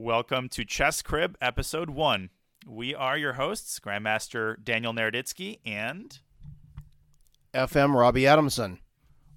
Welcome 0.00 0.48
to 0.50 0.64
Chess 0.64 1.02
Crib, 1.02 1.36
Episode 1.40 1.90
1. 1.90 2.30
We 2.68 2.94
are 2.94 3.18
your 3.18 3.32
hosts, 3.32 3.80
Grandmaster 3.80 4.62
Daniel 4.62 4.92
Naroditsky, 4.94 5.58
and 5.66 6.16
FM 7.52 7.98
Robbie 7.98 8.24
Adamson. 8.24 8.78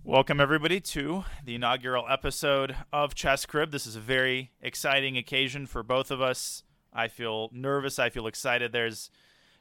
welcome 0.03 0.39
everybody 0.39 0.79
to 0.79 1.23
the 1.43 1.55
inaugural 1.55 2.05
episode 2.07 2.75
of 2.93 3.15
Chess 3.15 3.47
Crib. 3.47 3.71
This 3.71 3.87
is 3.87 3.95
a 3.95 3.99
very 3.99 4.51
exciting 4.61 5.17
occasion 5.17 5.65
for 5.65 5.81
both 5.81 6.11
of 6.11 6.21
us. 6.21 6.61
I 6.93 7.07
feel 7.07 7.49
nervous, 7.51 7.97
I 7.97 8.11
feel 8.11 8.27
excited. 8.27 8.71
There's 8.71 9.09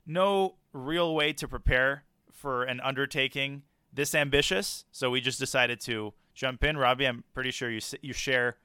no 0.04 0.56
real 0.74 1.14
way 1.14 1.32
to 1.32 1.48
prepare 1.48 2.04
for 2.30 2.64
an 2.64 2.78
undertaking 2.80 3.62
this 3.90 4.14
ambitious, 4.14 4.84
so 4.92 5.08
we 5.08 5.22
just 5.22 5.38
decided 5.38 5.80
to 5.80 6.12
jump 6.34 6.62
in. 6.62 6.76
Robbie, 6.76 7.06
I'm 7.06 7.24
pretty 7.32 7.52
sure 7.52 7.70
you 7.70 7.80
you 8.02 8.12
share 8.12 8.58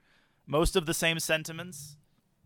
most 0.45 0.75
of 0.75 0.85
the 0.85 0.93
same 0.93 1.19
sentiments. 1.19 1.95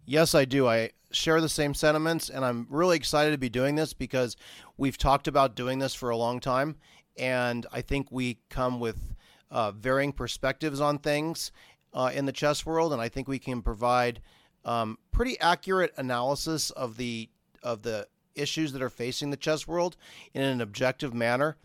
Yes, 0.09 0.33
I 0.33 0.43
do. 0.45 0.67
I 0.67 0.89
share 1.11 1.39
the 1.39 1.47
same 1.47 1.75
sentiments, 1.75 2.31
and 2.31 2.43
I'm 2.43 2.65
really 2.71 2.97
excited 2.97 3.29
to 3.29 3.37
be 3.37 3.47
doing 3.47 3.75
this 3.75 3.93
because 3.93 4.35
we've 4.75 4.97
talked 4.97 5.27
about 5.27 5.55
doing 5.55 5.77
this 5.77 5.93
for 5.93 6.09
a 6.09 6.17
long 6.17 6.39
time, 6.39 6.77
and 7.15 7.67
I 7.71 7.81
think 7.81 8.07
we 8.09 8.39
come 8.49 8.79
with 8.79 9.13
uh, 9.51 9.69
varying 9.69 10.11
perspectives 10.11 10.81
on 10.81 10.97
things 10.97 11.51
uh, 11.93 12.09
in 12.11 12.25
the 12.25 12.31
chess 12.31 12.65
world, 12.65 12.91
and 12.91 12.99
I 12.99 13.07
think 13.07 13.27
we 13.27 13.37
can 13.37 13.61
provide 13.61 14.19
um, 14.65 14.97
pretty 15.11 15.39
accurate 15.39 15.93
analysis 15.95 16.71
of 16.71 16.97
the 16.97 17.29
of 17.61 17.83
the 17.83 18.07
issues 18.33 18.71
that 18.71 18.81
are 18.81 18.89
facing 18.89 19.29
the 19.29 19.37
chess 19.37 19.67
world 19.67 19.95
in 20.33 20.41
an 20.41 20.59
objective 20.59 21.13
manner 21.13 21.55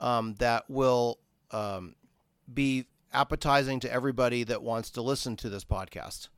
um, 0.00 0.36
that 0.38 0.64
will 0.70 1.18
um, 1.50 1.96
be 2.54 2.86
appetizing 3.12 3.78
to 3.80 3.92
everybody 3.92 4.42
that 4.44 4.62
wants 4.62 4.88
to 4.92 5.02
listen 5.02 5.36
to 5.36 5.50
this 5.50 5.66
podcast. 5.66 6.28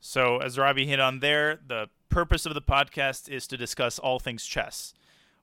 So, 0.00 0.38
as 0.38 0.56
Robbie 0.56 0.86
hit 0.86 0.98
on 0.98 1.20
there, 1.20 1.58
the 1.66 1.88
purpose 2.08 2.46
of 2.46 2.54
the 2.54 2.62
podcast 2.62 3.28
is 3.28 3.46
to 3.48 3.56
discuss 3.58 3.98
all 3.98 4.18
things 4.18 4.46
chess. 4.46 4.94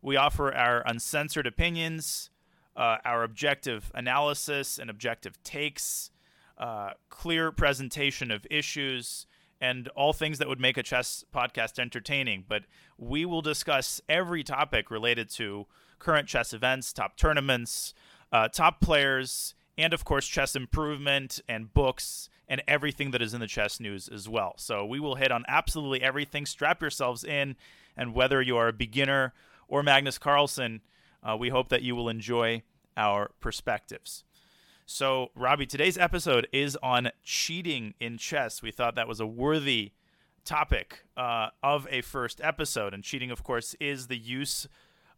We 0.02 0.18
offer 0.18 0.54
our 0.54 0.82
uncensored 0.86 1.46
opinions, 1.46 2.32
uh, 2.76 2.98
our 3.06 3.24
objective 3.24 3.92
analysis 3.94 4.80
and 4.80 4.90
objective 4.90 5.42
takes, 5.44 6.10
uh, 6.58 6.92
clear 7.10 7.52
presentation 7.52 8.32
of 8.32 8.48
issues, 8.50 9.28
and 9.62 9.88
all 9.90 10.12
things 10.12 10.40
that 10.40 10.48
would 10.48 10.60
make 10.60 10.78
a 10.78 10.84
chess 10.84 11.24
podcast 11.34 11.78
entertaining. 11.78 12.44
But 12.48 12.64
we 12.98 13.26
will 13.26 13.42
discuss 13.42 14.02
every 14.10 14.44
topic 14.44 14.90
related 14.90 15.30
to 15.32 15.68
current 16.00 16.28
chess 16.28 16.52
events, 16.52 16.94
top 16.94 17.16
tournaments, 17.16 17.94
uh, 18.32 18.48
top 18.48 18.82
players, 18.82 19.54
and 19.78 19.94
of 19.94 20.04
course, 20.04 20.28
chess 20.28 20.56
improvement 20.56 21.42
and 21.48 21.74
books 21.74 22.30
and 22.48 22.64
everything 22.68 23.12
that 23.12 23.22
is 23.22 23.34
in 23.34 23.40
the 23.40 23.48
chess 23.48 23.80
news 23.80 24.08
as 24.08 24.30
well. 24.30 24.54
So 24.58 24.86
we 24.86 25.00
will 25.00 25.16
hit 25.16 25.32
on 25.32 25.44
absolutely 25.48 26.02
everything. 26.02 26.46
Strap 26.46 26.82
yourselves 26.82 27.24
in, 27.24 27.56
and 27.96 28.14
whether 28.14 28.42
you 28.42 28.58
are 28.58 28.70
a 28.70 28.74
beginner 28.74 29.34
or 29.68 29.84
Magnus 29.84 30.18
Carlsen, 30.18 30.82
uh, 31.24 31.36
we 31.36 31.50
hope 31.50 31.70
that 31.70 31.82
you 31.82 31.96
will 31.96 32.10
enjoy 32.10 32.64
our 32.96 33.32
perspectives. 33.40 34.24
So, 34.86 35.32
Robbie, 35.36 35.66
today's 35.66 35.98
episode 35.98 36.48
is 36.54 36.78
on 36.82 37.10
cheating 37.22 37.94
in 38.00 38.18
chess. 38.18 38.62
We 38.62 38.72
thought 38.72 38.96
that 38.96 39.08
was 39.08 39.20
a 39.20 39.28
worthy 39.28 39.92
topic 40.46 41.04
uh, 41.18 41.50
of 41.62 41.86
a 41.92 42.02
first 42.02 42.40
episode. 42.42 42.94
And 42.94 43.04
cheating, 43.04 43.30
of 43.30 43.44
course, 43.44 43.76
is 43.82 44.08
the 44.08 44.18
use 44.18 44.66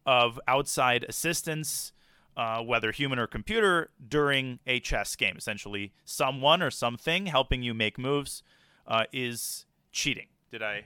of 0.07 0.39
outside 0.47 1.05
assistance, 1.07 1.93
uh, 2.39 2.63
whether 2.63 2.93
human 2.93 3.19
or 3.19 3.27
computer, 3.27 3.89
during 4.07 4.59
a 4.65 4.79
chess 4.79 5.17
game. 5.17 5.35
Essentially, 5.37 5.91
someone 6.05 6.63
or 6.63 6.71
something 6.71 7.25
helping 7.25 7.61
you 7.61 7.73
make 7.73 7.99
moves 7.99 8.43
uh, 8.87 9.03
is 9.11 9.65
cheating. 9.91 10.27
Did 10.49 10.63
I 10.63 10.85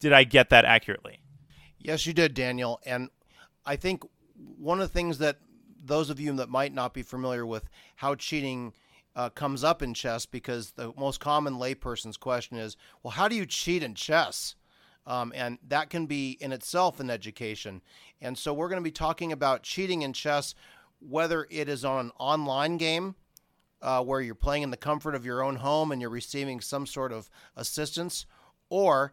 did 0.00 0.12
I 0.12 0.24
get 0.24 0.50
that 0.50 0.64
accurately? 0.64 1.20
Yes, 1.78 2.06
you 2.06 2.12
did, 2.12 2.34
Daniel. 2.34 2.80
And 2.84 3.10
I 3.64 3.76
think 3.76 4.02
one 4.58 4.80
of 4.80 4.88
the 4.88 4.92
things 4.92 5.18
that 5.18 5.38
those 5.84 6.10
of 6.10 6.18
you 6.18 6.32
that 6.34 6.48
might 6.48 6.74
not 6.74 6.92
be 6.92 7.02
familiar 7.02 7.46
with 7.46 7.70
how 7.94 8.16
cheating 8.16 8.72
uh, 9.14 9.30
comes 9.30 9.62
up 9.62 9.80
in 9.80 9.94
chess, 9.94 10.26
because 10.26 10.72
the 10.72 10.92
most 10.98 11.20
common 11.20 11.54
layperson's 11.54 12.16
question 12.16 12.56
is, 12.58 12.76
well, 13.02 13.12
how 13.12 13.28
do 13.28 13.36
you 13.36 13.46
cheat 13.46 13.84
in 13.84 13.94
chess? 13.94 14.56
Um, 15.06 15.32
and 15.34 15.58
that 15.68 15.90
can 15.90 16.06
be 16.06 16.38
in 16.40 16.52
itself 16.52 16.98
an 16.98 17.10
education. 17.10 17.82
And 18.20 18.38
so 18.38 18.54
we're 18.54 18.68
going 18.68 18.80
to 18.80 18.84
be 18.84 18.90
talking 18.90 19.32
about 19.32 19.62
cheating 19.62 20.02
in 20.02 20.12
chess, 20.12 20.54
whether 20.98 21.46
it 21.50 21.68
is 21.68 21.84
on 21.84 22.06
an 22.06 22.12
online 22.18 22.78
game 22.78 23.14
uh, 23.82 24.02
where 24.02 24.22
you're 24.22 24.34
playing 24.34 24.62
in 24.62 24.70
the 24.70 24.76
comfort 24.78 25.14
of 25.14 25.26
your 25.26 25.42
own 25.42 25.56
home 25.56 25.92
and 25.92 26.00
you're 26.00 26.10
receiving 26.10 26.60
some 26.60 26.86
sort 26.86 27.12
of 27.12 27.28
assistance, 27.54 28.24
or 28.70 29.12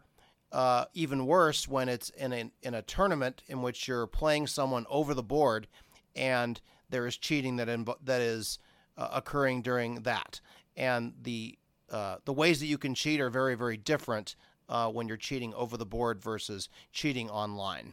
uh, 0.50 0.86
even 0.94 1.26
worse 1.26 1.68
when 1.68 1.88
it's 1.88 2.08
in 2.10 2.32
a, 2.32 2.50
in 2.62 2.74
a 2.74 2.82
tournament 2.82 3.42
in 3.48 3.60
which 3.60 3.86
you're 3.86 4.06
playing 4.06 4.46
someone 4.46 4.86
over 4.88 5.12
the 5.12 5.22
board 5.22 5.66
and 6.14 6.60
there 6.90 7.06
is 7.06 7.16
cheating 7.16 7.56
that 7.56 7.68
invo- 7.68 7.96
that 8.04 8.20
is 8.20 8.58
uh, 8.96 9.08
occurring 9.12 9.62
during 9.62 10.02
that. 10.02 10.40
And 10.76 11.14
the 11.22 11.58
uh, 11.90 12.16
the 12.24 12.32
ways 12.32 12.60
that 12.60 12.66
you 12.66 12.78
can 12.78 12.94
cheat 12.94 13.20
are 13.20 13.30
very 13.30 13.54
very 13.54 13.76
different 13.76 14.36
uh, 14.72 14.88
when 14.88 15.06
you're 15.06 15.18
cheating 15.18 15.52
over 15.52 15.76
the 15.76 15.84
board 15.84 16.20
versus 16.20 16.70
cheating 16.92 17.28
online. 17.28 17.92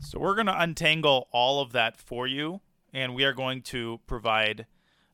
So 0.00 0.18
we're 0.18 0.34
going 0.34 0.46
to 0.46 0.60
untangle 0.60 1.28
all 1.32 1.60
of 1.60 1.72
that 1.72 1.98
for 1.98 2.26
you, 2.26 2.60
and 2.94 3.14
we 3.14 3.24
are 3.24 3.34
going 3.34 3.60
to 3.62 4.00
provide 4.06 4.66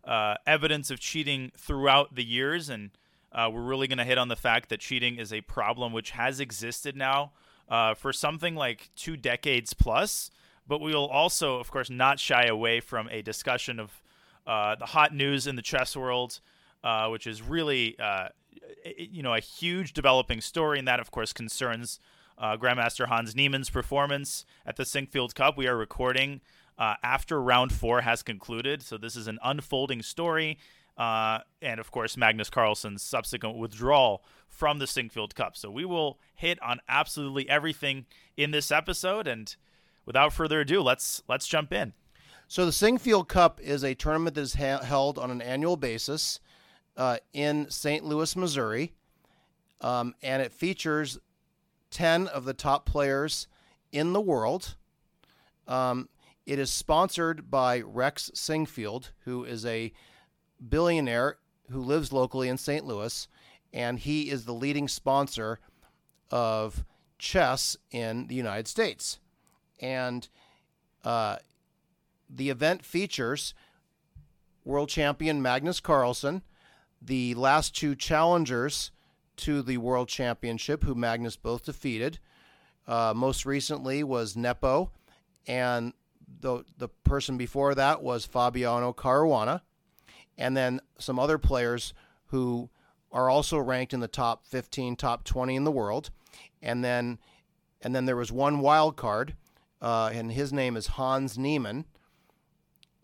uh, 0.05 0.37
evidence 0.47 0.91
of 0.91 1.01
cheating 1.01 1.51
throughout 1.57 2.15
the 2.15 2.25
years, 2.25 2.69
and 2.69 2.91
uh, 3.33 3.51
we're 3.53 3.63
really 3.63 3.89
going 3.89 3.99
to 3.99 4.05
hit 4.05 4.19
on 4.19 4.29
the 4.29 4.37
fact 4.37 4.69
that 4.69 4.79
cheating 4.79 5.17
is 5.17 5.33
a 5.33 5.41
problem 5.41 5.93
which 5.93 6.13
has 6.13 6.39
existed 6.39 6.97
now 6.97 7.33
uh, 7.69 7.95
for 7.95 8.13
something 8.13 8.55
like 8.55 8.91
two 8.95 9.17
decades 9.17 9.75
plus. 9.75 10.31
But 10.67 10.81
we 10.81 10.95
will 10.95 11.09
also, 11.09 11.59
of 11.59 11.71
course, 11.71 11.91
not 11.91 12.21
shy 12.21 12.45
away 12.45 12.81
from 12.81 13.09
a 13.11 13.21
discussion 13.21 13.81
of 13.81 14.01
uh, 14.47 14.77
the 14.77 14.87
hot 14.87 15.13
news 15.13 15.47
in 15.47 15.57
the 15.57 15.63
chess 15.63 15.97
world, 15.97 16.41
uh, 16.85 17.09
which 17.09 17.27
is 17.27 17.43
really, 17.43 17.99
uh, 17.99 18.29
you 18.97 19.23
know, 19.23 19.35
a 19.35 19.41
huge 19.41 19.93
developing 19.93 20.41
story, 20.41 20.79
and 20.79 20.89
that, 20.89 21.01
of 21.01 21.11
course, 21.11 21.33
concerns 21.33 22.01
uh, 22.39 22.57
Grandmaster 22.57 23.07
Hans 23.07 23.35
Niemann's 23.35 23.71
performance 23.71 24.45
at 24.67 24.77
the 24.77 24.85
Sinquefield 24.85 25.35
Cup. 25.35 25.57
We 25.57 25.67
are 25.67 25.77
recording 25.77 26.41
uh, 26.79 26.95
after 27.03 27.41
round 27.41 27.73
four 27.73 28.01
has 28.01 28.23
concluded, 28.23 28.83
so 28.83 28.99
this 28.99 29.17
is 29.17 29.29
an 29.29 29.39
unfolding 29.43 30.03
story. 30.03 30.59
Uh, 30.97 31.41
and 31.61 31.81
of 31.81 31.91
course, 31.91 32.17
Magnus 32.17 32.51
Carlsen's 32.51 33.03
subsequent 33.03 33.57
withdrawal 33.57 34.25
from 34.49 34.79
the 34.79 34.85
Sinquefield 34.85 35.35
Cup. 35.35 35.57
So 35.57 35.71
we 35.71 35.85
will 35.85 36.21
hit 36.35 36.63
on 36.63 36.81
absolutely 36.89 37.49
everything 37.49 38.07
in 38.37 38.53
this 38.53 38.71
episode. 38.71 39.27
And 39.27 39.55
without 40.07 40.33
further 40.33 40.61
ado, 40.61 40.81
let's 40.83 41.23
let's 41.29 41.49
jump 41.49 41.73
in. 41.73 41.95
So 42.47 42.65
the 42.65 42.71
Sinquefield 42.71 43.27
Cup 43.27 43.61
is 43.61 43.83
a 43.83 43.95
tournament 43.95 44.37
that 44.37 44.43
is 44.43 44.55
ha- 44.55 44.83
held 44.83 45.19
on 45.19 45.31
an 45.31 45.43
annual 45.43 45.77
basis 45.77 46.39
uh, 46.97 47.19
in 47.33 47.71
St. 47.71 48.05
Louis, 48.05 48.37
Missouri, 48.37 48.93
um, 49.81 50.15
and 50.23 50.43
it 50.43 50.53
features 50.53 51.19
ten 51.91 52.27
of 52.27 52.45
the 52.45 52.55
top 52.55 52.87
players 52.87 53.47
in 53.93 54.13
the 54.13 54.21
world. 54.21 54.77
Um, 55.67 56.09
it 56.47 56.59
is 56.59 56.71
sponsored 56.71 57.51
by 57.51 57.81
Rex 57.81 58.31
Sinquefield, 58.35 59.11
who 59.25 59.45
is 59.45 59.65
a 59.65 59.93
billionaire 60.69 61.39
who 61.71 61.81
lives 61.81 62.13
locally 62.13 62.49
in 62.49 62.59
St. 62.59 62.85
Louis, 62.85 63.29
and 63.73 63.99
he 63.99 64.31
is 64.31 64.45
the 64.45 64.53
leading 64.53 64.89
sponsor 64.89 65.59
of 66.31 66.85
chess 67.19 67.77
in 67.91 68.27
the 68.27 68.35
United 68.35 68.69
States. 68.69 69.19
And 69.81 70.29
uh, 71.05 71.37
the 72.29 72.51
event 72.51 72.85
features 72.85 73.55
world 74.65 74.89
champion 74.89 75.43
Magnus 75.43 75.81
Carlsen, 75.81 76.43
the 77.05 77.35
last 77.35 77.77
two 77.77 77.95
challengers 77.95 78.91
to 79.37 79.63
the 79.63 79.79
world 79.79 80.09
championship, 80.09 80.85
who 80.85 80.95
Magnus 80.95 81.37
both 81.37 81.65
defeated. 81.65 82.19
Uh, 82.87 83.13
most 83.15 83.47
recently 83.47 84.05
was 84.05 84.37
Nepo, 84.37 84.91
and 85.47 85.93
the 86.41 86.65
the 86.79 86.89
person 86.89 87.37
before 87.37 87.75
that 87.75 88.03
was 88.03 88.25
Fabiano 88.25 88.93
Caruana, 88.93 89.63
and 90.37 90.57
then 90.57 90.81
some 90.99 91.19
other 91.19 91.39
players 91.39 91.95
who 92.27 92.69
are 93.13 93.31
also 93.31 93.59
ranked 93.59 93.95
in 93.95 94.01
the 94.01 94.09
top 94.09 94.45
15, 94.47 94.97
top 94.97 95.25
20 95.25 95.55
in 95.55 95.65
the 95.65 95.71
world, 95.71 96.11
and 96.61 96.85
then 96.85 97.19
and 97.81 97.95
then 97.95 98.07
there 98.07 98.17
was 98.17 98.33
one 98.33 98.61
wild 98.61 98.97
card, 98.97 99.35
uh, 99.81 100.11
and 100.13 100.33
his 100.33 100.53
name 100.53 100.77
is 100.77 100.89
Hans 100.89 101.37
Niemann, 101.37 101.85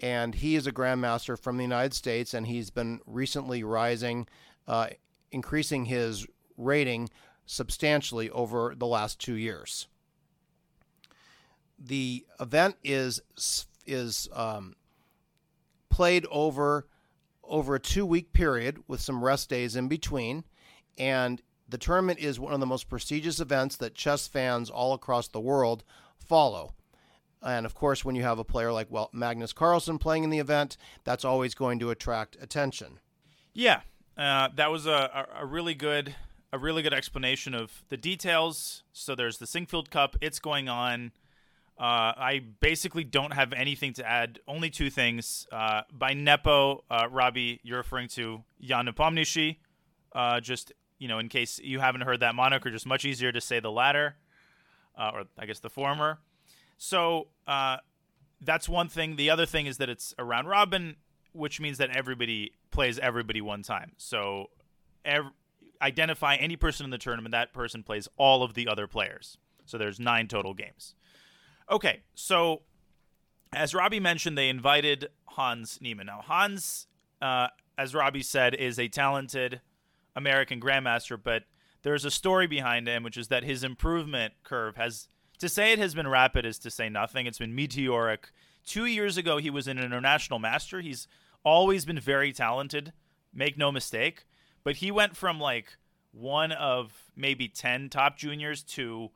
and 0.01 0.35
he 0.35 0.57
is 0.57 0.67
a 0.67 0.73
grandmaster 0.73 1.39
from 1.39 1.57
the 1.57 1.63
United 1.63 1.95
States, 1.95 2.35
and 2.35 2.47
he's 2.47 2.71
been 2.71 3.01
recently 3.07 3.63
rising, 3.63 4.27
uh, 4.67 4.89
increasing 5.31 5.85
his 5.85 6.27
rating 6.57 7.09
substantially 7.47 8.31
over 8.31 8.75
the 8.77 8.87
last 8.87 9.19
two 9.19 9.35
years. 9.35 9.87
The 11.79 12.25
event 12.39 12.77
is 12.85 13.21
is 13.87 14.29
um, 14.33 14.77
played 15.89 16.27
over 16.31 16.87
over 17.43 17.75
a 17.75 17.81
two 17.81 18.07
week 18.07 18.33
period 18.33 18.79
with 18.87 19.01
some 19.01 19.25
rest 19.25 19.49
days 19.49 19.77
in 19.77 19.89
between, 19.89 20.45
and 20.99 21.43
the 21.69 21.79
tournament 21.79 22.19
is 22.19 22.39
one 22.39 22.53
of 22.53 22.61
the 22.61 22.67
most 22.67 22.89
prestigious 22.89 23.41
events 23.41 23.77
that 23.77 23.95
chess 23.95 24.29
fans 24.29 24.71
all 24.71 24.93
across 24.93 25.29
the 25.29 25.41
world 25.41 25.85
follow. 26.19 26.75
And 27.43 27.65
of 27.65 27.75
course, 27.75 28.05
when 28.05 28.17
you 28.17 28.23
have 28.23 28.39
a 28.39 28.45
player 28.45 28.73
like 28.73 28.89
well 28.91 29.11
Magnus 29.13 29.53
Carlsen 29.53 29.99
playing 29.99 30.25
in 30.25 30.31
the 30.31 30.39
event, 30.39 30.77
that's 31.05 31.25
always 31.25 31.55
going 31.55 31.79
to 31.79 31.91
attract 31.91 32.37
attention. 32.41 33.01
Yeah, 33.55 33.81
uh, 34.17 34.49
that 34.55 34.71
was 34.71 34.87
a, 34.87 35.27
a, 35.39 35.47
really 35.47 35.75
good 35.75 36.15
a 36.53 36.59
really 36.59 36.83
good 36.83 36.93
explanation 36.93 37.55
of 37.55 37.83
the 37.89 37.97
details. 37.97 38.83
So 38.93 39.15
there's 39.15 39.39
the 39.39 39.47
Sinquefield 39.47 39.91
Cup. 39.91 40.17
It's 40.21 40.39
going 40.39 40.69
on. 40.69 41.13
Uh, 41.79 42.13
I 42.15 42.43
basically 42.61 43.05
don't 43.05 43.33
have 43.33 43.55
anything 43.55 43.95
to 43.95 44.07
add. 44.07 44.41
Only 44.47 44.69
two 44.69 44.91
things. 44.91 45.47
Uh, 45.51 45.83
by 45.91 46.13
Nepo, 46.13 46.85
uh, 46.91 47.09
Robbie, 47.11 47.61
you're 47.63 47.79
referring 47.79 48.09
to 48.09 48.43
Jan 48.61 48.87
Nepomniachtchi. 48.87 49.57
Uh, 50.13 50.41
just 50.41 50.73
you 50.99 51.09
know, 51.09 51.19
in 51.19 51.29
case 51.29 51.59
you 51.59 51.81
haven't 51.81 52.03
heard 52.03 52.21
that 52.21 52.35
moniker, 52.35 52.71
just 52.71 52.87
much 52.87 53.07
easier 53.07 53.33
to 53.33 53.41
say 53.41 53.59
the 53.59 53.71
latter, 53.71 54.17
uh, 54.99 55.11
or 55.15 55.25
I 55.39 55.47
guess 55.47 55.61
the 55.61 55.71
former. 55.71 56.19
So 56.83 57.29
uh, 57.47 57.77
that's 58.41 58.67
one 58.67 58.89
thing. 58.89 59.17
The 59.17 59.29
other 59.29 59.45
thing 59.45 59.67
is 59.67 59.77
that 59.77 59.91
it's 59.91 60.15
a 60.19 60.25
round 60.25 60.49
robin, 60.49 60.97
which 61.33 61.61
means 61.61 61.77
that 61.77 61.91
everybody 61.91 62.55
plays 62.71 62.99
everybody 62.99 63.43
one 63.43 63.63
time. 63.63 63.93
So 63.99 64.47
ev- 65.05 65.33
identify 65.83 66.37
any 66.37 66.57
person 66.57 66.85
in 66.85 66.91
the 66.91 66.97
tournament, 66.97 67.33
that 67.33 67.53
person 67.53 67.83
plays 67.83 68.09
all 68.17 68.43
of 68.43 68.55
the 68.55 68.67
other 68.67 68.87
players. 68.87 69.37
So 69.67 69.77
there's 69.77 70.01
nine 70.01 70.27
total 70.27 70.55
games. 70.55 70.95
Okay, 71.71 72.01
so 72.15 72.63
as 73.53 73.75
Robbie 73.75 74.01
mentioned, 74.01 74.39
they 74.39 74.49
invited 74.49 75.11
Hans 75.27 75.83
Niemann. 75.83 76.07
Now, 76.07 76.23
Hans, 76.25 76.87
uh, 77.21 77.49
as 77.77 77.95
Robbie 77.95 78.23
said, 78.23 78.55
is 78.55 78.79
a 78.79 78.89
talented 78.89 79.61
American 80.17 80.63
grandmaster, 80.63 81.19
but 81.23 81.43
there's 81.83 82.07
a 82.07 82.11
story 82.11 82.47
behind 82.47 82.89
him, 82.89 83.03
which 83.03 83.19
is 83.19 83.29
that 83.29 83.45
his 83.45 83.63
improvement 83.63 84.33
curve 84.45 84.77
has 84.77 85.09
to 85.41 85.49
say 85.49 85.73
it 85.73 85.79
has 85.79 85.95
been 85.95 86.09
rapid 86.09 86.47
is 86.47 86.59
to 86.61 86.71
say 86.71 86.89
nothing. 86.89 87.27
It's 87.27 87.39
been 87.39 87.55
meteoric. 87.55 88.31
Two 88.65 88.85
years 88.85 89.17
ago, 89.17 89.39
he 89.39 89.51
was 89.51 89.67
an 89.67 89.79
international 89.79 90.39
master. 90.39 90.81
He's 90.81 91.09
always 91.45 91.85
been 91.85 91.99
very 91.99 92.33
talented, 92.33 92.93
make 93.33 93.59
no 93.59 93.73
mistake. 93.73 94.27
But 94.63 94.77
he 94.77 94.91
went 94.91 95.17
from 95.17 95.41
like 95.41 95.79
one 96.13 96.53
of 96.53 96.93
maybe 97.17 97.49
10 97.49 97.89
top 97.89 98.19
juniors 98.19 98.63
to, 98.63 99.11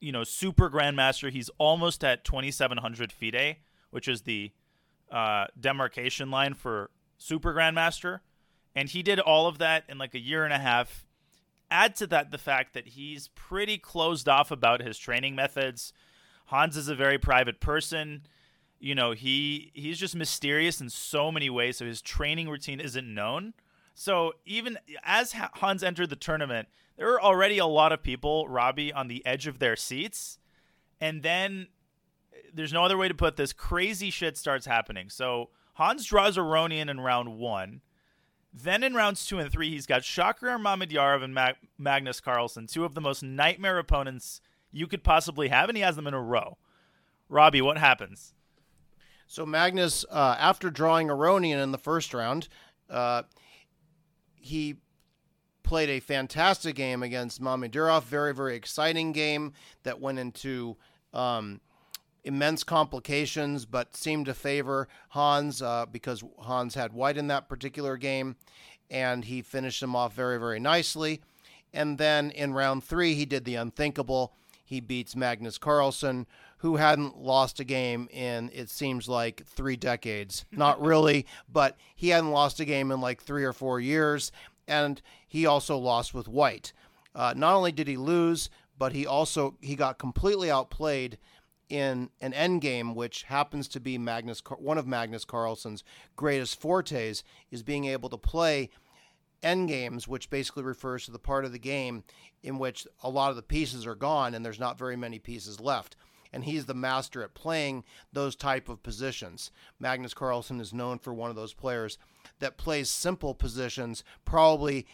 you 0.00 0.12
know, 0.12 0.24
super 0.24 0.68
grandmaster. 0.68 1.30
He's 1.30 1.50
almost 1.58 2.02
at 2.02 2.24
2,700 2.24 3.12
FIDE, 3.12 3.56
which 3.90 4.08
is 4.08 4.22
the 4.22 4.50
uh, 5.10 5.46
demarcation 5.58 6.30
line 6.30 6.54
for 6.54 6.90
super 7.18 7.54
grandmaster. 7.54 8.20
And 8.74 8.88
he 8.88 9.02
did 9.02 9.20
all 9.20 9.46
of 9.46 9.58
that 9.58 9.84
in 9.88 9.98
like 9.98 10.14
a 10.14 10.20
year 10.20 10.44
and 10.44 10.52
a 10.52 10.58
half 10.58 11.06
add 11.72 11.96
to 11.96 12.06
that 12.08 12.30
the 12.30 12.38
fact 12.38 12.74
that 12.74 12.88
he's 12.88 13.28
pretty 13.28 13.78
closed 13.78 14.28
off 14.28 14.50
about 14.50 14.80
his 14.80 14.98
training 14.98 15.34
methods. 15.34 15.92
Hans 16.46 16.76
is 16.76 16.88
a 16.88 16.94
very 16.94 17.18
private 17.18 17.60
person. 17.60 18.26
You 18.78 18.94
know, 18.94 19.12
he 19.12 19.70
he's 19.74 19.98
just 19.98 20.14
mysterious 20.14 20.80
in 20.80 20.90
so 20.90 21.32
many 21.32 21.48
ways, 21.48 21.78
so 21.78 21.86
his 21.86 22.02
training 22.02 22.48
routine 22.48 22.80
isn't 22.80 23.14
known. 23.14 23.54
So 23.94 24.34
even 24.44 24.78
as 25.04 25.32
Hans 25.32 25.82
entered 25.82 26.10
the 26.10 26.16
tournament, 26.16 26.68
there 26.96 27.06
were 27.06 27.22
already 27.22 27.58
a 27.58 27.66
lot 27.66 27.92
of 27.92 28.02
people, 28.02 28.48
Robbie, 28.48 28.92
on 28.92 29.08
the 29.08 29.24
edge 29.24 29.46
of 29.46 29.58
their 29.58 29.76
seats. 29.76 30.38
And 31.00 31.22
then 31.22 31.68
eh, 32.32 32.38
there's 32.52 32.72
no 32.72 32.84
other 32.84 32.96
way 32.96 33.08
to 33.08 33.14
put 33.14 33.36
this, 33.36 33.52
crazy 33.52 34.10
shit 34.10 34.36
starts 34.36 34.66
happening. 34.66 35.10
So 35.10 35.50
Hans 35.74 36.04
draws 36.06 36.36
Aronian 36.36 36.88
in 36.88 37.00
round 37.00 37.38
one. 37.38 37.80
Then 38.52 38.82
in 38.82 38.94
rounds 38.94 39.24
two 39.24 39.38
and 39.38 39.50
three, 39.50 39.70
he's 39.70 39.86
got 39.86 40.02
Shakhriyar 40.02 40.60
Mamedyarov 40.60 41.22
and 41.22 41.32
Mag- 41.32 41.56
Magnus 41.78 42.20
Carlsen, 42.20 42.66
two 42.66 42.84
of 42.84 42.94
the 42.94 43.00
most 43.00 43.22
nightmare 43.22 43.78
opponents 43.78 44.40
you 44.70 44.86
could 44.86 45.02
possibly 45.02 45.48
have, 45.48 45.68
and 45.68 45.76
he 45.76 45.82
has 45.82 45.96
them 45.96 46.06
in 46.06 46.14
a 46.14 46.20
row. 46.20 46.58
Robbie, 47.28 47.62
what 47.62 47.78
happens? 47.78 48.34
So 49.26 49.46
Magnus, 49.46 50.04
uh, 50.10 50.36
after 50.38 50.68
drawing 50.68 51.08
Aronian 51.08 51.62
in 51.62 51.72
the 51.72 51.78
first 51.78 52.12
round, 52.12 52.48
uh, 52.90 53.22
he 54.34 54.76
played 55.62 55.88
a 55.88 56.00
fantastic 56.00 56.74
game 56.76 57.02
against 57.02 57.40
Mamedyarov. 57.40 58.02
Very, 58.02 58.34
very 58.34 58.54
exciting 58.54 59.12
game 59.12 59.54
that 59.84 60.00
went 60.00 60.18
into 60.18 60.76
um, 61.14 61.62
immense 62.24 62.64
complications, 62.64 63.64
but 63.64 63.96
seemed 63.96 64.26
to 64.26 64.34
favor 64.34 64.88
Hans 65.10 65.60
uh, 65.60 65.86
because 65.90 66.22
Hans 66.38 66.74
had 66.74 66.92
white 66.92 67.16
in 67.16 67.26
that 67.28 67.48
particular 67.48 67.96
game, 67.96 68.36
and 68.90 69.24
he 69.24 69.42
finished 69.42 69.82
him 69.82 69.96
off 69.96 70.14
very, 70.14 70.38
very 70.38 70.60
nicely. 70.60 71.20
And 71.72 71.98
then 71.98 72.30
in 72.30 72.52
round 72.52 72.84
three, 72.84 73.14
he 73.14 73.24
did 73.24 73.44
the 73.44 73.54
unthinkable. 73.54 74.34
He 74.64 74.80
beats 74.80 75.16
Magnus 75.16 75.58
Carlsen, 75.58 76.26
who 76.58 76.76
hadn't 76.76 77.18
lost 77.18 77.60
a 77.60 77.64
game 77.64 78.08
in, 78.12 78.50
it 78.54 78.70
seems 78.70 79.08
like, 79.08 79.44
three 79.46 79.76
decades. 79.76 80.44
Not 80.52 80.80
really, 80.80 81.26
but 81.50 81.76
he 81.96 82.10
hadn't 82.10 82.30
lost 82.30 82.60
a 82.60 82.64
game 82.64 82.90
in 82.90 83.00
like 83.00 83.22
three 83.22 83.44
or 83.44 83.52
four 83.52 83.80
years. 83.80 84.30
And 84.68 85.02
he 85.26 85.44
also 85.44 85.76
lost 85.76 86.14
with 86.14 86.28
white. 86.28 86.72
Uh, 87.14 87.34
not 87.36 87.54
only 87.54 87.72
did 87.72 87.88
he 87.88 87.96
lose, 87.96 88.48
but 88.78 88.92
he 88.92 89.06
also 89.06 89.56
he 89.60 89.76
got 89.76 89.98
completely 89.98 90.50
outplayed 90.50 91.18
in 91.72 92.10
an 92.20 92.32
endgame, 92.32 92.94
which 92.94 93.22
happens 93.22 93.66
to 93.66 93.80
be 93.80 93.96
Magnus, 93.96 94.42
one 94.58 94.76
of 94.76 94.86
Magnus 94.86 95.24
Carlsen's 95.24 95.82
greatest 96.16 96.60
fortes, 96.60 97.24
is 97.50 97.62
being 97.62 97.86
able 97.86 98.10
to 98.10 98.18
play 98.18 98.68
endgames, 99.42 100.06
which 100.06 100.28
basically 100.28 100.64
refers 100.64 101.06
to 101.06 101.10
the 101.10 101.18
part 101.18 101.46
of 101.46 101.52
the 101.52 101.58
game 101.58 102.04
in 102.42 102.58
which 102.58 102.86
a 103.02 103.08
lot 103.08 103.30
of 103.30 103.36
the 103.36 103.42
pieces 103.42 103.86
are 103.86 103.94
gone 103.94 104.34
and 104.34 104.44
there's 104.44 104.60
not 104.60 104.78
very 104.78 104.96
many 104.96 105.18
pieces 105.18 105.60
left. 105.60 105.96
And 106.30 106.44
he's 106.44 106.66
the 106.66 106.74
master 106.74 107.22
at 107.22 107.32
playing 107.32 107.84
those 108.12 108.36
type 108.36 108.68
of 108.68 108.82
positions. 108.82 109.50
Magnus 109.80 110.12
Carlsen 110.12 110.60
is 110.60 110.74
known 110.74 110.98
for 110.98 111.14
one 111.14 111.30
of 111.30 111.36
those 111.36 111.54
players 111.54 111.96
that 112.38 112.58
plays 112.58 112.90
simple 112.90 113.34
positions, 113.34 114.04
probably 114.26 114.86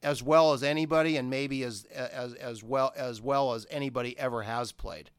as 0.00 0.22
well 0.22 0.52
as 0.52 0.62
anybody, 0.62 1.16
and 1.16 1.28
maybe 1.28 1.64
as 1.64 1.86
as 1.92 2.34
as 2.34 2.62
well 2.62 2.92
as 2.96 3.20
well 3.20 3.54
as 3.54 3.66
anybody 3.68 4.16
ever 4.16 4.42
has 4.42 4.70
played. 4.70 5.10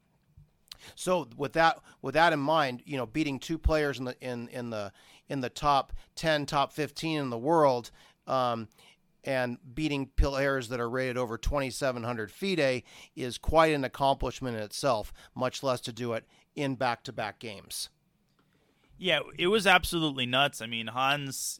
So 0.96 1.28
with 1.38 1.54
that 1.54 1.80
with 2.02 2.14
that 2.16 2.34
in 2.34 2.40
mind, 2.40 2.84
you 2.86 2.98
know, 2.98 3.06
beating 3.06 3.40
two 3.40 3.58
players 3.58 4.00
in 4.00 4.06
the 4.06 4.16
in 4.22 4.48
in 4.50 4.70
the 4.70 4.92
in 5.30 5.42
the 5.42 5.50
top 5.50 5.94
ten, 6.16 6.46
top 6.46 6.74
fifteen 6.74 7.20
in 7.20 7.30
the 7.30 7.38
world, 7.38 7.92
um, 8.28 8.68
and 9.24 9.58
beating 9.74 10.10
players 10.18 10.70
that 10.70 10.80
are 10.80 10.90
rated 10.90 11.18
over 11.18 11.38
2,700 11.38 12.32
FIDE 12.32 12.84
is 13.16 13.38
quite 13.38 13.74
an 13.74 13.84
accomplishment 13.84 14.58
in 14.58 14.64
itself. 14.64 15.14
Much 15.34 15.64
less 15.64 15.80
to 15.82 15.94
do 15.94 16.14
it 16.14 16.26
in 16.56 16.76
back-to-back 16.76 17.40
games. 17.40 17.90
Yeah, 18.98 19.20
it 19.38 19.48
was 19.48 19.66
absolutely 19.66 20.26
nuts. 20.26 20.62
I 20.62 20.68
mean, 20.68 20.88
Hans, 20.88 21.60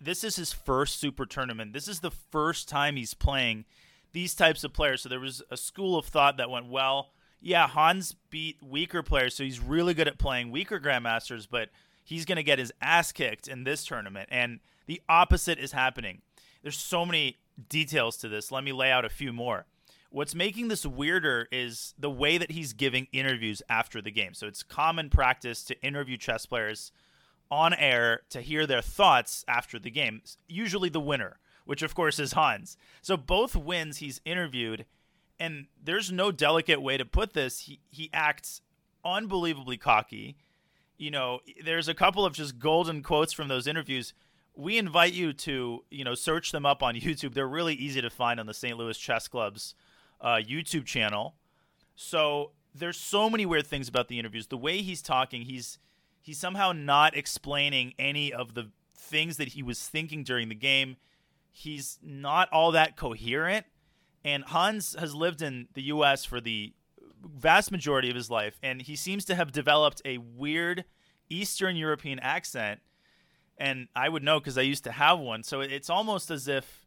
this 0.00 0.22
is 0.22 0.36
his 0.36 0.52
first 0.52 1.00
super 1.00 1.26
tournament. 1.26 1.72
This 1.72 1.88
is 1.88 2.00
the 2.00 2.10
first 2.10 2.68
time 2.68 2.96
he's 2.96 3.14
playing 3.14 3.64
these 4.12 4.34
types 4.34 4.64
of 4.64 4.72
players. 4.72 5.02
So 5.02 5.08
there 5.08 5.20
was 5.20 5.42
a 5.50 5.56
school 5.56 5.98
of 5.98 6.06
thought 6.06 6.36
that 6.36 6.50
went, 6.50 6.68
well, 6.68 7.10
yeah, 7.44 7.68
Hans 7.68 8.16
beat 8.30 8.56
weaker 8.62 9.02
players, 9.02 9.34
so 9.34 9.44
he's 9.44 9.60
really 9.60 9.92
good 9.92 10.08
at 10.08 10.16
playing 10.16 10.50
weaker 10.50 10.80
grandmasters, 10.80 11.46
but 11.48 11.68
he's 12.02 12.24
going 12.24 12.36
to 12.36 12.42
get 12.42 12.58
his 12.58 12.72
ass 12.80 13.12
kicked 13.12 13.48
in 13.48 13.64
this 13.64 13.84
tournament. 13.84 14.30
And 14.32 14.60
the 14.86 15.02
opposite 15.10 15.58
is 15.58 15.72
happening. 15.72 16.22
There's 16.62 16.78
so 16.78 17.04
many 17.04 17.36
details 17.68 18.16
to 18.18 18.30
this. 18.30 18.50
Let 18.50 18.64
me 18.64 18.72
lay 18.72 18.90
out 18.90 19.04
a 19.04 19.10
few 19.10 19.30
more. 19.30 19.66
What's 20.08 20.34
making 20.34 20.68
this 20.68 20.86
weirder 20.86 21.48
is 21.52 21.92
the 21.98 22.10
way 22.10 22.38
that 22.38 22.52
he's 22.52 22.72
giving 22.72 23.08
interviews 23.12 23.60
after 23.68 24.00
the 24.00 24.10
game. 24.10 24.32
So 24.32 24.46
it's 24.46 24.62
common 24.62 25.10
practice 25.10 25.64
to 25.64 25.78
interview 25.82 26.16
chess 26.16 26.46
players 26.46 26.92
on 27.50 27.74
air 27.74 28.22
to 28.30 28.40
hear 28.40 28.66
their 28.66 28.80
thoughts 28.80 29.44
after 29.46 29.78
the 29.78 29.90
game, 29.90 30.22
usually 30.48 30.88
the 30.88 30.98
winner, 30.98 31.40
which 31.66 31.82
of 31.82 31.94
course 31.94 32.18
is 32.18 32.32
Hans. 32.32 32.78
So 33.02 33.18
both 33.18 33.54
wins 33.54 33.98
he's 33.98 34.22
interviewed 34.24 34.86
and 35.38 35.66
there's 35.82 36.12
no 36.12 36.30
delicate 36.30 36.80
way 36.80 36.96
to 36.96 37.04
put 37.04 37.32
this. 37.32 37.60
He 37.60 37.80
he 37.90 38.10
acts 38.12 38.60
unbelievably 39.04 39.78
cocky. 39.78 40.36
You 40.96 41.10
know, 41.10 41.40
there's 41.64 41.88
a 41.88 41.94
couple 41.94 42.24
of 42.24 42.34
just 42.34 42.58
golden 42.58 43.02
quotes 43.02 43.32
from 43.32 43.48
those 43.48 43.66
interviews. 43.66 44.14
We 44.56 44.78
invite 44.78 45.12
you 45.12 45.32
to, 45.32 45.84
you 45.90 46.04
know, 46.04 46.14
search 46.14 46.52
them 46.52 46.64
up 46.64 46.82
on 46.82 46.94
YouTube. 46.94 47.34
They're 47.34 47.48
really 47.48 47.74
easy 47.74 48.00
to 48.00 48.10
find 48.10 48.38
on 48.38 48.46
the 48.46 48.54
St. 48.54 48.76
Louis 48.76 48.96
Chess 48.96 49.26
Club's 49.26 49.74
uh, 50.20 50.36
YouTube 50.36 50.84
channel. 50.84 51.34
So 51.96 52.52
there's 52.74 52.96
so 52.96 53.28
many 53.28 53.46
weird 53.46 53.66
things 53.66 53.88
about 53.88 54.08
the 54.08 54.18
interviews. 54.18 54.46
The 54.46 54.56
way 54.56 54.82
he's 54.82 55.02
talking, 55.02 55.42
he's 55.42 55.78
he's 56.20 56.38
somehow 56.38 56.72
not 56.72 57.16
explaining 57.16 57.94
any 57.98 58.32
of 58.32 58.54
the 58.54 58.70
things 58.96 59.36
that 59.36 59.48
he 59.48 59.62
was 59.62 59.86
thinking 59.86 60.24
during 60.24 60.48
the 60.48 60.54
game. 60.54 60.96
He's 61.50 61.98
not 62.02 62.48
all 62.50 62.72
that 62.72 62.96
coherent 62.96 63.66
and 64.24 64.44
Hans 64.44 64.96
has 64.98 65.14
lived 65.14 65.42
in 65.42 65.68
the 65.74 65.82
U.S. 65.82 66.24
for 66.24 66.40
the 66.40 66.72
vast 67.22 67.70
majority 67.70 68.08
of 68.08 68.16
his 68.16 68.30
life, 68.30 68.58
and 68.62 68.82
he 68.82 68.96
seems 68.96 69.24
to 69.26 69.34
have 69.34 69.52
developed 69.52 70.00
a 70.04 70.18
weird 70.18 70.84
Eastern 71.28 71.76
European 71.76 72.18
accent. 72.20 72.80
And 73.56 73.88
I 73.94 74.08
would 74.08 74.22
know 74.22 74.40
because 74.40 74.58
I 74.58 74.62
used 74.62 74.84
to 74.84 74.92
have 74.92 75.18
one. 75.18 75.42
So 75.42 75.60
it's 75.60 75.88
almost 75.88 76.30
as 76.30 76.48
if 76.48 76.86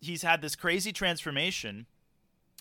he's 0.00 0.22
had 0.22 0.40
this 0.40 0.56
crazy 0.56 0.92
transformation, 0.92 1.86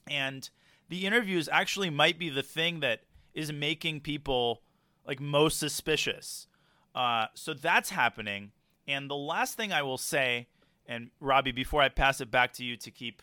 and 0.08 0.50
the 0.90 1.06
interviews 1.06 1.48
actually 1.52 1.90
might 1.90 2.18
be 2.18 2.30
the 2.30 2.44
thing 2.44 2.80
that 2.80 3.02
is 3.34 3.54
making 3.54 4.02
people 4.02 4.62
like 5.06 5.20
most 5.20 5.60
suspicious. 5.60 6.48
Uh, 6.96 7.28
so 7.34 7.54
that's 7.54 7.92
happening. 7.92 8.52
And 8.88 9.10
the 9.10 9.16
last 9.16 9.56
thing 9.56 9.72
I 9.72 9.84
will 9.84 10.00
say, 10.00 10.48
and 10.88 11.12
Robbie, 11.20 11.52
before 11.52 11.82
I 11.82 11.90
pass 11.90 12.20
it 12.20 12.32
back 12.32 12.54
to 12.54 12.64
you 12.64 12.76
to 12.78 12.90
keep 12.90 13.22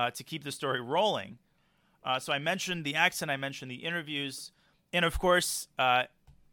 uh, 0.00 0.10
to 0.10 0.24
keep 0.24 0.44
the 0.44 0.52
story 0.52 0.80
rolling. 0.80 1.36
Uh, 2.02 2.18
so 2.18 2.32
I 2.32 2.38
mentioned 2.38 2.86
the 2.86 2.94
accent, 2.94 3.30
I 3.30 3.36
mentioned 3.36 3.70
the 3.70 3.84
interviews, 3.84 4.50
and 4.94 5.04
of 5.04 5.18
course, 5.18 5.68
uh, 5.78 6.04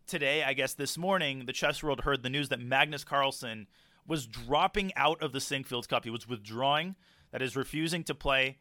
today, 0.06 0.44
I 0.44 0.52
guess 0.52 0.74
this 0.74 0.98
morning, 0.98 1.46
the 1.46 1.54
chess 1.54 1.82
world 1.82 2.02
heard 2.02 2.24
the 2.24 2.30
news 2.30 2.50
that 2.50 2.60
Magnus 2.60 3.06
Carlsen 3.06 3.68
was 4.06 4.28
dropping 4.28 4.92
out 4.98 5.22
of 5.22 5.32
the 5.32 5.40
Sinquefield 5.40 5.88
Cup. 5.88 6.04
He 6.04 6.10
was 6.10 6.28
withdrawing, 6.28 6.96
that 7.32 7.42
is, 7.42 7.56
refusing 7.56 8.04
to 8.04 8.14
play 8.14 8.58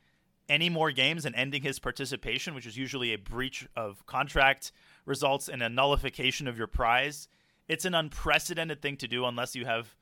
any 0.49 0.71
more 0.71 0.93
games 0.93 1.25
and 1.25 1.35
ending 1.35 1.62
his 1.62 1.81
participation, 1.81 2.55
which 2.55 2.66
is 2.66 2.76
usually 2.76 3.12
a 3.12 3.19
breach 3.19 3.66
of 3.75 4.07
contract, 4.07 4.71
results 5.05 5.49
in 5.49 5.62
a 5.62 5.69
nullification 5.69 6.47
of 6.47 6.57
your 6.57 6.69
prize. 6.69 7.26
It's 7.66 7.85
an 7.85 7.97
unprecedented 7.97 8.81
thing 8.81 8.99
to 8.99 9.09
do 9.09 9.25
unless 9.25 9.57
you 9.57 9.64
have 9.64 9.97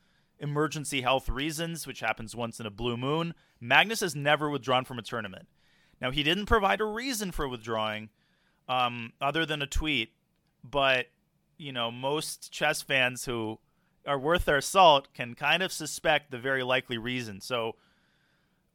emergency 0.45 1.01
health 1.01 1.29
reasons, 1.29 1.87
which 1.87 2.01
happens 2.01 2.37
once 2.37 2.61
in 2.61 2.67
a 2.67 2.71
blue 2.71 2.97
moon. 2.97 3.35
Magnus 3.61 4.01
has 4.01 4.15
never 4.15 4.51
withdrawn 4.51 4.85
from 4.85 4.99
a 4.99 5.03
tournament. 5.03 5.49
Now, 6.01 6.11
he 6.11 6.23
didn't 6.23 6.47
provide 6.47 6.81
a 6.83 6.85
reason 6.85 7.33
for 7.33 7.49
withdrawing 7.49 8.11
um, 8.69 9.15
other 9.21 9.47
than 9.47 9.63
a 9.63 9.67
tweet, 9.67 10.11
but, 10.63 11.07
you 11.57 11.73
know, 11.73 11.91
most 11.91 12.53
chess 12.53 12.83
fans 12.83 13.25
who 13.25 13.59
are 14.07 14.19
worth 14.19 14.45
their 14.45 14.61
salt 14.61 15.09
can 15.15 15.35
kind 15.35 15.63
of 15.63 15.73
suspect 15.73 16.31
the 16.31 16.39
very 16.39 16.63
likely 16.63 16.99
reason. 16.99 17.41
So, 17.41 17.77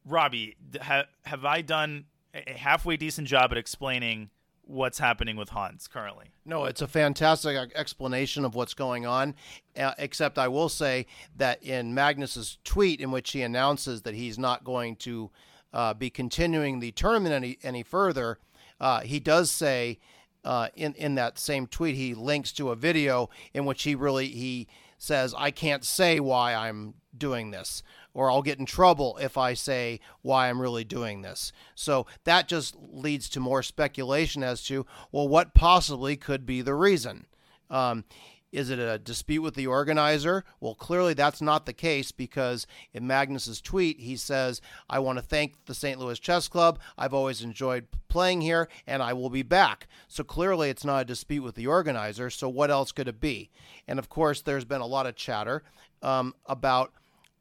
Robbie, 0.04 0.56
ha- 0.82 1.06
have 1.24 1.44
I 1.44 1.62
done 1.62 2.06
a 2.34 2.52
halfway 2.52 2.96
decent 2.96 3.28
job 3.28 3.52
at 3.52 3.58
explaining 3.58 4.30
what's 4.70 4.98
happening 4.98 5.36
with 5.36 5.50
Hans 5.50 5.88
currently? 5.88 6.26
No, 6.44 6.64
it's 6.64 6.82
a 6.82 6.86
fantastic 6.86 7.72
explanation 7.74 8.44
of 8.44 8.54
what's 8.54 8.74
going 8.74 9.06
on. 9.06 9.34
Uh, 9.76 9.92
except 9.98 10.38
I 10.38 10.48
will 10.48 10.68
say 10.68 11.06
that 11.36 11.62
in 11.62 11.94
Magnus's 11.94 12.58
tweet, 12.64 13.00
in 13.00 13.10
which 13.10 13.32
he 13.32 13.42
announces 13.42 14.02
that 14.02 14.14
he's 14.14 14.38
not 14.38 14.64
going 14.64 14.96
to 14.96 15.30
uh, 15.72 15.94
be 15.94 16.10
continuing 16.10 16.80
the 16.80 16.92
tournament 16.92 17.34
any 17.34 17.58
any 17.62 17.82
further, 17.82 18.38
uh, 18.80 19.00
he 19.00 19.20
does 19.20 19.50
say 19.50 19.98
uh, 20.44 20.68
in 20.74 20.94
in 20.94 21.14
that 21.16 21.38
same 21.38 21.66
tweet 21.66 21.96
he 21.96 22.14
links 22.14 22.52
to 22.52 22.70
a 22.70 22.76
video 22.76 23.28
in 23.52 23.64
which 23.64 23.82
he 23.82 23.94
really 23.94 24.28
he 24.28 24.68
says 24.98 25.34
I 25.36 25.50
can't 25.50 25.84
say 25.84 26.20
why 26.20 26.54
I'm 26.54 26.94
doing 27.16 27.50
this 27.50 27.82
or 28.14 28.30
I'll 28.30 28.42
get 28.42 28.58
in 28.58 28.66
trouble 28.66 29.18
if 29.20 29.36
I 29.36 29.54
say 29.54 30.00
why 30.22 30.48
I'm 30.48 30.60
really 30.60 30.84
doing 30.84 31.22
this. 31.22 31.52
So 31.74 32.06
that 32.24 32.48
just 32.48 32.76
leads 32.78 33.28
to 33.30 33.40
more 33.40 33.62
speculation 33.62 34.42
as 34.42 34.62
to, 34.64 34.86
well, 35.12 35.28
what 35.28 35.54
possibly 35.54 36.16
could 36.16 36.46
be 36.46 36.62
the 36.62 36.74
reason. 36.74 37.26
Um, 37.68 38.04
is 38.52 38.70
it 38.70 38.80
a 38.80 38.98
dispute 38.98 39.42
with 39.42 39.54
the 39.54 39.68
organizer? 39.68 40.44
Well, 40.58 40.74
clearly 40.74 41.14
that's 41.14 41.40
not 41.40 41.66
the 41.66 41.72
case 41.72 42.10
because 42.10 42.66
in 42.92 43.06
Magnus's 43.06 43.60
tweet, 43.60 44.00
he 44.00 44.16
says, 44.16 44.60
I 44.88 44.98
want 44.98 45.18
to 45.18 45.24
thank 45.24 45.66
the 45.66 45.74
St. 45.74 46.00
Louis 46.00 46.18
Chess 46.18 46.48
Club. 46.48 46.80
I've 46.98 47.14
always 47.14 47.42
enjoyed 47.42 47.86
playing 48.08 48.40
here 48.40 48.68
and 48.86 49.02
I 49.02 49.12
will 49.12 49.30
be 49.30 49.42
back. 49.42 49.86
So 50.08 50.24
clearly 50.24 50.68
it's 50.68 50.84
not 50.84 51.02
a 51.02 51.04
dispute 51.04 51.42
with 51.42 51.54
the 51.54 51.68
organizer. 51.68 52.28
So 52.28 52.48
what 52.48 52.70
else 52.70 52.90
could 52.90 53.08
it 53.08 53.20
be? 53.20 53.50
And 53.86 53.98
of 53.98 54.08
course, 54.08 54.42
there's 54.42 54.64
been 54.64 54.80
a 54.80 54.86
lot 54.86 55.06
of 55.06 55.14
chatter 55.14 55.62
um, 56.02 56.34
about 56.46 56.92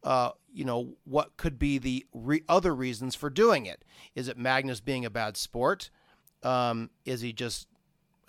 uh, 0.04 0.32
you 0.52 0.66
know, 0.66 0.96
what 1.04 1.38
could 1.38 1.60
be 1.60 1.78
the 1.78 2.06
re- 2.14 2.44
other 2.48 2.74
reasons 2.74 3.16
for 3.16 3.30
doing 3.30 3.66
it? 3.66 3.84
Is 4.16 4.28
it 4.28 4.38
Magnus 4.38 4.80
being 4.80 5.06
a 5.06 5.10
bad 5.10 5.38
sport? 5.38 5.90
Um, 6.44 6.90
is 7.06 7.22
he 7.22 7.34
just 7.34 7.68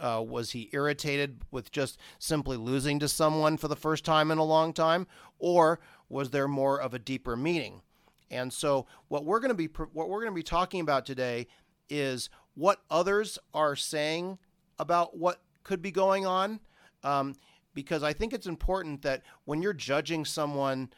uh, 0.01 0.25
was 0.27 0.53
he 0.53 0.71
irritated 0.73 1.43
with 1.51 1.71
just 1.71 1.99
simply 2.19 2.57
losing 2.57 2.99
to 2.99 3.09
someone 3.09 3.57
for 3.57 3.69
the 3.69 3.77
first 3.77 4.05
time 4.05 4.31
in 4.31 4.39
a 4.39 4.45
long 4.45 4.73
time, 4.73 5.07
or 5.39 5.79
was 6.09 6.31
there 6.31 6.49
more 6.49 6.81
of 6.81 6.95
a 6.95 6.99
deeper 6.99 7.37
meaning? 7.37 7.83
And 8.31 8.53
so, 8.53 8.87
what 9.09 9.25
we're 9.25 9.41
going 9.41 9.51
to 9.51 9.55
be 9.55 9.67
what 9.67 10.09
we're 10.09 10.21
going 10.21 10.33
to 10.33 10.39
be 10.39 10.43
talking 10.43 10.81
about 10.81 11.05
today 11.05 11.47
is 11.89 12.31
what 12.55 12.81
others 12.91 13.39
are 13.53 13.77
saying 13.77 14.39
about 14.79 15.17
what 15.17 15.43
could 15.65 15.83
be 15.83 15.91
going 15.91 16.27
on, 16.27 16.61
um, 17.05 17.35
because 17.75 18.03
I 18.03 18.13
think 18.13 18.33
it's 18.33 18.47
important 18.47 19.03
that 19.03 19.23
when 19.45 19.61
you're 19.61 19.73
judging 19.73 20.25
someone 20.25 20.91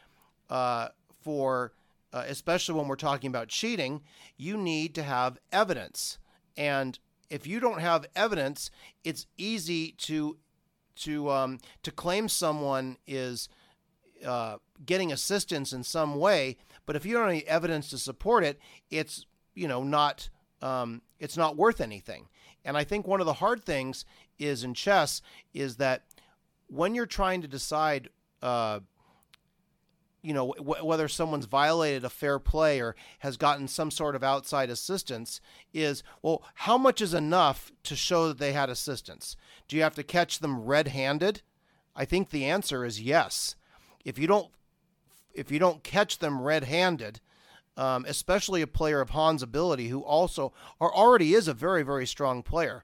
uh, 0.53 0.89
for, 1.23 1.73
uh, 2.13 2.23
especially 2.27 2.75
when 2.75 2.87
we're 2.87 2.95
talking 2.95 3.27
about 3.27 3.47
cheating, 3.47 4.03
you 4.37 4.55
need 4.55 4.93
to 4.93 5.01
have 5.01 5.39
evidence. 5.51 6.19
And 6.55 6.99
if 7.31 7.47
you 7.47 7.59
don't 7.59 7.81
have 7.81 8.05
evidence, 8.15 8.69
it's 9.03 9.25
easy 9.35 9.93
to 9.93 10.37
to 10.95 11.31
um, 11.31 11.57
to 11.81 11.89
claim 11.89 12.29
someone 12.29 12.97
is 13.07 13.49
uh, 14.23 14.57
getting 14.85 15.11
assistance 15.11 15.73
in 15.73 15.83
some 15.83 16.19
way. 16.19 16.57
But 16.85 16.95
if 16.95 17.03
you 17.03 17.13
don't 17.13 17.23
have 17.23 17.31
any 17.31 17.47
evidence 17.47 17.89
to 17.89 17.97
support 17.97 18.43
it, 18.43 18.59
it's 18.91 19.25
you 19.55 19.67
know 19.67 19.81
not 19.81 20.29
um, 20.61 21.01
it's 21.19 21.35
not 21.35 21.57
worth 21.57 21.81
anything. 21.81 22.27
And 22.63 22.77
I 22.77 22.83
think 22.83 23.07
one 23.07 23.21
of 23.21 23.25
the 23.25 23.33
hard 23.33 23.65
things 23.65 24.05
is 24.37 24.63
in 24.63 24.75
chess 24.75 25.23
is 25.51 25.77
that 25.77 26.03
when 26.67 26.93
you're 26.93 27.07
trying 27.07 27.41
to 27.41 27.47
decide 27.47 28.09
uh, 28.43 28.81
you 30.23 30.33
know 30.33 30.53
w- 30.57 30.83
whether 30.83 31.07
someone's 31.07 31.45
violated 31.45 32.03
a 32.03 32.09
fair 32.09 32.39
play 32.39 32.79
or 32.79 32.95
has 33.19 33.37
gotten 33.37 33.67
some 33.67 33.91
sort 33.91 34.15
of 34.15 34.23
outside 34.23 34.69
assistance 34.69 35.39
is 35.73 36.01
well 36.21 36.43
how 36.55 36.77
much 36.77 37.01
is 37.01 37.13
enough 37.13 37.71
to 37.83 37.95
show 37.95 38.27
that 38.27 38.39
they 38.39 38.53
had 38.53 38.69
assistance? 38.69 39.35
Do 39.67 39.75
you 39.75 39.83
have 39.83 39.95
to 39.95 40.03
catch 40.03 40.39
them 40.39 40.63
red-handed? 40.63 41.41
I 41.95 42.05
think 42.05 42.29
the 42.29 42.45
answer 42.45 42.83
is 42.83 43.01
yes. 43.01 43.55
If 44.03 44.17
you 44.17 44.25
don't 44.25 44.49
if 45.33 45.51
you 45.51 45.59
don't 45.59 45.83
catch 45.83 46.19
them 46.19 46.41
red-handed 46.41 47.19
um, 47.75 48.05
especially 48.07 48.61
a 48.61 48.67
player 48.67 49.01
of 49.01 49.11
Hans' 49.11 49.41
ability 49.41 49.87
who 49.89 50.01
also 50.01 50.53
or 50.79 50.95
already 50.95 51.33
is 51.33 51.47
a 51.47 51.53
very 51.53 51.83
very 51.83 52.07
strong 52.07 52.43
player. 52.43 52.83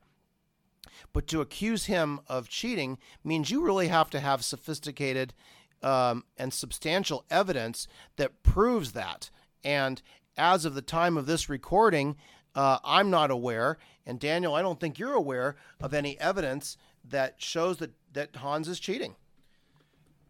But 1.13 1.27
to 1.27 1.41
accuse 1.41 1.86
him 1.86 2.19
of 2.27 2.50
cheating 2.50 2.98
means 3.24 3.50
you 3.50 3.63
really 3.63 3.88
have 3.88 4.10
to 4.12 4.19
have 4.19 4.43
sophisticated 4.43 5.34
um, 5.81 6.24
and 6.38 6.53
substantial 6.53 7.25
evidence 7.29 7.88
that 8.17 8.43
proves 8.43 8.91
that. 8.93 9.29
And 9.63 10.01
as 10.38 10.65
of 10.65 10.75
the 10.75 10.81
time 10.81 11.17
of 11.17 11.25
this 11.25 11.50
recording, 11.50 12.15
uh, 12.55 12.79
I'm 12.83 13.09
not 13.09 13.31
aware, 13.31 13.77
and 14.05 14.19
Daniel, 14.19 14.55
I 14.55 14.62
don't 14.62 14.79
think 14.79 14.98
you're 14.98 15.13
aware 15.13 15.55
of 15.79 15.93
any 15.93 16.19
evidence 16.19 16.77
that 17.07 17.36
shows 17.41 17.77
that, 17.77 17.91
that 18.13 18.36
Hans 18.38 18.67
is 18.67 18.79
cheating. 18.79 19.15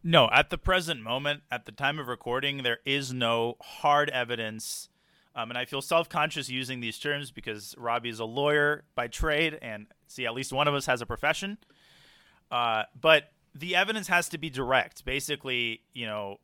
No, 0.04 0.30
at 0.32 0.50
the 0.50 0.58
present 0.58 1.02
moment, 1.02 1.44
at 1.52 1.66
the 1.66 1.72
time 1.72 2.00
of 2.00 2.08
recording, 2.08 2.64
there 2.64 2.80
is 2.86 3.14
no 3.14 3.58
hard 3.62 4.10
evidence. 4.10 4.90
Um, 5.36 5.52
and 5.52 5.58
I 5.58 5.66
feel 5.66 5.82
self 5.82 6.08
conscious 6.08 6.50
using 6.50 6.80
these 6.80 6.98
terms 6.98 7.32
because 7.32 7.76
Robbie 7.78 8.10
is 8.10 8.20
a 8.20 8.26
lawyer 8.26 8.84
by 8.96 9.08
trade, 9.08 9.60
and 9.62 9.88
see, 10.08 10.26
at 10.26 10.34
least 10.34 10.54
one 10.54 10.68
of 10.68 10.74
us 10.74 10.86
has 10.86 11.02
a 11.02 11.06
profession. 11.06 11.58
Uh, 12.50 12.84
but 13.00 13.32
the 13.56 13.76
evidence 13.76 14.08
has 14.08 14.30
to 14.30 14.38
be 14.38 14.50
direct. 14.50 15.06
Basically, 15.06 15.82
you 15.94 16.06
know, 16.06 16.38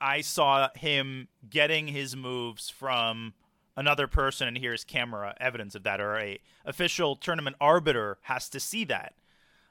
I 0.00 0.20
saw 0.20 0.68
him 0.74 1.28
getting 1.48 1.88
his 1.88 2.16
moves 2.16 2.70
from 2.70 3.34
another 3.76 4.06
person, 4.06 4.48
and 4.48 4.58
here's 4.58 4.84
camera 4.84 5.34
evidence 5.40 5.74
of 5.74 5.82
that, 5.84 6.00
or 6.00 6.16
a 6.16 6.40
official 6.64 7.16
tournament 7.16 7.56
arbiter 7.60 8.18
has 8.22 8.48
to 8.50 8.60
see 8.60 8.84
that. 8.84 9.14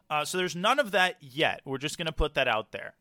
Uh, 0.10 0.24
so 0.24 0.38
there's 0.38 0.56
none 0.56 0.80
of 0.80 0.92
that 0.92 1.18
yet. 1.22 1.62
We're 1.66 1.80
just 1.80 1.98
going 1.98 2.06
to 2.06 2.12
put 2.12 2.36
that 2.36 2.48
out 2.48 2.72
there. 2.72 2.94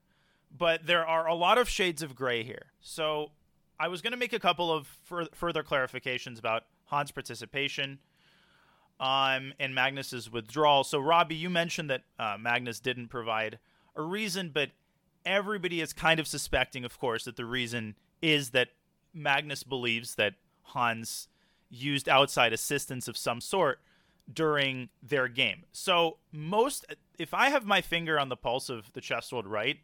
But 0.56 0.87
there 0.87 1.06
are 1.06 1.26
a 1.26 1.34
lot 1.34 1.58
of 1.58 1.68
shades 1.68 2.02
of 2.02 2.14
gray 2.14 2.42
here. 2.44 2.66
So 2.80 3.32
I 3.78 3.88
was 3.88 4.00
going 4.00 4.12
to 4.12 4.16
make 4.16 4.32
a 4.32 4.38
couple 4.38 4.73
of 4.73 4.87
fur- 5.02 5.28
further 5.34 5.62
clarifications 5.62 6.38
about 6.38 6.64
Hans' 6.87 7.11
participation 7.11 7.99
um, 9.00 9.52
and 9.58 9.74
Magnus's 9.74 10.30
withdrawal. 10.30 10.84
So, 10.84 10.98
Robbie, 11.00 11.34
you 11.34 11.50
mentioned 11.50 11.90
that 11.90 12.02
uh, 12.18 12.36
Magnus 12.38 12.80
didn't 12.80 13.08
provide 13.08 13.58
a 13.96 14.02
reason, 14.02 14.50
but 14.52 14.70
everybody 15.24 15.80
is 15.80 15.92
kind 15.92 16.20
of 16.20 16.26
suspecting, 16.26 16.84
of 16.84 16.98
course, 16.98 17.24
that 17.24 17.36
the 17.36 17.44
reason 17.44 17.96
is 18.22 18.50
that 18.50 18.68
Magnus 19.12 19.62
believes 19.62 20.14
that 20.16 20.34
Hans 20.62 21.28
used 21.70 22.08
outside 22.08 22.52
assistance 22.52 23.08
of 23.08 23.16
some 23.16 23.40
sort 23.40 23.80
during 24.32 24.88
their 25.02 25.28
game. 25.28 25.64
So, 25.72 26.18
most, 26.32 26.86
if 27.18 27.34
I 27.34 27.50
have 27.50 27.66
my 27.66 27.80
finger 27.80 28.18
on 28.18 28.28
the 28.28 28.36
pulse 28.36 28.68
of 28.68 28.92
the 28.92 29.00
chess 29.00 29.32
world 29.32 29.46
right, 29.46 29.78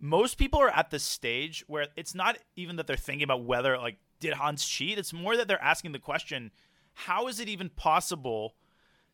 most 0.00 0.38
people 0.38 0.60
are 0.60 0.70
at 0.70 0.90
the 0.90 0.98
stage 0.98 1.64
where 1.68 1.88
it's 1.96 2.14
not 2.14 2.38
even 2.56 2.76
that 2.76 2.86
they're 2.86 2.96
thinking 2.96 3.24
about 3.24 3.44
whether, 3.44 3.78
like, 3.78 3.96
did 4.18 4.34
Hans 4.34 4.66
cheat? 4.66 4.98
It's 4.98 5.12
more 5.12 5.36
that 5.36 5.46
they're 5.46 5.62
asking 5.62 5.92
the 5.92 5.98
question 5.98 6.50
how 7.00 7.28
is 7.28 7.40
it 7.40 7.48
even 7.48 7.68
possible 7.70 8.54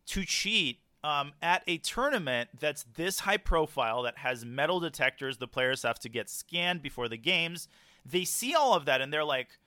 to 0.06 0.24
cheat 0.24 0.78
um, 1.04 1.32
at 1.42 1.62
a 1.66 1.78
tournament 1.78 2.48
that's 2.58 2.84
this 2.94 3.20
high 3.20 3.36
profile 3.36 4.02
that 4.02 4.18
has 4.18 4.44
metal 4.44 4.80
detectors 4.80 5.38
the 5.38 5.48
players 5.48 5.82
have 5.82 5.98
to 5.98 6.08
get 6.08 6.30
scanned 6.30 6.80
before 6.82 7.08
the 7.08 7.16
games 7.16 7.68
they 8.04 8.24
see 8.24 8.54
all 8.54 8.74
of 8.74 8.84
that 8.84 9.00
and 9.00 9.12
they're 9.12 9.24
like 9.24 9.58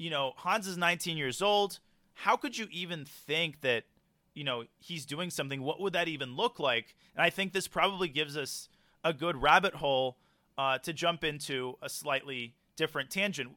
you 0.00 0.08
know, 0.08 0.32
Hans 0.36 0.66
is 0.66 0.78
19 0.78 1.18
years 1.18 1.42
old. 1.42 1.78
How 2.14 2.34
could 2.34 2.56
you 2.56 2.66
even 2.70 3.04
think 3.04 3.60
that, 3.60 3.84
you 4.32 4.44
know, 4.44 4.64
he's 4.78 5.04
doing 5.04 5.28
something? 5.28 5.60
What 5.60 5.78
would 5.78 5.92
that 5.92 6.08
even 6.08 6.36
look 6.36 6.58
like? 6.58 6.94
And 7.14 7.22
I 7.22 7.28
think 7.28 7.52
this 7.52 7.68
probably 7.68 8.08
gives 8.08 8.34
us 8.34 8.70
a 9.04 9.12
good 9.12 9.42
rabbit 9.42 9.74
hole 9.74 10.16
uh, 10.56 10.78
to 10.78 10.94
jump 10.94 11.22
into 11.22 11.76
a 11.82 11.90
slightly 11.90 12.54
different 12.76 13.10
tangent. 13.10 13.50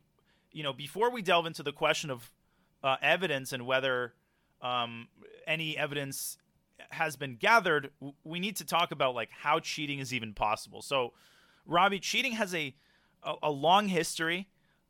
You 0.52 0.64
know, 0.64 0.74
before 0.74 1.10
we 1.10 1.22
delve 1.22 1.46
into 1.46 1.64
the 1.64 1.72
question 1.72 2.12
of 2.12 2.30
uh, 2.84 2.98
evidence 3.02 3.54
and 3.54 3.66
whether 3.66 4.14
um, 4.62 5.08
any 5.48 5.78
evidence 5.78 6.38
has 6.92 7.16
been 7.16 7.36
gathered, 7.36 7.92
we 8.24 8.40
need 8.40 8.56
to 8.58 8.66
talk 8.66 8.92
about 8.92 9.16
like 9.16 9.30
how 9.32 9.60
cheating 9.60 10.00
is 10.00 10.14
even 10.14 10.34
possible. 10.34 10.82
So, 10.82 11.14
Robbie, 11.66 12.00
cheating 12.00 12.34
has 12.34 12.54
a 12.54 12.76
a, 13.24 13.36
a 13.44 13.52
long 13.52 13.88
history 13.88 14.48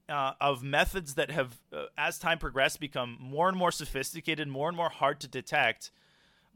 uh, 0.10 0.34
of 0.42 0.64
methods 0.64 1.16
that 1.16 1.32
have, 1.32 1.60
uh, 1.72 1.86
as 1.98 2.20
time 2.20 2.38
progressed, 2.38 2.80
become 2.80 3.18
more 3.20 3.48
and 3.48 3.58
more 3.58 3.72
sophisticated, 3.72 4.48
more 4.48 4.68
and 4.68 4.76
more 4.76 4.90
hard 4.90 5.20
to 5.22 5.28
detect. 5.28 5.92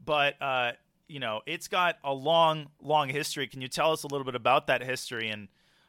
But 0.04 0.40
uh, 0.40 0.72
you 1.08 1.20
know, 1.20 1.40
it's 1.46 1.68
got 1.68 1.96
a 2.04 2.12
long, 2.12 2.68
long 2.82 3.08
history. 3.08 3.46
Can 3.46 3.60
you 3.62 3.68
tell 3.68 3.92
us 3.92 4.02
a 4.02 4.06
little 4.06 4.24
bit 4.24 4.34
about 4.34 4.66
that 4.66 4.82
history 4.82 5.28
and 5.28 5.48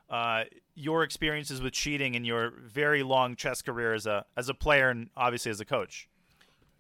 uh, 0.10 0.44
your 0.76 1.04
experiences 1.04 1.62
with 1.62 1.74
cheating 1.74 2.16
in 2.16 2.26
your 2.26 2.52
very 2.52 3.04
long 3.04 3.36
chess 3.36 3.62
career 3.62 3.94
as 3.94 4.06
a 4.06 4.26
as 4.36 4.50
a 4.50 4.54
player 4.54 4.90
and 4.90 5.10
obviously 5.16 5.52
as 5.52 5.60
a 5.60 5.66
coach? 5.66 6.08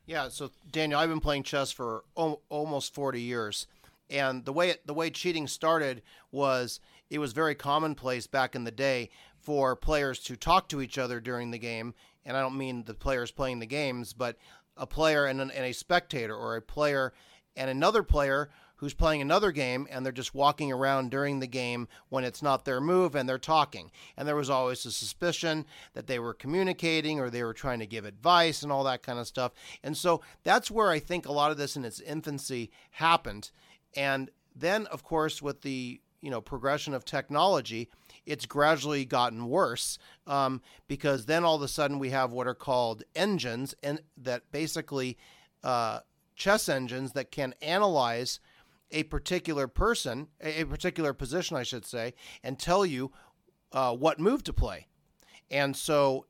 Yeah, 0.05 0.29
so 0.29 0.49
Daniel, 0.71 0.99
I've 0.99 1.09
been 1.09 1.19
playing 1.19 1.43
chess 1.43 1.71
for 1.71 2.03
o- 2.17 2.41
almost 2.49 2.95
40 2.95 3.21
years, 3.21 3.67
and 4.09 4.43
the 4.43 4.53
way 4.53 4.71
it, 4.71 4.87
the 4.87 4.93
way 4.93 5.11
cheating 5.11 5.47
started 5.47 6.01
was 6.31 6.79
it 7.09 7.19
was 7.19 7.33
very 7.33 7.53
commonplace 7.53 8.25
back 8.25 8.55
in 8.55 8.63
the 8.63 8.71
day 8.71 9.09
for 9.37 9.75
players 9.75 10.19
to 10.21 10.35
talk 10.35 10.67
to 10.69 10.81
each 10.81 10.97
other 10.97 11.19
during 11.19 11.51
the 11.51 11.59
game, 11.59 11.93
and 12.25 12.35
I 12.35 12.41
don't 12.41 12.57
mean 12.57 12.83
the 12.85 12.95
players 12.95 13.31
playing 13.31 13.59
the 13.59 13.67
games, 13.67 14.13
but 14.13 14.37
a 14.75 14.87
player 14.87 15.25
and, 15.25 15.41
an, 15.41 15.51
and 15.51 15.65
a 15.65 15.73
spectator, 15.73 16.35
or 16.35 16.55
a 16.55 16.61
player 16.61 17.13
and 17.55 17.69
another 17.69 18.01
player 18.01 18.49
who's 18.79 18.93
playing 18.93 19.21
another 19.21 19.51
game 19.51 19.85
and 19.91 20.05
they're 20.05 20.13
just 20.13 20.33
walking 20.33 20.71
around 20.71 21.11
during 21.11 21.39
the 21.39 21.47
game 21.47 21.87
when 22.07 22.23
it's 22.23 22.41
not 22.41 22.63
their 22.63 22.79
move 22.79 23.13
and 23.13 23.27
they're 23.27 23.37
talking. 23.37 23.91
And 24.15 24.25
there 24.25 24.37
was 24.37 24.49
always 24.49 24.85
a 24.85 24.91
suspicion 24.91 25.65
that 25.93 26.07
they 26.07 26.17
were 26.17 26.33
communicating 26.33 27.19
or 27.19 27.29
they 27.29 27.43
were 27.43 27.53
trying 27.53 27.79
to 27.79 27.85
give 27.85 28.05
advice 28.05 28.63
and 28.63 28.71
all 28.71 28.85
that 28.85 29.03
kind 29.03 29.19
of 29.19 29.27
stuff. 29.27 29.51
And 29.83 29.97
so 29.97 30.21
that's 30.43 30.71
where 30.71 30.89
I 30.89 30.99
think 30.99 31.27
a 31.27 31.31
lot 31.33 31.51
of 31.51 31.57
this 31.57 31.75
in 31.75 31.83
its 31.83 31.99
infancy 31.99 32.71
happened. 32.91 33.51
And 33.97 34.29
then, 34.55 34.85
of 34.87 35.03
course, 35.03 35.41
with 35.41 35.61
the 35.61 35.99
you 36.21 36.29
know 36.29 36.41
progression 36.41 36.93
of 36.93 37.03
technology, 37.03 37.89
it's 38.25 38.45
gradually 38.45 39.03
gotten 39.03 39.47
worse 39.47 39.97
um, 40.25 40.61
because 40.87 41.25
then 41.25 41.43
all 41.43 41.55
of 41.55 41.61
a 41.61 41.67
sudden 41.67 41.99
we 41.99 42.11
have 42.11 42.31
what 42.31 42.47
are 42.47 42.55
called 42.55 43.03
engines 43.15 43.75
and 43.83 44.01
that 44.17 44.51
basically 44.51 45.17
uh, 45.63 45.99
chess 46.35 46.69
engines 46.69 47.11
that 47.11 47.31
can 47.31 47.53
analyze 47.61 48.39
a 48.91 49.03
particular 49.03 49.67
person, 49.67 50.27
a 50.41 50.63
particular 50.65 51.13
position, 51.13 51.57
I 51.57 51.63
should 51.63 51.85
say, 51.85 52.13
and 52.43 52.57
tell 52.57 52.85
you 52.85 53.11
uh, 53.71 53.95
what 53.95 54.19
move 54.19 54.43
to 54.45 54.53
play. 54.53 54.87
And 55.51 55.75
so, 55.75 56.25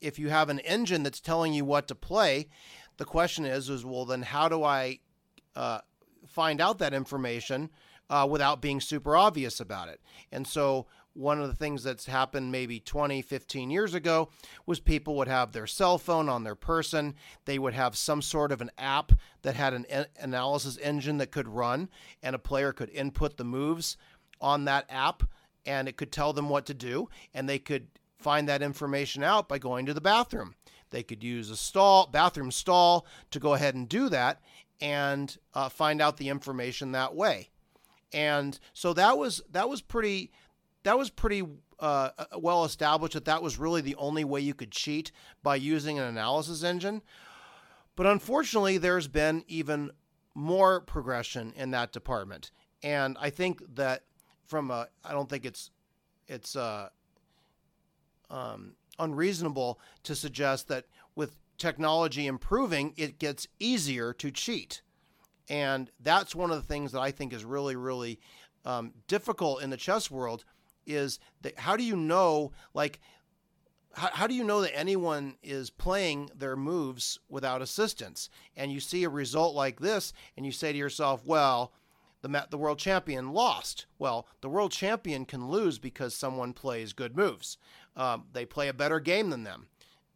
if 0.00 0.18
you 0.18 0.30
have 0.30 0.48
an 0.48 0.58
engine 0.60 1.02
that's 1.04 1.20
telling 1.20 1.52
you 1.52 1.64
what 1.64 1.86
to 1.88 1.94
play, 1.94 2.48
the 2.96 3.04
question 3.04 3.44
is, 3.44 3.68
is 3.68 3.84
well, 3.84 4.04
then 4.04 4.22
how 4.22 4.48
do 4.48 4.64
I 4.64 5.00
uh, 5.54 5.80
find 6.26 6.60
out 6.60 6.78
that 6.78 6.92
information 6.92 7.70
uh, 8.10 8.26
without 8.28 8.60
being 8.60 8.80
super 8.80 9.16
obvious 9.16 9.60
about 9.60 9.88
it? 9.88 10.00
And 10.30 10.46
so, 10.46 10.86
one 11.14 11.40
of 11.40 11.48
the 11.48 11.54
things 11.54 11.82
that's 11.82 12.06
happened 12.06 12.50
maybe 12.50 12.80
20, 12.80 13.22
15 13.22 13.70
years 13.70 13.94
ago 13.94 14.30
was 14.66 14.80
people 14.80 15.16
would 15.16 15.28
have 15.28 15.52
their 15.52 15.66
cell 15.66 15.98
phone 15.98 16.28
on 16.28 16.44
their 16.44 16.54
person. 16.54 17.14
They 17.44 17.58
would 17.58 17.74
have 17.74 17.96
some 17.96 18.22
sort 18.22 18.52
of 18.52 18.60
an 18.60 18.70
app 18.78 19.12
that 19.42 19.54
had 19.54 19.74
an 19.74 19.86
analysis 20.20 20.78
engine 20.78 21.18
that 21.18 21.30
could 21.30 21.48
run, 21.48 21.88
and 22.22 22.34
a 22.34 22.38
player 22.38 22.72
could 22.72 22.90
input 22.90 23.36
the 23.36 23.44
moves 23.44 23.96
on 24.40 24.64
that 24.64 24.86
app, 24.88 25.22
and 25.66 25.88
it 25.88 25.96
could 25.96 26.12
tell 26.12 26.32
them 26.32 26.48
what 26.48 26.66
to 26.66 26.74
do, 26.74 27.08
and 27.34 27.48
they 27.48 27.58
could 27.58 27.88
find 28.18 28.48
that 28.48 28.62
information 28.62 29.22
out 29.22 29.48
by 29.48 29.58
going 29.58 29.86
to 29.86 29.94
the 29.94 30.00
bathroom. 30.00 30.54
They 30.90 31.02
could 31.02 31.24
use 31.24 31.50
a 31.50 31.56
stall, 31.56 32.06
bathroom 32.06 32.50
stall, 32.50 33.06
to 33.30 33.40
go 33.40 33.54
ahead 33.54 33.74
and 33.74 33.88
do 33.88 34.08
that 34.10 34.40
and 34.80 35.36
uh, 35.54 35.68
find 35.68 36.02
out 36.02 36.16
the 36.16 36.28
information 36.28 36.92
that 36.92 37.14
way. 37.14 37.50
And 38.12 38.58
so 38.74 38.92
that 38.92 39.16
was 39.16 39.42
that 39.50 39.68
was 39.68 39.80
pretty 39.80 40.32
that 40.84 40.98
was 40.98 41.10
pretty 41.10 41.42
uh, 41.78 42.10
uh, 42.16 42.24
well 42.38 42.64
established 42.64 43.14
that 43.14 43.24
that 43.24 43.42
was 43.42 43.58
really 43.58 43.80
the 43.80 43.96
only 43.96 44.24
way 44.24 44.40
you 44.40 44.54
could 44.54 44.70
cheat 44.70 45.12
by 45.42 45.56
using 45.56 45.98
an 45.98 46.04
analysis 46.04 46.62
engine. 46.62 47.02
But 47.96 48.06
unfortunately, 48.06 48.78
there's 48.78 49.08
been 49.08 49.44
even 49.48 49.90
more 50.34 50.80
progression 50.80 51.52
in 51.56 51.72
that 51.72 51.92
department, 51.92 52.50
and 52.82 53.18
I 53.20 53.30
think 53.30 53.62
that 53.74 54.04
from 54.46 54.70
a, 54.70 54.88
I 55.04 55.12
don't 55.12 55.28
think 55.28 55.44
it's 55.44 55.70
it's 56.26 56.56
uh, 56.56 56.88
um, 58.30 58.76
unreasonable 58.98 59.78
to 60.04 60.14
suggest 60.14 60.68
that 60.68 60.86
with 61.14 61.36
technology 61.58 62.26
improving, 62.26 62.94
it 62.96 63.18
gets 63.18 63.46
easier 63.58 64.14
to 64.14 64.30
cheat, 64.30 64.80
and 65.50 65.90
that's 66.00 66.34
one 66.34 66.50
of 66.50 66.56
the 66.56 66.66
things 66.66 66.92
that 66.92 67.00
I 67.00 67.10
think 67.10 67.34
is 67.34 67.44
really 67.44 67.76
really 67.76 68.20
um, 68.64 68.92
difficult 69.06 69.62
in 69.62 69.70
the 69.70 69.76
chess 69.76 70.10
world 70.10 70.44
is 70.86 71.18
that 71.42 71.58
how 71.58 71.76
do 71.76 71.84
you 71.84 71.96
know 71.96 72.52
like 72.74 73.00
how, 73.94 74.08
how 74.12 74.26
do 74.26 74.34
you 74.34 74.44
know 74.44 74.62
that 74.62 74.76
anyone 74.76 75.36
is 75.42 75.70
playing 75.70 76.30
their 76.34 76.56
moves 76.56 77.18
without 77.28 77.62
assistance? 77.62 78.30
And 78.56 78.72
you 78.72 78.80
see 78.80 79.04
a 79.04 79.08
result 79.08 79.54
like 79.54 79.80
this 79.80 80.12
and 80.36 80.46
you 80.46 80.52
say 80.52 80.72
to 80.72 80.78
yourself 80.78 81.24
well 81.24 81.72
the 82.22 82.46
the 82.50 82.58
world 82.58 82.78
champion 82.78 83.32
lost. 83.32 83.86
Well 83.98 84.26
the 84.40 84.48
world 84.48 84.72
champion 84.72 85.24
can 85.24 85.48
lose 85.48 85.78
because 85.78 86.14
someone 86.14 86.52
plays 86.52 86.92
good 86.92 87.16
moves. 87.16 87.58
Um, 87.96 88.24
they 88.32 88.46
play 88.46 88.68
a 88.68 88.74
better 88.74 89.00
game 89.00 89.30
than 89.30 89.44
them. 89.44 89.66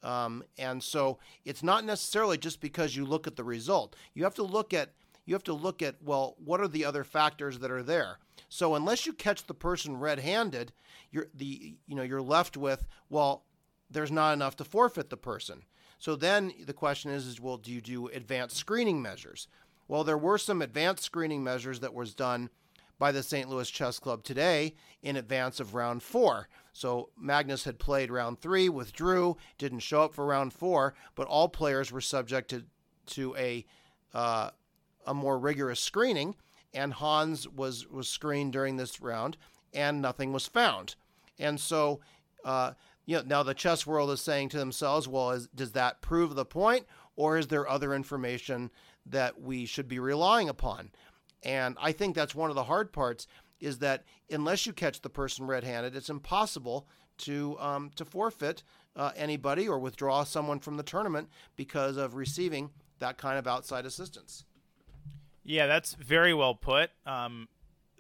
Um, 0.03 0.45
and 0.57 0.83
so 0.83 1.19
it's 1.45 1.63
not 1.63 1.85
necessarily 1.85 2.39
just 2.39 2.61
because 2.61 2.95
you 2.95 3.05
look 3.05 3.27
at 3.27 3.37
the 3.37 3.45
result. 3.45 3.97
You 4.15 4.25
have 4.25 4.35
to 4.35 4.45
look 4.45 4.73
at 4.73 4.93
you 5.25 5.35
have 5.35 5.45
to 5.45 5.53
look 5.53 5.83
at 5.83 5.97
well 6.03 6.37
what 6.43 6.61
are 6.61 6.69
the 6.69 6.85
other 6.85 7.05
factors 7.05 7.59
that 7.59 7.71
are 7.71 7.83
there 7.83 8.19
so 8.49 8.75
unless 8.75 9.07
you 9.07 9.13
catch 9.13 9.45
the 9.45 9.55
person 9.55 9.99
red-handed, 9.99 10.73
you're 11.11 11.29
the 11.35 11.77
you 11.87 11.95
know 11.95 12.03
you're 12.03 12.23
left 12.23 12.57
with 12.57 12.87
well, 13.09 13.45
there's 13.91 14.11
not 14.11 14.33
enough 14.33 14.57
to 14.57 14.65
forfeit 14.65 15.11
the 15.11 15.17
person. 15.17 15.65
So 15.99 16.17
then 16.17 16.53
the 16.65 16.73
question 16.73 17.11
is, 17.11 17.27
is 17.27 17.41
well, 17.41 17.57
do 17.57 17.73
you 17.73 17.81
do 17.81 18.09
advanced 18.09 18.57
screening 18.57 19.01
measures? 19.01 19.49
Well, 19.89 20.05
there 20.05 20.19
were 20.19 20.39
some 20.39 20.63
advanced 20.63 21.05
screening 21.05 21.45
measures 21.45 21.81
that 21.81 21.95
was 21.95 22.15
done 22.15 22.51
by 22.99 23.13
the 23.13 23.23
St. 23.23 23.49
Louis 23.49 23.71
Chess 23.71 23.99
Club 23.99 24.25
today 24.25 24.75
in 25.03 25.17
advance 25.17 25.61
of 25.61 25.75
round 25.75 26.03
four. 26.03 26.49
So 26.73 27.11
Magnus 27.19 27.65
had 27.65 27.79
played 27.79 28.11
round 28.11 28.41
three, 28.41 28.69
withdrew, 28.69 29.37
didn't 29.59 29.81
show 29.81 30.03
up 30.03 30.15
for 30.15 30.27
round 30.27 30.53
four, 30.53 30.95
but 31.15 31.27
all 31.27 31.49
players 31.49 31.93
were 31.93 32.01
subjected 32.01 32.67
to 33.07 33.37
a 33.37 33.65
uh, 34.15 34.51
a 35.07 35.15
more 35.15 35.39
rigorous 35.39 35.79
screening 35.79 36.35
and 36.77 36.93
Hans 36.93 37.49
was 37.49 37.89
was 37.89 38.09
screened 38.09 38.53
during 38.53 38.77
this 38.77 39.01
round, 39.01 39.37
and 39.73 40.01
nothing 40.01 40.33
was 40.33 40.47
found. 40.47 40.95
And 41.39 41.59
so, 41.59 42.01
uh, 42.45 42.73
you 43.07 43.17
know, 43.17 43.23
now 43.27 43.43
the 43.43 43.55
chess 43.55 43.87
world 43.87 44.11
is 44.11 44.21
saying 44.21 44.51
to 44.51 44.59
themselves, 44.59 45.09
well, 45.09 45.31
is, 45.31 45.49
does 45.55 45.73
that 45.73 46.03
prove 46.03 46.35
the 46.35 46.45
point, 46.45 46.87
or 47.17 47.39
is 47.39 47.49
there 47.49 47.69
other 47.69 47.95
information 47.95 48.71
that 49.07 49.41
we 49.41 49.67
should 49.67 49.89
be 49.89 49.99
relying 49.99 50.49
upon? 50.49 50.91
And 51.43 51.77
I 51.81 51.93
think 51.93 52.15
that's 52.15 52.35
one 52.35 52.51
of 52.51 52.57
the 52.57 52.65
hard 52.65 52.93
parts 52.93 53.27
is 53.61 53.79
that 53.79 54.05
unless 54.31 54.67
you 54.67 54.73
catch 54.73 55.01
the 55.01 55.09
person 55.09 55.47
red-handed, 55.47 55.97
it's 55.97 56.11
impossible 56.11 56.87
to 57.19 57.59
um, 57.59 57.91
to 57.97 58.05
forfeit 58.05 58.63
uh, 58.95 59.13
anybody 59.17 59.67
or 59.67 59.79
withdraw 59.79 60.25
someone 60.25 60.59
from 60.59 60.77
the 60.77 60.83
tournament 60.83 61.29
because 61.57 61.97
of 61.97 62.15
receiving 62.15 62.71
that 62.99 63.17
kind 63.17 63.39
of 63.39 63.47
outside 63.47 63.87
assistance. 63.87 64.45
Yeah, 65.47 65.67
that's 65.67 65.95
very 65.95 66.35
well 66.35 66.55
put. 66.55 66.91
Um, 67.07 67.49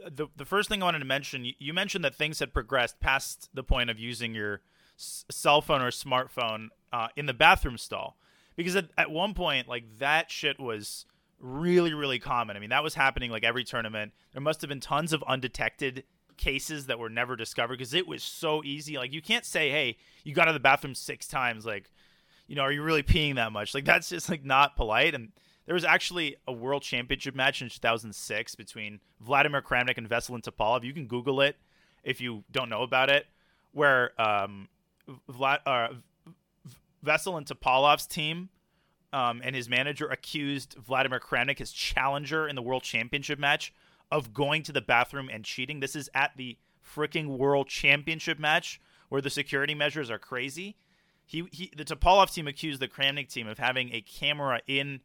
the 0.04 0.26
the 0.36 0.44
first 0.44 0.68
thing 0.68 0.82
I 0.82 0.84
wanted 0.84 0.98
to 0.98 1.04
mention, 1.04 1.52
you, 1.58 1.72
mentioned 1.72 2.04
that 2.04 2.14
things 2.14 2.40
had 2.40 2.52
progressed 2.52 3.00
past 3.00 3.48
the 3.54 3.62
point 3.62 3.88
of 3.88 3.98
using 3.98 4.34
your 4.34 4.60
s- 4.98 5.24
cell 5.30 5.60
phone 5.60 5.80
or 5.80 5.90
smartphone 5.90 6.68
uh, 6.92 7.08
in 7.16 7.26
the 7.26 7.32
bathroom 7.32 7.78
stall, 7.78 8.18
because 8.56 8.76
at, 8.76 8.88
at 8.98 9.10
one 9.10 9.32
point, 9.32 9.68
like 9.68 9.98
that 9.98 10.30
shit 10.30 10.58
was 10.58 11.06
really 11.38 11.94
really 11.94 12.18
common. 12.18 12.56
I 12.56 12.60
mean, 12.60 12.70
that 12.70 12.82
was 12.82 12.94
happening 12.94 13.30
like 13.30 13.44
every 13.44 13.64
tournament. 13.64 14.12
There 14.32 14.42
must 14.42 14.60
have 14.60 14.68
been 14.68 14.80
tons 14.80 15.12
of 15.12 15.22
undetected 15.26 16.04
cases 16.36 16.86
that 16.86 16.98
were 16.98 17.08
never 17.08 17.36
discovered 17.36 17.78
because 17.78 17.94
it 17.94 18.06
was 18.06 18.22
so 18.22 18.62
easy. 18.64 18.98
Like 18.98 19.12
you 19.12 19.22
can't 19.22 19.44
say, 19.44 19.70
"Hey, 19.70 19.98
you 20.24 20.34
got 20.34 20.46
to 20.46 20.52
the 20.52 20.60
bathroom 20.60 20.94
six 20.94 21.28
times." 21.28 21.64
Like, 21.64 21.90
you 22.48 22.56
know, 22.56 22.62
are 22.62 22.72
you 22.72 22.82
really 22.82 23.04
peeing 23.04 23.36
that 23.36 23.52
much? 23.52 23.72
Like 23.72 23.84
that's 23.84 24.08
just 24.08 24.28
like 24.28 24.44
not 24.44 24.76
polite 24.76 25.14
and 25.14 25.30
there 25.66 25.74
was 25.74 25.84
actually 25.84 26.36
a 26.46 26.52
world 26.52 26.82
championship 26.82 27.34
match 27.34 27.60
in 27.60 27.68
2006 27.68 28.54
between 28.54 29.00
Vladimir 29.20 29.60
Kramnik 29.60 29.98
and 29.98 30.08
Veselin 30.08 30.42
Topalov. 30.42 30.84
You 30.84 30.92
can 30.92 31.06
Google 31.06 31.40
it 31.40 31.56
if 32.04 32.20
you 32.20 32.44
don't 32.52 32.68
know 32.68 32.82
about 32.82 33.10
it, 33.10 33.26
where 33.72 34.20
um, 34.20 34.68
Vlad, 35.30 35.58
uh, 35.66 35.88
Veselin 37.04 37.44
Topalov's 37.44 38.06
team 38.06 38.48
um, 39.12 39.40
and 39.44 39.56
his 39.56 39.68
manager 39.68 40.06
accused 40.06 40.74
Vladimir 40.74 41.18
Kramnik, 41.20 41.58
his 41.58 41.72
challenger 41.72 42.46
in 42.46 42.54
the 42.54 42.62
World 42.62 42.84
Championship 42.84 43.38
match, 43.38 43.74
of 44.12 44.32
going 44.32 44.62
to 44.62 44.72
the 44.72 44.80
bathroom 44.80 45.28
and 45.32 45.44
cheating. 45.44 45.80
This 45.80 45.96
is 45.96 46.08
at 46.14 46.36
the 46.36 46.56
freaking 46.84 47.38
World 47.38 47.68
Championship 47.68 48.38
match 48.38 48.80
where 49.08 49.20
the 49.20 49.30
security 49.30 49.74
measures 49.74 50.10
are 50.10 50.18
crazy. 50.18 50.76
He, 51.24 51.48
he 51.50 51.72
the 51.76 51.84
Topalov 51.84 52.32
team 52.32 52.46
accused 52.46 52.80
the 52.80 52.88
Kramnik 52.88 53.32
team 53.32 53.48
of 53.48 53.58
having 53.58 53.92
a 53.92 54.00
camera 54.00 54.60
in 54.68 55.00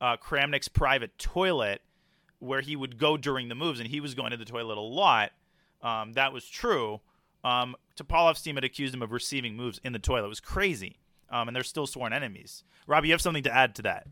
uh, 0.00 0.16
Kramnik's 0.16 0.68
private 0.68 1.16
toilet 1.18 1.82
where 2.38 2.60
he 2.60 2.76
would 2.76 2.98
go 2.98 3.16
during 3.16 3.48
the 3.48 3.54
moves, 3.54 3.80
and 3.80 3.88
he 3.88 4.00
was 4.00 4.14
going 4.14 4.30
to 4.30 4.36
the 4.36 4.44
toilet 4.44 4.78
a 4.78 4.80
lot. 4.80 5.32
Um, 5.82 6.12
that 6.12 6.32
was 6.32 6.48
true. 6.48 7.00
Um, 7.44 7.76
Topalov's 7.96 8.42
team 8.42 8.56
had 8.56 8.64
accused 8.64 8.94
him 8.94 9.02
of 9.02 9.12
receiving 9.12 9.56
moves 9.56 9.80
in 9.82 9.92
the 9.92 9.98
toilet. 9.98 10.26
It 10.26 10.28
was 10.28 10.40
crazy. 10.40 10.98
Um, 11.30 11.48
and 11.48 11.54
they're 11.54 11.62
still 11.64 11.86
sworn 11.86 12.12
enemies. 12.12 12.64
Robbie, 12.86 13.08
you 13.08 13.14
have 13.14 13.20
something 13.20 13.42
to 13.42 13.54
add 13.54 13.74
to 13.76 13.82
that. 13.82 14.06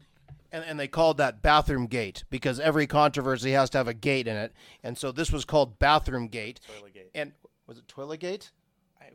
And, 0.53 0.65
and 0.65 0.79
they 0.79 0.89
called 0.89 1.17
that 1.19 1.43
bathroom 1.43 1.87
gate 1.87 2.25
because 2.31 2.61
every 2.61 2.87
controversy 2.87 3.53
has 3.53 3.71
to 3.71 3.79
have 3.79 3.89
a 3.89 3.95
gate 3.95 4.29
in 4.29 4.37
it. 4.37 4.53
And 4.83 4.99
so 4.99 5.13
this 5.13 5.33
was 5.33 5.45
called 5.45 5.79
bathroom 5.79 6.29
gate. 6.29 6.61
Toilet 6.79 6.95
gate. 6.95 7.11
And 7.15 7.33
was 7.67 7.79
it 7.79 7.89
toilet 7.89 8.21
gate? 8.21 8.51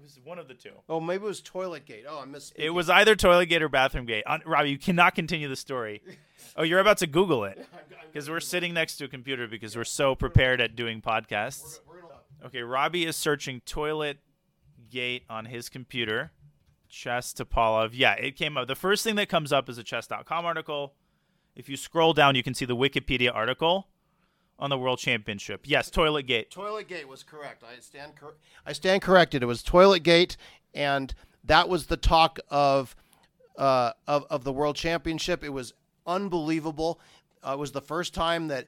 It 0.02 0.06
was 0.06 0.20
one 0.24 0.40
of 0.40 0.48
the 0.48 0.56
two. 0.56 0.72
Oh, 0.90 1.00
maybe 1.00 1.24
it 1.24 1.28
was 1.28 1.42
toilet 1.42 1.86
gate. 1.86 2.06
Oh, 2.10 2.22
I 2.22 2.26
missed. 2.26 2.54
It 2.56 2.66
It 2.66 2.70
was 2.72 2.90
either 2.90 3.16
toilet 3.16 3.46
gate 3.46 3.62
or 3.62 3.70
bathroom 3.70 4.08
gate. 4.08 4.24
On, 4.26 4.42
Robbie, 4.48 4.72
you 4.72 4.80
cannot 4.80 5.14
continue 5.14 5.48
the 5.48 5.56
story. 5.56 6.02
Oh, 6.58 6.64
you're 6.64 6.80
about 6.80 6.98
to 6.98 7.08
Google 7.08 7.46
it 7.46 7.66
because 8.12 8.30
we're 8.30 8.42
sitting 8.42 8.74
next 8.74 8.98
to 8.98 9.06
a 9.06 9.08
computer 9.08 9.48
because 9.48 9.78
we're 9.78 9.86
so 9.86 10.16
prepared 10.16 10.60
at 10.60 10.76
doing 10.76 11.00
podcasts. 11.00 11.80
Okay, 12.44 12.62
Robbie 12.62 13.06
is 13.06 13.16
searching 13.16 13.62
toilet 13.62 14.18
gate 14.90 15.24
on 15.30 15.46
his 15.46 15.70
computer. 15.70 16.32
Chess 16.90 17.34
Topalov. 17.34 17.92
Yeah, 17.94 18.16
it 18.16 18.36
came 18.36 18.58
up. 18.58 18.68
The 18.68 18.76
first 18.76 19.04
thing 19.04 19.16
that 19.16 19.30
comes 19.30 19.54
up 19.54 19.70
is 19.70 19.78
a 19.78 19.84
chess.com 19.84 20.46
article. 20.46 20.96
If 21.56 21.70
you 21.70 21.78
scroll 21.78 22.12
down, 22.12 22.36
you 22.36 22.44
can 22.44 22.54
see 22.54 22.66
the 22.66 22.76
Wikipedia 22.76 23.34
article 23.34 23.88
on 24.62 24.70
the 24.70 24.78
World 24.78 25.00
Championship. 25.00 25.62
Yes, 25.66 25.90
Toilet 25.90 26.28
Gate. 26.28 26.52
Toilet 26.52 26.88
Gate 26.88 27.08
was 27.08 27.24
correct. 27.24 27.64
I 27.64 27.80
stand 27.82 28.16
cor- 28.16 28.36
I 28.66 28.74
stand 28.74 29.02
corrected. 29.02 29.42
It 29.44 29.48
was 29.48 29.64
Toilet 29.64 30.04
Gate, 30.04 30.38
and 30.74 31.14
that 31.44 31.68
was 31.68 31.88
the 31.88 31.98
talk 31.98 32.40
of 32.50 32.96
uh, 33.58 33.94
of 34.08 34.26
of 34.30 34.44
the 34.44 34.54
World 34.54 34.76
Championship. 34.76 35.44
It 35.44 35.50
was 35.50 35.74
unbelievable. 36.06 37.00
Uh, 37.46 37.54
it 37.54 37.60
was 37.60 37.72
the 37.72 37.82
first 37.82 38.14
time 38.14 38.48
that 38.50 38.68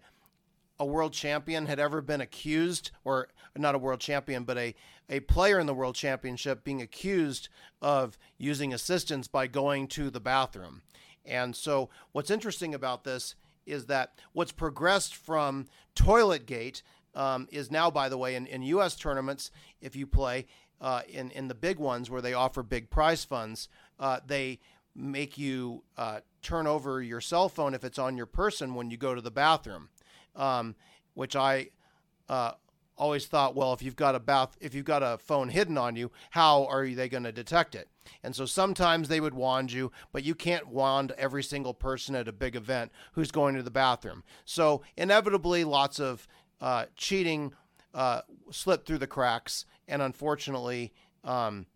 a 0.80 0.86
world 0.86 1.14
champion 1.14 1.68
had 1.68 1.80
ever 1.80 2.02
been 2.02 2.22
accused, 2.22 2.92
or 3.04 3.30
not 3.56 3.76
a 3.76 3.78
world 3.78 4.00
champion, 4.00 4.44
but 4.44 4.58
a, 4.58 4.74
a 5.08 5.20
player 5.22 5.60
in 5.60 5.68
the 5.68 5.74
world 5.74 5.96
championship 5.96 6.64
being 6.64 6.82
accused 6.82 7.48
of 7.82 8.18
using 8.40 8.74
assistance 8.74 9.28
by 9.28 9.46
going 9.46 9.88
to 9.88 10.10
the 10.10 10.20
bathroom. 10.20 10.82
And 11.24 11.56
so, 11.56 11.90
what's 12.12 12.32
interesting 12.32 12.74
about 12.74 13.04
this 13.04 13.36
is 13.66 13.86
that 13.88 14.20
what's 14.34 14.52
progressed 14.52 15.16
from 15.16 15.68
Toilet 15.96 16.46
Gate 16.46 16.84
um, 17.16 17.48
is 17.52 17.72
now, 17.72 17.92
by 17.92 18.10
the 18.10 18.18
way, 18.18 18.36
in, 18.36 18.48
in 18.48 18.62
U.S. 18.64 18.96
tournaments, 18.96 19.52
if 19.82 19.96
you 19.96 20.08
play 20.08 20.46
uh, 20.82 21.02
in, 21.08 21.32
in 21.32 21.48
the 21.48 21.56
big 21.56 21.78
ones 21.78 22.10
where 22.10 22.22
they 22.22 22.34
offer 22.34 22.64
big 22.64 22.90
prize 22.90 23.24
funds, 23.24 23.70
uh, 24.00 24.20
they 24.26 24.60
make 24.96 25.38
you 25.38 25.84
uh, 25.98 26.20
turn 26.42 26.68
over 26.68 27.02
your 27.02 27.22
cell 27.22 27.50
phone 27.50 27.74
if 27.74 27.84
it's 27.84 28.00
on 28.00 28.18
your 28.18 28.26
person 28.26 28.76
when 28.76 28.92
you 28.92 28.98
go 28.98 29.16
to 29.16 29.22
the 29.22 29.32
bathroom, 29.32 29.90
um, 30.36 30.76
which 31.14 31.36
I 31.36 31.70
uh, 32.30 32.52
always 32.98 33.26
thought, 33.26 33.56
well, 33.56 33.74
if 33.74 33.82
you've 33.82 33.96
got 33.96 34.16
a 34.16 34.20
bath, 34.20 34.58
if 34.62 34.74
you've 34.74 34.86
got 34.86 35.04
a 35.04 35.18
phone 35.18 35.50
hidden 35.50 35.78
on 35.78 35.96
you, 35.96 36.12
how 36.32 36.66
are 36.66 36.88
they 36.88 37.10
going 37.10 37.24
to 37.24 37.32
detect 37.32 37.76
it? 37.76 37.90
And 38.22 38.36
so 38.36 38.46
sometimes 38.46 39.08
they 39.08 39.22
would 39.22 39.34
wand 39.34 39.72
you, 39.72 39.92
but 40.12 40.24
you 40.24 40.36
can't 40.36 40.68
wand 40.68 41.14
every 41.18 41.44
single 41.44 41.74
person 41.74 42.16
at 42.16 42.28
a 42.28 42.34
big 42.34 42.56
event 42.56 42.92
who's 43.14 43.32
going 43.32 43.56
to 43.56 43.64
the 43.64 43.72
bathroom. 43.72 44.24
So 44.46 44.82
inevitably, 44.98 45.64
lots 45.64 46.00
of 46.00 46.28
uh, 46.62 46.86
cheating 46.96 47.54
uh, 47.94 48.22
slipped 48.52 48.88
through 48.88 49.00
the 49.00 49.08
cracks, 49.08 49.66
and 49.88 50.02
unfortunately. 50.02 50.94
Um, 51.24 51.68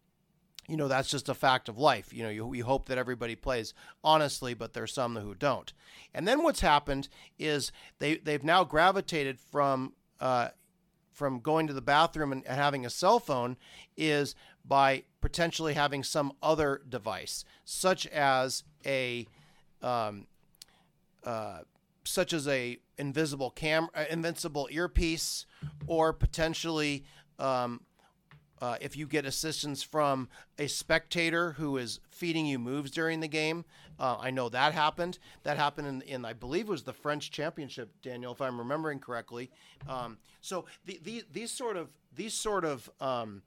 you 0.70 0.76
know 0.76 0.90
that's 0.90 1.10
just 1.10 1.30
a 1.30 1.34
fact 1.34 1.70
of 1.70 1.78
life 1.78 2.14
you 2.14 2.24
know 2.24 2.30
you, 2.30 2.54
you 2.54 2.66
hope 2.66 2.90
that 2.90 2.98
everybody 2.98 3.36
plays 3.36 3.74
honestly 4.04 4.54
but 4.54 4.74
there's 4.74 4.94
some 4.94 5.16
who 5.16 5.34
don't 5.34 5.72
and 6.14 6.28
then 6.28 6.44
what's 6.44 6.60
happened 6.60 7.08
is 7.40 7.72
they 8.00 8.18
they've 8.18 8.44
now 8.44 8.66
gravitated 8.66 9.40
from 9.40 9.94
uh, 10.20 10.50
from 11.18 11.40
going 11.40 11.66
to 11.66 11.74
the 11.74 11.82
bathroom 11.82 12.32
and, 12.32 12.46
having 12.46 12.86
a 12.86 12.92
cell 12.92 13.20
phone 13.20 13.58
is 13.98 14.36
by 14.64 15.04
potentially 15.20 15.74
having 15.74 16.04
some 16.04 16.32
other 16.44 16.80
device 16.88 17.44
such 17.66 18.06
as 18.08 18.64
a 18.86 19.26
um, 19.82 20.28
uh, 21.24 21.62
such 22.04 22.34
as 22.34 22.48
a 22.48 22.78
invisible 23.00 23.50
cam 23.50 23.88
uh, 23.96 24.06
invincible 24.12 24.70
earpiece 24.72 25.48
or 25.88 26.14
potentially 26.14 27.04
um, 27.40 27.82
uh, 28.62 28.78
if 28.80 28.96
you 28.96 29.08
get 29.08 29.26
assistance 29.26 29.82
from 29.82 30.30
a 30.60 30.68
spectator 30.68 31.54
who 31.54 31.78
is 31.78 32.00
feeding 32.12 32.46
you 32.46 32.60
moves 32.60 32.92
during 32.92 33.22
the 33.22 33.28
game, 33.28 33.66
uh, 34.00 34.18
I 34.20 34.32
know 34.32 34.50
that 34.50 34.74
happened. 34.74 35.20
That 35.44 35.58
happened 35.58 35.88
in, 35.88 36.02
in, 36.02 36.26
I 36.26 36.34
believe, 36.34 36.68
it 36.68 36.72
was 36.72 36.84
the 36.84 36.94
French 36.94 37.32
Championship, 37.32 37.90
Daniel, 38.02 38.32
if 38.32 38.42
I'm 38.42 38.58
remembering 38.58 39.00
correctly. 39.00 39.50
Um, 39.88 40.18
so 40.42 40.66
the, 40.86 41.00
the, 41.04 41.24
these 41.32 41.52
sort 41.52 41.78
of 41.78 41.90
these 42.16 42.34
sort 42.34 42.66
of 42.66 42.90
um, 43.00 43.42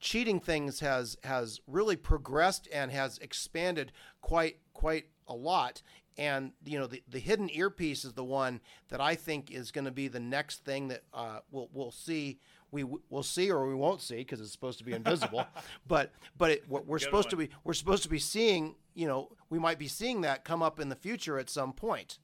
cheating 0.00 0.40
things 0.40 0.80
has 0.80 1.16
has 1.24 1.60
really 1.66 1.96
progressed 1.96 2.68
and 2.72 2.90
has 2.92 3.18
expanded 3.18 3.92
quite 4.20 4.58
quite 4.72 5.06
a 5.28 5.34
lot. 5.34 5.82
And 6.16 6.52
you 6.64 6.78
know 6.78 6.86
the, 6.86 7.02
the 7.08 7.18
hidden 7.18 7.50
earpiece 7.52 8.04
is 8.04 8.12
the 8.12 8.24
one 8.24 8.60
that 8.88 9.00
I 9.00 9.16
think 9.16 9.50
is 9.50 9.72
going 9.72 9.86
to 9.86 9.90
be 9.90 10.08
the 10.08 10.20
next 10.20 10.64
thing 10.64 10.88
that 10.88 11.02
uh, 11.12 11.40
we'll 11.50 11.68
we'll 11.72 11.90
see 11.90 12.38
we 12.70 12.84
will 12.84 13.22
see 13.22 13.50
or 13.50 13.66
we 13.66 13.74
won't 13.74 14.02
see 14.02 14.16
because 14.16 14.40
it's 14.40 14.52
supposed 14.52 14.78
to 14.78 14.84
be 14.84 14.92
invisible. 14.92 15.46
but 15.88 16.12
but 16.36 16.50
it, 16.50 16.68
we're, 16.68 16.82
we're 16.82 16.98
supposed 16.98 17.26
one. 17.26 17.30
to 17.30 17.48
be 17.48 17.48
we're 17.64 17.72
supposed 17.72 18.02
to 18.02 18.08
be 18.08 18.18
seeing. 18.18 18.74
You 18.94 19.06
know, 19.08 19.28
we 19.50 19.58
might 19.58 19.78
be 19.78 19.88
seeing 19.88 20.20
that 20.22 20.44
come 20.44 20.62
up 20.62 20.78
in 20.78 20.88
the 20.88 20.96
future 20.96 21.38
at 21.38 21.50
some 21.50 21.72
point. 21.72 22.18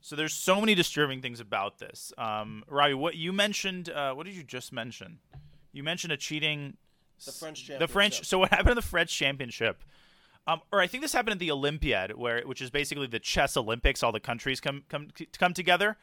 So 0.00 0.14
there's 0.14 0.34
so 0.34 0.60
many 0.60 0.74
disturbing 0.74 1.22
things 1.22 1.40
about 1.40 1.78
this. 1.78 2.12
Um, 2.18 2.64
Robbie, 2.68 2.94
what 2.94 3.16
you 3.16 3.32
mentioned? 3.32 3.88
Uh, 3.88 4.14
what 4.14 4.26
did 4.26 4.34
you 4.34 4.42
just 4.42 4.72
mention? 4.72 5.18
You 5.72 5.82
mentioned 5.82 6.12
a 6.12 6.16
cheating. 6.16 6.76
The 7.24 7.32
French 7.32 7.60
championship. 7.60 7.88
The 7.88 7.92
French. 7.92 8.24
So 8.26 8.38
what 8.38 8.50
happened 8.50 8.70
in 8.70 8.76
the 8.76 8.82
French 8.82 9.16
championship? 9.16 9.82
Um, 10.46 10.60
or 10.70 10.80
I 10.80 10.86
think 10.86 11.02
this 11.02 11.12
happened 11.12 11.32
at 11.32 11.38
the 11.38 11.50
Olympiad, 11.50 12.16
where 12.16 12.42
which 12.42 12.62
is 12.62 12.70
basically 12.70 13.06
the 13.08 13.18
chess 13.18 13.56
Olympics. 13.56 14.02
All 14.02 14.12
the 14.12 14.20
countries 14.20 14.60
come 14.60 14.84
come 14.88 15.08
come 15.38 15.54
together. 15.54 15.96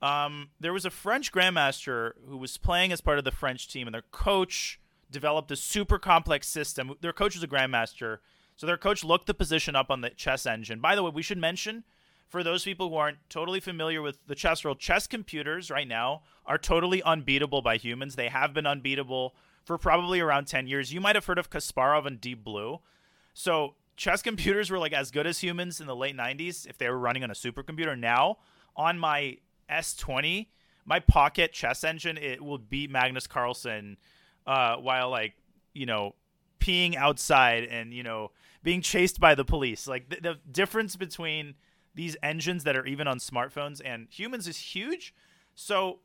Um, 0.00 0.50
there 0.60 0.72
was 0.72 0.84
a 0.84 0.90
French 0.90 1.32
grandmaster 1.32 2.12
who 2.26 2.36
was 2.36 2.56
playing 2.56 2.92
as 2.92 3.00
part 3.00 3.18
of 3.18 3.24
the 3.24 3.30
French 3.30 3.68
team, 3.68 3.86
and 3.86 3.94
their 3.94 4.04
coach 4.10 4.80
developed 5.10 5.50
a 5.50 5.56
super 5.56 5.98
complex 5.98 6.46
system. 6.46 6.94
Their 7.00 7.12
coach 7.12 7.34
was 7.34 7.42
a 7.42 7.48
grandmaster, 7.48 8.18
so 8.58 8.66
their 8.66 8.76
coach 8.76 9.04
looked 9.04 9.28
the 9.28 9.34
position 9.34 9.76
up 9.76 9.88
on 9.88 10.00
the 10.00 10.10
chess 10.10 10.44
engine. 10.44 10.80
By 10.80 10.96
the 10.96 11.02
way, 11.04 11.12
we 11.14 11.22
should 11.22 11.38
mention 11.38 11.84
for 12.28 12.42
those 12.42 12.64
people 12.64 12.90
who 12.90 12.96
aren't 12.96 13.18
totally 13.30 13.60
familiar 13.60 14.02
with 14.02 14.18
the 14.26 14.34
chess 14.34 14.64
world, 14.64 14.80
chess 14.80 15.06
computers 15.06 15.70
right 15.70 15.86
now 15.86 16.22
are 16.44 16.58
totally 16.58 17.00
unbeatable 17.04 17.62
by 17.62 17.76
humans. 17.76 18.16
They 18.16 18.28
have 18.28 18.52
been 18.52 18.66
unbeatable 18.66 19.36
for 19.64 19.78
probably 19.78 20.18
around 20.18 20.48
10 20.48 20.66
years. 20.66 20.92
You 20.92 21.00
might 21.00 21.14
have 21.14 21.24
heard 21.26 21.38
of 21.38 21.50
Kasparov 21.50 22.04
and 22.04 22.20
Deep 22.20 22.42
Blue. 22.42 22.80
So, 23.32 23.76
chess 23.96 24.22
computers 24.22 24.70
were 24.70 24.78
like 24.80 24.92
as 24.92 25.12
good 25.12 25.26
as 25.26 25.38
humans 25.38 25.80
in 25.80 25.86
the 25.86 25.94
late 25.94 26.16
90s 26.16 26.66
if 26.66 26.78
they 26.78 26.88
were 26.88 26.98
running 26.98 27.22
on 27.22 27.30
a 27.30 27.34
supercomputer. 27.34 27.96
Now, 27.96 28.38
on 28.76 28.98
my 28.98 29.36
S20, 29.70 30.48
my 30.84 30.98
pocket 30.98 31.52
chess 31.52 31.84
engine, 31.84 32.18
it 32.18 32.42
will 32.42 32.58
beat 32.58 32.90
Magnus 32.90 33.28
Carlsen 33.28 33.98
uh, 34.48 34.76
while 34.78 35.10
like, 35.10 35.34
you 35.74 35.86
know, 35.86 36.16
peeing 36.58 36.96
outside 36.96 37.62
and, 37.64 37.94
you 37.94 38.02
know, 38.02 38.32
being 38.62 38.82
chased 38.82 39.20
by 39.20 39.34
the 39.34 39.44
police. 39.44 39.86
Like 39.86 40.08
the, 40.08 40.20
the 40.20 40.38
difference 40.50 40.96
between 40.96 41.54
these 41.94 42.16
engines 42.22 42.64
that 42.64 42.76
are 42.76 42.86
even 42.86 43.06
on 43.06 43.18
smartphones 43.18 43.80
and 43.84 44.08
humans 44.10 44.46
is 44.46 44.56
huge. 44.56 45.14
So 45.54 46.00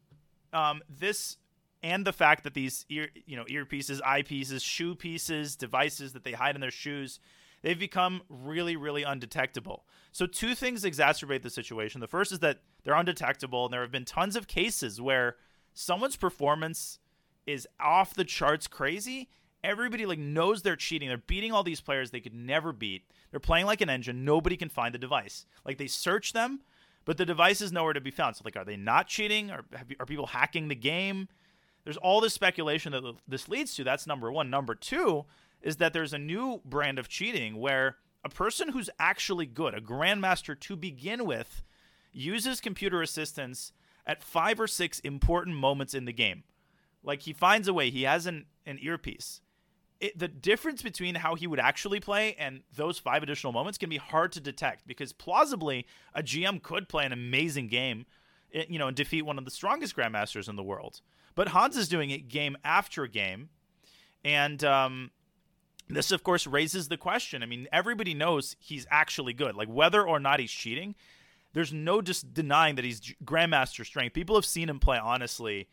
um, 0.51 0.81
this 0.89 1.37
and 1.81 2.05
the 2.05 2.13
fact 2.13 2.43
that 2.45 2.53
these 2.53 2.85
ear, 2.89 3.09
you 3.25 3.35
know, 3.35 3.45
earpieces, 3.45 3.99
eyepieces, 4.01 4.63
shoe 4.63 4.95
pieces, 4.95 5.55
devices 5.55 6.13
that 6.13 6.23
they 6.23 6.31
hide 6.31 6.55
in 6.55 6.61
their 6.61 6.71
shoes 6.71 7.19
they've 7.63 7.79
become 7.79 8.21
really, 8.29 8.75
really 8.75 9.01
undetectable. 9.01 9.85
So, 10.11 10.27
two 10.27 10.53
things 10.53 10.83
exacerbate 10.83 11.41
the 11.41 11.49
situation. 11.49 12.01
The 12.01 12.07
first 12.07 12.31
is 12.31 12.39
that 12.39 12.59
they're 12.83 12.93
undetectable, 12.93 13.65
and 13.65 13.73
there 13.73 13.81
have 13.81 13.91
been 13.91 14.05
tons 14.05 14.35
of 14.35 14.47
cases 14.47 15.01
where 15.01 15.37
someone's 15.73 16.15
performance 16.15 16.99
is 17.47 17.67
off 17.79 18.13
the 18.13 18.23
charts 18.23 18.67
crazy. 18.67 19.29
Everybody 19.63 20.05
like 20.05 20.19
knows 20.19 20.61
they're 20.61 20.75
cheating. 20.75 21.07
They're 21.07 21.17
beating 21.17 21.51
all 21.51 21.63
these 21.63 21.81
players 21.81 22.11
they 22.11 22.19
could 22.19 22.33
never 22.33 22.73
beat. 22.73 23.03
They're 23.31 23.39
playing 23.39 23.65
like 23.65 23.81
an 23.81 23.89
engine. 23.89 24.25
Nobody 24.25 24.57
can 24.57 24.69
find 24.69 24.93
the 24.93 24.99
device. 24.99 25.45
Like 25.65 25.77
they 25.77 25.87
search 25.87 26.33
them, 26.33 26.61
but 27.05 27.17
the 27.17 27.25
device 27.25 27.61
is 27.61 27.71
nowhere 27.71 27.93
to 27.93 28.01
be 28.01 28.11
found. 28.11 28.35
So 28.35 28.41
like, 28.43 28.57
are 28.57 28.65
they 28.65 28.77
not 28.77 29.07
cheating? 29.07 29.51
Are 29.51 29.63
are 29.99 30.05
people 30.05 30.27
hacking 30.27 30.67
the 30.67 30.75
game? 30.75 31.29
There's 31.83 31.97
all 31.97 32.21
this 32.21 32.33
speculation 32.33 32.91
that 32.93 33.03
this 33.27 33.49
leads 33.49 33.75
to. 33.75 33.83
That's 33.83 34.07
number 34.07 34.31
one. 34.31 34.49
Number 34.49 34.75
two, 34.75 35.25
is 35.63 35.77
that 35.77 35.93
there's 35.93 36.13
a 36.13 36.19
new 36.19 36.61
brand 36.65 36.99
of 36.99 37.09
cheating 37.09 37.55
where 37.55 37.97
a 38.23 38.29
person 38.29 38.69
who's 38.69 38.89
actually 38.99 39.45
good, 39.45 39.73
a 39.73 39.81
grandmaster 39.81 40.59
to 40.59 40.75
begin 40.75 41.25
with, 41.25 41.63
uses 42.11 42.61
computer 42.61 43.01
assistance 43.01 43.71
at 44.05 44.23
five 44.23 44.59
or 44.59 44.67
six 44.67 44.99
important 44.99 45.55
moments 45.55 45.93
in 45.93 46.05
the 46.05 46.13
game. 46.13 46.43
Like 47.01 47.23
he 47.23 47.33
finds 47.33 47.67
a 47.67 47.73
way, 47.73 47.89
he 47.89 48.03
has 48.03 48.25
an, 48.25 48.45
an 48.65 48.77
earpiece. 48.81 49.41
It, 50.03 50.19
the 50.19 50.27
difference 50.27 50.81
between 50.81 51.15
how 51.15 51.35
he 51.35 51.47
would 51.47 51.61
actually 51.61 52.01
play 52.01 52.35
and 52.37 52.61
those 52.75 52.99
five 52.99 53.23
additional 53.23 53.53
moments 53.53 53.77
can 53.77 53.89
be 53.89 53.95
hard 53.95 54.33
to 54.33 54.41
detect 54.41 54.85
because 54.85 55.13
plausibly 55.13 55.87
a 56.13 56.21
GM 56.21 56.61
could 56.61 56.89
play 56.89 57.05
an 57.05 57.13
amazing 57.13 57.69
game, 57.69 58.05
eh, 58.53 58.65
you 58.67 58.77
know, 58.77 58.87
and 58.87 58.97
defeat 58.97 59.21
one 59.21 59.37
of 59.37 59.45
the 59.45 59.51
strongest 59.51 59.95
grandmasters 59.95 60.49
in 60.49 60.57
the 60.57 60.63
world. 60.63 60.99
But 61.35 61.47
Hans 61.47 61.77
is 61.77 61.87
doing 61.87 62.09
it 62.09 62.27
game 62.27 62.57
after 62.65 63.07
game, 63.07 63.47
and 64.25 64.61
um, 64.65 65.11
this, 65.87 66.11
of 66.11 66.21
course, 66.21 66.45
raises 66.45 66.89
the 66.89 66.97
question. 66.97 67.41
I 67.41 67.45
mean, 67.45 67.69
everybody 67.71 68.13
knows 68.13 68.57
he's 68.59 68.85
actually 68.91 69.31
good. 69.31 69.55
Like, 69.55 69.69
whether 69.69 70.05
or 70.05 70.19
not 70.19 70.41
he's 70.41 70.51
cheating, 70.51 70.95
there's 71.53 71.71
no 71.71 72.01
just 72.01 72.33
denying 72.33 72.75
that 72.75 72.83
he's 72.83 72.99
Grandmaster 73.23 73.85
strength. 73.85 74.13
People 74.13 74.35
have 74.35 74.45
seen 74.45 74.67
him 74.67 74.79
play 74.79 74.97
honestly. 74.97 75.69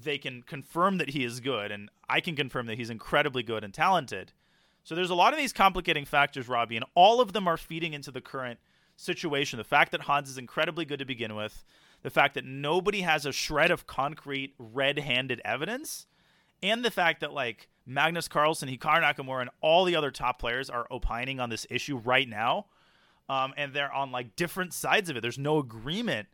They 0.00 0.18
can 0.18 0.42
confirm 0.42 0.98
that 0.98 1.10
he 1.10 1.24
is 1.24 1.40
good, 1.40 1.72
and 1.72 1.90
I 2.08 2.20
can 2.20 2.36
confirm 2.36 2.66
that 2.66 2.78
he's 2.78 2.90
incredibly 2.90 3.42
good 3.42 3.64
and 3.64 3.74
talented. 3.74 4.32
So 4.84 4.94
there's 4.94 5.10
a 5.10 5.14
lot 5.14 5.32
of 5.32 5.38
these 5.38 5.52
complicating 5.52 6.04
factors, 6.04 6.48
Robbie, 6.48 6.76
and 6.76 6.84
all 6.94 7.20
of 7.20 7.32
them 7.32 7.48
are 7.48 7.56
feeding 7.56 7.92
into 7.92 8.10
the 8.10 8.20
current 8.20 8.60
situation. 8.96 9.58
The 9.58 9.64
fact 9.64 9.90
that 9.92 10.02
Hans 10.02 10.30
is 10.30 10.38
incredibly 10.38 10.84
good 10.84 11.00
to 11.00 11.04
begin 11.04 11.34
with, 11.34 11.64
the 12.02 12.10
fact 12.10 12.34
that 12.34 12.44
nobody 12.44 13.00
has 13.00 13.26
a 13.26 13.32
shred 13.32 13.70
of 13.70 13.86
concrete 13.86 14.54
red-handed 14.58 15.42
evidence, 15.44 16.06
and 16.62 16.84
the 16.84 16.90
fact 16.90 17.20
that 17.20 17.32
like 17.32 17.68
Magnus 17.84 18.28
Carlsen, 18.28 18.68
Hikaru 18.68 19.02
Nakamura, 19.02 19.40
and 19.42 19.50
all 19.60 19.84
the 19.84 19.96
other 19.96 20.10
top 20.10 20.38
players 20.38 20.70
are 20.70 20.86
opining 20.90 21.40
on 21.40 21.50
this 21.50 21.66
issue 21.70 21.96
right 21.96 22.28
now. 22.28 22.66
Um, 23.28 23.52
and 23.56 23.74
they're 23.74 23.92
on 23.92 24.10
like 24.10 24.36
different 24.36 24.72
sides 24.72 25.10
of 25.10 25.16
it. 25.16 25.20
There's 25.20 25.38
no 25.38 25.58
agreement 25.58 26.28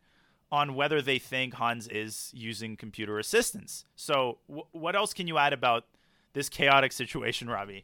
on 0.55 0.73
whether 0.73 1.01
they 1.01 1.19
think 1.19 1.55
Hans 1.55 1.85
is 1.89 2.31
using 2.33 2.77
computer 2.77 3.19
assistance. 3.19 3.83
So, 3.97 4.37
w- 4.47 4.65
what 4.71 4.95
else 4.95 5.13
can 5.13 5.27
you 5.27 5.37
add 5.37 5.51
about 5.51 5.83
this 6.31 6.47
chaotic 6.47 6.93
situation, 6.93 7.49
Robbie? 7.49 7.83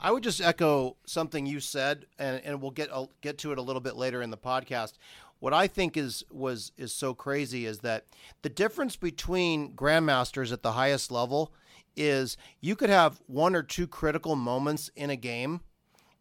I 0.00 0.10
would 0.10 0.24
just 0.24 0.40
echo 0.40 0.96
something 1.06 1.46
you 1.46 1.60
said, 1.60 2.06
and, 2.18 2.42
and 2.44 2.60
we'll 2.60 2.72
get 2.72 2.90
uh, 2.92 3.06
get 3.20 3.38
to 3.38 3.52
it 3.52 3.58
a 3.58 3.62
little 3.62 3.80
bit 3.80 3.96
later 3.96 4.22
in 4.22 4.30
the 4.30 4.36
podcast. 4.36 4.94
What 5.38 5.54
I 5.54 5.68
think 5.68 5.96
is 5.96 6.24
was 6.32 6.72
is 6.76 6.92
so 6.92 7.14
crazy 7.14 7.64
is 7.64 7.78
that 7.80 8.06
the 8.42 8.48
difference 8.48 8.96
between 8.96 9.72
grandmasters 9.74 10.52
at 10.52 10.62
the 10.62 10.72
highest 10.72 11.12
level 11.12 11.52
is 11.96 12.36
you 12.60 12.74
could 12.74 12.90
have 12.90 13.20
one 13.28 13.54
or 13.54 13.62
two 13.62 13.86
critical 13.86 14.34
moments 14.34 14.90
in 14.96 15.10
a 15.10 15.16
game 15.16 15.60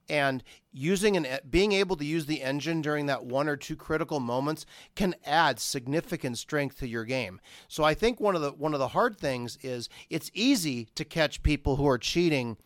and 0.10 0.44
using 0.72 1.16
an 1.16 1.28
being 1.50 1.72
able 1.72 1.96
to 1.96 2.06
use 2.06 2.26
the 2.26 2.42
engine 2.42 2.82
during 2.82 3.06
that 3.06 3.26
one 3.26 3.48
or 3.48 3.56
two 3.56 3.76
critical 3.76 4.20
moments 4.20 4.66
can 4.96 5.16
add 5.26 5.60
significant 5.60 6.38
strength 6.38 6.80
to 6.80 6.88
your 6.88 7.06
game. 7.06 7.40
So 7.68 7.84
I 7.84 7.94
think 7.94 8.20
one 8.20 8.36
of 8.36 8.42
the 8.42 8.52
one 8.52 8.74
of 8.74 8.80
the 8.80 8.90
hard 8.90 9.18
things 9.18 9.58
is 9.62 9.90
it's 10.10 10.32
easy 10.34 10.88
to 10.96 11.06
catch 11.06 11.44
people 11.44 11.76
who 11.76 11.88
are 11.88 11.98
cheating 11.98 12.58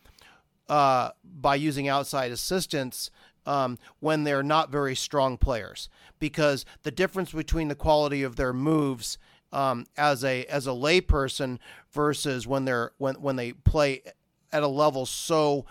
uh, 0.70 1.12
by 1.24 1.56
using 1.56 1.88
outside 1.88 2.32
assistance 2.32 3.10
um, 3.46 3.78
when 4.00 4.24
they're 4.24 4.44
not 4.44 4.70
very 4.70 4.96
strong 4.96 5.38
players 5.38 5.90
because 6.20 6.66
the 6.84 6.92
difference 6.92 7.32
between 7.32 7.70
the 7.70 7.76
quality 7.76 8.24
of 8.24 8.36
their 8.36 8.54
moves 8.54 9.18
um, 9.54 9.86
as 9.96 10.24
a 10.24 10.46
as 10.46 10.68
a 10.68 10.72
layperson 10.72 11.58
versus 11.92 12.46
when 12.46 12.66
they're 12.66 12.92
when 12.98 13.16
when 13.16 13.38
they 13.38 13.54
play 13.54 14.02
at 14.52 14.64
a 14.64 14.68
level 14.68 15.06
so 15.06 15.66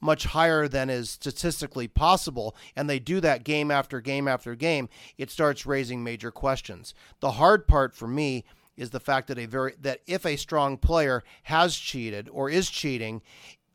much 0.00 0.24
higher 0.24 0.68
than 0.68 0.90
is 0.90 1.10
statistically 1.10 1.88
possible 1.88 2.54
and 2.76 2.88
they 2.88 2.98
do 2.98 3.20
that 3.20 3.44
game 3.44 3.70
after 3.70 4.00
game 4.00 4.26
after 4.26 4.54
game 4.54 4.88
it 5.18 5.30
starts 5.30 5.66
raising 5.66 6.02
major 6.02 6.30
questions. 6.30 6.94
The 7.20 7.32
hard 7.32 7.66
part 7.66 7.94
for 7.94 8.08
me 8.08 8.44
is 8.76 8.90
the 8.90 9.00
fact 9.00 9.28
that 9.28 9.38
a 9.38 9.46
very 9.46 9.74
that 9.80 10.00
if 10.06 10.26
a 10.26 10.36
strong 10.36 10.76
player 10.76 11.22
has 11.44 11.76
cheated 11.76 12.28
or 12.28 12.50
is 12.50 12.68
cheating 12.68 13.22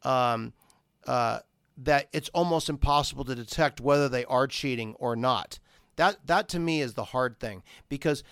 um, 0.04 0.54
uh, 1.08 1.40
that 1.78 2.10
it's 2.12 2.30
almost 2.30 2.70
impossible 2.70 3.24
to 3.26 3.36
detect 3.36 3.80
whether 3.80 4.10
they 4.10 4.26
are 4.26 4.48
cheating 4.48 4.96
or 5.00 5.16
not. 5.16 5.60
That 5.96 6.26
that 6.28 6.50
to 6.50 6.60
me 6.60 6.82
is 6.82 6.94
the 6.94 7.06
hard 7.06 7.40
thing 7.40 7.64
because 7.88 8.24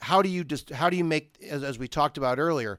how 0.00 0.20
do 0.20 0.28
you 0.28 0.44
just 0.44 0.70
how 0.70 0.90
do 0.90 0.96
you 0.96 1.04
make 1.04 1.34
as, 1.48 1.62
as 1.62 1.78
we 1.78 1.88
talked 1.88 2.18
about 2.18 2.38
earlier 2.38 2.78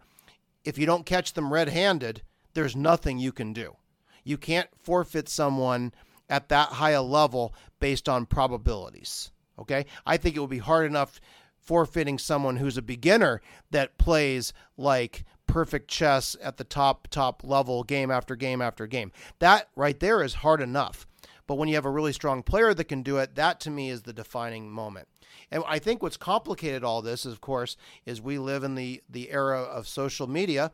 if 0.65 0.77
you 0.77 0.85
don't 0.85 1.05
catch 1.05 1.33
them 1.33 1.51
red-handed 1.51 2.21
there's 2.53 2.75
nothing 2.75 3.17
you 3.17 3.31
can 3.31 3.53
do 3.53 3.75
you 4.23 4.37
can't 4.37 4.69
forfeit 4.81 5.29
someone 5.29 5.93
at 6.29 6.49
that 6.49 6.69
high 6.69 6.91
a 6.91 7.01
level 7.01 7.53
based 7.79 8.07
on 8.07 8.25
probabilities 8.25 9.31
okay? 9.59 9.85
I 10.05 10.17
think 10.17 10.35
it 10.35 10.39
would 10.39 10.49
be 10.49 10.59
hard 10.59 10.85
enough 10.85 11.19
forfeiting 11.57 12.17
someone 12.19 12.57
who's 12.57 12.77
a 12.77 12.81
beginner 12.81 13.41
that 13.71 13.97
plays 13.97 14.53
like 14.77 15.23
perfect 15.47 15.89
chess 15.89 16.35
at 16.41 16.57
the 16.57 16.63
top 16.63 17.07
top 17.09 17.43
level 17.43 17.83
game 17.83 18.11
after 18.11 18.35
game 18.35 18.61
after 18.61 18.87
game. 18.87 19.11
That 19.39 19.69
right 19.75 19.99
there 19.99 20.23
is 20.23 20.35
hard 20.35 20.61
enough 20.61 21.07
but 21.53 21.59
when 21.59 21.69
you 21.69 21.75
have 21.75 21.85
a 21.85 21.91
really 21.91 22.13
strong 22.13 22.41
player 22.41 22.73
that 22.73 22.85
can 22.85 23.03
do 23.03 23.17
it 23.17 23.35
that 23.35 23.59
to 23.59 23.69
me 23.69 23.91
is 23.91 24.01
the 24.01 24.11
defining 24.11 24.71
moment 24.71 25.07
and 25.51 25.63
I 25.67 25.77
think 25.77 26.01
what's 26.01 26.17
complicated 26.17 26.83
all 26.83 27.03
this, 27.03 27.25
of 27.25 27.39
course, 27.39 27.77
is 28.07 28.19
we 28.19 28.39
live 28.39 28.63
in 28.63 28.73
the 28.73 29.03
the 29.07 29.29
era 29.29 29.61
of 29.61 29.87
social 29.87 30.25
media, 30.25 30.71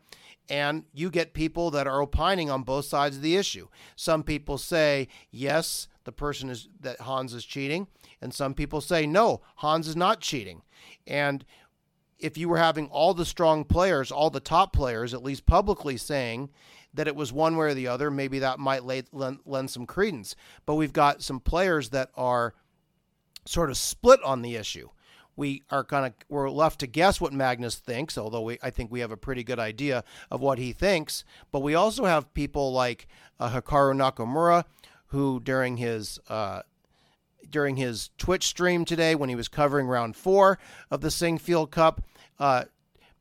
and 0.48 0.84
you 0.94 1.10
get 1.10 1.34
people 1.34 1.70
that 1.72 1.86
are 1.86 2.00
opining 2.00 2.50
on 2.50 2.62
both 2.62 2.86
sides 2.86 3.16
of 3.16 3.22
the 3.22 3.36
issue. 3.36 3.68
Some 3.94 4.22
people 4.22 4.56
say 4.56 5.08
yes, 5.30 5.86
the 6.04 6.12
person 6.12 6.48
is 6.48 6.68
that 6.80 7.00
Hans 7.00 7.34
is 7.34 7.44
cheating, 7.44 7.88
and 8.22 8.32
some 8.32 8.54
people 8.54 8.80
say 8.80 9.06
no, 9.06 9.42
Hans 9.56 9.86
is 9.86 9.96
not 9.96 10.20
cheating. 10.20 10.62
And 11.06 11.44
if 12.18 12.38
you 12.38 12.48
were 12.48 12.58
having 12.58 12.86
all 12.88 13.12
the 13.12 13.26
strong 13.26 13.64
players, 13.64 14.10
all 14.10 14.30
the 14.30 14.40
top 14.40 14.72
players, 14.72 15.12
at 15.12 15.22
least 15.22 15.44
publicly 15.44 15.98
saying 15.98 16.48
that 16.94 17.06
it 17.06 17.16
was 17.16 17.32
one 17.32 17.56
way 17.56 17.68
or 17.68 17.74
the 17.74 17.88
other, 17.88 18.10
maybe 18.10 18.40
that 18.40 18.58
might 18.58 18.84
lay, 18.84 19.02
lend, 19.12 19.38
lend 19.44 19.70
some 19.70 19.86
credence. 19.86 20.34
But 20.66 20.74
we've 20.74 20.92
got 20.92 21.22
some 21.22 21.40
players 21.40 21.90
that 21.90 22.10
are 22.16 22.54
sort 23.46 23.70
of 23.70 23.76
split 23.76 24.20
on 24.24 24.42
the 24.42 24.56
issue. 24.56 24.88
We 25.36 25.62
are 25.70 25.84
kind 25.84 26.06
of 26.06 26.12
we're 26.28 26.50
left 26.50 26.80
to 26.80 26.86
guess 26.86 27.20
what 27.20 27.32
Magnus 27.32 27.76
thinks, 27.76 28.18
although 28.18 28.42
we, 28.42 28.58
I 28.62 28.70
think 28.70 28.90
we 28.90 29.00
have 29.00 29.12
a 29.12 29.16
pretty 29.16 29.42
good 29.42 29.58
idea 29.58 30.04
of 30.30 30.40
what 30.40 30.58
he 30.58 30.72
thinks. 30.72 31.24
But 31.50 31.60
we 31.60 31.74
also 31.74 32.04
have 32.04 32.34
people 32.34 32.72
like 32.72 33.06
uh, 33.38 33.50
Hikaru 33.50 33.94
Nakamura, 33.94 34.64
who 35.06 35.40
during 35.40 35.78
his 35.78 36.18
uh, 36.28 36.62
during 37.48 37.76
his 37.76 38.10
Twitch 38.18 38.44
stream 38.44 38.84
today, 38.84 39.14
when 39.14 39.28
he 39.28 39.34
was 39.34 39.48
covering 39.48 39.86
round 39.86 40.14
four 40.14 40.58
of 40.90 41.00
the 41.00 41.08
Sinquefield 41.08 41.70
Cup, 41.70 42.02
uh, 42.38 42.64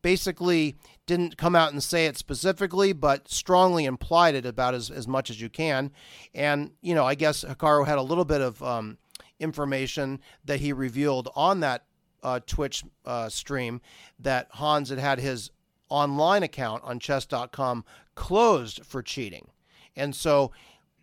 basically 0.02 0.76
didn't 1.10 1.38
come 1.38 1.56
out 1.56 1.72
and 1.72 1.82
say 1.82 2.06
it 2.06 2.18
specifically, 2.18 2.94
but 2.94 3.28
strongly 3.28 3.86
implied 3.86 4.36
it 4.36 4.46
about 4.46 4.76
as, 4.76 4.92
as 4.92 5.08
much 5.08 5.32
as 5.32 5.42
you 5.42 5.50
can. 5.50 5.92
And, 6.36 6.72
you 6.82 6.94
know, 6.94 7.04
I 7.04 7.16
guess 7.16 7.44
Hikaru 7.44 7.88
had 7.88 7.98
a 7.98 8.04
little 8.04 8.26
bit 8.26 8.42
of 8.42 8.62
um, 8.62 9.00
information 9.40 10.20
that 10.46 10.60
he 10.60 10.72
revealed 10.72 11.28
on 11.36 11.62
that 11.62 11.86
uh, 12.22 12.42
Twitch 12.46 12.84
uh, 13.06 13.28
stream 13.28 13.82
that 14.20 14.50
Hans 14.52 14.90
had 14.90 15.00
had 15.00 15.20
his 15.20 15.50
online 15.90 16.44
account 16.44 16.84
on 16.84 17.00
chess.com 17.00 17.84
closed 18.14 18.86
for 18.86 19.02
cheating. 19.02 19.50
And 19.96 20.16
so 20.16 20.52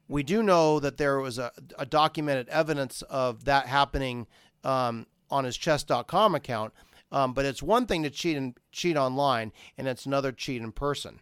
we 0.07 0.23
do 0.23 0.40
know 0.40 0.79
that 0.79 0.99
there 0.99 1.19
was 1.19 1.37
a, 1.37 1.51
a 1.77 1.85
documented 1.85 2.49
evidence 2.49 3.03
of 3.03 3.45
that 3.47 3.66
happening 3.66 4.29
um, 4.62 5.09
on 5.33 5.42
his 5.42 5.57
chess.com 5.57 6.37
account. 6.37 6.73
Um, 7.12 7.33
but 7.33 7.45
it's 7.45 7.62
one 7.62 7.87
thing 7.87 8.03
to 8.03 8.11
cheat 8.11 8.37
and 8.37 8.57
cheat 8.73 8.97
online, 8.97 9.53
and 9.79 9.87
it's 9.87 10.07
another 10.07 10.33
cheat 10.33 10.61
in 10.61 10.73
person. 10.73 11.21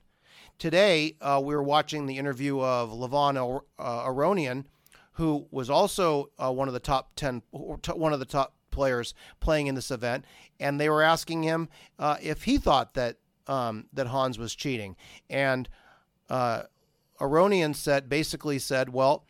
Today, 0.58 1.16
uh, 1.20 1.40
we 1.44 1.54
were 1.54 1.62
watching 1.62 2.06
the 2.06 2.16
interview 2.16 2.60
of 2.60 2.90
Levon 2.90 3.62
uh, 3.78 4.08
Aronian, 4.08 4.64
who 5.12 5.46
was 5.50 5.68
also 5.68 6.30
uh, 6.38 6.50
one 6.50 6.68
of 6.68 6.74
the 6.74 6.80
top 6.80 7.12
10, 7.16 7.42
one 7.50 8.12
of 8.12 8.18
the 8.18 8.24
top 8.24 8.54
players 8.70 9.14
playing 9.40 9.66
in 9.66 9.74
this 9.74 9.90
event. 9.90 10.24
And 10.58 10.80
they 10.80 10.88
were 10.88 11.02
asking 11.02 11.42
him 11.42 11.68
uh, 11.98 12.16
if 12.20 12.44
he 12.44 12.58
thought 12.58 12.94
that, 12.94 13.16
um, 13.46 13.86
that 13.92 14.08
Hans 14.08 14.38
was 14.38 14.54
cheating. 14.54 14.96
And 15.28 15.68
uh, 16.28 16.64
Aronian 17.20 17.74
said, 17.74 18.08
basically 18.08 18.58
said, 18.58 18.90
well, 18.90 19.24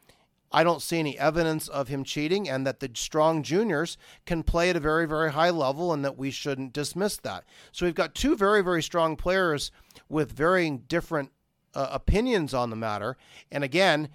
I 0.54 0.62
don't 0.62 0.80
see 0.80 1.00
any 1.00 1.18
evidence 1.18 1.66
of 1.66 1.88
him 1.88 2.04
cheating, 2.04 2.48
and 2.48 2.64
that 2.64 2.78
the 2.78 2.90
strong 2.94 3.42
juniors 3.42 3.98
can 4.24 4.44
play 4.44 4.70
at 4.70 4.76
a 4.76 4.80
very, 4.80 5.06
very 5.06 5.32
high 5.32 5.50
level, 5.50 5.92
and 5.92 6.04
that 6.04 6.16
we 6.16 6.30
shouldn't 6.30 6.72
dismiss 6.72 7.16
that. 7.18 7.44
So 7.72 7.84
we've 7.84 7.94
got 7.94 8.14
two 8.14 8.36
very, 8.36 8.62
very 8.62 8.82
strong 8.82 9.16
players 9.16 9.72
with 10.08 10.30
very 10.30 10.70
different 10.70 11.32
uh, 11.74 11.88
opinions 11.90 12.54
on 12.54 12.70
the 12.70 12.76
matter. 12.76 13.16
And 13.50 13.64
again, 13.64 14.08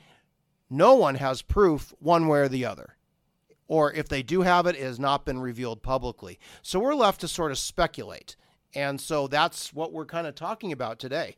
no 0.70 0.96
one 0.96 1.16
has 1.16 1.42
proof 1.42 1.94
one 2.00 2.28
way 2.28 2.40
or 2.40 2.48
the 2.48 2.66
other. 2.66 2.96
Or 3.68 3.92
if 3.94 4.08
they 4.08 4.24
do 4.24 4.42
have 4.42 4.66
it, 4.66 4.76
it 4.76 4.84
has 4.84 5.00
not 5.00 5.26
been 5.26 5.40
revealed 5.40 5.84
publicly. 5.84 6.40
So 6.62 6.80
we're 6.80 6.96
left 6.96 7.22
to 7.22 7.28
sort 7.28 7.52
of 7.52 7.58
speculate. 7.58 8.36
And 8.74 9.02
so 9.02 9.28
that's 9.28 9.74
what 9.74 9.92
we're 9.92 10.06
kind 10.06 10.26
of 10.26 10.36
talking 10.36 10.72
about 10.72 11.00
today. 11.00 11.36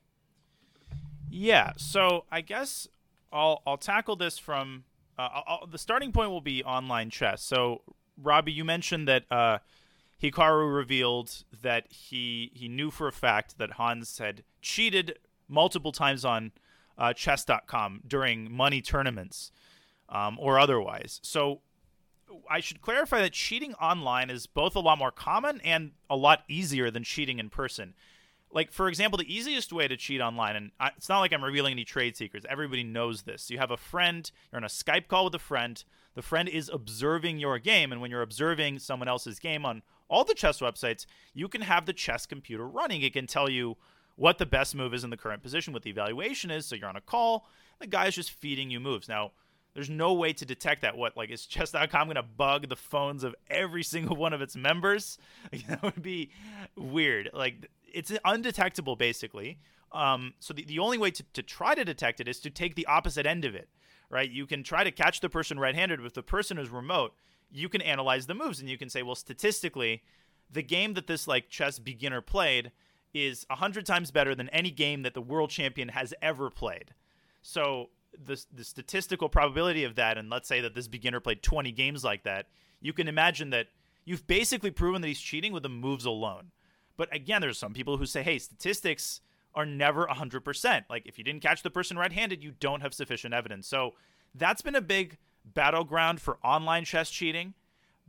Yeah. 1.29 1.73
So 1.77 2.25
I 2.31 2.41
guess 2.41 2.87
I'll 3.33 3.61
I'll 3.65 3.77
tackle 3.77 4.15
this 4.15 4.37
from 4.37 4.83
uh, 5.17 5.41
I'll, 5.47 5.67
the 5.67 5.77
starting 5.77 6.11
point 6.11 6.29
will 6.29 6.41
be 6.41 6.63
online 6.63 7.09
chess. 7.09 7.43
So 7.43 7.81
Robbie, 8.21 8.51
you 8.51 8.63
mentioned 8.63 9.07
that 9.07 9.25
uh, 9.31 9.59
Hikaru 10.21 10.73
revealed 10.73 11.43
that 11.61 11.91
he 11.91 12.51
he 12.53 12.67
knew 12.67 12.91
for 12.91 13.07
a 13.07 13.11
fact 13.11 13.57
that 13.57 13.71
Hans 13.71 14.19
had 14.19 14.43
cheated 14.61 15.17
multiple 15.47 15.91
times 15.91 16.23
on 16.23 16.51
uh, 16.97 17.13
chess.com 17.13 18.01
during 18.07 18.51
money 18.51 18.81
tournaments 18.81 19.51
um, 20.09 20.37
or 20.39 20.59
otherwise. 20.59 21.19
So 21.23 21.61
I 22.49 22.59
should 22.59 22.81
clarify 22.81 23.21
that 23.21 23.33
cheating 23.33 23.73
online 23.75 24.29
is 24.29 24.47
both 24.47 24.75
a 24.75 24.79
lot 24.79 24.97
more 24.97 25.11
common 25.11 25.61
and 25.61 25.91
a 26.09 26.15
lot 26.15 26.43
easier 26.47 26.91
than 26.91 27.03
cheating 27.03 27.39
in 27.39 27.49
person. 27.49 27.93
Like, 28.53 28.71
for 28.71 28.87
example, 28.87 29.17
the 29.17 29.33
easiest 29.33 29.71
way 29.71 29.87
to 29.87 29.95
cheat 29.95 30.21
online, 30.21 30.55
and 30.55 30.71
I, 30.79 30.91
it's 30.97 31.07
not 31.07 31.19
like 31.19 31.31
I'm 31.31 31.43
revealing 31.43 31.71
any 31.71 31.85
trade 31.85 32.17
secrets, 32.17 32.45
everybody 32.49 32.83
knows 32.83 33.21
this. 33.21 33.49
You 33.49 33.57
have 33.59 33.71
a 33.71 33.77
friend, 33.77 34.29
you're 34.51 34.57
on 34.57 34.63
a 34.63 34.67
Skype 34.67 35.07
call 35.07 35.25
with 35.25 35.35
a 35.35 35.39
friend, 35.39 35.83
the 36.15 36.21
friend 36.21 36.49
is 36.49 36.69
observing 36.71 37.39
your 37.39 37.59
game, 37.59 37.91
and 37.91 38.01
when 38.01 38.11
you're 38.11 38.21
observing 38.21 38.79
someone 38.79 39.07
else's 39.07 39.39
game 39.39 39.65
on 39.65 39.81
all 40.09 40.25
the 40.25 40.33
chess 40.33 40.59
websites, 40.59 41.05
you 41.33 41.47
can 41.47 41.61
have 41.61 41.85
the 41.85 41.93
chess 41.93 42.25
computer 42.25 42.67
running. 42.67 43.01
It 43.01 43.13
can 43.13 43.27
tell 43.27 43.49
you 43.49 43.77
what 44.15 44.37
the 44.37 44.45
best 44.45 44.75
move 44.75 44.93
is 44.93 45.03
in 45.03 45.09
the 45.09 45.17
current 45.17 45.41
position, 45.41 45.71
what 45.73 45.83
the 45.83 45.89
evaluation 45.89 46.51
is. 46.51 46.65
So 46.65 46.75
you're 46.75 46.89
on 46.89 46.97
a 46.97 47.01
call, 47.01 47.47
the 47.79 47.87
guy's 47.87 48.15
just 48.15 48.31
feeding 48.31 48.69
you 48.69 48.79
moves. 48.79 49.07
Now, 49.07 49.31
there's 49.73 49.89
no 49.89 50.13
way 50.13 50.33
to 50.33 50.45
detect 50.45 50.81
that. 50.81 50.97
What, 50.97 51.15
like, 51.15 51.29
is 51.29 51.45
chess.com 51.47 52.07
going 52.07 52.15
to 52.15 52.23
bug 52.23 52.67
the 52.67 52.75
phones 52.75 53.23
of 53.23 53.35
every 53.49 53.83
single 53.83 54.15
one 54.15 54.33
of 54.33 54.41
its 54.41 54.55
members? 54.55 55.17
Like, 55.51 55.65
that 55.67 55.81
would 55.81 56.01
be 56.01 56.31
weird. 56.75 57.29
Like, 57.33 57.69
it's 57.93 58.11
undetectable, 58.25 58.95
basically. 58.95 59.59
Um, 59.91 60.33
so 60.39 60.53
the, 60.53 60.63
the 60.63 60.79
only 60.79 60.97
way 60.97 61.11
to, 61.11 61.23
to 61.33 61.43
try 61.43 61.75
to 61.75 61.83
detect 61.83 62.19
it 62.19 62.27
is 62.27 62.39
to 62.41 62.49
take 62.49 62.75
the 62.75 62.85
opposite 62.85 63.25
end 63.25 63.45
of 63.45 63.55
it, 63.55 63.69
right? 64.09 64.29
You 64.29 64.45
can 64.45 64.63
try 64.63 64.83
to 64.83 64.91
catch 64.91 65.19
the 65.19 65.29
person 65.29 65.59
right 65.59 65.75
handed, 65.75 65.99
but 65.99 66.05
if 66.05 66.13
the 66.13 66.23
person 66.23 66.57
is 66.57 66.69
remote, 66.69 67.13
you 67.51 67.67
can 67.69 67.81
analyze 67.81 68.25
the 68.25 68.33
moves 68.33 68.59
and 68.59 68.69
you 68.69 68.77
can 68.77 68.89
say, 68.89 69.03
well, 69.03 69.15
statistically, 69.15 70.03
the 70.49 70.63
game 70.63 70.93
that 70.93 71.07
this 71.07 71.27
like 71.27 71.49
chess 71.49 71.79
beginner 71.79 72.21
played 72.21 72.71
is 73.13 73.45
a 73.49 73.55
hundred 73.55 73.85
times 73.85 74.11
better 74.11 74.33
than 74.33 74.49
any 74.49 74.71
game 74.71 75.01
that 75.03 75.13
the 75.13 75.21
world 75.21 75.49
champion 75.49 75.89
has 75.89 76.13
ever 76.21 76.49
played. 76.49 76.93
So 77.41 77.89
the 78.13 78.41
the 78.53 78.63
statistical 78.63 79.29
probability 79.29 79.83
of 79.83 79.95
that, 79.95 80.17
and 80.17 80.29
let's 80.29 80.47
say 80.47 80.61
that 80.61 80.75
this 80.75 80.87
beginner 80.87 81.19
played 81.19 81.43
20 81.43 81.71
games 81.71 82.03
like 82.03 82.23
that, 82.23 82.47
you 82.79 82.93
can 82.93 83.07
imagine 83.07 83.49
that 83.51 83.67
you've 84.05 84.27
basically 84.27 84.71
proven 84.71 85.01
that 85.01 85.07
he's 85.07 85.19
cheating 85.19 85.53
with 85.53 85.63
the 85.63 85.69
moves 85.69 86.05
alone. 86.05 86.51
But 87.01 87.15
again, 87.15 87.41
there's 87.41 87.57
some 87.57 87.73
people 87.73 87.97
who 87.97 88.05
say, 88.05 88.21
hey, 88.21 88.37
statistics 88.37 89.21
are 89.55 89.65
never 89.65 90.05
100%. 90.05 90.83
Like 90.87 91.07
if 91.07 91.17
you 91.17 91.23
didn't 91.23 91.41
catch 91.41 91.63
the 91.63 91.71
person 91.71 91.97
right 91.97 92.13
handed, 92.13 92.43
you 92.43 92.51
don't 92.59 92.81
have 92.81 92.93
sufficient 92.93 93.33
evidence. 93.33 93.67
So 93.67 93.95
that's 94.35 94.61
been 94.61 94.75
a 94.75 94.81
big 94.81 95.17
battleground 95.43 96.21
for 96.21 96.37
online 96.43 96.85
chess 96.85 97.09
cheating. 97.09 97.55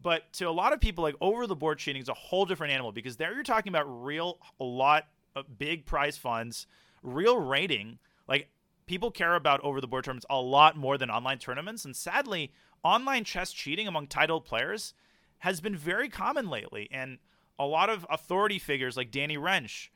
But 0.03 0.31
to 0.35 0.45
a 0.45 0.51
lot 0.51 0.75
of 0.75 0.81
people, 0.83 1.03
like 1.03 1.15
over 1.23 1.47
the 1.47 1.57
board 1.57 1.79
cheating 1.79 2.03
is 2.03 2.11
a 2.11 2.13
whole 2.13 2.45
different 2.45 2.75
animal 2.75 2.93
because 2.93 3.17
there 3.17 3.33
you're 3.33 3.45
talking 3.45 3.73
about 3.73 3.87
real, 4.05 4.37
a 4.61 4.65
lot 4.65 5.07
of 5.35 5.59
big 5.59 5.87
prize 5.87 6.19
funds, 6.19 6.67
real 7.03 7.41
rating. 7.41 7.99
Like 8.29 8.51
people 8.85 9.11
care 9.11 9.37
about 9.37 9.63
over 9.63 9.81
the 9.81 9.89
board 9.89 10.05
tournaments 10.05 10.27
a 10.29 10.39
lot 10.39 10.77
more 10.77 10.99
than 10.99 11.09
online 11.09 11.39
tournaments. 11.39 11.87
And 11.87 11.97
sadly, 11.97 12.53
online 12.85 13.25
chess 13.25 13.55
cheating 13.55 13.89
among 13.89 14.09
titled 14.09 14.45
players 14.45 14.93
has 15.39 15.63
been 15.63 15.77
very 15.77 16.11
common 16.11 16.51
lately. 16.51 16.91
And 16.93 17.17
a 17.59 17.67
lot 17.67 17.91
of 17.91 18.07
authority 18.11 18.59
figures 18.59 18.97
like 18.97 19.11
Danny 19.11 19.37
Rensch, 19.37 19.89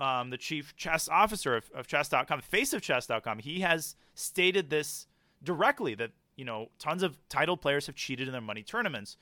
um, 0.00 0.30
the 0.30 0.38
chief 0.38 0.74
chess 0.76 1.08
officer 1.08 1.56
of, 1.56 1.70
of 1.74 1.86
chess.com, 1.86 2.40
face 2.40 2.72
of 2.72 2.82
chess.com, 2.82 3.38
he 3.38 3.60
has 3.60 3.96
stated 4.14 4.70
this 4.70 5.06
directly 5.42 5.94
that 5.94 6.10
you 6.36 6.44
know, 6.44 6.68
tons 6.78 7.02
of 7.02 7.16
title 7.28 7.56
players 7.56 7.86
have 7.86 7.94
cheated 7.94 8.26
in 8.26 8.32
their 8.32 8.40
money 8.40 8.62
tournaments. 8.62 9.16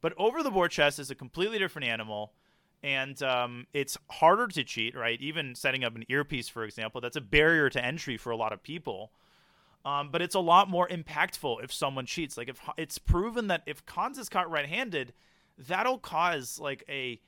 But 0.00 0.14
over 0.16 0.42
the 0.42 0.50
board 0.50 0.70
chess 0.70 0.98
is 0.98 1.10
a 1.10 1.14
completely 1.14 1.58
different 1.58 1.88
animal, 1.88 2.32
and 2.82 3.20
um, 3.22 3.66
it's 3.72 3.96
harder 4.10 4.46
to 4.48 4.64
cheat, 4.64 4.94
right? 4.94 5.20
Even 5.20 5.54
setting 5.54 5.84
up 5.84 5.96
an 5.96 6.04
earpiece, 6.08 6.48
for 6.48 6.64
example, 6.64 7.00
that's 7.00 7.16
a 7.16 7.20
barrier 7.20 7.70
to 7.70 7.84
entry 7.84 8.16
for 8.16 8.30
a 8.30 8.36
lot 8.36 8.52
of 8.52 8.62
people. 8.62 9.10
Um, 9.84 10.10
but 10.10 10.22
it's 10.22 10.34
a 10.34 10.40
lot 10.40 10.70
more 10.70 10.88
impactful 10.88 11.62
if 11.62 11.72
someone 11.72 12.06
cheats. 12.06 12.36
Like 12.36 12.48
if 12.48 12.60
it's 12.76 12.98
proven 12.98 13.48
that 13.48 13.62
if 13.66 13.82
Hans 13.86 14.18
is 14.18 14.30
caught 14.30 14.50
right-handed, 14.50 15.12
that'll 15.58 15.98
cause 15.98 16.58
like 16.58 16.84
a 16.88 17.20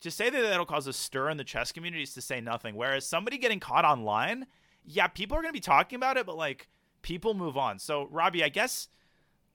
to 0.00 0.10
say 0.10 0.30
that 0.30 0.40
that'll 0.40 0.66
cause 0.66 0.86
a 0.86 0.92
stir 0.92 1.30
in 1.30 1.36
the 1.36 1.44
chess 1.44 1.72
community 1.72 2.02
is 2.02 2.14
to 2.14 2.20
say 2.20 2.40
nothing. 2.40 2.74
Whereas 2.74 3.06
somebody 3.06 3.38
getting 3.38 3.60
caught 3.60 3.84
online, 3.84 4.46
yeah, 4.84 5.06
people 5.06 5.36
are 5.36 5.42
going 5.42 5.52
to 5.52 5.56
be 5.56 5.60
talking 5.60 5.96
about 5.96 6.16
it, 6.16 6.26
but 6.26 6.36
like 6.36 6.68
people 7.02 7.34
move 7.34 7.56
on. 7.56 7.78
So, 7.78 8.08
Robbie, 8.10 8.44
I 8.44 8.48
guess, 8.48 8.88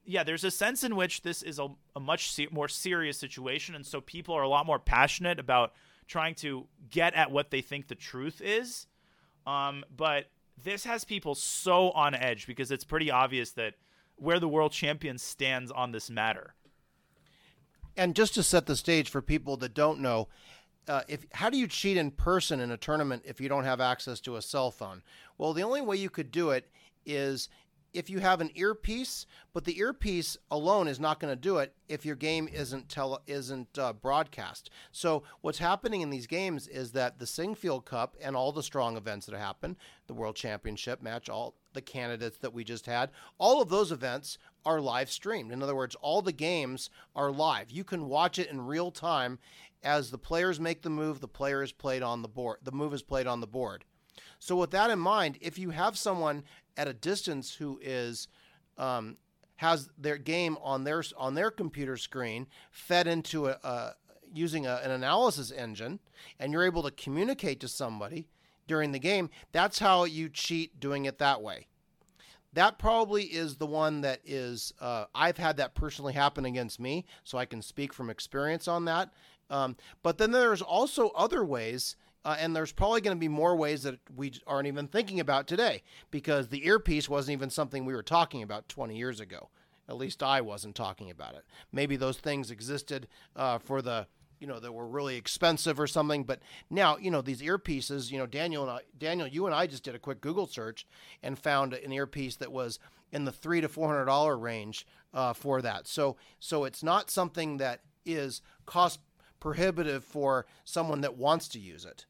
yeah, 0.05 0.23
there's 0.23 0.43
a 0.43 0.51
sense 0.51 0.83
in 0.83 0.95
which 0.95 1.21
this 1.21 1.43
is 1.43 1.59
a, 1.59 1.67
a 1.95 1.99
much 1.99 2.31
se- 2.31 2.49
more 2.51 2.67
serious 2.67 3.17
situation. 3.17 3.75
And 3.75 3.85
so 3.85 4.01
people 4.01 4.35
are 4.35 4.41
a 4.41 4.49
lot 4.49 4.65
more 4.65 4.79
passionate 4.79 5.39
about 5.39 5.73
trying 6.07 6.35
to 6.35 6.67
get 6.89 7.13
at 7.13 7.31
what 7.31 7.51
they 7.51 7.61
think 7.61 7.87
the 7.87 7.95
truth 7.95 8.41
is. 8.43 8.87
Um, 9.45 9.83
but 9.95 10.27
this 10.63 10.83
has 10.85 11.03
people 11.05 11.35
so 11.35 11.91
on 11.91 12.13
edge 12.13 12.47
because 12.47 12.71
it's 12.71 12.83
pretty 12.83 13.09
obvious 13.09 13.51
that 13.51 13.75
where 14.15 14.39
the 14.39 14.47
world 14.47 14.71
champion 14.71 15.17
stands 15.17 15.71
on 15.71 15.91
this 15.91 16.09
matter. 16.09 16.53
And 17.97 18.15
just 18.15 18.33
to 18.35 18.43
set 18.43 18.65
the 18.65 18.75
stage 18.75 19.09
for 19.09 19.21
people 19.21 19.57
that 19.57 19.73
don't 19.73 19.99
know, 19.99 20.27
uh, 20.87 21.01
if 21.07 21.25
how 21.33 21.49
do 21.49 21.57
you 21.57 21.67
cheat 21.67 21.97
in 21.97 22.11
person 22.11 22.59
in 22.59 22.71
a 22.71 22.77
tournament 22.77 23.23
if 23.25 23.39
you 23.39 23.49
don't 23.49 23.65
have 23.65 23.81
access 23.81 24.19
to 24.21 24.35
a 24.35 24.41
cell 24.41 24.71
phone? 24.71 25.03
Well, 25.37 25.53
the 25.53 25.63
only 25.63 25.81
way 25.81 25.97
you 25.97 26.09
could 26.09 26.31
do 26.31 26.49
it 26.51 26.69
is 27.05 27.49
if 27.93 28.09
you 28.09 28.19
have 28.19 28.41
an 28.41 28.51
earpiece, 28.55 29.25
but 29.53 29.65
the 29.65 29.77
earpiece 29.77 30.37
alone 30.49 30.87
is 30.87 30.99
not 30.99 31.19
going 31.19 31.31
to 31.31 31.39
do 31.39 31.57
it 31.57 31.75
if 31.87 32.05
your 32.05 32.15
game 32.15 32.47
isn't 32.47 32.89
tele, 32.89 33.19
isn't 33.27 33.77
uh, 33.77 33.93
broadcast. 33.93 34.69
So 34.91 35.23
what's 35.41 35.57
happening 35.57 36.01
in 36.01 36.09
these 36.09 36.27
games 36.27 36.67
is 36.67 36.91
that 36.93 37.19
the 37.19 37.25
Sinquefield 37.25 37.85
Cup 37.85 38.15
and 38.21 38.35
all 38.35 38.51
the 38.51 38.63
strong 38.63 38.95
events 38.95 39.25
that 39.25 39.37
happen, 39.37 39.75
the 40.07 40.13
World 40.13 40.35
Championship 40.35 41.01
match, 41.01 41.29
all 41.29 41.55
the 41.73 41.81
candidates 41.81 42.37
that 42.37 42.53
we 42.53 42.63
just 42.63 42.85
had, 42.85 43.11
all 43.37 43.61
of 43.61 43.69
those 43.69 43.91
events 43.91 44.37
are 44.65 44.81
live 44.81 45.09
streamed. 45.09 45.51
In 45.51 45.63
other 45.63 45.75
words, 45.75 45.95
all 46.01 46.21
the 46.21 46.31
games 46.31 46.89
are 47.15 47.31
live. 47.31 47.71
You 47.71 47.83
can 47.83 48.07
watch 48.07 48.37
it 48.37 48.49
in 48.49 48.65
real 48.65 48.91
time 48.91 49.39
as 49.83 50.11
the 50.11 50.17
players 50.17 50.59
make 50.59 50.81
the 50.81 50.89
move, 50.89 51.19
the 51.19 51.27
player 51.27 51.63
is 51.63 51.71
played 51.71 52.03
on 52.03 52.21
the 52.21 52.27
board, 52.27 52.59
the 52.63 52.71
move 52.71 52.93
is 52.93 53.01
played 53.01 53.27
on 53.27 53.39
the 53.39 53.47
board. 53.47 53.85
So 54.39 54.55
with 54.55 54.71
that 54.71 54.89
in 54.89 54.99
mind, 54.99 55.37
if 55.41 55.57
you 55.57 55.71
have 55.71 55.97
someone 55.97 56.43
at 56.77 56.87
a 56.87 56.93
distance 56.93 57.55
who 57.55 57.79
is 57.81 58.27
um, 58.77 59.17
has 59.57 59.89
their 59.97 60.17
game 60.17 60.57
on 60.63 60.83
their 60.83 61.03
on 61.17 61.35
their 61.35 61.51
computer 61.51 61.97
screen 61.97 62.47
fed 62.71 63.05
into 63.05 63.47
a, 63.47 63.57
a 63.63 63.95
using 64.33 64.65
a, 64.65 64.75
an 64.83 64.91
analysis 64.91 65.51
engine, 65.51 65.99
and 66.39 66.51
you're 66.51 66.65
able 66.65 66.83
to 66.83 66.91
communicate 66.91 67.59
to 67.59 67.67
somebody 67.67 68.27
during 68.71 68.93
the 68.93 68.99
game, 68.99 69.29
that's 69.51 69.79
how 69.79 70.05
you 70.05 70.29
cheat 70.29 70.79
doing 70.79 71.03
it 71.03 71.17
that 71.17 71.41
way. 71.41 71.67
That 72.53 72.79
probably 72.79 73.23
is 73.23 73.57
the 73.57 73.65
one 73.65 73.99
that 74.01 74.21
is. 74.25 74.73
Uh, 74.79 75.05
I've 75.13 75.37
had 75.37 75.57
that 75.57 75.75
personally 75.75 76.13
happen 76.13 76.45
against 76.45 76.79
me, 76.79 77.05
so 77.25 77.37
I 77.37 77.43
can 77.43 77.61
speak 77.61 77.93
from 77.93 78.09
experience 78.09 78.69
on 78.69 78.85
that. 78.85 79.11
Um, 79.49 79.75
but 80.03 80.17
then 80.17 80.31
there's 80.31 80.61
also 80.61 81.09
other 81.09 81.43
ways 81.43 81.97
uh, 82.23 82.37
and 82.39 82.55
there's 82.55 82.71
probably 82.71 83.01
going 83.01 83.15
to 83.15 83.19
be 83.19 83.27
more 83.27 83.57
ways 83.57 83.83
that 83.83 83.99
we 84.15 84.31
aren't 84.45 84.67
even 84.67 84.87
thinking 84.87 85.19
about 85.19 85.47
today 85.47 85.81
because 86.11 86.47
the 86.47 86.65
earpiece 86.65 87.09
wasn't 87.09 87.33
even 87.33 87.49
something 87.49 87.83
we 87.83 87.95
were 87.95 88.03
talking 88.03 88.43
about 88.43 88.69
20 88.69 88.95
years 88.95 89.19
ago. 89.19 89.49
At 89.89 89.97
least 89.97 90.23
I 90.23 90.39
wasn't 90.39 90.75
talking 90.75 91.09
about 91.09 91.33
it. 91.33 91.43
Maybe 91.73 91.97
those 91.97 92.19
things 92.19 92.51
existed 92.51 93.07
uh, 93.35 93.57
for 93.57 93.81
the, 93.81 94.07
you 94.41 94.47
know, 94.47 94.59
that 94.59 94.73
were 94.73 94.87
really 94.87 95.15
expensive 95.15 95.79
or 95.79 95.87
something. 95.87 96.23
But 96.25 96.39
now, 96.69 96.97
you 96.97 97.11
know, 97.11 97.21
these 97.21 97.41
earpieces, 97.41 98.11
you 98.11 98.17
know, 98.17 98.25
Daniel 98.25 98.63
and 98.63 98.71
I, 98.71 98.79
Daniel, 98.97 99.27
you 99.27 99.45
and 99.45 99.55
I 99.55 99.67
just 99.67 99.83
did 99.83 99.95
a 99.95 99.99
quick 99.99 100.19
Google 100.19 100.47
search 100.47 100.85
and 101.23 101.39
found 101.39 101.73
an 101.73 101.93
earpiece 101.93 102.35
that 102.37 102.51
was 102.51 102.79
in 103.11 103.23
the 103.25 103.31
three 103.31 103.61
to 103.61 103.69
four 103.69 103.87
hundred 103.87 104.05
dollar 104.05 104.37
range 104.37 104.85
uh, 105.13 105.33
for 105.33 105.61
that. 105.61 105.87
So, 105.87 106.17
so 106.39 106.65
it's 106.65 106.83
not 106.83 107.11
something 107.11 107.57
that 107.57 107.81
is 108.05 108.41
cost 108.65 108.99
prohibitive 109.39 110.03
for 110.03 110.45
someone 110.65 111.01
that 111.01 111.17
wants 111.17 111.47
to 111.49 111.59
use 111.59 111.85
it. 111.85 112.05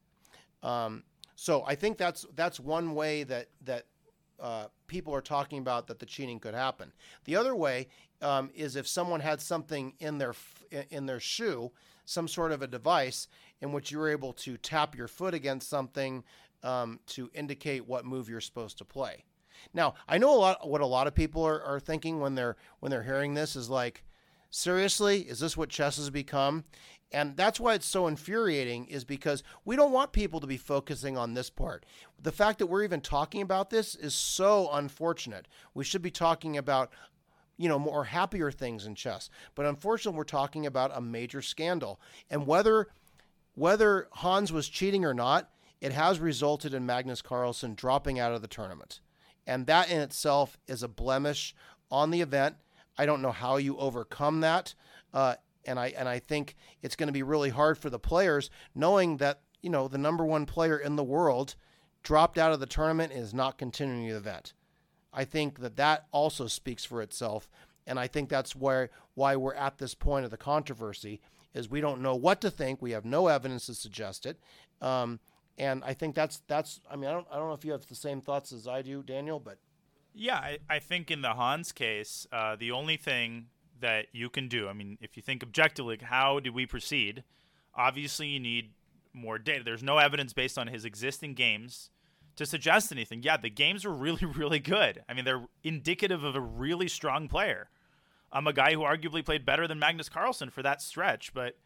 Um, 0.62 1.04
so 1.36 1.64
I 1.66 1.74
think 1.74 1.98
that's 1.98 2.24
that's 2.34 2.58
one 2.58 2.94
way 2.94 3.24
that 3.24 3.48
that 3.64 3.84
uh, 4.40 4.66
people 4.86 5.14
are 5.14 5.20
talking 5.20 5.58
about 5.58 5.86
that 5.86 5.98
the 5.98 6.06
cheating 6.06 6.40
could 6.40 6.54
happen. 6.54 6.92
The 7.24 7.36
other 7.36 7.54
way 7.54 7.88
um, 8.20 8.50
is 8.54 8.76
if 8.76 8.86
someone 8.86 9.20
had 9.20 9.40
something 9.40 9.94
in 9.98 10.18
their 10.18 10.34
in 10.90 11.06
their 11.06 11.20
shoe, 11.20 11.72
some 12.12 12.28
sort 12.28 12.52
of 12.52 12.62
a 12.62 12.66
device 12.66 13.28
in 13.60 13.72
which 13.72 13.90
you're 13.90 14.08
able 14.08 14.32
to 14.34 14.56
tap 14.56 14.96
your 14.96 15.08
foot 15.08 15.34
against 15.34 15.68
something 15.68 16.22
um, 16.62 17.00
to 17.06 17.30
indicate 17.34 17.86
what 17.88 18.04
move 18.04 18.28
you're 18.28 18.40
supposed 18.40 18.78
to 18.78 18.84
play. 18.84 19.24
Now 19.74 19.94
I 20.08 20.18
know 20.18 20.34
a 20.34 20.38
lot 20.38 20.68
what 20.68 20.80
a 20.80 20.86
lot 20.86 21.06
of 21.06 21.14
people 21.14 21.44
are, 21.44 21.62
are 21.62 21.80
thinking 21.80 22.20
when 22.20 22.34
they're 22.34 22.56
when 22.80 22.90
they're 22.90 23.02
hearing 23.02 23.34
this 23.34 23.56
is 23.56 23.68
like 23.70 24.02
seriously, 24.50 25.22
is 25.22 25.40
this 25.40 25.56
what 25.56 25.70
chess 25.70 25.96
has 25.96 26.10
become? 26.10 26.64
And 27.10 27.36
that's 27.36 27.60
why 27.60 27.74
it's 27.74 27.86
so 27.86 28.06
infuriating, 28.06 28.86
is 28.86 29.04
because 29.04 29.42
we 29.64 29.76
don't 29.76 29.92
want 29.92 30.12
people 30.12 30.40
to 30.40 30.46
be 30.46 30.56
focusing 30.56 31.18
on 31.18 31.34
this 31.34 31.50
part. 31.50 31.84
The 32.22 32.32
fact 32.32 32.58
that 32.58 32.68
we're 32.68 32.84
even 32.84 33.02
talking 33.02 33.42
about 33.42 33.68
this 33.68 33.94
is 33.94 34.14
so 34.14 34.70
unfortunate. 34.72 35.46
We 35.74 35.84
should 35.84 36.00
be 36.00 36.10
talking 36.10 36.56
about, 36.56 36.90
you 37.62 37.68
know, 37.68 37.78
more 37.78 38.04
happier 38.04 38.50
things 38.50 38.86
in 38.86 38.96
chess. 38.96 39.30
But 39.54 39.66
unfortunately, 39.66 40.18
we're 40.18 40.24
talking 40.24 40.66
about 40.66 40.90
a 40.96 41.00
major 41.00 41.40
scandal. 41.40 42.00
And 42.28 42.46
whether 42.46 42.88
whether 43.54 44.08
Hans 44.12 44.50
was 44.50 44.68
cheating 44.68 45.04
or 45.04 45.14
not, 45.14 45.50
it 45.80 45.92
has 45.92 46.18
resulted 46.18 46.74
in 46.74 46.86
Magnus 46.86 47.22
Carlsen 47.22 47.74
dropping 47.74 48.18
out 48.18 48.32
of 48.32 48.42
the 48.42 48.48
tournament. 48.48 49.00
And 49.46 49.66
that 49.66 49.90
in 49.90 50.00
itself 50.00 50.58
is 50.66 50.82
a 50.82 50.88
blemish 50.88 51.54
on 51.90 52.10
the 52.10 52.20
event. 52.20 52.56
I 52.98 53.06
don't 53.06 53.22
know 53.22 53.32
how 53.32 53.58
you 53.58 53.76
overcome 53.76 54.40
that. 54.40 54.74
Uh, 55.14 55.36
and 55.64 55.78
I 55.78 55.88
and 55.96 56.08
I 56.08 56.18
think 56.18 56.56
it's 56.82 56.96
going 56.96 57.06
to 57.06 57.12
be 57.12 57.22
really 57.22 57.50
hard 57.50 57.78
for 57.78 57.90
the 57.90 57.98
players 57.98 58.50
knowing 58.74 59.18
that 59.18 59.42
you 59.60 59.70
know 59.70 59.86
the 59.86 59.98
number 59.98 60.24
one 60.24 60.46
player 60.46 60.78
in 60.78 60.96
the 60.96 61.04
world 61.04 61.54
dropped 62.02 62.38
out 62.38 62.52
of 62.52 62.58
the 62.58 62.66
tournament 62.66 63.12
and 63.12 63.22
is 63.22 63.32
not 63.32 63.58
continuing 63.58 64.08
the 64.08 64.16
event. 64.16 64.54
I 65.12 65.24
think 65.24 65.60
that 65.60 65.76
that 65.76 66.06
also 66.10 66.46
speaks 66.46 66.84
for 66.84 67.02
itself, 67.02 67.48
and 67.86 67.98
I 67.98 68.06
think 68.06 68.28
that's 68.28 68.56
where 68.56 68.90
why 69.14 69.36
we're 69.36 69.54
at 69.54 69.78
this 69.78 69.94
point 69.94 70.24
of 70.24 70.30
the 70.30 70.36
controversy 70.36 71.20
is 71.54 71.68
we 71.68 71.80
don't 71.80 72.00
know 72.00 72.14
what 72.14 72.40
to 72.40 72.50
think. 72.50 72.80
We 72.80 72.92
have 72.92 73.04
no 73.04 73.28
evidence 73.28 73.66
to 73.66 73.74
suggest 73.74 74.24
it, 74.24 74.38
um, 74.80 75.20
and 75.58 75.84
I 75.84 75.92
think 75.92 76.14
that's 76.14 76.42
that's. 76.46 76.80
I 76.90 76.96
mean, 76.96 77.10
I 77.10 77.12
don't 77.12 77.26
I 77.30 77.36
don't 77.36 77.48
know 77.48 77.54
if 77.54 77.64
you 77.64 77.72
have 77.72 77.86
the 77.86 77.94
same 77.94 78.20
thoughts 78.20 78.52
as 78.52 78.66
I 78.66 78.82
do, 78.82 79.02
Daniel, 79.02 79.38
but 79.38 79.58
yeah, 80.14 80.36
I, 80.36 80.58
I 80.68 80.78
think 80.78 81.10
in 81.10 81.22
the 81.22 81.34
Hans 81.34 81.72
case, 81.72 82.26
uh, 82.32 82.56
the 82.56 82.70
only 82.70 82.96
thing 82.96 83.46
that 83.80 84.06
you 84.12 84.30
can 84.30 84.48
do. 84.48 84.68
I 84.68 84.72
mean, 84.72 84.96
if 85.00 85.16
you 85.16 85.22
think 85.22 85.42
objectively, 85.42 85.98
how 86.02 86.40
do 86.40 86.52
we 86.52 86.66
proceed? 86.66 87.24
Obviously, 87.74 88.28
you 88.28 88.40
need 88.40 88.70
more 89.12 89.38
data. 89.38 89.64
There's 89.64 89.82
no 89.82 89.98
evidence 89.98 90.32
based 90.32 90.58
on 90.58 90.68
his 90.68 90.84
existing 90.84 91.34
games 91.34 91.90
to 92.36 92.46
suggest 92.46 92.92
anything. 92.92 93.22
Yeah, 93.22 93.36
the 93.36 93.50
games 93.50 93.84
are 93.84 93.92
really, 93.92 94.24
really 94.36 94.58
good. 94.58 95.02
I 95.08 95.14
mean, 95.14 95.24
they're 95.24 95.46
indicative 95.62 96.24
of 96.24 96.34
a 96.34 96.40
really 96.40 96.88
strong 96.88 97.28
player. 97.28 97.68
I'm 98.32 98.46
a 98.46 98.52
guy 98.52 98.72
who 98.72 98.80
arguably 98.80 99.24
played 99.24 99.44
better 99.44 99.68
than 99.68 99.78
Magnus 99.78 100.08
Carlsen 100.08 100.50
for 100.50 100.62
that 100.62 100.80
stretch, 100.80 101.34
but 101.34 101.58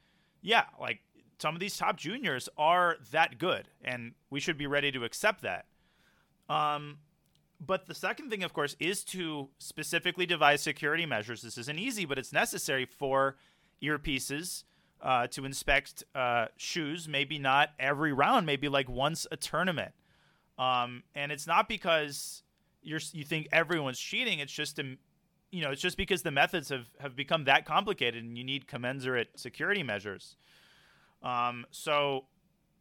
yeah, 0.42 0.64
like 0.80 1.00
some 1.38 1.54
of 1.54 1.60
these 1.60 1.76
top 1.76 1.96
juniors 1.96 2.48
are 2.56 2.96
that 3.12 3.38
good, 3.38 3.68
and 3.84 4.12
we 4.30 4.40
should 4.40 4.58
be 4.58 4.66
ready 4.66 4.90
to 4.92 5.04
accept 5.04 5.42
that. 5.42 5.66
Um, 6.48 6.98
but 7.64 7.86
the 7.86 7.94
second 7.94 8.30
thing, 8.30 8.42
of 8.42 8.52
course, 8.52 8.76
is 8.78 9.04
to 9.04 9.48
specifically 9.58 10.26
devise 10.26 10.62
security 10.62 11.06
measures. 11.06 11.42
This 11.42 11.56
isn't 11.58 11.78
easy, 11.78 12.04
but 12.04 12.18
it's 12.18 12.32
necessary 12.32 12.84
for 12.84 13.36
earpieces 13.82 14.64
uh, 15.00 15.26
to 15.28 15.44
inspect 15.44 16.04
uh, 16.14 16.46
shoes. 16.56 17.08
Maybe 17.08 17.38
not 17.38 17.70
every 17.78 18.12
round, 18.12 18.46
maybe 18.46 18.68
like 18.68 18.88
once 18.88 19.26
a 19.30 19.36
tournament. 19.36 19.92
Um, 20.58 21.02
and 21.14 21.30
it's 21.30 21.46
not 21.46 21.68
because 21.68 22.42
you're 22.82 23.00
you 23.12 23.24
think 23.24 23.48
everyone's 23.52 23.98
cheating. 23.98 24.38
It's 24.38 24.52
just 24.52 24.78
a, 24.78 24.96
you 25.50 25.62
know, 25.62 25.70
it's 25.70 25.82
just 25.82 25.96
because 25.96 26.22
the 26.22 26.30
methods 26.30 26.68
have 26.70 26.86
have 26.98 27.16
become 27.16 27.44
that 27.44 27.66
complicated, 27.66 28.22
and 28.24 28.38
you 28.38 28.44
need 28.44 28.66
commensurate 28.66 29.38
security 29.38 29.82
measures. 29.82 30.36
Um, 31.22 31.66
so, 31.70 32.26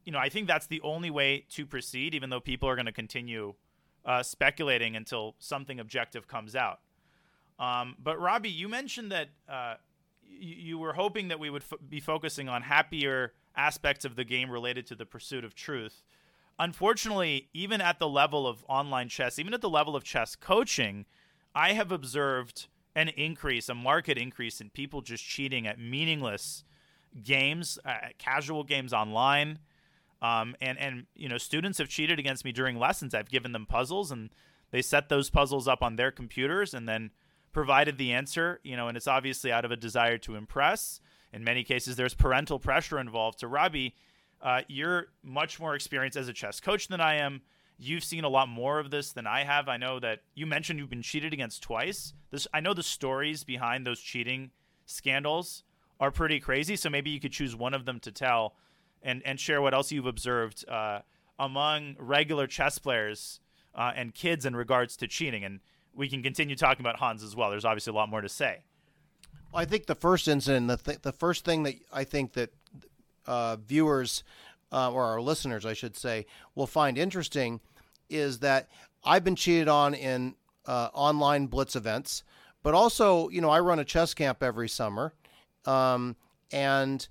you 0.05 0.11
know, 0.11 0.19
I 0.19 0.29
think 0.29 0.47
that's 0.47 0.67
the 0.67 0.81
only 0.81 1.09
way 1.09 1.45
to 1.51 1.65
proceed, 1.65 2.13
even 2.13 2.29
though 2.29 2.39
people 2.39 2.69
are 2.69 2.75
going 2.75 2.85
to 2.85 2.91
continue 2.91 3.55
uh, 4.05 4.21
speculating 4.23 4.95
until 4.95 5.35
something 5.39 5.79
objective 5.79 6.27
comes 6.27 6.55
out. 6.55 6.79
Um, 7.57 7.95
but 8.01 8.19
Robbie, 8.19 8.49
you 8.49 8.67
mentioned 8.67 9.11
that 9.11 9.29
uh, 9.49 9.75
you, 10.21 10.55
you, 10.55 10.77
were 10.77 10.93
hoping 10.93 11.29
that 11.29 11.39
we 11.39 11.49
would 11.49 11.63
f- 11.63 11.79
be 11.89 11.99
focusing 11.99 12.49
on 12.49 12.61
happier 12.61 13.33
aspects 13.55 14.03
of 14.03 14.15
the 14.15 14.25
game 14.25 14.51
related 14.51 14.85
to 14.87 14.95
the 14.95 15.05
pursuit 15.05 15.45
of 15.45 15.55
truth. 15.55 16.03
Unfortunately, 16.57 17.49
even 17.53 17.81
at 17.81 17.99
the 17.99 18.07
level 18.07 18.47
of 18.47 18.63
online 18.69 19.09
chess, 19.09 19.37
even 19.39 19.53
at 19.53 19.61
the 19.61 19.69
level 19.69 19.95
of 19.95 20.03
chess 20.03 20.35
coaching, 20.35 21.05
I 21.53 21.73
have 21.73 21.91
observed 21.91 22.67
an 22.95 23.09
increase, 23.09 23.67
a 23.67 23.75
market 23.75 24.17
increase 24.17 24.61
in 24.61 24.69
people 24.69 25.01
just 25.01 25.23
cheating 25.23 25.67
at 25.67 25.79
meaningless 25.79 26.63
games, 27.23 27.77
uh, 27.85 27.95
casual 28.17 28.63
games 28.63 28.93
online. 28.93 29.59
Um, 30.21 30.55
and 30.61 30.77
and 30.79 31.05
you 31.13 31.27
know, 31.27 31.37
students 31.37 31.77
have 31.77 31.89
cheated 31.89 32.19
against 32.19 32.45
me 32.45 32.51
during 32.51 32.79
lessons. 32.79 33.13
I've 33.13 33.29
given 33.29 33.51
them 33.51 33.65
puzzles, 33.65 34.11
and 34.11 34.29
they 34.71 34.81
set 34.81 35.09
those 35.09 35.29
puzzles 35.29 35.67
up 35.67 35.83
on 35.83 35.97
their 35.97 36.11
computers, 36.11 36.73
and 36.73 36.87
then 36.87 37.11
provided 37.51 37.97
the 37.97 38.13
answer. 38.13 38.59
You 38.63 38.77
know, 38.77 38.87
and 38.87 38.95
it's 38.95 39.07
obviously 39.07 39.51
out 39.51 39.65
of 39.65 39.71
a 39.71 39.75
desire 39.75 40.17
to 40.19 40.35
impress. 40.35 41.01
In 41.33 41.43
many 41.43 41.65
cases, 41.65 41.97
there's 41.97 42.13
parental 42.13 42.59
pressure 42.59 42.97
involved. 42.97 43.41
So, 43.41 43.47
Robbie, 43.47 43.93
uh, 44.41 44.61
you're 44.67 45.07
much 45.23 45.59
more 45.59 45.75
experienced 45.75 46.17
as 46.17 46.27
a 46.27 46.33
chess 46.33 46.59
coach 46.59 46.87
than 46.87 47.01
I 47.01 47.15
am. 47.15 47.41
You've 47.77 48.03
seen 48.03 48.23
a 48.23 48.29
lot 48.29 48.47
more 48.47 48.79
of 48.79 48.89
this 48.89 49.11
than 49.11 49.27
I 49.27 49.43
have. 49.43 49.67
I 49.67 49.77
know 49.77 49.99
that 49.99 50.21
you 50.33 50.45
mentioned 50.45 50.79
you've 50.79 50.89
been 50.89 51.01
cheated 51.01 51.33
against 51.33 51.61
twice. 51.61 52.13
This 52.31 52.47
I 52.53 52.61
know 52.61 52.73
the 52.73 52.83
stories 52.83 53.43
behind 53.43 53.85
those 53.85 53.99
cheating 53.99 54.51
scandals 54.85 55.63
are 55.99 56.11
pretty 56.11 56.39
crazy. 56.39 56.75
So 56.75 56.89
maybe 56.89 57.09
you 57.09 57.19
could 57.19 57.31
choose 57.31 57.55
one 57.55 57.73
of 57.73 57.85
them 57.85 57.99
to 58.01 58.11
tell 58.11 58.55
and 59.01 59.21
and 59.25 59.39
share 59.39 59.61
what 59.61 59.73
else 59.73 59.91
you've 59.91 60.05
observed 60.05 60.67
uh, 60.69 60.99
among 61.37 61.95
regular 61.99 62.47
chess 62.47 62.77
players 62.79 63.39
uh, 63.73 63.91
and 63.95 64.13
kids 64.13 64.45
in 64.45 64.55
regards 64.55 64.95
to 64.97 65.07
cheating. 65.07 65.43
And 65.43 65.59
we 65.93 66.09
can 66.09 66.23
continue 66.23 66.55
talking 66.55 66.81
about 66.81 66.97
Hans 66.97 67.23
as 67.23 67.35
well. 67.35 67.49
There's 67.49 67.65
obviously 67.65 67.91
a 67.91 67.95
lot 67.95 68.09
more 68.09 68.21
to 68.21 68.29
say. 68.29 68.63
Well, 69.51 69.61
I 69.61 69.65
think 69.65 69.85
the 69.85 69.95
first 69.95 70.27
incident, 70.27 70.67
the 70.67 70.77
th- 70.77 71.01
the 71.01 71.13
first 71.13 71.45
thing 71.45 71.63
that 71.63 71.75
I 71.91 72.03
think 72.03 72.33
that 72.33 72.51
uh, 73.27 73.57
viewers 73.57 74.23
uh, 74.71 74.91
or 74.91 75.03
our 75.03 75.21
listeners, 75.21 75.65
I 75.65 75.73
should 75.73 75.95
say, 75.95 76.25
will 76.53 76.67
find 76.67 76.97
interesting 76.97 77.59
is 78.09 78.39
that 78.39 78.69
I've 79.03 79.23
been 79.23 79.35
cheated 79.35 79.67
on 79.67 79.93
in 79.93 80.35
uh, 80.65 80.89
online 80.93 81.47
blitz 81.47 81.75
events, 81.75 82.23
but 82.63 82.73
also, 82.73 83.29
you 83.29 83.41
know, 83.41 83.49
I 83.49 83.59
run 83.59 83.79
a 83.79 83.85
chess 83.85 84.13
camp 84.13 84.41
every 84.41 84.67
summer, 84.69 85.13
um, 85.65 86.15
and 86.51 87.07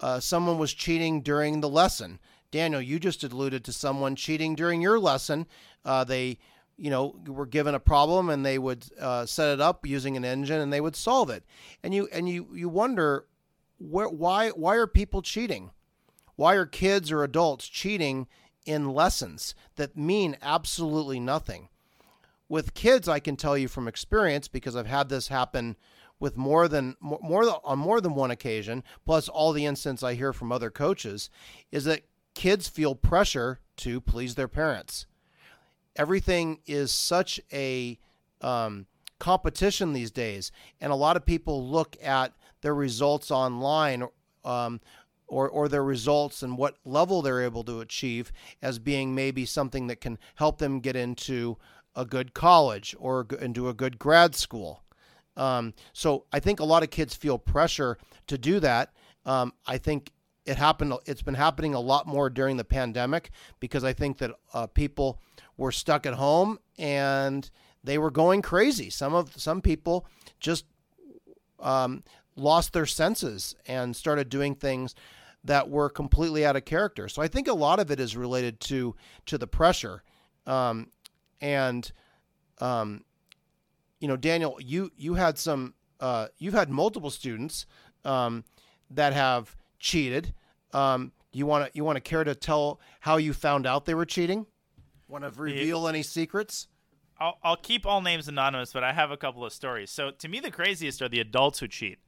uh, 0.00 0.20
someone 0.20 0.58
was 0.58 0.72
cheating 0.72 1.22
during 1.22 1.60
the 1.60 1.68
lesson. 1.68 2.18
Daniel, 2.50 2.80
you 2.80 3.00
just 3.00 3.24
alluded 3.24 3.64
to 3.64 3.72
someone 3.72 4.14
cheating 4.14 4.54
during 4.54 4.80
your 4.80 4.98
lesson. 4.98 5.46
Uh, 5.84 6.04
they, 6.04 6.38
you 6.76 6.90
know, 6.90 7.16
were 7.26 7.46
given 7.46 7.74
a 7.74 7.80
problem 7.80 8.28
and 8.28 8.44
they 8.44 8.58
would 8.58 8.84
uh, 9.00 9.26
set 9.26 9.52
it 9.52 9.60
up 9.60 9.86
using 9.86 10.16
an 10.16 10.24
engine 10.24 10.60
and 10.60 10.72
they 10.72 10.80
would 10.80 10.94
solve 10.94 11.30
it. 11.30 11.44
And 11.82 11.92
you 11.92 12.08
and 12.12 12.28
you 12.28 12.48
you 12.54 12.68
wonder 12.68 13.26
where 13.90 14.08
why 14.08 14.50
why 14.50 14.76
are 14.76 14.86
people 14.86 15.22
cheating? 15.22 15.70
Why 16.36 16.54
are 16.54 16.66
kids 16.66 17.12
or 17.12 17.22
adults 17.22 17.68
cheating 17.68 18.26
in 18.66 18.90
lessons 18.90 19.54
that 19.76 19.96
mean 19.96 20.36
absolutely 20.42 21.20
nothing? 21.20 21.68
With 22.48 22.74
kids, 22.74 23.08
I 23.08 23.20
can 23.20 23.36
tell 23.36 23.56
you 23.56 23.68
from 23.68 23.88
experience 23.88 24.48
because 24.48 24.76
I've 24.76 24.86
had 24.86 25.08
this 25.08 25.28
happen 25.28 25.76
with 26.18 26.36
more 26.36 26.68
than 26.68 26.96
more, 27.00 27.20
more 27.22 27.60
on 27.64 27.78
more 27.78 28.00
than 28.00 28.14
one 28.14 28.30
occasion, 28.30 28.82
plus 29.04 29.28
all 29.28 29.52
the 29.52 29.66
incidents 29.66 30.02
I 30.02 30.14
hear 30.14 30.32
from 30.32 30.52
other 30.52 30.70
coaches, 30.70 31.30
is 31.70 31.84
that 31.84 32.02
kids 32.34 32.68
feel 32.68 32.94
pressure 32.94 33.60
to 33.76 34.00
please 34.00 34.34
their 34.34 34.48
parents. 34.48 35.06
Everything 35.96 36.60
is 36.66 36.92
such 36.92 37.40
a 37.52 37.98
um, 38.40 38.86
competition 39.18 39.92
these 39.92 40.10
days, 40.10 40.52
and 40.80 40.92
a 40.92 40.96
lot 40.96 41.16
of 41.16 41.24
people 41.24 41.68
look 41.68 41.96
at 42.02 42.32
their 42.64 42.74
results 42.74 43.30
online 43.30 44.02
um, 44.42 44.80
or, 45.26 45.48
or 45.48 45.68
their 45.68 45.84
results 45.84 46.42
and 46.42 46.56
what 46.56 46.78
level 46.86 47.20
they're 47.20 47.42
able 47.42 47.62
to 47.62 47.80
achieve 47.80 48.32
as 48.62 48.78
being 48.78 49.14
maybe 49.14 49.44
something 49.44 49.86
that 49.86 50.00
can 50.00 50.18
help 50.36 50.58
them 50.58 50.80
get 50.80 50.96
into 50.96 51.58
a 51.94 52.06
good 52.06 52.32
college 52.32 52.96
or 52.98 53.26
into 53.38 53.68
a 53.68 53.74
good 53.74 53.98
grad 53.98 54.34
school. 54.34 54.82
Um, 55.36 55.74
so 55.92 56.24
I 56.32 56.40
think 56.40 56.58
a 56.58 56.64
lot 56.64 56.82
of 56.82 56.88
kids 56.88 57.14
feel 57.14 57.38
pressure 57.38 57.98
to 58.28 58.38
do 58.38 58.60
that. 58.60 58.94
Um, 59.26 59.52
I 59.66 59.76
think 59.76 60.10
it 60.46 60.56
happened. 60.56 60.94
It's 61.04 61.22
been 61.22 61.34
happening 61.34 61.74
a 61.74 61.80
lot 61.80 62.06
more 62.06 62.30
during 62.30 62.56
the 62.56 62.64
pandemic 62.64 63.30
because 63.60 63.84
I 63.84 63.92
think 63.92 64.18
that 64.18 64.30
uh, 64.54 64.68
people 64.68 65.20
were 65.58 65.72
stuck 65.72 66.06
at 66.06 66.14
home 66.14 66.58
and 66.78 67.50
they 67.82 67.98
were 67.98 68.10
going 68.10 68.40
crazy. 68.40 68.88
Some 68.88 69.12
of 69.12 69.38
some 69.38 69.60
people 69.60 70.06
just 70.40 70.64
um, 71.60 72.04
lost 72.36 72.72
their 72.72 72.86
senses 72.86 73.54
and 73.66 73.94
started 73.94 74.28
doing 74.28 74.54
things 74.54 74.94
that 75.44 75.68
were 75.68 75.90
completely 75.90 76.44
out 76.44 76.56
of 76.56 76.64
character. 76.64 77.08
So 77.08 77.20
I 77.22 77.28
think 77.28 77.48
a 77.48 77.52
lot 77.52 77.78
of 77.78 77.90
it 77.90 78.00
is 78.00 78.16
related 78.16 78.60
to 78.60 78.96
to 79.26 79.38
the 79.38 79.46
pressure, 79.46 80.02
um, 80.46 80.90
and 81.40 81.90
um, 82.58 83.04
you 84.00 84.08
know, 84.08 84.16
Daniel, 84.16 84.58
you 84.60 84.90
you 84.96 85.14
had 85.14 85.38
some 85.38 85.74
uh, 86.00 86.28
you've 86.38 86.54
had 86.54 86.70
multiple 86.70 87.10
students 87.10 87.66
um, 88.04 88.44
that 88.90 89.12
have 89.12 89.56
cheated. 89.78 90.34
Um, 90.72 91.12
you 91.32 91.46
want 91.46 91.66
to 91.66 91.70
you 91.76 91.84
want 91.84 91.96
to 91.96 92.00
care 92.00 92.24
to 92.24 92.34
tell 92.34 92.80
how 93.00 93.16
you 93.16 93.32
found 93.32 93.66
out 93.66 93.84
they 93.84 93.94
were 93.94 94.06
cheating? 94.06 94.46
Want 95.08 95.24
to 95.24 95.30
reveal 95.40 95.88
any 95.88 96.02
secrets? 96.02 96.68
I'll, 97.18 97.38
I'll 97.42 97.56
keep 97.56 97.86
all 97.86 98.00
names 98.00 98.28
anonymous, 98.28 98.72
but 98.72 98.82
I 98.82 98.92
have 98.92 99.10
a 99.10 99.16
couple 99.16 99.44
of 99.44 99.52
stories. 99.52 99.90
So 99.90 100.10
to 100.10 100.28
me, 100.28 100.40
the 100.40 100.50
craziest 100.50 101.00
are 101.00 101.08
the 101.08 101.20
adults 101.20 101.60
who 101.60 101.68
cheat. 101.68 101.98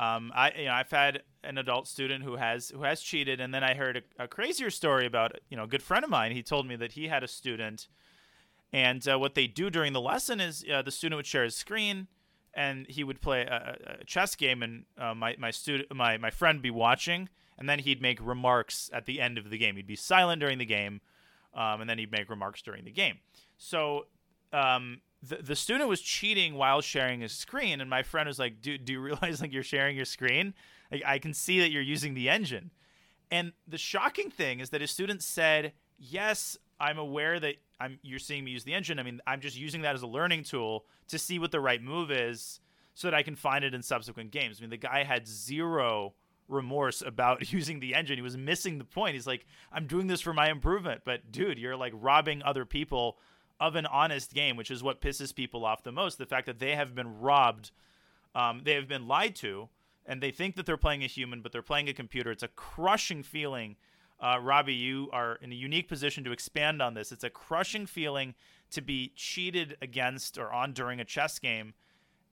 Um, 0.00 0.32
I 0.34 0.52
you 0.56 0.64
know 0.64 0.72
I've 0.72 0.90
had 0.90 1.22
an 1.44 1.58
adult 1.58 1.86
student 1.86 2.24
who 2.24 2.36
has 2.36 2.70
who 2.70 2.84
has 2.84 3.02
cheated, 3.02 3.38
and 3.38 3.52
then 3.52 3.62
I 3.62 3.74
heard 3.74 3.98
a, 3.98 4.24
a 4.24 4.28
crazier 4.28 4.70
story 4.70 5.04
about 5.04 5.32
you 5.50 5.58
know 5.58 5.64
a 5.64 5.66
good 5.66 5.82
friend 5.82 6.02
of 6.02 6.10
mine. 6.10 6.32
He 6.32 6.42
told 6.42 6.66
me 6.66 6.74
that 6.76 6.92
he 6.92 7.08
had 7.08 7.22
a 7.22 7.28
student, 7.28 7.86
and 8.72 9.06
uh, 9.06 9.18
what 9.18 9.34
they 9.34 9.46
do 9.46 9.68
during 9.68 9.92
the 9.92 10.00
lesson 10.00 10.40
is 10.40 10.64
uh, 10.72 10.80
the 10.80 10.90
student 10.90 11.18
would 11.18 11.26
share 11.26 11.44
his 11.44 11.54
screen, 11.54 12.06
and 12.54 12.86
he 12.88 13.04
would 13.04 13.20
play 13.20 13.42
a, 13.42 13.98
a 14.00 14.04
chess 14.06 14.34
game, 14.36 14.62
and 14.62 14.84
uh, 14.96 15.14
my 15.14 15.36
my 15.38 15.50
student 15.50 15.94
my 15.94 16.16
my 16.16 16.30
friend 16.30 16.62
be 16.62 16.70
watching, 16.70 17.28
and 17.58 17.68
then 17.68 17.80
he'd 17.80 18.00
make 18.00 18.18
remarks 18.22 18.88
at 18.94 19.04
the 19.04 19.20
end 19.20 19.36
of 19.36 19.50
the 19.50 19.58
game. 19.58 19.76
He'd 19.76 19.86
be 19.86 19.96
silent 19.96 20.40
during 20.40 20.56
the 20.56 20.64
game, 20.64 21.02
um, 21.52 21.82
and 21.82 21.90
then 21.90 21.98
he'd 21.98 22.10
make 22.10 22.30
remarks 22.30 22.62
during 22.62 22.86
the 22.86 22.90
game. 22.90 23.18
So 23.58 24.06
um, 24.50 25.02
the, 25.22 25.36
the 25.36 25.56
student 25.56 25.88
was 25.88 26.00
cheating 26.00 26.54
while 26.54 26.80
sharing 26.80 27.20
his 27.20 27.32
screen, 27.32 27.80
and 27.80 27.90
my 27.90 28.02
friend 28.02 28.26
was 28.26 28.38
like, 28.38 28.60
"Dude, 28.60 28.84
do 28.84 28.94
you 28.94 29.00
realize 29.00 29.40
like 29.40 29.52
you're 29.52 29.62
sharing 29.62 29.96
your 29.96 30.04
screen? 30.04 30.54
Like, 30.90 31.02
I 31.06 31.18
can 31.18 31.34
see 31.34 31.60
that 31.60 31.70
you're 31.70 31.82
using 31.82 32.14
the 32.14 32.28
engine." 32.28 32.70
And 33.30 33.52
the 33.68 33.78
shocking 33.78 34.30
thing 34.30 34.60
is 34.60 34.70
that 34.70 34.80
his 34.80 34.90
student 34.90 35.22
said, 35.22 35.72
"Yes, 35.98 36.56
I'm 36.78 36.98
aware 36.98 37.38
that 37.40 37.56
I'm 37.78 37.98
you're 38.02 38.18
seeing 38.18 38.44
me 38.44 38.52
use 38.52 38.64
the 38.64 38.74
engine. 38.74 38.98
I 38.98 39.02
mean, 39.02 39.20
I'm 39.26 39.40
just 39.40 39.58
using 39.58 39.82
that 39.82 39.94
as 39.94 40.02
a 40.02 40.06
learning 40.06 40.44
tool 40.44 40.86
to 41.08 41.18
see 41.18 41.38
what 41.38 41.52
the 41.52 41.60
right 41.60 41.82
move 41.82 42.10
is, 42.10 42.60
so 42.94 43.08
that 43.08 43.14
I 43.14 43.22
can 43.22 43.36
find 43.36 43.64
it 43.64 43.74
in 43.74 43.82
subsequent 43.82 44.30
games." 44.30 44.58
I 44.58 44.62
mean, 44.62 44.70
the 44.70 44.78
guy 44.78 45.04
had 45.04 45.28
zero 45.28 46.14
remorse 46.48 47.02
about 47.02 47.52
using 47.52 47.80
the 47.80 47.94
engine. 47.94 48.16
He 48.16 48.22
was 48.22 48.38
missing 48.38 48.78
the 48.78 48.84
point. 48.84 49.14
He's 49.14 49.26
like, 49.26 49.46
"I'm 49.70 49.86
doing 49.86 50.06
this 50.06 50.22
for 50.22 50.32
my 50.32 50.50
improvement," 50.50 51.02
but 51.04 51.30
dude, 51.30 51.58
you're 51.58 51.76
like 51.76 51.92
robbing 51.94 52.42
other 52.42 52.64
people 52.64 53.18
of 53.60 53.76
an 53.76 53.86
honest 53.86 54.32
game, 54.32 54.56
which 54.56 54.70
is 54.70 54.82
what 54.82 55.00
pisses 55.00 55.34
people 55.34 55.64
off 55.64 55.82
the 55.82 55.92
most. 55.92 56.16
The 56.16 56.26
fact 56.26 56.46
that 56.46 56.58
they 56.58 56.74
have 56.74 56.94
been 56.94 57.20
robbed, 57.20 57.70
um, 58.34 58.62
they 58.64 58.74
have 58.74 58.88
been 58.88 59.06
lied 59.06 59.36
to, 59.36 59.68
and 60.06 60.22
they 60.22 60.30
think 60.30 60.56
that 60.56 60.64
they're 60.64 60.78
playing 60.78 61.04
a 61.04 61.06
human, 61.06 61.42
but 61.42 61.52
they're 61.52 61.62
playing 61.62 61.88
a 61.88 61.92
computer. 61.92 62.30
It's 62.30 62.42
a 62.42 62.48
crushing 62.48 63.22
feeling. 63.22 63.76
Uh, 64.18 64.38
Robbie, 64.40 64.74
you 64.74 65.08
are 65.12 65.36
in 65.42 65.52
a 65.52 65.54
unique 65.54 65.88
position 65.88 66.24
to 66.24 66.32
expand 66.32 66.80
on 66.80 66.94
this. 66.94 67.12
It's 67.12 67.24
a 67.24 67.30
crushing 67.30 67.86
feeling 67.86 68.34
to 68.70 68.80
be 68.80 69.12
cheated 69.14 69.76
against 69.82 70.38
or 70.38 70.52
on 70.52 70.72
during 70.72 71.00
a 71.00 71.04
chess 71.04 71.38
game. 71.38 71.74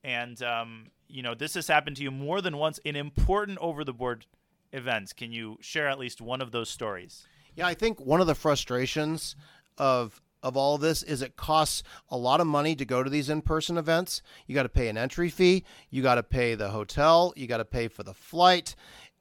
And, 0.02 0.42
um, 0.42 0.86
you 1.08 1.22
know, 1.22 1.34
this 1.34 1.54
has 1.54 1.68
happened 1.68 1.96
to 1.96 2.02
you 2.02 2.10
more 2.10 2.40
than 2.40 2.56
once 2.56 2.78
in 2.78 2.96
important 2.96 3.58
over 3.58 3.84
the 3.84 3.92
board 3.92 4.26
events. 4.72 5.12
Can 5.12 5.32
you 5.32 5.58
share 5.60 5.88
at 5.88 5.98
least 5.98 6.20
one 6.20 6.40
of 6.40 6.52
those 6.52 6.70
stories? 6.70 7.26
Yeah, 7.54 7.66
I 7.66 7.74
think 7.74 8.00
one 8.00 8.20
of 8.20 8.26
the 8.26 8.34
frustrations 8.34 9.34
of 9.76 10.22
of 10.42 10.56
all 10.56 10.76
of 10.76 10.80
this 10.80 11.02
is 11.02 11.22
it 11.22 11.36
costs 11.36 11.82
a 12.08 12.16
lot 12.16 12.40
of 12.40 12.46
money 12.46 12.74
to 12.76 12.84
go 12.84 13.02
to 13.02 13.10
these 13.10 13.28
in-person 13.28 13.76
events. 13.78 14.22
You 14.46 14.54
got 14.54 14.64
to 14.64 14.68
pay 14.68 14.88
an 14.88 14.98
entry 14.98 15.30
fee, 15.30 15.64
you 15.90 16.02
got 16.02 16.16
to 16.16 16.22
pay 16.22 16.54
the 16.54 16.70
hotel, 16.70 17.32
you 17.36 17.46
got 17.46 17.58
to 17.58 17.64
pay 17.64 17.88
for 17.88 18.02
the 18.02 18.14
flight, 18.14 18.74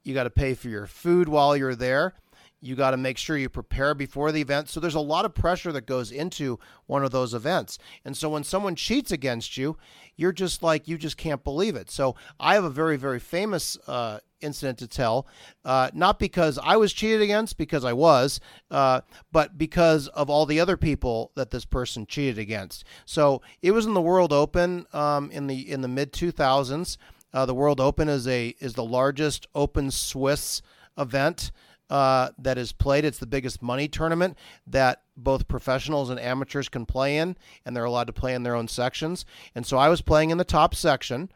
you 0.04 0.14
got 0.14 0.24
to 0.24 0.30
pay 0.30 0.54
for 0.54 0.68
your 0.68 0.86
food 0.86 1.28
while 1.28 1.56
you're 1.56 1.74
there. 1.74 2.14
You 2.60 2.74
got 2.74 2.90
to 2.90 2.96
make 2.96 3.18
sure 3.18 3.36
you 3.36 3.48
prepare 3.48 3.94
before 3.94 4.32
the 4.32 4.40
event. 4.40 4.68
So 4.68 4.80
there's 4.80 4.94
a 4.94 5.00
lot 5.00 5.24
of 5.24 5.34
pressure 5.34 5.70
that 5.72 5.86
goes 5.86 6.10
into 6.10 6.58
one 6.86 7.04
of 7.04 7.10
those 7.10 7.32
events. 7.34 7.78
And 8.04 8.16
so 8.16 8.28
when 8.28 8.42
someone 8.44 8.74
cheats 8.74 9.12
against 9.12 9.56
you, 9.56 9.76
you're 10.16 10.32
just 10.32 10.62
like, 10.62 10.88
you 10.88 10.98
just 10.98 11.16
can't 11.16 11.44
believe 11.44 11.76
it. 11.76 11.90
So 11.90 12.16
I 12.40 12.54
have 12.54 12.64
a 12.64 12.70
very, 12.70 12.96
very 12.96 13.20
famous 13.20 13.78
uh, 13.86 14.18
incident 14.40 14.78
to 14.78 14.88
tell, 14.88 15.26
uh, 15.64 15.90
not 15.94 16.18
because 16.18 16.58
I 16.62 16.76
was 16.76 16.92
cheated 16.92 17.22
against, 17.22 17.56
because 17.56 17.84
I 17.84 17.92
was, 17.92 18.40
uh, 18.70 19.02
but 19.32 19.56
because 19.56 20.08
of 20.08 20.28
all 20.28 20.46
the 20.46 20.60
other 20.60 20.76
people 20.76 21.32
that 21.36 21.50
this 21.50 21.64
person 21.64 22.06
cheated 22.06 22.38
against. 22.38 22.84
So 23.04 23.42
it 23.62 23.72
was 23.72 23.86
in 23.86 23.94
the 23.94 24.02
World 24.02 24.32
Open 24.32 24.86
um, 24.92 25.30
in 25.30 25.46
the 25.46 25.70
in 25.70 25.80
the 25.80 25.88
mid 25.88 26.12
2000s. 26.12 26.96
Uh, 27.32 27.46
the 27.46 27.54
World 27.54 27.80
Open 27.80 28.08
is 28.08 28.26
a 28.26 28.54
is 28.58 28.74
the 28.74 28.84
largest 28.84 29.46
open 29.54 29.90
Swiss 29.90 30.62
event 30.96 31.52
uh, 31.90 32.30
that 32.38 32.58
is 32.58 32.72
played. 32.72 33.04
It's 33.04 33.18
the 33.18 33.26
biggest 33.26 33.62
money 33.62 33.88
tournament 33.88 34.36
that 34.66 35.02
both 35.16 35.48
professionals 35.48 36.10
and 36.10 36.20
amateurs 36.20 36.68
can 36.68 36.86
play 36.86 37.18
in, 37.18 37.36
and 37.64 37.74
they're 37.74 37.84
allowed 37.84 38.06
to 38.08 38.12
play 38.12 38.34
in 38.34 38.42
their 38.42 38.54
own 38.54 38.68
sections. 38.68 39.24
And 39.54 39.66
so 39.66 39.78
I 39.78 39.88
was 39.88 40.02
playing 40.02 40.30
in 40.30 40.38
the 40.38 40.44
top 40.44 40.74
section, 40.74 41.30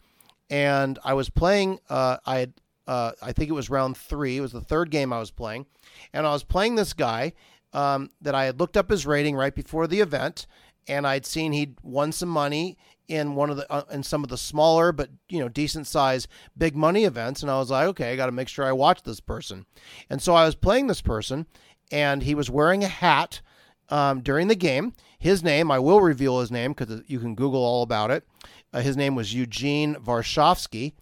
and 0.51 0.99
I 1.05 1.15
was 1.15 1.31
playing. 1.31 1.81
Uh, 1.89 2.19
I 2.27 2.39
had, 2.39 2.53
uh, 2.87 3.13
I 3.23 3.33
think 3.33 3.51
it 3.51 3.55
was 3.55 3.71
round 3.71 3.97
three. 3.97 4.37
It 4.37 4.41
was 4.43 4.53
the 4.53 4.61
third 4.61 4.91
game 4.91 5.13
I 5.13 5.19
was 5.19 5.31
playing, 5.31 5.67
and 6.13 6.27
I 6.27 6.33
was 6.33 6.45
playing 6.45 6.75
this 6.75 6.93
guy 6.93 7.33
um, 7.73 8.11
that 8.21 8.35
I 8.35 8.45
had 8.45 8.61
looked 8.61 8.77
up 8.77 8.91
his 8.91 9.07
rating 9.07 9.35
right 9.37 9.55
before 9.55 9.87
the 9.87 10.01
event, 10.01 10.47
and 10.87 11.07
I'd 11.07 11.27
seen 11.27 11.53
he'd 11.53 11.77
won 11.83 12.13
some 12.13 12.29
money 12.29 12.77
in 13.09 13.35
one 13.35 13.51
of 13.51 13.57
the 13.57 13.71
uh, 13.71 13.85
in 13.91 14.03
some 14.03 14.23
of 14.23 14.31
the 14.31 14.39
smaller 14.39 14.93
but 14.93 15.11
you 15.29 15.39
know 15.39 15.49
decent 15.49 15.87
size 15.87 16.29
big 16.57 16.75
money 16.77 17.05
events 17.05 17.43
and 17.43 17.51
I 17.51 17.59
was 17.59 17.71
like 17.71 17.89
okay 17.89 18.13
I 18.13 18.17
got 18.17 18.27
to 18.27 18.33
make 18.33 18.49
sure 18.49 18.65
I 18.65 18.73
watch 18.73 19.03
this 19.03 19.21
person. 19.21 19.67
And 20.09 20.23
so 20.23 20.35
I 20.35 20.45
was 20.45 20.55
playing 20.55 20.87
this 20.87 21.03
person 21.03 21.47
and 21.91 22.23
he 22.23 22.35
was 22.35 22.51
wearing 22.51 22.85
a 22.85 22.89
hat 22.89 23.41
um, 23.89 24.21
during 24.21 24.49
the 24.49 24.55
game. 24.55 24.95
His 25.19 25.43
name 25.43 25.71
I 25.71 25.79
will 25.79 26.01
reveal 26.01 26.41
his 26.41 26.51
name 26.51 26.73
because 26.73 27.03
you 27.07 27.19
can 27.19 27.35
Google 27.35 27.65
all 27.65 27.83
about 27.83 28.11
it. 28.11 28.27
Uh, 28.73 28.81
his 28.81 28.97
name 28.97 29.15
was 29.15 29.35
Eugene 29.35 29.95
Varshavsky 29.97 30.95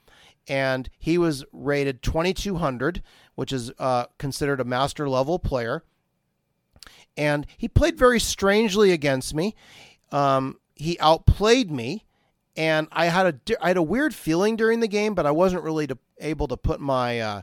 and 0.48 0.88
he 0.98 1.18
was 1.18 1.44
rated 1.52 2.02
2200 2.02 3.02
which 3.40 3.54
is 3.54 3.72
uh, 3.78 4.04
considered 4.18 4.60
a 4.60 4.64
master 4.64 5.08
level 5.08 5.38
player. 5.38 5.82
And 7.16 7.46
he 7.56 7.68
played 7.68 7.96
very 7.96 8.20
strangely 8.20 8.92
against 8.92 9.34
me. 9.34 9.54
Um, 10.12 10.59
he 10.80 10.98
outplayed 10.98 11.70
me, 11.70 12.04
and 12.56 12.88
I 12.90 13.06
had 13.06 13.26
a 13.26 13.64
I 13.64 13.68
had 13.68 13.76
a 13.76 13.82
weird 13.82 14.14
feeling 14.14 14.56
during 14.56 14.80
the 14.80 14.88
game, 14.88 15.14
but 15.14 15.26
I 15.26 15.30
wasn't 15.30 15.62
really 15.62 15.86
to, 15.86 15.98
able 16.18 16.48
to 16.48 16.56
put 16.56 16.80
my 16.80 17.20
uh, 17.20 17.42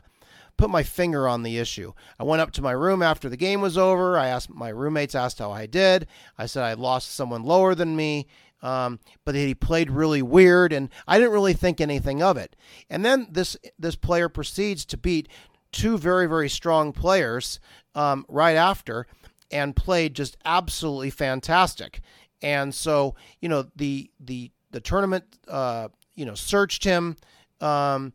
put 0.56 0.70
my 0.70 0.82
finger 0.82 1.28
on 1.28 1.44
the 1.44 1.58
issue. 1.58 1.92
I 2.18 2.24
went 2.24 2.42
up 2.42 2.50
to 2.52 2.62
my 2.62 2.72
room 2.72 3.00
after 3.00 3.28
the 3.28 3.36
game 3.36 3.60
was 3.60 3.78
over. 3.78 4.18
I 4.18 4.28
asked 4.28 4.50
my 4.50 4.68
roommates 4.68 5.14
asked 5.14 5.38
how 5.38 5.52
I 5.52 5.66
did. 5.66 6.08
I 6.36 6.46
said 6.46 6.64
I 6.64 6.74
lost 6.74 7.14
someone 7.14 7.44
lower 7.44 7.74
than 7.74 7.96
me. 7.96 8.26
Um, 8.60 8.98
but 9.24 9.36
he 9.36 9.54
played 9.54 9.88
really 9.88 10.20
weird, 10.20 10.72
and 10.72 10.90
I 11.06 11.18
didn't 11.18 11.32
really 11.32 11.52
think 11.52 11.80
anything 11.80 12.20
of 12.20 12.36
it. 12.36 12.56
And 12.90 13.04
then 13.04 13.28
this 13.30 13.56
this 13.78 13.94
player 13.94 14.28
proceeds 14.28 14.84
to 14.86 14.96
beat 14.96 15.28
two 15.70 15.96
very 15.96 16.26
very 16.26 16.48
strong 16.48 16.92
players 16.92 17.60
um, 17.94 18.26
right 18.28 18.56
after, 18.56 19.06
and 19.52 19.76
played 19.76 20.14
just 20.14 20.36
absolutely 20.44 21.10
fantastic. 21.10 22.00
And 22.42 22.74
so, 22.74 23.14
you 23.40 23.48
know, 23.48 23.66
the 23.76 24.10
the 24.20 24.50
the 24.70 24.80
tournament, 24.80 25.24
uh, 25.48 25.88
you 26.14 26.24
know, 26.24 26.34
searched 26.34 26.84
him. 26.84 27.16
Um, 27.60 28.12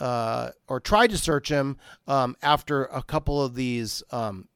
uh, 0.00 0.52
or 0.66 0.80
tried 0.80 1.10
to 1.10 1.18
search 1.18 1.50
him 1.50 1.76
um, 2.08 2.34
after 2.40 2.84
a 2.86 3.02
couple 3.02 3.42
of 3.42 3.54
these 3.54 4.02
um, 4.10 4.48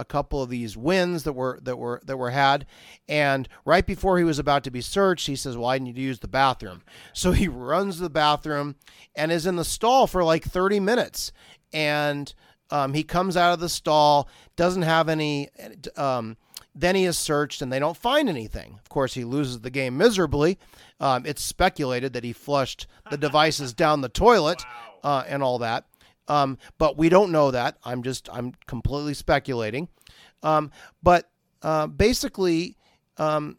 a 0.00 0.04
couple 0.04 0.42
of 0.42 0.48
these 0.48 0.78
wins 0.78 1.24
that 1.24 1.34
were 1.34 1.60
that 1.62 1.76
were 1.76 2.00
that 2.04 2.16
were 2.16 2.30
had 2.30 2.66
and 3.06 3.48
right 3.66 3.86
before 3.86 4.16
he 4.16 4.24
was 4.24 4.38
about 4.38 4.64
to 4.64 4.70
be 4.70 4.80
searched 4.80 5.26
he 5.26 5.36
says 5.36 5.56
well 5.58 5.68
i 5.68 5.78
need 5.78 5.94
to 5.94 6.00
use 6.00 6.20
the 6.20 6.28
bathroom 6.28 6.82
so 7.12 7.32
he 7.32 7.46
runs 7.46 7.96
to 7.96 8.02
the 8.02 8.10
bathroom 8.10 8.74
and 9.14 9.30
is 9.30 9.44
in 9.44 9.56
the 9.56 9.64
stall 9.64 10.06
for 10.06 10.24
like 10.24 10.42
30 10.42 10.80
minutes 10.80 11.32
and 11.72 12.34
um, 12.70 12.94
he 12.94 13.02
comes 13.02 13.36
out 13.36 13.52
of 13.52 13.60
the 13.60 13.68
stall 13.68 14.26
doesn't 14.56 14.82
have 14.82 15.08
any 15.08 15.50
um, 15.96 16.36
then 16.74 16.94
he 16.94 17.04
is 17.04 17.18
searched 17.18 17.62
and 17.62 17.72
they 17.72 17.78
don't 17.78 17.96
find 17.96 18.28
anything. 18.28 18.78
Of 18.80 18.88
course, 18.88 19.14
he 19.14 19.24
loses 19.24 19.60
the 19.60 19.70
game 19.70 19.96
miserably. 19.96 20.58
Um, 20.98 21.24
it's 21.26 21.42
speculated 21.42 22.12
that 22.12 22.24
he 22.24 22.32
flushed 22.32 22.86
the 23.10 23.16
devices 23.16 23.72
down 23.72 24.00
the 24.00 24.08
toilet 24.08 24.62
uh, 25.02 25.24
and 25.26 25.42
all 25.42 25.58
that. 25.58 25.86
Um, 26.28 26.58
but 26.78 26.96
we 26.96 27.08
don't 27.08 27.32
know 27.32 27.50
that. 27.50 27.76
I'm 27.84 28.02
just, 28.02 28.28
I'm 28.32 28.52
completely 28.66 29.14
speculating. 29.14 29.88
Um, 30.42 30.70
but 31.02 31.30
uh, 31.62 31.86
basically, 31.86 32.76
um, 33.16 33.58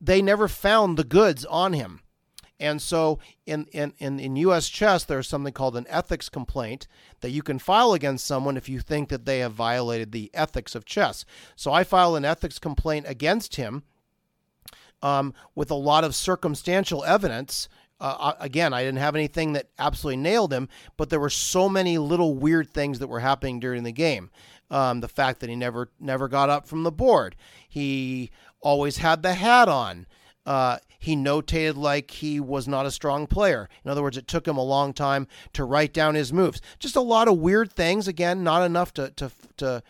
they 0.00 0.22
never 0.22 0.48
found 0.48 0.96
the 0.96 1.04
goods 1.04 1.44
on 1.44 1.72
him. 1.72 2.01
And 2.62 2.80
so 2.80 3.18
in, 3.44 3.66
in, 3.72 3.92
in, 3.98 4.20
in 4.20 4.36
US 4.36 4.68
chess, 4.68 5.02
there's 5.02 5.26
something 5.28 5.52
called 5.52 5.76
an 5.76 5.84
ethics 5.88 6.28
complaint 6.28 6.86
that 7.20 7.30
you 7.30 7.42
can 7.42 7.58
file 7.58 7.92
against 7.92 8.24
someone 8.24 8.56
if 8.56 8.68
you 8.68 8.78
think 8.78 9.08
that 9.08 9.24
they 9.24 9.40
have 9.40 9.52
violated 9.52 10.12
the 10.12 10.30
ethics 10.32 10.76
of 10.76 10.84
chess. 10.84 11.24
So 11.56 11.72
I 11.72 11.82
filed 11.82 12.16
an 12.16 12.24
ethics 12.24 12.60
complaint 12.60 13.06
against 13.08 13.56
him 13.56 13.82
um, 15.02 15.34
with 15.56 15.72
a 15.72 15.74
lot 15.74 16.04
of 16.04 16.14
circumstantial 16.14 17.02
evidence. 17.02 17.68
Uh, 18.00 18.34
again, 18.38 18.72
I 18.72 18.84
didn't 18.84 19.00
have 19.00 19.16
anything 19.16 19.54
that 19.54 19.66
absolutely 19.80 20.22
nailed 20.22 20.52
him, 20.52 20.68
but 20.96 21.10
there 21.10 21.18
were 21.18 21.30
so 21.30 21.68
many 21.68 21.98
little 21.98 22.36
weird 22.36 22.70
things 22.70 23.00
that 23.00 23.08
were 23.08 23.20
happening 23.20 23.58
during 23.58 23.82
the 23.82 23.92
game. 23.92 24.30
Um, 24.70 25.00
the 25.00 25.08
fact 25.08 25.40
that 25.40 25.50
he 25.50 25.56
never 25.56 25.90
never 25.98 26.28
got 26.28 26.48
up 26.48 26.68
from 26.68 26.84
the 26.84 26.92
board, 26.92 27.34
he 27.68 28.30
always 28.60 28.98
had 28.98 29.24
the 29.24 29.34
hat 29.34 29.68
on. 29.68 30.06
Uh, 30.44 30.78
he 30.98 31.16
notated 31.16 31.76
like 31.76 32.10
he 32.10 32.38
was 32.40 32.68
not 32.68 32.86
a 32.86 32.90
strong 32.90 33.26
player. 33.26 33.68
In 33.84 33.90
other 33.90 34.02
words, 34.02 34.16
it 34.16 34.26
took 34.26 34.46
him 34.46 34.56
a 34.56 34.62
long 34.62 34.92
time 34.92 35.26
to 35.52 35.64
write 35.64 35.92
down 35.92 36.14
his 36.14 36.32
moves. 36.32 36.60
Just 36.78 36.96
a 36.96 37.00
lot 37.00 37.28
of 37.28 37.38
weird 37.38 37.72
things. 37.72 38.06
Again, 38.06 38.44
not 38.44 38.64
enough 38.64 38.92
to 38.94 39.10
to 39.10 39.30
to 39.56 39.82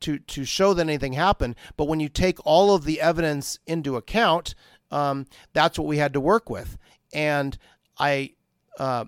to 0.00 0.18
to 0.18 0.44
show 0.44 0.74
that 0.74 0.82
anything 0.82 1.14
happened. 1.14 1.56
But 1.76 1.88
when 1.88 2.00
you 2.00 2.08
take 2.08 2.38
all 2.44 2.74
of 2.74 2.84
the 2.84 3.00
evidence 3.00 3.58
into 3.66 3.96
account, 3.96 4.54
um, 4.90 5.26
that's 5.52 5.78
what 5.78 5.88
we 5.88 5.98
had 5.98 6.12
to 6.14 6.20
work 6.20 6.50
with. 6.50 6.76
And 7.12 7.56
I, 7.98 8.34
uh, 8.78 9.06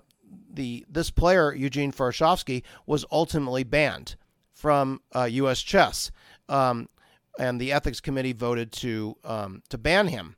the 0.51 0.85
this 0.89 1.11
player 1.11 1.53
Eugene 1.53 1.91
Varshavsky 1.91 2.63
was 2.85 3.05
ultimately 3.11 3.63
banned 3.63 4.15
from 4.51 5.01
uh, 5.15 5.23
U.S. 5.23 5.61
chess, 5.61 6.11
um, 6.49 6.89
and 7.39 7.59
the 7.59 7.71
ethics 7.71 8.01
committee 8.01 8.33
voted 8.33 8.71
to 8.73 9.15
um, 9.23 9.63
to 9.69 9.77
ban 9.77 10.07
him. 10.07 10.35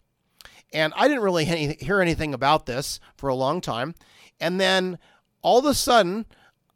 And 0.74 0.92
I 0.96 1.08
didn't 1.08 1.24
really 1.24 1.46
hear 1.46 2.02
anything 2.02 2.34
about 2.34 2.66
this 2.66 3.00
for 3.16 3.30
a 3.30 3.36
long 3.36 3.62
time, 3.62 3.96
and 4.40 4.60
then 4.60 4.98
all 5.44 5.60
of 5.60 5.66
a 5.66 5.74
sudden, 5.74 6.26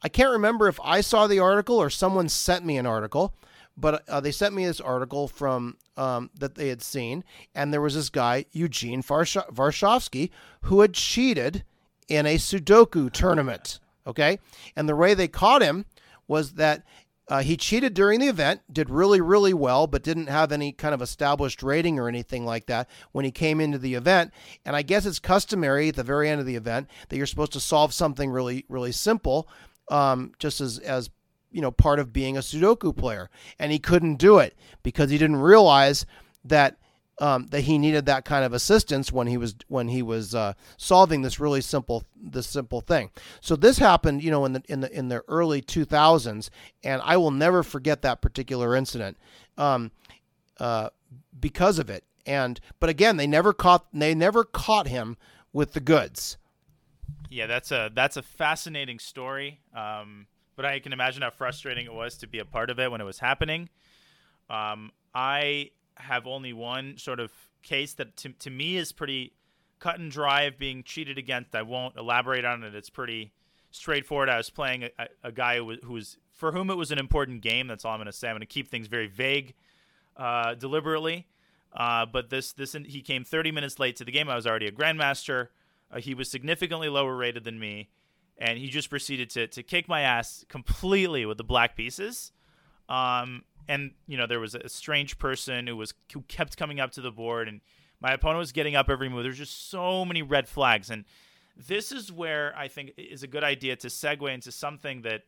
I 0.03 0.09
can't 0.09 0.31
remember 0.31 0.67
if 0.67 0.79
I 0.83 1.01
saw 1.01 1.25
the 1.25 1.39
article 1.39 1.77
or 1.77 1.89
someone 1.89 2.29
sent 2.29 2.63
me 2.63 2.77
an 2.77 2.85
article, 2.85 3.33
but 3.75 4.07
uh, 4.07 4.19
they 4.19 4.31
sent 4.31 4.53
me 4.53 4.65
this 4.65 4.79
article 4.79 5.27
from 5.27 5.77
um, 5.95 6.29
that 6.35 6.55
they 6.55 6.67
had 6.67 6.81
seen, 6.81 7.23
and 7.55 7.73
there 7.73 7.81
was 7.81 7.95
this 7.95 8.09
guy 8.09 8.45
Eugene 8.51 9.01
Varshavsky 9.01 10.29
who 10.61 10.81
had 10.81 10.93
cheated 10.93 11.63
in 12.07 12.25
a 12.25 12.37
Sudoku 12.37 13.11
tournament. 13.11 13.79
Okay, 14.05 14.39
and 14.75 14.87
the 14.87 14.95
way 14.95 15.13
they 15.13 15.27
caught 15.27 15.61
him 15.61 15.85
was 16.27 16.53
that 16.53 16.83
uh, 17.29 17.41
he 17.41 17.57
cheated 17.57 17.93
during 17.93 18.19
the 18.19 18.27
event, 18.27 18.61
did 18.71 18.89
really, 18.89 19.19
really 19.19 19.53
well, 19.53 19.85
but 19.85 20.03
didn't 20.03 20.27
have 20.27 20.51
any 20.51 20.71
kind 20.71 20.93
of 20.93 21.01
established 21.01 21.61
rating 21.61 21.99
or 21.99 22.07
anything 22.07 22.45
like 22.45 22.67
that 22.67 22.89
when 23.11 23.25
he 23.25 23.31
came 23.31 23.59
into 23.59 23.77
the 23.77 23.95
event. 23.95 24.31
And 24.65 24.75
I 24.75 24.81
guess 24.81 25.05
it's 25.05 25.19
customary 25.19 25.89
at 25.89 25.95
the 25.95 26.03
very 26.03 26.29
end 26.29 26.39
of 26.39 26.45
the 26.45 26.55
event 26.55 26.89
that 27.09 27.17
you're 27.17 27.25
supposed 27.25 27.53
to 27.53 27.59
solve 27.59 27.93
something 27.93 28.31
really, 28.31 28.65
really 28.69 28.93
simple, 28.93 29.49
um, 29.89 30.33
just 30.39 30.61
as, 30.61 30.79
as 30.79 31.09
you 31.51 31.61
know, 31.61 31.71
part 31.71 31.99
of 31.99 32.13
being 32.13 32.37
a 32.37 32.41
Sudoku 32.41 32.95
player. 32.95 33.29
And 33.59 33.73
he 33.73 33.79
couldn't 33.79 34.15
do 34.15 34.39
it 34.39 34.55
because 34.81 35.09
he 35.09 35.17
didn't 35.17 35.37
realize 35.37 36.05
that 36.45 36.77
um, 37.19 37.47
that 37.47 37.61
he 37.61 37.77
needed 37.77 38.05
that 38.05 38.25
kind 38.25 38.45
of 38.45 38.53
assistance 38.53 39.11
when 39.11 39.27
he 39.27 39.37
was 39.37 39.55
when 39.67 39.87
he 39.87 40.01
was 40.01 40.35
uh, 40.35 40.53
solving 40.77 41.21
this 41.21 41.39
really 41.39 41.61
simple 41.61 42.03
this 42.15 42.47
simple 42.47 42.81
thing. 42.81 43.09
So 43.41 43.55
this 43.55 43.79
happened, 43.79 44.23
you 44.23 44.31
know, 44.31 44.45
in 44.45 44.53
the 44.53 44.63
in 44.67 44.81
the 44.81 44.91
in 44.91 45.09
the 45.09 45.23
early 45.27 45.61
2000s, 45.61 46.49
and 46.83 47.01
I 47.03 47.17
will 47.17 47.31
never 47.31 47.63
forget 47.63 48.01
that 48.03 48.21
particular 48.21 48.75
incident 48.75 49.17
um, 49.57 49.91
uh, 50.59 50.89
because 51.39 51.79
of 51.79 51.89
it. 51.89 52.03
And 52.25 52.59
but 52.79 52.89
again, 52.89 53.17
they 53.17 53.27
never 53.27 53.53
caught 53.53 53.87
they 53.91 54.13
never 54.13 54.43
caught 54.43 54.87
him 54.87 55.17
with 55.53 55.73
the 55.73 55.79
goods. 55.79 56.37
Yeah, 57.29 57.47
that's 57.47 57.71
a 57.71 57.89
that's 57.93 58.17
a 58.17 58.21
fascinating 58.21 58.99
story. 58.99 59.59
Um, 59.75 60.27
but 60.55 60.65
I 60.65 60.79
can 60.79 60.93
imagine 60.93 61.21
how 61.21 61.29
frustrating 61.29 61.85
it 61.85 61.93
was 61.93 62.17
to 62.17 62.27
be 62.27 62.39
a 62.39 62.45
part 62.45 62.69
of 62.69 62.79
it 62.79 62.91
when 62.91 63.01
it 63.01 63.05
was 63.05 63.19
happening. 63.19 63.69
Um, 64.49 64.91
I 65.13 65.71
have 65.99 66.27
only 66.27 66.53
one 66.53 66.97
sort 66.97 67.19
of 67.19 67.31
case 67.63 67.93
that 67.95 68.15
to, 68.17 68.29
to 68.29 68.49
me 68.49 68.77
is 68.77 68.91
pretty 68.91 69.33
cut 69.79 69.99
and 69.99 70.11
dry 70.11 70.43
of 70.43 70.57
being 70.57 70.83
cheated 70.83 71.17
against. 71.17 71.55
I 71.55 71.61
won't 71.61 71.97
elaborate 71.97 72.45
on 72.45 72.63
it. 72.63 72.75
It's 72.75 72.89
pretty 72.89 73.31
straightforward. 73.71 74.29
I 74.29 74.37
was 74.37 74.49
playing 74.49 74.83
a, 74.83 75.07
a 75.23 75.31
guy 75.31 75.57
who 75.57 75.93
was, 75.93 76.17
for 76.31 76.51
whom 76.51 76.69
it 76.69 76.75
was 76.75 76.91
an 76.91 76.99
important 76.99 77.41
game. 77.41 77.67
That's 77.67 77.85
all 77.85 77.93
I'm 77.93 77.99
going 77.99 78.07
to 78.07 78.13
say. 78.13 78.27
I'm 78.27 78.33
going 78.33 78.41
to 78.41 78.45
keep 78.45 78.69
things 78.69 78.87
very 78.87 79.07
vague, 79.07 79.53
uh, 80.15 80.55
deliberately. 80.55 81.27
Uh, 81.73 82.05
but 82.05 82.29
this 82.29 82.53
this 82.53 82.75
he 82.85 83.01
came 83.01 83.23
30 83.23 83.51
minutes 83.51 83.77
late 83.77 83.95
to 83.97 84.05
the 84.05 84.11
game. 84.11 84.29
I 84.29 84.35
was 84.35 84.47
already 84.47 84.67
a 84.67 84.71
grandmaster. 84.71 85.49
Uh, 85.91 85.99
he 85.99 86.13
was 86.13 86.29
significantly 86.29 86.89
lower 86.89 87.15
rated 87.15 87.43
than 87.43 87.59
me, 87.59 87.89
and 88.37 88.57
he 88.57 88.67
just 88.67 88.89
proceeded 88.89 89.29
to 89.31 89.47
to 89.47 89.63
kick 89.63 89.87
my 89.87 90.01
ass 90.01 90.45
completely 90.49 91.25
with 91.25 91.37
the 91.37 91.43
black 91.43 91.75
pieces. 91.75 92.31
Um, 92.89 93.43
and 93.67 93.91
you 94.07 94.17
know 94.17 94.27
there 94.27 94.39
was 94.39 94.55
a 94.55 94.69
strange 94.69 95.17
person 95.17 95.67
who 95.67 95.75
was 95.75 95.93
who 96.13 96.21
kept 96.21 96.57
coming 96.57 96.79
up 96.79 96.91
to 96.91 97.01
the 97.01 97.11
board 97.11 97.47
and 97.47 97.61
my 97.99 98.13
opponent 98.13 98.39
was 98.39 98.51
getting 98.51 98.75
up 98.75 98.89
every 98.89 99.09
move. 99.09 99.23
There's 99.23 99.37
just 99.37 99.69
so 99.69 100.05
many 100.05 100.21
red 100.21 100.47
flags 100.47 100.89
and 100.89 101.05
this 101.55 101.91
is 101.91 102.11
where 102.11 102.55
i 102.55 102.67
think 102.67 102.91
is 102.97 103.23
a 103.23 103.27
good 103.27 103.43
idea 103.43 103.75
to 103.75 103.87
segue 103.87 104.31
into 104.31 104.51
something 104.51 105.01
that 105.01 105.23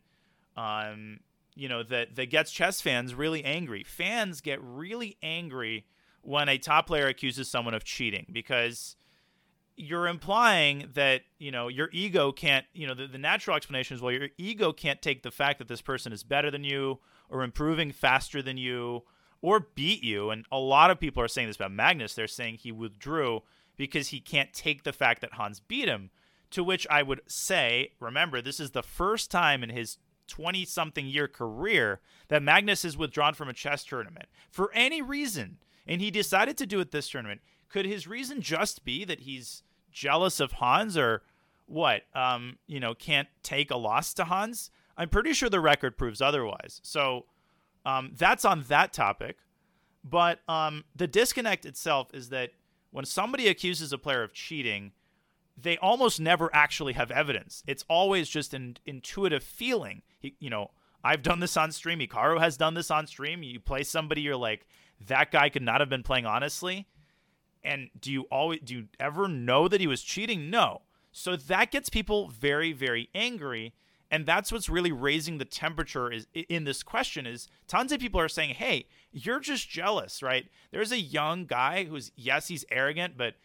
um 0.55 1.19
you 1.59 1.67
know 1.67 1.83
that 1.83 2.15
that 2.15 2.29
gets 2.29 2.51
chess 2.51 2.81
fans 2.81 3.13
really 3.13 3.43
angry. 3.43 3.83
Fans 3.83 4.41
get 4.41 4.59
really 4.63 5.17
angry 5.21 5.85
when 6.21 6.47
a 6.47 6.57
top 6.57 6.87
player 6.87 7.07
accuses 7.07 7.49
someone 7.49 7.73
of 7.73 7.83
cheating 7.83 8.25
because 8.31 8.95
you're 9.82 10.07
implying 10.07 10.89
that 10.93 11.21
you 11.38 11.51
know 11.51 11.69
your 11.69 11.89
ego 11.93 12.32
can't 12.32 12.65
you 12.73 12.86
know 12.86 12.93
the, 12.93 13.07
the 13.07 13.17
natural 13.17 13.55
explanation 13.55 13.95
is 13.95 14.01
well 14.01 14.11
your 14.11 14.27
ego 14.38 14.73
can't 14.73 15.01
take 15.01 15.23
the 15.23 15.32
fact 15.32 15.57
that 15.57 15.69
this 15.69 15.82
person 15.82 16.11
is 16.11 16.21
better 16.21 16.51
than 16.51 16.65
you 16.65 16.99
or 17.30 17.43
improving 17.43 17.91
faster 17.91 18.41
than 18.41 18.57
you 18.57 19.03
or 19.41 19.67
beat 19.75 20.03
you. 20.03 20.30
And 20.30 20.45
a 20.51 20.59
lot 20.59 20.91
of 20.91 20.99
people 20.99 21.23
are 21.23 21.27
saying 21.27 21.47
this 21.47 21.55
about 21.55 21.71
Magnus. 21.71 22.13
They're 22.13 22.27
saying 22.27 22.55
he 22.55 22.71
withdrew 22.71 23.43
because 23.77 24.09
he 24.09 24.19
can't 24.19 24.53
take 24.53 24.84
the 24.84 24.93
fact 24.93 25.21
that 25.21 25.34
Hans 25.34 25.59
beat 25.59 25.88
him. 25.88 26.09
To 26.51 26.63
which 26.63 26.88
I 26.89 27.03
would 27.03 27.21
say, 27.27 27.91
remember, 27.99 28.41
this 28.41 28.59
is 28.59 28.71
the 28.71 28.82
first 28.82 29.30
time 29.30 29.63
in 29.63 29.69
his 29.69 29.97
20 30.27 30.65
something 30.65 31.05
year 31.05 31.27
career 31.27 32.01
that 32.27 32.41
Magnus 32.41 32.84
is 32.84 32.97
withdrawn 32.97 33.36
from 33.36 33.49
a 33.49 33.53
chess 33.53 33.84
tournament 33.84 34.25
for 34.49 34.71
any 34.73 35.01
reason. 35.01 35.57
And 35.88 36.01
he 36.01 36.09
decided 36.09 36.57
to 36.57 36.65
do 36.65 36.80
it 36.80 36.91
this 36.91 37.09
tournament. 37.09 37.41
Could 37.69 37.86
his 37.86 38.07
reason 38.07 38.41
just 38.41 38.84
be 38.84 39.05
that 39.05 39.21
he's 39.21 39.61
jealous 39.91 40.39
of 40.39 40.53
Hans 40.53 40.97
or 40.97 41.23
what? 41.65 42.03
Um, 42.13 42.57
you 42.67 42.79
know, 42.79 42.93
can't 42.93 43.27
take 43.43 43.71
a 43.71 43.77
loss 43.77 44.13
to 44.15 44.25
Hans? 44.25 44.71
I'm 44.97 45.09
pretty 45.09 45.33
sure 45.33 45.49
the 45.49 45.59
record 45.59 45.97
proves 45.97 46.21
otherwise. 46.21 46.81
So 46.83 47.25
um, 47.85 48.11
that's 48.17 48.45
on 48.45 48.63
that 48.67 48.91
topic. 48.93 49.37
But 50.03 50.39
um, 50.47 50.85
the 50.95 51.07
disconnect 51.07 51.65
itself 51.65 52.09
is 52.13 52.29
that 52.29 52.51
when 52.91 53.05
somebody 53.05 53.47
accuses 53.47 53.93
a 53.93 53.97
player 53.97 54.23
of 54.23 54.33
cheating, 54.33 54.91
they 55.57 55.77
almost 55.77 56.19
never 56.19 56.49
actually 56.53 56.93
have 56.93 57.11
evidence. 57.11 57.63
It's 57.67 57.85
always 57.89 58.29
just 58.29 58.53
an 58.53 58.77
intuitive 58.85 59.43
feeling. 59.43 60.01
He, 60.19 60.35
you 60.39 60.49
know, 60.49 60.71
I've 61.03 61.21
done 61.23 61.39
this 61.39 61.57
on 61.57 61.71
stream. 61.71 61.99
Hikaru 61.99 62.39
has 62.39 62.57
done 62.57 62.73
this 62.73 62.91
on 62.91 63.07
stream. 63.07 63.43
You 63.43 63.59
play 63.59 63.83
somebody, 63.83 64.21
you're 64.21 64.35
like, 64.35 64.65
that 65.07 65.31
guy 65.31 65.49
could 65.49 65.61
not 65.61 65.79
have 65.79 65.89
been 65.89 66.03
playing 66.03 66.25
honestly. 66.25 66.87
And 67.64 67.89
do 67.99 68.12
you 68.12 68.24
always 68.32 68.62
do 68.64 68.74
you 68.74 68.88
ever 68.99 69.28
know 69.28 69.68
that 69.68 69.82
he 69.82 69.88
was 69.88 70.01
cheating? 70.01 70.49
No. 70.49 70.82
So 71.12 71.36
that 71.36 71.72
gets 71.72 71.89
people 71.89 72.30
very, 72.30 72.72
very 72.72 73.10
angry. 73.14 73.74
And 74.12 74.26
that's 74.26 74.51
what's 74.51 74.70
really 74.70 74.91
raising 74.91 75.38
the 75.38 75.45
temperature 75.45 76.12
is 76.12 76.28
in 76.34 76.64
this 76.64 76.82
question 76.82 77.28
is 77.28 77.47
tons 77.68 77.91
of 77.91 77.99
people 77.99 78.20
are 78.20 78.30
saying 78.30 78.55
hey 78.55 78.88
you're 79.12 79.39
just 79.39 79.70
jealous 79.70 80.24
right? 80.24 80.47
There's 80.72 80.91
a 80.91 80.99
young 80.99 81.45
guy 81.45 81.84
who's 81.86 82.12
yes 82.16 82.47
he's 82.47 82.66
arrogant 82.72 83.18
but 83.18 83.36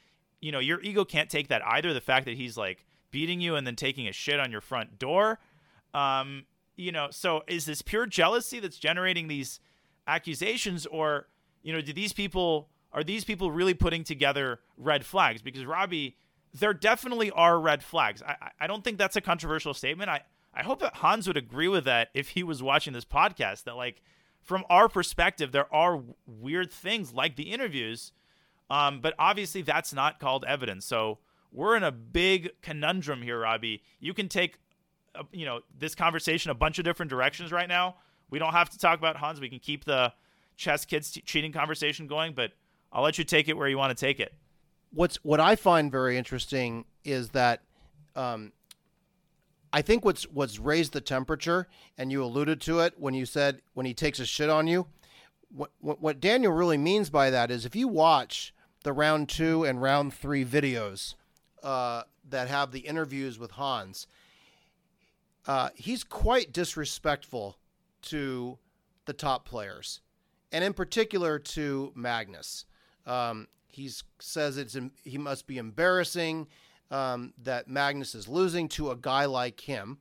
you 0.41 0.53
know 0.53 0.61
your 0.61 0.81
ego 0.81 1.05
can't 1.05 1.29
take 1.29 1.49
that 1.49 1.67
either. 1.67 1.93
The 1.93 2.01
fact 2.01 2.25
that 2.27 2.37
he's 2.37 2.57
like 2.57 2.87
beating 3.11 3.41
you 3.41 3.57
and 3.57 3.67
then 3.67 3.77
taking 3.77 4.09
a 4.09 4.13
shit 4.13 4.41
on 4.41 4.51
your 4.51 4.61
front 4.61 4.99
door. 4.99 5.39
Um 5.93 6.47
you 6.77 6.93
know 6.93 7.09
so 7.11 7.43
is 7.47 7.67
this 7.67 7.83
pure 7.83 8.07
jealousy 8.07 8.59
that's 8.59 8.79
generating 8.79 9.29
these 9.29 9.61
accusations? 10.07 10.87
Or 10.87 11.27
you 11.63 11.75
know 11.75 11.83
do 11.83 11.93
these 11.93 12.15
people 12.15 12.71
are 12.95 13.05
these 13.05 13.25
people 13.25 13.51
really 13.51 13.75
putting 13.75 14.05
together 14.05 14.61
red 14.79 15.05
flags 15.05 15.43
because 15.43 15.67
robbie 15.67 16.17
there 16.55 16.73
definitely 16.73 17.31
are 17.33 17.59
red 17.59 17.83
flags. 17.83 18.23
I, 18.23 18.51
I 18.61 18.67
don't 18.67 18.85
think 18.85 18.97
that's 18.97 19.17
a 19.17 19.21
controversial 19.21 19.75
statement. 19.75 20.09
I, 20.09 20.23
I 20.55 20.63
hope 20.63 20.79
that 20.81 20.95
Hans 20.97 21.27
would 21.27 21.37
agree 21.37 21.69
with 21.69 21.85
that 21.85 22.09
if 22.15 22.31
he 22.31 22.45
was 22.45 22.63
watching 22.63 22.93
this 22.93 23.05
podcast. 23.05 23.65
That 23.65 23.75
like 23.75 24.01
from 24.41 24.65
our 24.71 24.89
perspective, 24.89 25.51
there 25.51 25.73
are 25.75 26.01
weird 26.27 26.73
things 26.73 27.13
like 27.13 27.35
the 27.35 27.51
interviews, 27.51 28.13
um, 28.71 29.01
but 29.01 29.15
obviously 29.19 29.63
that's 29.63 29.93
not 29.93 30.21
called 30.21 30.45
evidence. 30.47 30.87
So 30.87 31.19
we're 31.51 31.77
in 31.77 31.83
a 31.83 31.93
big 31.93 32.51
conundrum 32.63 33.23
here, 33.23 33.41
Robbie. 33.41 33.83
You 33.99 34.15
can 34.15 34.29
take, 34.29 34.59
uh, 35.17 35.25
you 35.33 35.47
know, 35.47 35.61
this 35.77 35.97
conversation 35.97 36.53
a 36.53 36.55
bunch 36.55 36.79
of 36.79 36.85
different 36.85 37.11
directions 37.11 37.51
right 37.51 37.69
now. 37.69 37.97
We 38.31 38.39
don't 38.39 38.53
have 38.53 38.71
to 38.71 38.79
talk 38.79 38.99
about 38.99 39.17
Hans. 39.17 39.41
We 39.41 39.49
can 39.49 39.59
keep 39.59 39.85
the 39.85 40.13
chess 40.57 40.85
kids 40.85 41.11
t- 41.11 41.21
cheating 41.21 41.53
conversation 41.53 42.07
going, 42.07 42.33
but 42.33 42.53
I'll 42.95 43.03
let 43.03 43.19
you 43.19 43.25
take 43.25 43.49
it 43.49 43.57
where 43.57 43.69
you 43.69 43.77
want 43.77 43.97
to 43.97 44.01
take 44.07 44.21
it. 44.21 44.33
What's 44.93 45.17
what 45.17 45.41
I 45.41 45.57
find 45.57 45.91
very 45.91 46.17
interesting 46.17 46.85
is 47.05 47.31
that 47.31 47.63
um, 48.15 48.53
I 49.73 49.83
think 49.83 50.05
what's 50.05 50.23
what's 50.29 50.61
raised 50.61 50.93
the 50.93 51.01
temperature, 51.01 51.67
and 51.99 52.13
you 52.13 52.23
alluded 52.23 52.61
to 52.63 52.79
it 52.79 52.95
when 52.97 53.13
you 53.13 53.27
said 53.27 53.61
when 53.75 53.85
he 53.85 53.93
takes 53.93 54.21
a 54.21 54.27
shit 54.27 54.49
on 54.49 54.69
you. 54.69 54.87
What, 55.57 55.71
what, 55.81 56.19
Daniel 56.21 56.53
really 56.53 56.79
means 56.79 57.11
by 57.11 57.31
that 57.31 57.49
is 57.49 57.65
if 57.65 57.77
you 57.77 57.87
watch 57.87 58.53
the 58.83 58.93
round 58.93 59.29
two 59.29 59.65
and 59.65 59.81
round 59.81 60.13
three 60.13 60.45
videos 60.45 61.15
uh, 61.63 62.03
that 62.29 62.49
have 62.49 62.73
the 62.73 62.81
interviews 62.81 63.39
with 63.39 63.53
Hans, 63.53 64.09
uh, 65.47 65.69
he's 65.77 66.03
quite 66.03 66.53
disrespectful 66.53 67.57
to 68.03 68.59
the 69.05 69.13
top 69.13 69.47
players, 69.47 70.01
and 70.51 70.65
in 70.65 70.73
particular 70.73 71.39
to 71.39 71.93
Magnus. 71.95 72.65
Um, 73.07 73.49
he 73.67 73.91
says 74.19 74.57
it's 74.57 74.77
he 75.03 75.19
must 75.19 75.47
be 75.47 75.59
embarrassing 75.59 76.47
um, 76.91 77.35
that 77.43 77.69
Magnus 77.69 78.15
is 78.15 78.29
losing 78.29 78.69
to 78.69 78.91
a 78.91 78.97
guy 78.97 79.25
like 79.25 79.61
him, 79.61 79.99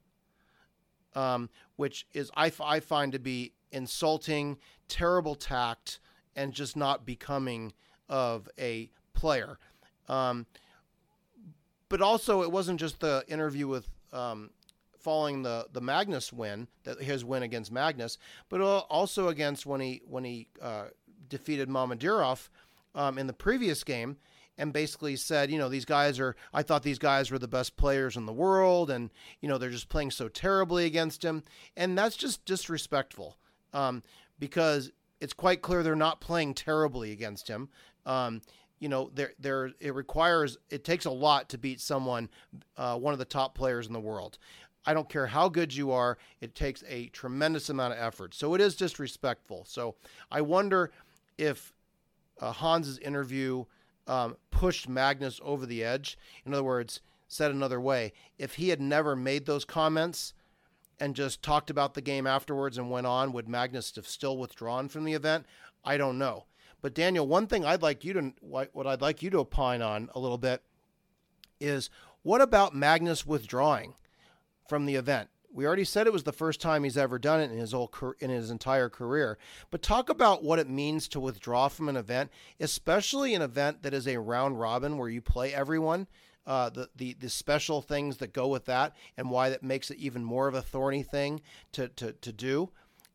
um, 1.16 1.50
which 1.76 2.06
is 2.14 2.30
I, 2.36 2.52
I 2.62 2.80
find 2.80 3.12
to 3.14 3.20
be 3.20 3.54
insulting, 3.72 4.58
terrible 4.88 5.36
tact, 5.36 6.00
and 6.36 6.54
just 6.54 6.76
not 6.76 7.06
becoming 7.06 7.74
of 8.10 8.48
a 8.60 8.92
player. 9.14 9.58
Um, 10.08 10.46
but 11.90 12.02
also, 12.02 12.42
it 12.44 12.52
wasn't 12.52 12.80
just 12.80 13.00
the 13.00 13.24
interview 13.28 13.68
with 13.68 13.88
um, 14.12 14.52
following 15.00 15.42
the 15.42 15.68
the 15.74 15.82
Magnus 15.82 16.32
win, 16.32 16.68
that 16.84 17.02
his 17.02 17.26
win 17.26 17.44
against 17.44 17.72
Magnus, 17.72 18.18
but 18.50 18.62
also 18.62 19.30
against 19.30 19.66
when 19.66 19.82
he 19.82 20.02
when 20.08 20.24
he 20.24 20.48
uh, 20.62 20.86
defeated 21.28 21.70
Mamedyarov 21.70 22.50
um, 22.96 23.18
in 23.18 23.28
the 23.28 23.34
previous 23.34 23.84
game, 23.84 24.18
and 24.58 24.72
basically 24.72 25.16
said, 25.16 25.50
you 25.50 25.58
know, 25.58 25.70
these 25.70 25.86
guys 25.86 26.20
are. 26.20 26.36
I 26.54 26.64
thought 26.64 26.84
these 26.84 27.00
guys 27.00 27.32
were 27.32 27.40
the 27.40 27.48
best 27.48 27.76
players 27.76 28.18
in 28.18 28.26
the 28.26 28.34
world, 28.34 28.90
and 28.90 29.10
you 29.42 29.50
know 29.50 29.58
they're 29.58 29.70
just 29.70 29.90
playing 29.90 30.12
so 30.12 30.28
terribly 30.28 30.86
against 30.86 31.24
him, 31.24 31.44
and 31.76 31.98
that's 31.98 32.16
just 32.16 32.46
disrespectful, 32.46 33.38
um, 33.74 34.04
because 34.40 34.92
it's 35.20 35.34
quite 35.34 35.62
clear 35.62 35.84
they're 35.84 35.96
not 35.96 36.22
playing 36.22 36.54
terribly 36.54 37.12
against 37.12 37.48
him. 37.48 37.70
Um, 38.06 38.42
you 38.80 38.90
know, 38.90 39.10
there 39.14 39.32
there 39.40 39.72
it 39.80 39.96
requires 39.96 40.58
it 40.70 40.84
takes 40.84 41.06
a 41.06 41.12
lot 41.12 41.50
to 41.50 41.58
beat 41.58 41.80
someone, 41.80 42.30
uh, 42.78 42.98
one 42.98 43.14
of 43.14 43.20
the 43.20 43.26
top 43.26 43.56
players 43.56 43.88
in 43.88 43.94
the 43.94 44.00
world. 44.00 44.38
I 44.86 44.94
don't 44.94 45.08
care 45.08 45.28
how 45.28 45.48
good 45.48 45.74
you 45.74 45.92
are, 45.92 46.18
it 46.42 46.56
takes 46.56 46.84
a 46.88 47.08
tremendous 47.08 47.70
amount 47.70 47.94
of 47.94 48.00
effort. 48.00 48.34
So 48.34 48.54
it 48.54 48.62
is 48.62 48.76
disrespectful. 48.76 49.66
So 49.66 49.96
I 50.30 50.42
wonder 50.42 50.92
if 51.38 51.74
uh, 52.40 52.52
Hans's 52.52 52.98
interview 53.00 53.66
um, 54.08 54.38
pushed 54.52 54.90
Magnus 54.90 55.40
over 55.44 55.66
the 55.66 55.84
edge. 55.84 56.18
In 56.46 56.54
other 56.54 56.64
words, 56.64 57.02
said 57.28 57.52
another 57.52 57.80
way, 57.80 58.14
if 58.38 58.56
he 58.56 58.70
had 58.70 58.82
never 58.82 59.16
made 59.16 59.46
those 59.46 59.66
comments 59.66 60.34
and 61.00 61.16
just 61.16 61.42
talked 61.42 61.70
about 61.70 61.94
the 61.94 62.02
game 62.02 62.28
afterwards 62.28 62.78
and 62.78 62.92
went 62.92 63.08
on, 63.08 63.34
would 63.34 63.48
Magnus 63.48 63.96
have 63.96 64.08
still 64.08 64.38
withdrawn 64.38 64.88
from 64.88 65.04
the 65.04 65.14
event? 65.14 65.46
I 65.84 65.98
don't 65.98 66.18
know. 66.18 66.46
But 66.82 66.94
Daniel, 66.94 67.26
one 67.28 67.48
thing 67.48 67.66
I'd 67.66 67.82
like 67.82 68.04
you 68.04 68.14
to 68.14 68.34
what 68.42 68.86
I'd 68.86 69.02
like 69.02 69.24
you 69.24 69.30
to 69.32 69.40
opine 69.40 69.82
on 69.82 70.10
a 70.14 70.20
little 70.20 70.38
bit 70.38 70.62
is 71.60 71.90
what 72.24 72.42
about 72.42 72.76
Magnus 72.76 73.26
withdrawing 73.26 73.96
from 74.68 74.86
the 74.86 74.96
event? 74.96 75.30
We 75.54 75.66
already 75.66 75.84
said 75.84 76.08
it 76.08 76.14
was 76.14 76.24
the 76.24 76.34
first 76.34 76.60
time 76.60 76.84
he's 76.84 76.98
ever 76.98 77.20
done 77.20 77.40
it 77.40 77.52
in 77.52 77.58
his 77.58 77.72
whole 77.72 77.92
in 78.20 78.30
his 78.30 78.50
entire 78.50 78.90
career. 78.90 79.38
But 79.72 79.82
talk 79.82 80.10
about 80.10 80.44
what 80.44 80.60
it 80.60 80.70
means 80.70 81.08
to 81.10 81.20
withdraw 81.20 81.68
from 81.68 81.90
an 81.90 81.98
event, 81.98 82.32
especially 82.60 83.34
an 83.36 83.42
event 83.42 83.84
that 83.84 83.94
is 83.94 84.08
a 84.08 84.20
round 84.20 84.60
robin 84.60 84.98
where 84.98 85.10
you 85.10 85.22
play 85.22 85.54
everyone. 85.54 86.08
Uh, 86.46 86.70
the, 86.70 86.90
the 86.96 87.14
the 87.14 87.30
special 87.30 87.82
things 87.82 88.18
that 88.18 88.34
go 88.34 88.48
with 88.48 88.66
that, 88.66 88.94
and 89.16 89.30
why 89.30 89.50
that 89.50 89.64
makes 89.64 89.90
it 89.90 89.98
even 89.98 90.24
more 90.26 90.50
of 90.50 90.56
a 90.56 90.62
thorny 90.62 91.04
thing 91.04 91.40
to 91.72 91.88
to, 91.90 92.12
to 92.14 92.34
do 92.34 92.70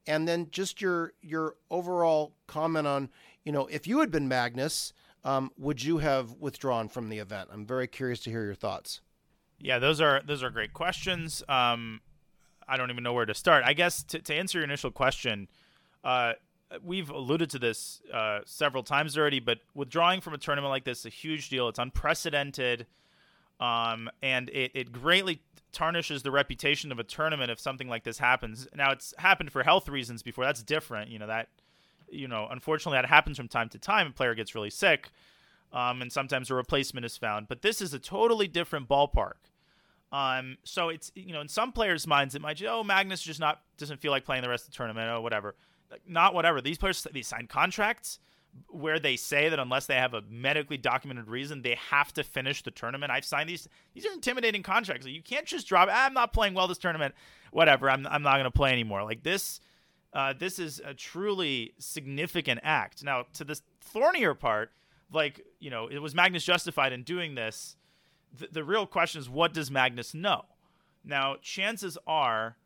and 0.07 0.27
then 0.27 0.49
just 0.51 0.81
your 0.81 1.13
your 1.21 1.57
overall 1.71 2.33
comment 2.47 2.87
on 2.87 3.11
you 3.49 3.53
know, 3.53 3.67
if 3.69 3.87
you 3.87 4.01
had 4.01 4.11
been 4.11 4.29
Magnus, 4.29 4.93
um, 5.25 5.51
would 5.57 5.83
you 5.83 5.99
have 5.99 6.33
withdrawn 6.33 6.87
from 6.87 7.09
the 7.09 7.17
event? 7.17 7.49
I'm 7.51 7.65
very 7.65 7.87
curious 7.87 8.21
to 8.25 8.31
hear 8.31 8.45
your 8.45 8.55
thoughts. 8.55 9.01
Yeah, 9.59 9.79
those 9.79 10.03
are 10.03 10.21
those 10.23 10.43
are 10.43 10.51
great 10.51 10.75
questions. 10.75 11.43
Um, 11.49 12.03
I 12.69 12.77
don't 12.77 12.91
even 12.91 13.03
know 13.03 13.13
where 13.13 13.27
to 13.27 13.35
start. 13.35 13.65
I 13.65 13.73
guess 13.73 14.03
to, 14.05 14.19
to 14.21 14.35
answer 14.35 14.59
your 14.59 14.65
initial 14.65 14.91
question, 14.91 15.49
uh, 16.05 16.35
we've 16.85 17.11
alluded 17.11 17.51
to 17.51 17.59
this 17.59 18.03
uh, 18.13 18.41
several 18.45 18.83
times 18.83 19.17
already, 19.17 19.41
but 19.41 19.59
withdrawing 19.75 20.21
from 20.21 20.35
a 20.35 20.39
tournament 20.39 20.71
like 20.71 20.85
this 20.85 21.01
is 21.01 21.07
a 21.07 21.11
huge 21.11 21.49
deal. 21.49 21.69
It's 21.69 21.79
unprecedented, 21.79 22.87
um, 23.61 24.11
and 24.23 24.49
it, 24.51 24.73
it 24.75 24.93
greatly 24.93 25.41
tarnishes 25.73 26.23
the 26.23 26.31
reputation 26.31 26.93
of 26.93 26.99
a 26.99 27.05
tournament 27.05 27.51
if 27.51 27.61
something 27.61 27.89
like 27.89 28.05
this 28.05 28.19
happens. 28.19 28.67
Now, 28.75 28.91
it's 28.91 29.15
happened 29.19 29.53
for 29.53 29.63
health 29.63 29.89
reasons 29.89 30.23
before. 30.23 30.45
That's 30.45 30.63
different. 30.63 31.11
You 31.11 31.19
know 31.19 31.27
that 31.27 31.49
you 32.11 32.29
know, 32.29 32.49
unfortunately, 32.51 32.97
that 32.97 33.09
happens 33.09 33.37
from 33.37 33.49
time 33.49 33.69
to 33.71 33.79
time. 33.79 34.09
A 34.09 34.11
player 34.11 34.35
gets 34.35 34.55
really 34.55 34.71
sick, 34.71 35.11
um, 35.73 36.03
and 36.03 36.13
sometimes 36.13 36.51
a 36.51 36.55
replacement 36.55 37.07
is 37.07 37.17
found. 37.17 37.49
But 37.49 37.63
this 37.63 37.81
is 37.81 37.95
a 37.95 37.99
totally 37.99 38.49
different 38.49 38.89
ballpark. 38.89 39.35
Um, 40.11 40.57
so 40.65 40.89
it's 40.89 41.13
you 41.15 41.33
know, 41.33 41.41
in 41.41 41.49
some 41.49 41.73
players' 41.73 42.07
minds, 42.07 42.35
it 42.35 42.43
might 42.43 42.59
be, 42.59 42.67
oh, 42.67 42.83
Magnus 42.83 43.23
just 43.23 43.41
not 43.41 43.61
doesn't 43.77 44.01
feel 44.01 44.11
like 44.11 44.25
playing 44.25 44.43
the 44.43 44.49
rest 44.49 44.67
of 44.67 44.73
the 44.73 44.77
tournament, 44.77 45.11
or 45.11 45.21
whatever. 45.21 45.55
Like, 45.91 46.03
not 46.07 46.35
whatever. 46.35 46.61
These 46.61 46.79
players 46.79 47.07
they 47.13 47.23
sign 47.23 47.47
contracts 47.47 48.19
where 48.69 48.99
they 48.99 49.15
say 49.15 49.51
that 49.51 49.59
unless 49.59 49.87
they 49.87 49.95
have 49.95 50.15
a 50.15 50.23
medically 50.29 50.79
documented 50.79 51.29
reason, 51.29 51.63
they 51.63 51.77
have 51.91 52.13
to 52.15 52.25
finish 52.25 52.63
the 52.63 52.71
tournament. 52.71 53.13
I've 53.13 53.25
signed 53.25 53.49
these. 53.49 53.69
These 53.95 54.07
are 54.07 54.13
intimidating 54.13 54.63
contracts. 54.63 55.07
you 55.07 55.23
can't 55.23 55.47
just 55.47 55.69
drop. 55.69 55.89
Ah, 55.91 56.07
I'm 56.07 56.15
not 56.15 56.33
playing 56.33 56.55
well 56.55 56.67
this 56.67 56.79
tournament. 56.79 57.15
Whatever. 57.53 57.91
I'm 57.91 58.07
I'm 58.07 58.23
not 58.23 58.35
going 58.35 58.45
to 58.45 58.51
play 58.51 58.73
anymore. 58.73 59.05
Like 59.05 59.23
this 59.23 59.61
uh, 60.13 60.33
this 60.39 60.59
is 60.59 60.81
a 60.85 60.95
truly 60.95 61.75
significant 61.79 62.61
act. 62.63 63.05
Now, 63.05 63.27
to 63.35 63.45
the 63.45 63.61
thornier 63.81 64.35
part, 64.35 64.73
like, 65.13 65.45
you 65.61 65.71
know, 65.71 65.89
it 65.89 65.99
was 65.99 66.15
Magnus 66.15 66.45
justified 66.45 66.93
in 66.93 67.03
doing 67.03 67.35
this. 67.35 67.77
The, 68.37 68.49
the 68.53 68.65
real 68.65 68.87
question 68.87 69.21
is, 69.21 69.29
what 69.29 69.53
does 69.53 69.71
Magnus 69.71 70.15
know? 70.15 70.45
Now, 71.05 71.37
chances 71.41 71.97
are, 72.07 72.57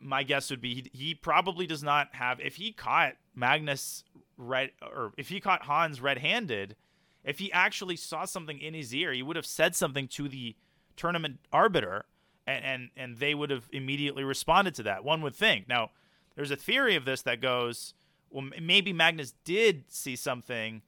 my 0.00 0.22
guess 0.22 0.50
would 0.50 0.60
be 0.60 0.74
he, 0.74 0.90
he 0.92 1.14
probably 1.14 1.66
does 1.66 1.82
not 1.82 2.08
have, 2.12 2.40
if 2.40 2.56
he 2.56 2.72
caught 2.72 3.14
Magnus 3.34 4.04
red, 4.36 4.70
or 4.82 5.12
if 5.16 5.28
he 5.28 5.40
caught 5.40 5.62
Hans 5.62 6.00
red 6.00 6.18
handed, 6.18 6.76
if 7.24 7.38
he 7.38 7.52
actually 7.52 7.96
saw 7.96 8.24
something 8.24 8.58
in 8.60 8.74
his 8.74 8.94
ear, 8.94 9.12
he 9.12 9.22
would 9.22 9.36
have 9.36 9.46
said 9.46 9.74
something 9.74 10.08
to 10.08 10.28
the 10.28 10.56
tournament 10.96 11.38
arbiter 11.52 12.04
and, 12.46 12.64
and, 12.64 12.90
and 12.96 13.16
they 13.18 13.34
would 13.34 13.50
have 13.50 13.68
immediately 13.72 14.24
responded 14.24 14.74
to 14.76 14.82
that. 14.84 15.04
One 15.04 15.20
would 15.22 15.34
think. 15.34 15.68
Now, 15.68 15.90
there's 16.34 16.50
a 16.50 16.56
theory 16.56 16.96
of 16.96 17.04
this 17.04 17.22
that 17.22 17.40
goes, 17.40 17.94
well, 18.30 18.48
maybe 18.60 18.92
Magnus 18.92 19.34
did 19.44 19.84
see 19.88 20.16
something 20.16 20.82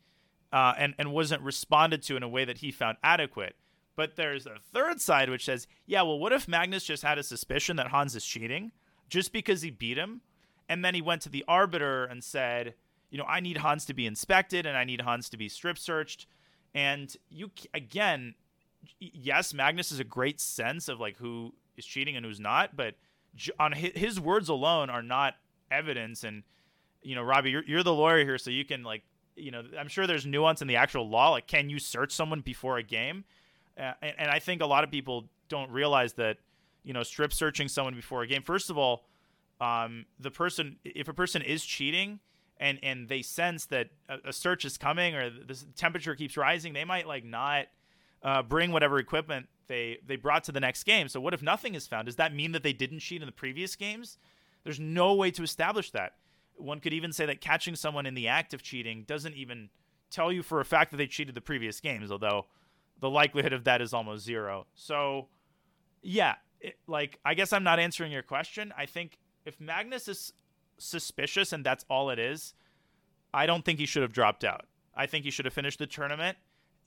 uh, 0.52 0.74
and, 0.78 0.94
and 0.98 1.12
wasn't 1.12 1.42
responded 1.42 2.02
to 2.04 2.16
in 2.16 2.22
a 2.22 2.28
way 2.28 2.44
that 2.44 2.58
he 2.58 2.70
found 2.70 2.98
adequate. 3.02 3.56
But 4.00 4.16
there's 4.16 4.46
a 4.46 4.56
third 4.72 4.98
side 4.98 5.28
which 5.28 5.44
says, 5.44 5.66
yeah, 5.84 6.00
well, 6.00 6.18
what 6.18 6.32
if 6.32 6.48
Magnus 6.48 6.84
just 6.84 7.02
had 7.02 7.18
a 7.18 7.22
suspicion 7.22 7.76
that 7.76 7.88
Hans 7.88 8.16
is 8.16 8.24
cheating 8.24 8.72
just 9.10 9.30
because 9.30 9.60
he 9.60 9.70
beat 9.70 9.98
him? 9.98 10.22
And 10.70 10.82
then 10.82 10.94
he 10.94 11.02
went 11.02 11.20
to 11.20 11.28
the 11.28 11.44
arbiter 11.46 12.06
and 12.06 12.24
said, 12.24 12.72
you 13.10 13.18
know, 13.18 13.26
I 13.28 13.40
need 13.40 13.58
Hans 13.58 13.84
to 13.84 13.92
be 13.92 14.06
inspected 14.06 14.64
and 14.64 14.74
I 14.74 14.84
need 14.84 15.02
Hans 15.02 15.28
to 15.28 15.36
be 15.36 15.50
strip 15.50 15.76
searched. 15.76 16.26
And 16.74 17.14
you, 17.28 17.50
again, 17.74 18.36
yes, 18.98 19.52
Magnus 19.52 19.92
is 19.92 20.00
a 20.00 20.04
great 20.04 20.40
sense 20.40 20.88
of 20.88 20.98
like 20.98 21.18
who 21.18 21.52
is 21.76 21.84
cheating 21.84 22.16
and 22.16 22.24
who's 22.24 22.40
not, 22.40 22.74
but 22.74 22.94
on 23.58 23.72
his 23.72 24.18
words 24.18 24.48
alone 24.48 24.88
are 24.88 25.02
not 25.02 25.34
evidence. 25.70 26.24
And 26.24 26.44
you 27.02 27.14
know, 27.14 27.22
Robbie, 27.22 27.50
you're, 27.50 27.64
you're 27.66 27.82
the 27.82 27.92
lawyer 27.92 28.24
here, 28.24 28.38
so 28.38 28.48
you 28.48 28.64
can 28.64 28.82
like, 28.82 29.02
you 29.36 29.50
know, 29.50 29.62
I'm 29.78 29.88
sure 29.88 30.06
there's 30.06 30.24
nuance 30.24 30.62
in 30.62 30.68
the 30.68 30.76
actual 30.76 31.06
law. 31.06 31.32
Like, 31.32 31.46
can 31.46 31.68
you 31.68 31.78
search 31.78 32.12
someone 32.12 32.40
before 32.40 32.78
a 32.78 32.82
game? 32.82 33.24
Uh, 33.78 33.92
and, 34.02 34.14
and 34.18 34.30
I 34.30 34.38
think 34.38 34.62
a 34.62 34.66
lot 34.66 34.84
of 34.84 34.90
people 34.90 35.28
don't 35.48 35.70
realize 35.70 36.14
that, 36.14 36.38
you 36.84 36.92
know, 36.92 37.02
strip 37.02 37.32
searching 37.32 37.68
someone 37.68 37.94
before 37.94 38.22
a 38.22 38.26
game. 38.26 38.42
First 38.42 38.70
of 38.70 38.78
all, 38.78 39.04
um, 39.60 40.06
the 40.18 40.30
person, 40.30 40.76
if 40.84 41.08
a 41.08 41.12
person 41.14 41.42
is 41.42 41.64
cheating, 41.64 42.20
and 42.60 42.78
and 42.82 43.08
they 43.08 43.22
sense 43.22 43.66
that 43.66 43.88
a, 44.08 44.28
a, 44.28 44.32
search 44.32 44.64
is 44.64 44.76
coming 44.76 45.14
or 45.14 45.30
the 45.30 45.64
temperature 45.76 46.14
keeps 46.14 46.36
rising, 46.36 46.74
they 46.74 46.84
might 46.84 47.08
like 47.08 47.24
not 47.24 47.66
uh, 48.22 48.42
bring 48.42 48.70
whatever 48.70 48.98
equipment 48.98 49.48
they 49.66 49.98
they 50.06 50.16
brought 50.16 50.44
to 50.44 50.52
the 50.52 50.60
next 50.60 50.84
game. 50.84 51.08
So 51.08 51.20
what 51.20 51.34
if 51.34 51.42
nothing 51.42 51.74
is 51.74 51.86
found? 51.86 52.06
Does 52.06 52.16
that 52.16 52.34
mean 52.34 52.52
that 52.52 52.62
they 52.62 52.74
didn't 52.74 53.00
cheat 53.00 53.22
in 53.22 53.26
the 53.26 53.32
previous 53.32 53.74
games? 53.76 54.18
There's 54.62 54.78
no 54.78 55.14
way 55.14 55.30
to 55.30 55.42
establish 55.42 55.90
that. 55.92 56.16
One 56.56 56.80
could 56.80 56.92
even 56.92 57.12
say 57.12 57.24
that 57.24 57.40
catching 57.40 57.74
someone 57.74 58.04
in 58.04 58.14
the 58.14 58.28
act 58.28 58.52
of 58.52 58.62
cheating 58.62 59.04
doesn't 59.06 59.34
even 59.34 59.70
tell 60.10 60.30
you 60.30 60.42
for 60.42 60.60
a 60.60 60.64
fact 60.64 60.90
that 60.90 60.98
they 60.98 61.06
cheated 61.06 61.34
the 61.34 61.40
previous 61.40 61.80
games, 61.80 62.10
although 62.10 62.44
the 63.00 63.10
likelihood 63.10 63.52
of 63.52 63.64
that 63.64 63.80
is 63.80 63.92
almost 63.92 64.24
zero. 64.24 64.66
So, 64.74 65.28
yeah, 66.02 66.36
it, 66.60 66.78
like 66.86 67.18
I 67.24 67.34
guess 67.34 67.52
I'm 67.52 67.64
not 67.64 67.78
answering 67.78 68.12
your 68.12 68.22
question. 68.22 68.72
I 68.76 68.86
think 68.86 69.18
if 69.44 69.60
Magnus 69.60 70.08
is 70.08 70.32
suspicious 70.78 71.52
and 71.52 71.64
that's 71.64 71.84
all 71.90 72.10
it 72.10 72.18
is, 72.18 72.54
I 73.32 73.46
don't 73.46 73.64
think 73.64 73.78
he 73.78 73.86
should 73.86 74.02
have 74.02 74.12
dropped 74.12 74.44
out. 74.44 74.66
I 74.94 75.06
think 75.06 75.24
he 75.24 75.30
should 75.30 75.44
have 75.44 75.54
finished 75.54 75.78
the 75.78 75.86
tournament 75.86 76.36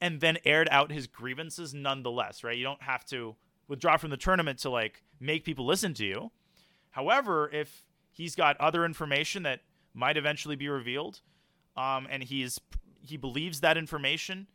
and 0.00 0.20
then 0.20 0.38
aired 0.44 0.68
out 0.70 0.92
his 0.92 1.06
grievances 1.06 1.74
nonetheless, 1.74 2.44
right? 2.44 2.56
You 2.56 2.64
don't 2.64 2.82
have 2.82 3.04
to 3.06 3.36
withdraw 3.68 3.96
from 3.96 4.10
the 4.10 4.16
tournament 4.16 4.58
to 4.60 4.70
like 4.70 5.02
make 5.20 5.44
people 5.44 5.66
listen 5.66 5.94
to 5.94 6.04
you. 6.04 6.30
However, 6.90 7.50
if 7.52 7.84
he's 8.10 8.34
got 8.36 8.60
other 8.60 8.84
information 8.84 9.42
that 9.44 9.60
might 9.94 10.16
eventually 10.16 10.56
be 10.56 10.68
revealed, 10.68 11.20
um, 11.76 12.06
and 12.10 12.22
he's 12.22 12.60
he 13.00 13.16
believes 13.16 13.60
that 13.60 13.76
information 13.76 14.46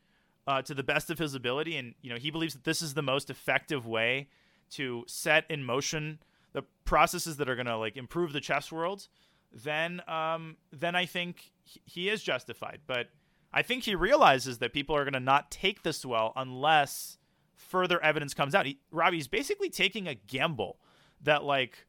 uh, 0.50 0.64
to 0.64 0.74
the 0.74 0.82
best 0.82 1.12
of 1.12 1.20
his 1.20 1.36
ability, 1.36 1.78
and 1.78 1.94
you 2.02 2.10
know 2.10 2.18
he 2.18 2.32
believes 2.32 2.56
that 2.56 2.64
this 2.64 2.82
is 2.82 2.96
the 2.96 3.04
most 3.04 3.30
effective 3.30 3.86
way 3.86 4.30
to 4.72 5.04
set 5.08 5.46
in 5.48 5.64
motion 5.64 6.18
the 6.54 6.64
processes 6.86 7.38
that 7.38 7.48
are 7.48 7.56
going 7.56 7.68
to 7.68 7.78
like 7.78 7.96
improve 7.96 8.34
the 8.34 8.42
chess 8.42 8.72
world, 8.72 9.08
then 9.54 10.02
um, 10.08 10.58
then 10.72 10.96
I 10.96 11.06
think 11.06 11.52
he 11.64 12.10
is 12.10 12.24
justified. 12.24 12.80
But 12.88 13.10
I 13.54 13.62
think 13.62 13.84
he 13.84 13.94
realizes 13.94 14.58
that 14.58 14.74
people 14.74 14.96
are 14.96 15.04
going 15.04 15.14
to 15.14 15.20
not 15.20 15.52
take 15.52 15.84
this 15.84 16.04
well 16.04 16.34
unless 16.36 17.20
further 17.56 18.04
evidence 18.04 18.34
comes 18.34 18.56
out. 18.56 18.66
He, 18.66 18.80
Robbie's 18.92 19.28
basically 19.28 19.70
taking 19.70 20.08
a 20.08 20.16
gamble 20.16 20.80
that 21.22 21.44
like 21.44 21.86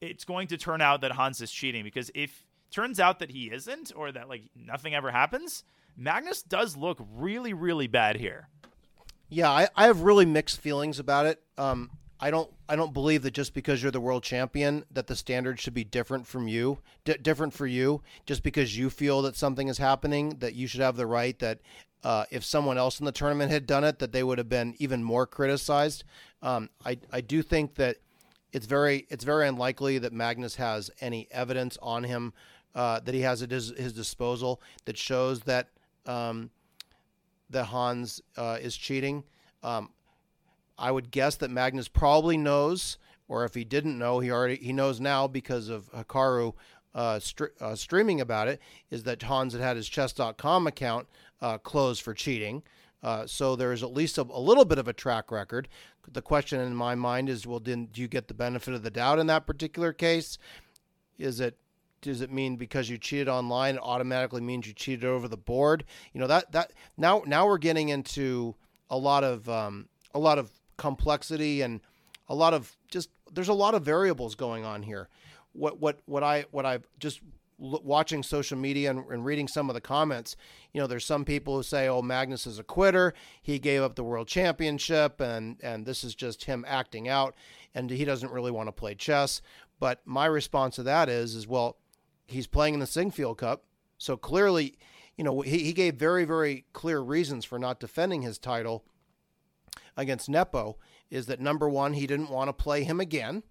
it's 0.00 0.24
going 0.24 0.46
to 0.48 0.56
turn 0.56 0.80
out 0.80 1.00
that 1.00 1.10
Hans 1.10 1.40
is 1.40 1.50
cheating 1.50 1.82
because 1.82 2.12
if 2.14 2.46
turns 2.70 3.00
out 3.00 3.18
that 3.18 3.32
he 3.32 3.50
isn't 3.50 3.90
or 3.96 4.12
that 4.12 4.28
like 4.28 4.44
nothing 4.54 4.94
ever 4.94 5.10
happens, 5.10 5.64
Magnus 5.98 6.42
does 6.42 6.76
look 6.76 6.98
really 7.16 7.52
really 7.52 7.88
bad 7.88 8.16
here. 8.16 8.48
Yeah, 9.28 9.50
I, 9.50 9.68
I 9.76 9.86
have 9.86 10.02
really 10.02 10.24
mixed 10.24 10.60
feelings 10.60 10.98
about 10.98 11.26
it. 11.26 11.42
Um, 11.58 11.90
I 12.20 12.30
don't 12.30 12.50
I 12.68 12.76
don't 12.76 12.92
believe 12.94 13.22
that 13.22 13.32
just 13.32 13.52
because 13.52 13.82
you're 13.82 13.92
the 13.92 14.00
world 14.00 14.22
champion 14.22 14.84
that 14.90 15.08
the 15.08 15.16
standard 15.16 15.60
should 15.60 15.74
be 15.74 15.84
different 15.84 16.26
from 16.26 16.48
you, 16.48 16.78
D- 17.04 17.16
different 17.20 17.52
for 17.52 17.66
you. 17.66 18.02
Just 18.26 18.42
because 18.42 18.78
you 18.78 18.90
feel 18.90 19.22
that 19.22 19.36
something 19.36 19.68
is 19.68 19.78
happening, 19.78 20.36
that 20.38 20.54
you 20.54 20.66
should 20.66 20.80
have 20.80 20.96
the 20.96 21.06
right 21.06 21.38
that 21.40 21.60
uh, 22.04 22.24
if 22.30 22.44
someone 22.44 22.78
else 22.78 23.00
in 23.00 23.06
the 23.06 23.12
tournament 23.12 23.50
had 23.50 23.66
done 23.66 23.84
it, 23.84 23.98
that 23.98 24.12
they 24.12 24.22
would 24.22 24.38
have 24.38 24.48
been 24.48 24.74
even 24.78 25.02
more 25.02 25.26
criticized. 25.26 26.04
Um, 26.42 26.70
I 26.84 26.98
I 27.12 27.20
do 27.20 27.42
think 27.42 27.74
that 27.74 27.96
it's 28.52 28.66
very 28.66 29.06
it's 29.10 29.24
very 29.24 29.48
unlikely 29.48 29.98
that 29.98 30.12
Magnus 30.12 30.54
has 30.56 30.90
any 31.00 31.28
evidence 31.30 31.76
on 31.82 32.04
him 32.04 32.32
uh, 32.74 33.00
that 33.00 33.14
he 33.14 33.22
has 33.22 33.42
at 33.42 33.50
his, 33.50 33.70
his 33.76 33.92
disposal 33.92 34.60
that 34.84 34.96
shows 34.96 35.40
that 35.40 35.68
um, 36.08 36.50
that 37.50 37.66
Hans 37.66 38.20
uh, 38.36 38.58
is 38.60 38.76
cheating. 38.76 39.22
Um, 39.62 39.90
I 40.78 40.90
would 40.90 41.10
guess 41.10 41.36
that 41.36 41.50
Magnus 41.50 41.88
probably 41.88 42.36
knows, 42.36 42.98
or 43.28 43.44
if 43.44 43.54
he 43.54 43.64
didn't 43.64 43.98
know, 43.98 44.20
he 44.20 44.30
already 44.30 44.56
he 44.56 44.72
knows 44.72 45.00
now 45.00 45.26
because 45.26 45.68
of 45.68 45.92
Hikaru 45.92 46.54
uh, 46.94 47.20
uh, 47.60 47.74
streaming 47.74 48.20
about 48.20 48.48
it. 48.48 48.60
Is 48.90 49.02
that 49.04 49.22
Hans 49.22 49.52
had 49.52 49.62
had 49.62 49.76
his 49.76 49.88
chess.com 49.88 50.66
account 50.66 51.06
uh, 51.40 51.58
closed 51.58 52.02
for 52.02 52.14
cheating. 52.14 52.62
Uh, 53.02 53.26
so 53.26 53.54
there's 53.54 53.84
at 53.84 53.92
least 53.92 54.18
a, 54.18 54.22
a, 54.22 54.40
little 54.40 54.64
bit 54.64 54.78
of 54.78 54.88
a 54.88 54.92
track 54.92 55.30
record. 55.30 55.68
The 56.10 56.22
question 56.22 56.58
in 56.60 56.74
my 56.74 56.96
mind 56.96 57.28
is, 57.28 57.46
well, 57.46 57.60
didn't 57.60 57.92
do 57.92 58.00
you 58.00 58.08
get 58.08 58.26
the 58.26 58.34
benefit 58.34 58.74
of 58.74 58.82
the 58.82 58.90
doubt 58.90 59.20
in 59.20 59.28
that 59.28 59.46
particular 59.46 59.92
case? 59.92 60.36
Is 61.16 61.38
it 61.38 61.56
does 62.00 62.20
it 62.20 62.30
mean 62.30 62.56
because 62.56 62.88
you 62.88 62.98
cheated 62.98 63.28
online 63.28 63.76
it 63.76 63.80
automatically 63.82 64.40
means 64.40 64.66
you 64.66 64.72
cheated 64.72 65.04
over 65.04 65.28
the 65.28 65.36
board? 65.36 65.84
You 66.12 66.20
know 66.20 66.26
that 66.26 66.52
that 66.52 66.72
now 66.96 67.22
now 67.26 67.46
we're 67.46 67.58
getting 67.58 67.88
into 67.88 68.54
a 68.90 68.96
lot 68.96 69.24
of 69.24 69.48
um, 69.48 69.88
a 70.14 70.18
lot 70.18 70.38
of 70.38 70.50
complexity 70.76 71.62
and 71.62 71.80
a 72.28 72.34
lot 72.34 72.54
of 72.54 72.76
just 72.88 73.10
there's 73.32 73.48
a 73.48 73.54
lot 73.54 73.74
of 73.74 73.82
variables 73.82 74.34
going 74.34 74.64
on 74.64 74.82
here. 74.82 75.08
What 75.52 75.80
what 75.80 76.00
what 76.06 76.22
I 76.22 76.44
what 76.50 76.66
I've 76.66 76.86
just 76.98 77.20
watching 77.58 78.22
social 78.22 78.56
media 78.56 78.90
and, 78.90 79.04
and, 79.10 79.24
reading 79.24 79.48
some 79.48 79.68
of 79.68 79.74
the 79.74 79.80
comments, 79.80 80.36
you 80.72 80.80
know, 80.80 80.86
there's 80.86 81.04
some 81.04 81.24
people 81.24 81.56
who 81.56 81.62
say, 81.62 81.88
"Oh, 81.88 82.02
Magnus 82.02 82.46
is 82.46 82.58
a 82.58 82.64
quitter. 82.64 83.14
He 83.42 83.58
gave 83.58 83.82
up 83.82 83.96
the 83.96 84.04
world 84.04 84.28
championship, 84.28 85.20
and 85.20 85.56
and 85.62 85.84
this 85.84 86.04
is 86.04 86.14
just 86.14 86.44
him 86.44 86.64
acting 86.68 87.08
out, 87.08 87.34
and 87.74 87.90
he 87.90 88.04
doesn't 88.04 88.32
really 88.32 88.52
want 88.52 88.68
to 88.68 88.72
play 88.72 88.94
chess." 88.94 89.42
But 89.80 90.00
my 90.04 90.26
response 90.26 90.76
to 90.76 90.82
that 90.84 91.08
is, 91.08 91.34
is 91.34 91.46
well, 91.46 91.76
he's 92.28 92.46
playing 92.46 92.74
in 92.74 92.80
the 92.80 92.86
Sinquefield 92.86 93.38
Cup, 93.38 93.64
so 93.96 94.16
clearly, 94.16 94.76
you 95.16 95.24
know, 95.24 95.40
he, 95.40 95.58
he 95.58 95.72
gave 95.72 95.96
very 95.96 96.24
very 96.24 96.64
clear 96.72 97.00
reasons 97.00 97.44
for 97.44 97.58
not 97.58 97.80
defending 97.80 98.22
his 98.22 98.38
title 98.38 98.84
against 99.96 100.28
Nepo. 100.28 100.78
Is 101.10 101.26
that 101.26 101.40
number 101.40 101.68
one? 101.68 101.94
He 101.94 102.06
didn't 102.06 102.30
want 102.30 102.48
to 102.48 102.52
play 102.52 102.84
him 102.84 103.00
again 103.00 103.42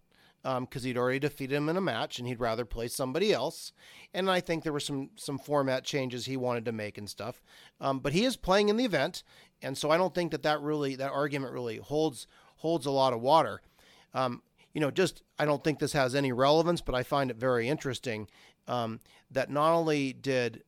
because 0.43 0.84
um, 0.84 0.88
he'd 0.88 0.97
already 0.97 1.19
defeated 1.19 1.55
him 1.55 1.67
in 1.67 1.75
a 1.75 1.82
match 1.82 2.19
and 2.19 2.28
he'd 2.28 2.39
rather 2.39 2.63
play 2.63 2.88
somebody 2.88 3.34
else. 3.34 3.73
And 4.13 4.30
I 4.30 4.39
think 4.39 4.63
there 4.63 4.73
were 4.73 4.80
some 4.80 5.09
some 5.15 5.38
format 5.38 5.84
changes 5.84 6.25
he 6.25 6.38
wanted 6.38 6.65
to 6.65 6.71
make 6.71 6.97
and 6.97 7.09
stuff. 7.09 7.41
Um, 7.82 7.99
but 7.99 8.13
he 8.13 8.23
is 8.23 8.38
playing 8.38 8.69
in 8.69 8.78
the 8.78 8.86
event, 8.86 9.23
and 9.61 9.78
so 9.78 9.91
I 9.91 9.97
don't 9.97 10.15
think 10.15 10.32
that 10.32 10.43
that 10.43 10.61
really 10.61 10.95
that 10.95 11.11
argument 11.11 11.53
really 11.53 11.78
holds 11.78 12.28
holds 12.57 12.86
a 12.86 12.91
lot 12.91 13.13
of 13.13 13.21
water. 13.21 13.61
Um, 14.13 14.41
you 14.73 14.82
know, 14.82 14.91
just 14.91 15.23
I 15.38 15.45
don't 15.45 15.63
think 15.63 15.80
this 15.80 15.93
has 15.93 16.15
any 16.15 16.32
relevance, 16.32 16.82
but 16.82 16.95
I 16.95 17.03
find 17.03 17.30
it 17.30 17.38
very 17.38 17.67
interesting 17.67 18.28
um, 18.68 18.99
that 19.32 19.49
not 19.49 19.74
only 19.74 20.13
did 20.13 20.63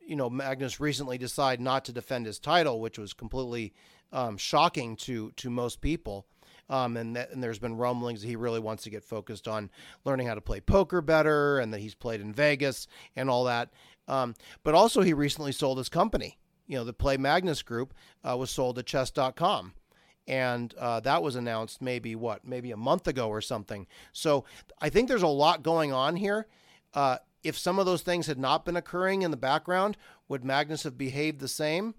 you 0.00 0.16
know 0.16 0.30
Magnus 0.30 0.80
recently 0.80 1.18
decide 1.18 1.60
not 1.60 1.84
to 1.84 1.92
defend 1.92 2.26
his 2.26 2.38
title, 2.38 2.80
which 2.80 2.98
was 2.98 3.12
completely 3.12 3.72
um, 4.12 4.36
shocking 4.36 4.96
to 4.96 5.32
to 5.36 5.50
most 5.50 5.80
people. 5.80 6.26
Um, 6.70 6.98
and, 6.98 7.16
that, 7.16 7.30
and 7.30 7.42
there's 7.42 7.58
been 7.58 7.78
rumblings 7.78 8.20
that 8.20 8.26
he 8.28 8.36
really 8.36 8.60
wants 8.60 8.82
to 8.82 8.90
get 8.90 9.02
focused 9.02 9.48
on 9.48 9.70
learning 10.04 10.26
how 10.26 10.34
to 10.34 10.42
play 10.42 10.60
poker 10.60 11.00
better, 11.00 11.58
and 11.58 11.72
that 11.72 11.80
he's 11.80 11.94
played 11.94 12.20
in 12.20 12.34
Vegas 12.34 12.86
and 13.16 13.30
all 13.30 13.44
that. 13.44 13.70
Um, 14.06 14.34
but 14.64 14.74
also, 14.74 15.00
he 15.00 15.14
recently 15.14 15.52
sold 15.52 15.78
his 15.78 15.88
company. 15.88 16.38
You 16.66 16.76
know, 16.76 16.84
the 16.84 16.92
Play 16.92 17.16
Magnus 17.16 17.62
Group 17.62 17.94
uh, 18.22 18.36
was 18.36 18.50
sold 18.50 18.76
to 18.76 18.82
Chess.com 18.82 19.72
and 20.28 20.74
uh, 20.78 21.00
that 21.00 21.22
was 21.22 21.34
announced 21.34 21.80
maybe 21.80 22.14
what 22.14 22.46
maybe 22.46 22.70
a 22.70 22.76
month 22.76 23.08
ago 23.08 23.28
or 23.28 23.40
something 23.40 23.86
so 24.12 24.44
i 24.80 24.88
think 24.88 25.08
there's 25.08 25.22
a 25.22 25.26
lot 25.26 25.62
going 25.62 25.90
on 25.92 26.14
here 26.14 26.46
uh, 26.94 27.18
if 27.42 27.56
some 27.56 27.78
of 27.78 27.86
those 27.86 28.02
things 28.02 28.26
had 28.26 28.38
not 28.38 28.64
been 28.64 28.76
occurring 28.76 29.22
in 29.22 29.30
the 29.30 29.36
background 29.36 29.96
would 30.28 30.44
magnus 30.44 30.82
have 30.82 30.98
behaved 30.98 31.40
the 31.40 31.48
same 31.48 31.94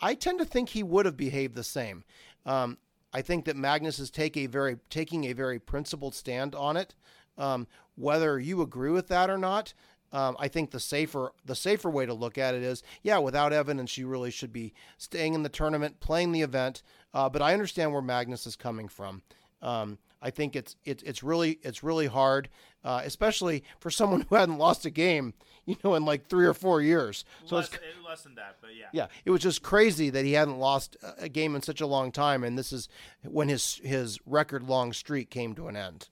i 0.00 0.14
tend 0.14 0.38
to 0.38 0.44
think 0.44 0.70
he 0.70 0.82
would 0.82 1.06
have 1.06 1.16
behaved 1.16 1.54
the 1.54 1.64
same 1.64 2.04
um, 2.44 2.78
I 3.12 3.22
think 3.22 3.44
that 3.44 3.56
Magnus 3.56 3.98
is 3.98 4.10
take 4.10 4.36
a 4.36 4.46
very 4.46 4.78
taking 4.88 5.24
a 5.24 5.32
very 5.32 5.58
principled 5.58 6.14
stand 6.14 6.54
on 6.54 6.76
it. 6.76 6.94
Um, 7.36 7.66
whether 7.94 8.38
you 8.38 8.62
agree 8.62 8.90
with 8.90 9.08
that 9.08 9.28
or 9.28 9.38
not, 9.38 9.74
um, 10.12 10.36
I 10.38 10.48
think 10.48 10.70
the 10.70 10.80
safer 10.80 11.32
the 11.44 11.54
safer 11.54 11.90
way 11.90 12.06
to 12.06 12.14
look 12.14 12.38
at 12.38 12.54
it 12.54 12.62
is, 12.62 12.82
yeah, 13.02 13.18
without 13.18 13.52
evidence, 13.52 13.98
you 13.98 14.08
really 14.08 14.30
should 14.30 14.52
be 14.52 14.72
staying 14.98 15.34
in 15.34 15.42
the 15.42 15.48
tournament, 15.48 16.00
playing 16.00 16.32
the 16.32 16.42
event. 16.42 16.82
Uh, 17.12 17.28
but 17.28 17.42
I 17.42 17.52
understand 17.52 17.92
where 17.92 18.02
Magnus 18.02 18.46
is 18.46 18.56
coming 18.56 18.88
from. 18.88 19.22
Um, 19.60 19.98
I 20.22 20.30
think 20.30 20.54
it's 20.56 20.76
it's 20.84 21.02
it's 21.02 21.22
really 21.22 21.58
it's 21.62 21.82
really 21.82 22.06
hard, 22.06 22.48
uh, 22.84 23.02
especially 23.04 23.64
for 23.80 23.90
someone 23.90 24.24
who 24.28 24.36
hadn't 24.36 24.58
lost 24.58 24.86
a 24.86 24.90
game, 24.90 25.34
you 25.66 25.76
know, 25.82 25.94
in 25.94 26.04
like 26.04 26.28
three 26.28 26.46
or 26.46 26.54
four 26.54 26.80
years. 26.80 27.24
So 27.44 27.56
less, 27.56 27.66
it's 27.68 27.78
less 28.06 28.22
than 28.22 28.36
that, 28.36 28.56
but 28.60 28.70
yeah. 28.78 28.86
Yeah, 28.92 29.06
it 29.24 29.30
was 29.30 29.40
just 29.40 29.62
crazy 29.62 30.10
that 30.10 30.24
he 30.24 30.32
hadn't 30.32 30.58
lost 30.58 30.96
a 31.18 31.28
game 31.28 31.56
in 31.56 31.62
such 31.62 31.80
a 31.80 31.86
long 31.86 32.12
time, 32.12 32.44
and 32.44 32.56
this 32.56 32.72
is 32.72 32.88
when 33.22 33.48
his 33.48 33.80
his 33.82 34.20
record 34.24 34.62
long 34.62 34.92
streak 34.92 35.28
came 35.28 35.54
to 35.54 35.68
an 35.68 35.76
end. 35.76 36.08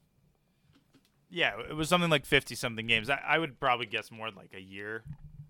Yeah, 1.30 1.52
it 1.68 1.76
was 1.76 1.88
something 1.88 2.10
like 2.10 2.26
fifty 2.26 2.56
something 2.56 2.86
games. 2.86 3.08
I, 3.08 3.20
I 3.26 3.38
would 3.38 3.60
probably 3.60 3.86
guess 3.86 4.10
more 4.10 4.30
like 4.30 4.52
a 4.54 4.60
year, 4.60 5.04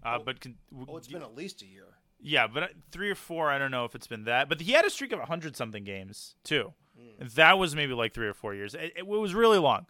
uh, 0.04 0.18
oh, 0.20 0.22
but 0.24 0.40
con- 0.40 0.58
oh, 0.88 0.98
it's 0.98 1.08
been 1.08 1.22
at 1.22 1.34
least 1.34 1.62
a 1.62 1.66
year. 1.66 1.86
Yeah, 2.22 2.46
but 2.46 2.62
uh, 2.62 2.66
three 2.90 3.08
or 3.08 3.14
four, 3.14 3.50
I 3.50 3.58
don't 3.58 3.70
know 3.70 3.86
if 3.86 3.94
it's 3.94 4.06
been 4.06 4.24
that. 4.24 4.50
But 4.50 4.60
he 4.60 4.72
had 4.72 4.84
a 4.84 4.90
streak 4.90 5.12
of 5.12 5.20
hundred 5.20 5.56
something 5.56 5.84
games 5.84 6.34
too. 6.44 6.74
Mm. 7.00 7.34
That 7.34 7.58
was 7.58 7.74
maybe 7.74 7.94
like 7.94 8.14
three 8.14 8.28
or 8.28 8.34
four 8.34 8.54
years. 8.54 8.74
It, 8.74 8.92
it 8.96 9.06
was 9.06 9.34
really 9.34 9.58
long. 9.58 9.86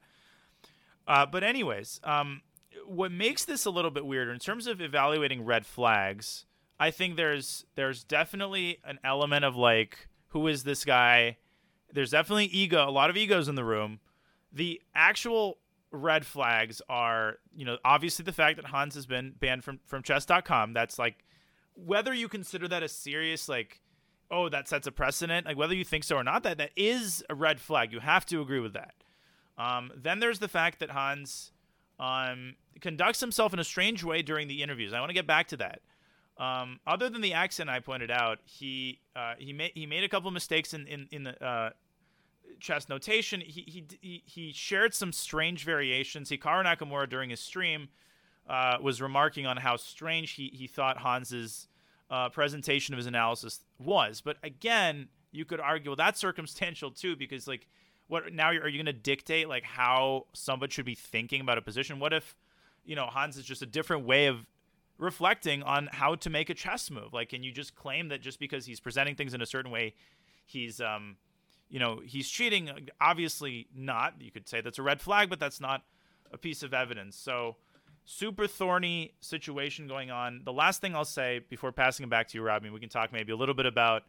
Uh, 1.06 1.26
but 1.26 1.42
anyways, 1.42 2.00
um, 2.04 2.42
what 2.86 3.10
makes 3.10 3.44
this 3.44 3.64
a 3.64 3.70
little 3.70 3.90
bit 3.90 4.06
weirder 4.06 4.32
in 4.32 4.38
terms 4.38 4.66
of 4.66 4.80
evaluating 4.80 5.44
red 5.44 5.66
flags, 5.66 6.46
I 6.78 6.90
think 6.90 7.16
there's 7.16 7.64
there's 7.74 8.04
definitely 8.04 8.78
an 8.84 8.98
element 9.04 9.44
of 9.44 9.56
like, 9.56 10.08
who 10.28 10.46
is 10.46 10.64
this 10.64 10.84
guy? 10.84 11.36
There's 11.92 12.10
definitely 12.10 12.46
ego, 12.46 12.88
a 12.88 12.90
lot 12.90 13.10
of 13.10 13.16
egos 13.16 13.48
in 13.48 13.54
the 13.54 13.64
room. 13.64 14.00
The 14.52 14.80
actual 14.94 15.58
red 15.90 16.24
flags 16.24 16.80
are, 16.88 17.38
you 17.54 17.64
know, 17.64 17.78
obviously 17.84 18.24
the 18.24 18.32
fact 18.32 18.56
that 18.56 18.66
Hans 18.66 18.94
has 18.94 19.06
been 19.06 19.34
banned 19.38 19.64
from 19.64 19.80
from 19.86 20.02
chess.com. 20.02 20.72
That's 20.72 20.98
like 20.98 21.24
whether 21.74 22.14
you 22.14 22.28
consider 22.28 22.68
that 22.68 22.82
a 22.82 22.88
serious 22.88 23.48
like 23.48 23.80
oh, 24.30 24.48
that 24.48 24.68
sets 24.68 24.86
a 24.86 24.92
precedent. 24.92 25.46
Like 25.46 25.56
whether 25.56 25.74
you 25.74 25.84
think 25.84 26.04
so 26.04 26.16
or 26.16 26.24
not, 26.24 26.42
that 26.44 26.58
that 26.58 26.70
is 26.76 27.22
a 27.28 27.34
red 27.34 27.60
flag. 27.60 27.92
You 27.92 28.00
have 28.00 28.24
to 28.26 28.40
agree 28.40 28.60
with 28.60 28.74
that. 28.74 28.94
Um, 29.58 29.90
then 29.94 30.20
there's 30.20 30.38
the 30.38 30.48
fact 30.48 30.78
that 30.80 30.90
Hans 30.90 31.52
um, 31.98 32.54
conducts 32.80 33.20
himself 33.20 33.52
in 33.52 33.58
a 33.58 33.64
strange 33.64 34.02
way 34.02 34.22
during 34.22 34.48
the 34.48 34.62
interviews. 34.62 34.92
I 34.92 35.00
want 35.00 35.10
to 35.10 35.14
get 35.14 35.26
back 35.26 35.48
to 35.48 35.56
that. 35.58 35.80
Um, 36.38 36.80
other 36.86 37.10
than 37.10 37.20
the 37.20 37.34
accent 37.34 37.68
I 37.68 37.80
pointed 37.80 38.10
out, 38.10 38.38
he 38.44 39.00
uh, 39.14 39.34
he 39.38 39.52
made 39.52 39.72
he 39.74 39.86
made 39.86 40.04
a 40.04 40.08
couple 40.08 40.30
mistakes 40.30 40.72
in 40.72 40.86
in, 40.86 41.06
in 41.10 41.24
the 41.24 41.44
uh, 41.44 41.70
chess 42.60 42.88
notation. 42.88 43.42
He, 43.42 43.84
he 44.00 44.22
he 44.24 44.52
shared 44.52 44.94
some 44.94 45.12
strange 45.12 45.64
variations. 45.64 46.30
Hikaru 46.30 46.64
Nakamura 46.64 47.08
during 47.08 47.28
his 47.28 47.40
stream 47.40 47.88
uh, 48.48 48.78
was 48.80 49.02
remarking 49.02 49.46
on 49.46 49.58
how 49.58 49.76
strange 49.76 50.32
he 50.32 50.50
he 50.54 50.66
thought 50.66 50.98
Hans's 50.98 51.68
uh, 52.10 52.28
presentation 52.28 52.94
of 52.94 52.98
his 52.98 53.06
analysis 53.06 53.60
was. 53.78 54.20
But 54.20 54.36
again, 54.42 55.08
you 55.32 55.44
could 55.44 55.60
argue 55.60 55.90
well 55.90 55.96
that's 55.96 56.20
circumstantial 56.20 56.90
too 56.90 57.14
because 57.16 57.46
like 57.46 57.66
what 58.08 58.32
now 58.32 58.48
are 58.48 58.68
you 58.68 58.78
going 58.78 58.86
to 58.86 58.92
dictate 58.92 59.48
like 59.48 59.62
how 59.62 60.26
somebody 60.32 60.72
should 60.72 60.84
be 60.84 60.96
thinking 60.96 61.40
about 61.40 61.58
a 61.58 61.62
position? 61.62 62.00
What 62.00 62.12
if 62.12 62.36
you 62.84 62.96
know 62.96 63.06
Hans 63.06 63.36
is 63.36 63.44
just 63.44 63.62
a 63.62 63.66
different 63.66 64.04
way 64.04 64.26
of 64.26 64.46
reflecting 64.98 65.62
on 65.62 65.88
how 65.92 66.16
to 66.16 66.28
make 66.28 66.50
a 66.50 66.54
chess 66.54 66.90
move? 66.90 67.12
Like, 67.12 67.30
can 67.30 67.42
you 67.42 67.52
just 67.52 67.76
claim 67.76 68.08
that 68.08 68.20
just 68.20 68.40
because 68.40 68.66
he's 68.66 68.80
presenting 68.80 69.14
things 69.14 69.32
in 69.32 69.40
a 69.40 69.46
certain 69.46 69.70
way, 69.70 69.94
he's 70.44 70.80
um, 70.80 71.16
you 71.68 71.78
know, 71.78 72.00
he's 72.04 72.28
cheating? 72.28 72.70
Obviously 73.00 73.68
not. 73.74 74.14
You 74.20 74.32
could 74.32 74.48
say 74.48 74.60
that's 74.60 74.78
a 74.78 74.82
red 74.82 75.00
flag, 75.00 75.30
but 75.30 75.38
that's 75.38 75.60
not 75.60 75.84
a 76.32 76.38
piece 76.38 76.64
of 76.64 76.74
evidence. 76.74 77.16
So 77.16 77.56
super 78.04 78.46
thorny 78.46 79.14
situation 79.20 79.86
going 79.86 80.10
on. 80.10 80.42
The 80.44 80.52
last 80.52 80.80
thing 80.80 80.94
I'll 80.94 81.04
say 81.04 81.40
before 81.48 81.72
passing 81.72 82.04
it 82.04 82.10
back 82.10 82.28
to 82.28 82.38
you, 82.38 82.42
Robbie, 82.42 82.70
we 82.70 82.80
can 82.80 82.88
talk 82.88 83.12
maybe 83.12 83.32
a 83.32 83.36
little 83.36 83.54
bit 83.54 83.66
about 83.66 84.02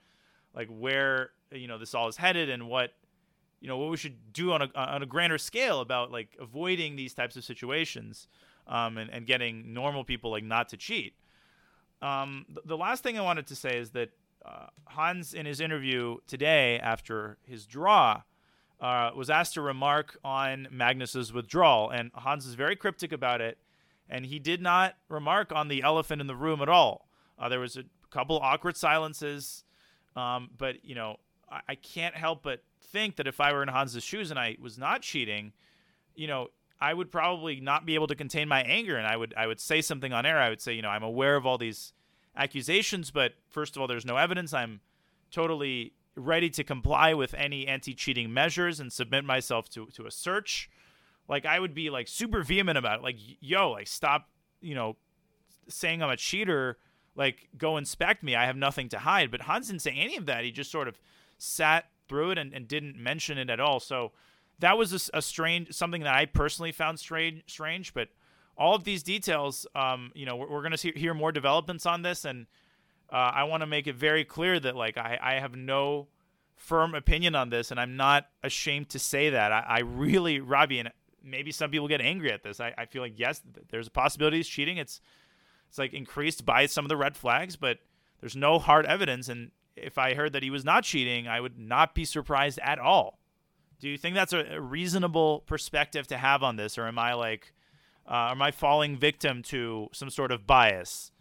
like 0.54 0.68
where 0.68 1.32
you 1.52 1.68
know 1.68 1.78
this 1.78 1.94
all 1.94 2.08
is 2.08 2.18
headed 2.18 2.50
and 2.50 2.68
what 2.68 2.94
you 3.60 3.68
know 3.68 3.78
what 3.78 3.90
we 3.90 3.98
should 3.98 4.34
do 4.34 4.52
on 4.52 4.62
a 4.62 4.70
on 4.76 5.04
a 5.04 5.06
grander 5.06 5.38
scale 5.38 5.82
about 5.82 6.12
like 6.12 6.36
avoiding 6.40 6.96
these 6.96 7.14
types 7.14 7.36
of 7.36 7.44
situations 7.44 8.28
um, 8.68 8.98
and 8.98 9.10
and 9.12 9.28
getting 9.28 9.74
normal 9.74 10.04
people 10.04 10.32
like 10.32 10.44
not 10.44 10.70
to 10.70 10.78
cheat. 10.78 11.14
Um, 12.02 12.46
the, 12.50 12.62
the 12.66 12.78
last 12.78 13.04
thing 13.04 13.18
I 13.18 13.22
wanted 13.22 13.48
to 13.48 13.56
say 13.56 13.78
is 13.78 13.92
that 13.92 14.10
uh, 14.44 14.68
Hans 14.86 15.34
in 15.34 15.46
his 15.46 15.60
interview 15.60 16.18
today 16.28 16.80
after 16.80 17.38
his 17.44 17.66
draw 17.66 18.24
uh, 18.80 19.12
was 19.16 19.30
asked 19.30 19.54
to 19.54 19.62
remark 19.62 20.18
on 20.24 20.68
Magnus's 20.72 21.32
withdrawal, 21.32 21.92
and 21.92 22.12
Hans 22.16 22.48
is 22.48 22.56
very 22.56 22.76
cryptic 22.76 23.12
about 23.12 23.40
it, 23.40 23.60
and 24.12 24.26
he 24.26 24.38
did 24.38 24.62
not 24.62 24.96
remark 25.10 25.52
on 25.52 25.70
the 25.70 25.82
elephant 25.82 26.22
in 26.22 26.28
the 26.28 26.36
room 26.36 26.62
at 26.62 26.70
all. 26.70 27.08
Uh, 27.40 27.50
there 27.50 27.60
was 27.60 27.78
a 27.78 27.84
couple 28.12 28.38
awkward 28.38 28.78
silences, 28.78 29.64
um, 30.16 30.50
but 30.58 30.84
you 30.84 30.94
know, 30.94 31.18
I, 31.50 31.62
I 31.70 31.76
can't 31.76 32.16
help 32.16 32.44
but 32.44 32.62
think 32.92 33.16
that 33.16 33.26
if 33.26 33.40
I 33.40 33.54
were 33.54 33.64
in 33.64 33.70
Hans's 33.70 34.04
shoes 34.04 34.30
and 34.30 34.40
I 34.40 34.58
was 34.62 34.78
not 34.78 35.02
cheating, 35.02 35.54
you 36.14 36.28
know, 36.28 36.50
I 36.80 36.94
would 36.94 37.12
probably 37.12 37.62
not 37.62 37.86
be 37.86 37.96
able 37.96 38.08
to 38.08 38.16
contain 38.16 38.48
my 38.48 38.62
anger, 38.64 38.98
and 38.98 39.08
I 39.08 39.16
would 39.16 39.34
I 39.38 39.48
would 39.48 39.60
say 39.60 39.82
something 39.82 40.12
on 40.14 40.26
air. 40.26 40.40
I 40.40 40.50
would 40.50 40.62
say, 40.62 40.74
you 40.74 40.82
know, 40.82 40.90
I'm 40.90 41.04
aware 41.04 41.36
of 41.36 41.46
all 41.46 41.58
these 41.58 41.94
accusations, 42.36 43.12
but 43.12 43.34
first 43.50 43.76
of 43.76 43.82
all, 43.82 43.88
there's 43.88 44.06
no 44.06 44.18
evidence. 44.18 44.54
I'm 44.54 44.82
totally 45.32 45.94
ready 46.16 46.50
to 46.50 46.64
comply 46.64 47.14
with 47.14 47.34
any 47.36 47.68
anti-cheating 47.68 48.34
measures 48.34 48.80
and 48.80 48.92
submit 48.92 49.24
myself 49.24 49.70
to 49.70 49.86
to 49.88 50.06
a 50.06 50.12
search. 50.12 50.70
Like 51.32 51.46
I 51.46 51.58
would 51.58 51.74
be 51.74 51.90
like 51.90 52.10
super 52.10 52.44
vehement 52.44 52.78
about 52.78 53.00
it. 53.00 53.04
Like, 53.04 53.16
yo, 53.40 53.72
like 53.72 53.88
stop, 53.88 54.28
you 54.60 54.76
know, 54.76 54.98
saying 55.70 56.04
I'm 56.04 56.10
a 56.10 56.18
cheater. 56.18 56.78
Like, 57.16 57.48
go 57.58 57.78
inspect 57.78 58.22
me. 58.22 58.36
I 58.36 58.46
have 58.46 58.58
nothing 58.58 58.90
to 58.90 59.00
hide. 59.00 59.32
But 59.32 59.42
Hans 59.42 59.68
didn't 59.68 59.82
say 59.82 59.94
any 59.98 60.18
of 60.18 60.26
that. 60.26 60.44
He 60.44 60.52
just 60.52 60.70
sort 60.70 60.90
of 60.90 61.00
sat 61.38 61.86
through 62.10 62.32
it 62.32 62.38
and, 62.38 62.54
and 62.54 62.68
didn't 62.68 62.98
mention 62.98 63.38
it 63.38 63.50
at 63.50 63.62
all. 63.62 63.80
So 63.80 64.12
that 64.60 64.78
was 64.78 65.10
a, 65.10 65.18
a, 65.18 65.22
strange 65.22 65.72
something 65.74 66.04
that 66.04 66.14
I 66.14 66.26
personally 66.26 66.74
found 66.74 67.00
strange. 67.00 67.44
Strange, 67.48 67.94
but 67.94 68.10
all 68.58 68.76
of 68.76 68.84
these 68.84 69.02
details, 69.02 69.66
um, 69.74 70.12
you 70.14 70.26
know, 70.26 70.36
we're, 70.36 70.50
we're 70.50 70.62
going 70.62 70.76
to 70.76 70.92
hear 70.92 71.14
more 71.14 71.32
developments 71.32 71.86
on 71.86 72.02
this, 72.02 72.26
and 72.26 72.46
uh, 73.10 73.16
I 73.16 73.46
want 73.46 73.62
to 73.62 73.68
make 73.68 73.88
it 73.88 73.96
very 73.96 74.26
clear 74.26 74.60
that 74.60 74.76
like 74.76 74.98
I, 74.98 75.18
I 75.22 75.34
have 75.36 75.56
no 75.56 76.08
firm 76.58 76.94
opinion 76.94 77.36
on 77.36 77.50
this, 77.50 77.72
and 77.72 77.80
I'm 77.80 77.96
not 77.96 78.28
ashamed 78.44 78.90
to 78.90 79.00
say 79.00 79.30
that. 79.30 79.54
I, 79.54 79.66
I 79.68 79.80
really, 79.80 80.42
Robbie, 80.42 80.80
and 80.80 80.92
maybe 81.24 81.52
some 81.52 81.72
people 81.72 81.88
get 81.88 82.02
angry 82.02 82.32
at 82.32 82.44
this. 82.44 82.60
I, 82.60 82.74
I 82.78 82.86
feel 82.86 83.02
like 83.02 83.18
yes, 83.18 83.42
there's 83.70 83.88
a 83.88 83.92
possibility 83.92 84.38
he's 84.38 84.48
cheating. 84.48 84.78
It's 84.78 85.02
it's 85.70 85.78
like 85.78 85.94
increased 85.94 86.46
by 86.46 86.66
some 86.66 86.84
of 86.86 86.90
the 86.90 86.98
red 86.98 87.16
flags, 87.16 87.56
but 87.56 87.80
there's 88.20 88.36
no 88.36 88.60
hard 88.60 88.86
evidence. 88.86 89.30
And 89.30 89.52
if 89.76 89.98
I 89.98 90.14
heard 90.14 90.34
that 90.34 90.44
he 90.44 90.50
was 90.50 90.66
not 90.66 90.84
cheating, 90.84 91.28
I 91.28 91.40
would 91.40 91.58
not 91.58 91.96
be 91.96 92.04
surprised 92.04 92.60
at 92.62 92.78
all. 92.78 93.20
Do 93.80 93.90
you 93.90 93.98
think 93.98 94.16
that's 94.16 94.34
a, 94.34 94.60
reasonable 94.60 95.40
perspective 95.48 96.08
to 96.08 96.18
have 96.18 96.44
on 96.44 96.56
this, 96.56 96.78
or 96.78 96.88
am 96.88 97.00
I 97.00 97.14
like, 97.14 97.54
uh, 98.06 98.30
am 98.32 98.42
I 98.42 98.52
falling 98.52 98.98
victim 98.98 99.42
to 99.44 99.88
some 99.94 100.10
sort 100.10 100.32
of 100.32 100.46
bias? 100.46 101.12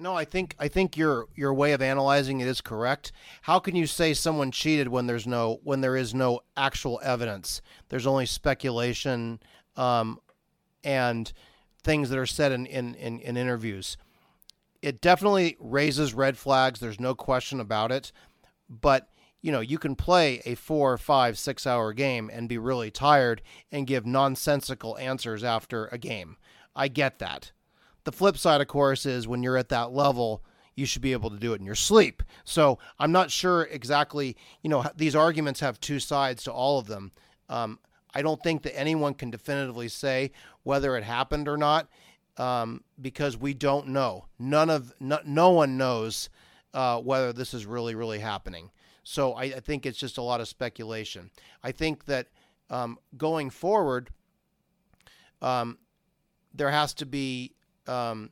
No, 0.00 0.16
I 0.16 0.24
think 0.24 0.56
I 0.58 0.68
think 0.68 0.96
your 0.96 1.26
your 1.36 1.52
way 1.52 1.72
of 1.72 1.82
analyzing 1.82 2.40
it 2.40 2.48
is 2.48 2.62
correct. 2.62 3.12
How 3.42 3.58
can 3.58 3.76
you 3.76 3.86
say 3.86 4.14
someone 4.14 4.50
cheated 4.50 4.88
when 4.88 5.06
there's 5.06 5.26
no 5.26 5.60
when 5.62 5.82
there 5.82 5.96
is 5.96 6.14
no 6.14 6.40
actual 6.56 6.98
evidence? 7.04 7.60
There's 7.90 8.06
only 8.06 8.24
speculation 8.24 9.40
um, 9.76 10.18
and 10.82 11.30
things 11.82 12.08
that 12.10 12.18
are 12.18 12.26
said 12.26 12.50
in, 12.50 12.66
in, 12.66 12.94
in, 12.94 13.20
in 13.20 13.36
interviews. 13.36 13.98
It 14.80 15.02
definitely 15.02 15.56
raises 15.60 16.14
red 16.14 16.38
flags. 16.38 16.80
There's 16.80 17.00
no 17.00 17.14
question 17.14 17.60
about 17.60 17.92
it. 17.92 18.10
But 18.68 19.10
you 19.42 19.52
know, 19.52 19.60
you 19.60 19.78
can 19.78 19.96
play 19.96 20.40
a 20.46 20.54
four, 20.54 20.96
five, 20.96 21.38
six 21.38 21.66
hour 21.66 21.92
game 21.92 22.30
and 22.32 22.48
be 22.48 22.58
really 22.58 22.90
tired 22.90 23.42
and 23.70 23.86
give 23.86 24.06
nonsensical 24.06 24.96
answers 24.98 25.44
after 25.44 25.86
a 25.86 25.98
game. 25.98 26.36
I 26.74 26.88
get 26.88 27.18
that. 27.18 27.52
The 28.04 28.12
flip 28.12 28.36
side, 28.36 28.60
of 28.60 28.68
course, 28.68 29.06
is 29.06 29.28
when 29.28 29.42
you're 29.42 29.56
at 29.56 29.68
that 29.70 29.92
level, 29.92 30.42
you 30.74 30.86
should 30.86 31.02
be 31.02 31.12
able 31.12 31.30
to 31.30 31.38
do 31.38 31.52
it 31.52 31.60
in 31.60 31.66
your 31.66 31.74
sleep. 31.74 32.22
So 32.44 32.78
I'm 32.98 33.12
not 33.12 33.30
sure 33.30 33.64
exactly, 33.64 34.36
you 34.62 34.70
know, 34.70 34.84
these 34.96 35.14
arguments 35.14 35.60
have 35.60 35.80
two 35.80 36.00
sides 36.00 36.44
to 36.44 36.52
all 36.52 36.78
of 36.78 36.86
them. 36.86 37.12
Um, 37.48 37.78
I 38.14 38.22
don't 38.22 38.42
think 38.42 38.62
that 38.62 38.78
anyone 38.78 39.14
can 39.14 39.30
definitively 39.30 39.88
say 39.88 40.32
whether 40.62 40.96
it 40.96 41.04
happened 41.04 41.48
or 41.48 41.56
not 41.56 41.88
um, 42.36 42.82
because 43.00 43.36
we 43.36 43.54
don't 43.54 43.88
know. 43.88 44.26
None 44.38 44.70
of 44.70 44.92
no, 45.00 45.20
no 45.24 45.50
one 45.50 45.76
knows 45.76 46.30
uh, 46.72 46.98
whether 46.98 47.32
this 47.32 47.54
is 47.54 47.66
really 47.66 47.94
really 47.94 48.18
happening. 48.18 48.70
So 49.02 49.34
I, 49.34 49.44
I, 49.44 49.60
think 49.60 49.86
it's 49.86 49.98
just 49.98 50.18
a 50.18 50.22
lot 50.22 50.40
of 50.40 50.48
speculation. 50.48 51.30
I 51.64 51.72
think 51.72 52.04
that 52.04 52.28
um, 52.68 52.98
going 53.16 53.50
forward, 53.50 54.10
um, 55.42 55.78
there 56.54 56.70
has 56.70 56.94
to 56.94 57.06
be 57.06 57.54
um, 57.86 58.30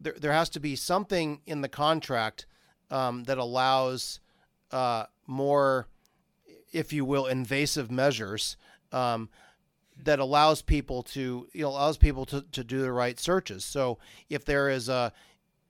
there, 0.00 0.14
there 0.18 0.32
has 0.32 0.48
to 0.50 0.60
be 0.60 0.76
something 0.76 1.40
in 1.46 1.60
the 1.60 1.68
contract 1.68 2.46
um, 2.90 3.24
that 3.24 3.38
allows 3.38 4.20
uh, 4.70 5.04
more, 5.26 5.86
if 6.72 6.92
you 6.92 7.04
will, 7.04 7.26
invasive 7.26 7.90
measures 7.90 8.56
um, 8.92 9.28
that 10.04 10.18
allows 10.18 10.62
people 10.62 11.02
to 11.02 11.46
you 11.52 11.62
know 11.62 11.68
allows 11.68 11.96
people 11.96 12.24
to, 12.26 12.42
to 12.52 12.64
do 12.64 12.80
the 12.80 12.92
right 12.92 13.18
searches. 13.18 13.64
So 13.64 13.98
if 14.28 14.44
there 14.44 14.68
is 14.68 14.88
a 14.88 15.12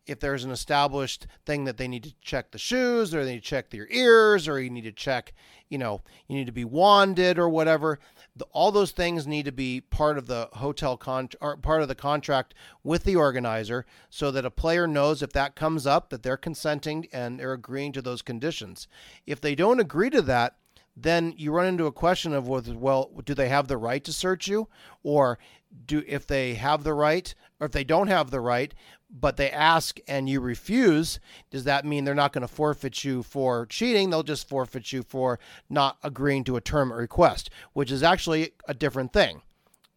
if 0.07 0.21
there's 0.21 0.45
an 0.45 0.51
established 0.51 1.27
thing 1.47 1.65
that 1.65 1.77
they 1.77 1.89
need 1.89 2.03
to 2.05 2.15
check 2.21 2.51
the 2.51 2.59
shoes 2.59 3.15
or 3.15 3.25
they 3.25 3.33
need 3.33 3.43
to 3.43 3.49
check 3.49 3.71
their 3.71 3.87
ears 3.91 4.49
or 4.49 4.61
you 4.61 4.71
need 4.71 4.85
to 4.85 4.93
check 4.93 5.33
you 5.69 5.79
know 5.79 6.01
you 6.29 6.37
need 6.37 6.47
to 6.47 6.53
be 6.53 6.65
wanded 6.65 7.39
or 7.39 7.49
whatever 7.49 7.99
the, 8.35 8.45
all 8.53 8.73
those 8.73 8.93
things 8.93 9.27
need 9.27 9.45
to 9.45 9.53
be 9.53 9.81
part 9.81 10.17
of 10.17 10.27
the 10.27 10.49
hotel 10.55 10.97
con 10.97 11.29
or 11.41 11.57
part 11.57 11.83
of 11.83 11.89
the 11.89 11.95
contract 11.95 12.55
with 12.83 13.05
the 13.05 13.17
organizer 13.17 13.85
so 14.09 14.31
that 14.31 14.45
a 14.45 14.51
player 14.51 14.87
knows 14.87 15.23
if 15.23 15.33
that 15.33 15.55
comes 15.55 15.87
up 15.87 16.11
that 16.11 16.23
they're 16.23 16.37
consenting 16.37 17.07
and 17.13 17.39
they're 17.39 17.53
agreeing 17.53 17.93
to 17.93 18.03
those 18.03 18.23
conditions. 18.23 18.89
If 19.27 19.41
they 19.41 19.55
don't 19.55 19.81
agree 19.81 20.11
to 20.11 20.23
that 20.23 20.57
then 20.97 21.33
you 21.37 21.51
run 21.53 21.67
into 21.67 21.87
a 21.87 21.93
question 21.93 22.33
of 22.35 22.49
well 22.49 23.11
do 23.25 23.35
they 23.35 23.49
have 23.49 23.69
the 23.69 23.77
right 23.77 24.05
to 24.05 24.13
search 24.13 24.47
you? 24.47 24.69
Or 25.03 25.39
do 25.87 26.03
if 26.07 26.27
they 26.27 26.55
have 26.55 26.85
the 26.85 26.95
right 26.95 27.35
or 27.61 27.66
if 27.66 27.73
they 27.73 27.85
don't 27.85 28.09
have 28.09 28.31
the 28.31 28.41
right 28.41 28.75
but 29.12 29.37
they 29.37 29.51
ask 29.51 29.99
and 30.09 30.29
you 30.29 30.41
refuse, 30.41 31.20
does 31.51 31.64
that 31.64 31.85
mean 31.85 32.05
they're 32.05 32.14
not 32.14 32.33
going 32.33 32.43
to 32.43 32.49
forfeit 32.49 33.05
you 33.05 33.23
for 33.23 33.66
cheating? 33.66 34.09
They'll 34.09 34.23
just 34.23 34.49
forfeit 34.49 34.93
you 34.93 35.03
for 35.03 35.39
not 35.68 35.99
agreeing 36.03 36.45
to 36.45 36.57
a 36.57 36.62
term 36.62 36.93
request, 36.93 37.51
which 37.75 37.91
is 37.91 38.03
actually 38.03 38.53
a 38.66 38.75
different 38.75 39.12
thing. 39.12 39.43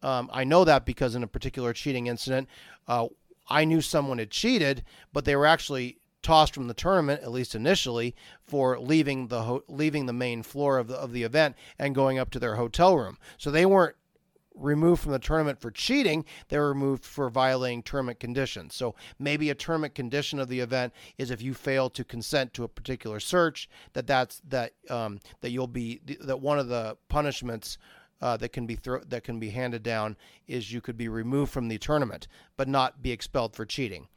Um, 0.02 0.28
I 0.32 0.44
know 0.44 0.64
that 0.64 0.84
because 0.84 1.14
in 1.14 1.22
a 1.22 1.28
particular 1.28 1.72
cheating 1.72 2.06
incident, 2.06 2.48
uh, 2.86 3.08
I 3.48 3.64
knew 3.64 3.80
someone 3.80 4.18
had 4.18 4.30
cheated, 4.30 4.84
but 5.12 5.24
they 5.24 5.34
were 5.34 5.46
actually 5.46 5.98
tossed 6.22 6.54
from 6.54 6.68
the 6.68 6.74
tournament, 6.74 7.22
at 7.22 7.30
least 7.30 7.54
initially, 7.54 8.14
for 8.44 8.78
leaving 8.78 9.28
the 9.28 9.42
ho- 9.42 9.64
leaving 9.68 10.06
the 10.06 10.12
main 10.12 10.42
floor 10.42 10.76
of 10.76 10.88
the 10.88 10.96
of 10.96 11.12
the 11.12 11.22
event 11.22 11.56
and 11.78 11.94
going 11.94 12.18
up 12.18 12.30
to 12.32 12.38
their 12.38 12.56
hotel 12.56 12.98
room. 12.98 13.16
So 13.38 13.50
they 13.50 13.64
weren't 13.64 13.96
removed 14.56 15.02
from 15.02 15.12
the 15.12 15.18
tournament 15.18 15.60
for 15.60 15.70
cheating, 15.70 16.24
they 16.48 16.58
were 16.58 16.68
removed 16.68 17.04
for 17.04 17.28
violating 17.30 17.82
tournament 17.82 18.18
conditions. 18.18 18.74
So 18.74 18.94
maybe 19.18 19.50
a 19.50 19.54
tournament 19.54 19.94
condition 19.94 20.38
of 20.38 20.48
the 20.48 20.60
event 20.60 20.92
is 21.18 21.30
if 21.30 21.42
you 21.42 21.54
fail 21.54 21.90
to 21.90 22.04
consent 22.04 22.54
to 22.54 22.64
a 22.64 22.68
particular 22.68 23.20
search, 23.20 23.68
that 23.92 24.06
that's 24.06 24.40
that 24.48 24.72
um, 24.90 25.20
that 25.40 25.50
you'll 25.50 25.66
be 25.66 26.00
that 26.20 26.40
one 26.40 26.58
of 26.58 26.68
the 26.68 26.96
punishments. 27.08 27.78
Uh, 28.18 28.34
that 28.34 28.48
can 28.48 28.66
be 28.66 28.74
thro- 28.74 29.04
that 29.06 29.24
can 29.24 29.38
be 29.38 29.50
handed 29.50 29.82
down 29.82 30.16
is 30.46 30.72
you 30.72 30.80
could 30.80 30.96
be 30.96 31.06
removed 31.06 31.52
from 31.52 31.68
the 31.68 31.76
tournament, 31.76 32.26
but 32.56 32.66
not 32.66 33.02
be 33.02 33.12
expelled 33.12 33.54
for 33.54 33.66
cheating. 33.66 34.08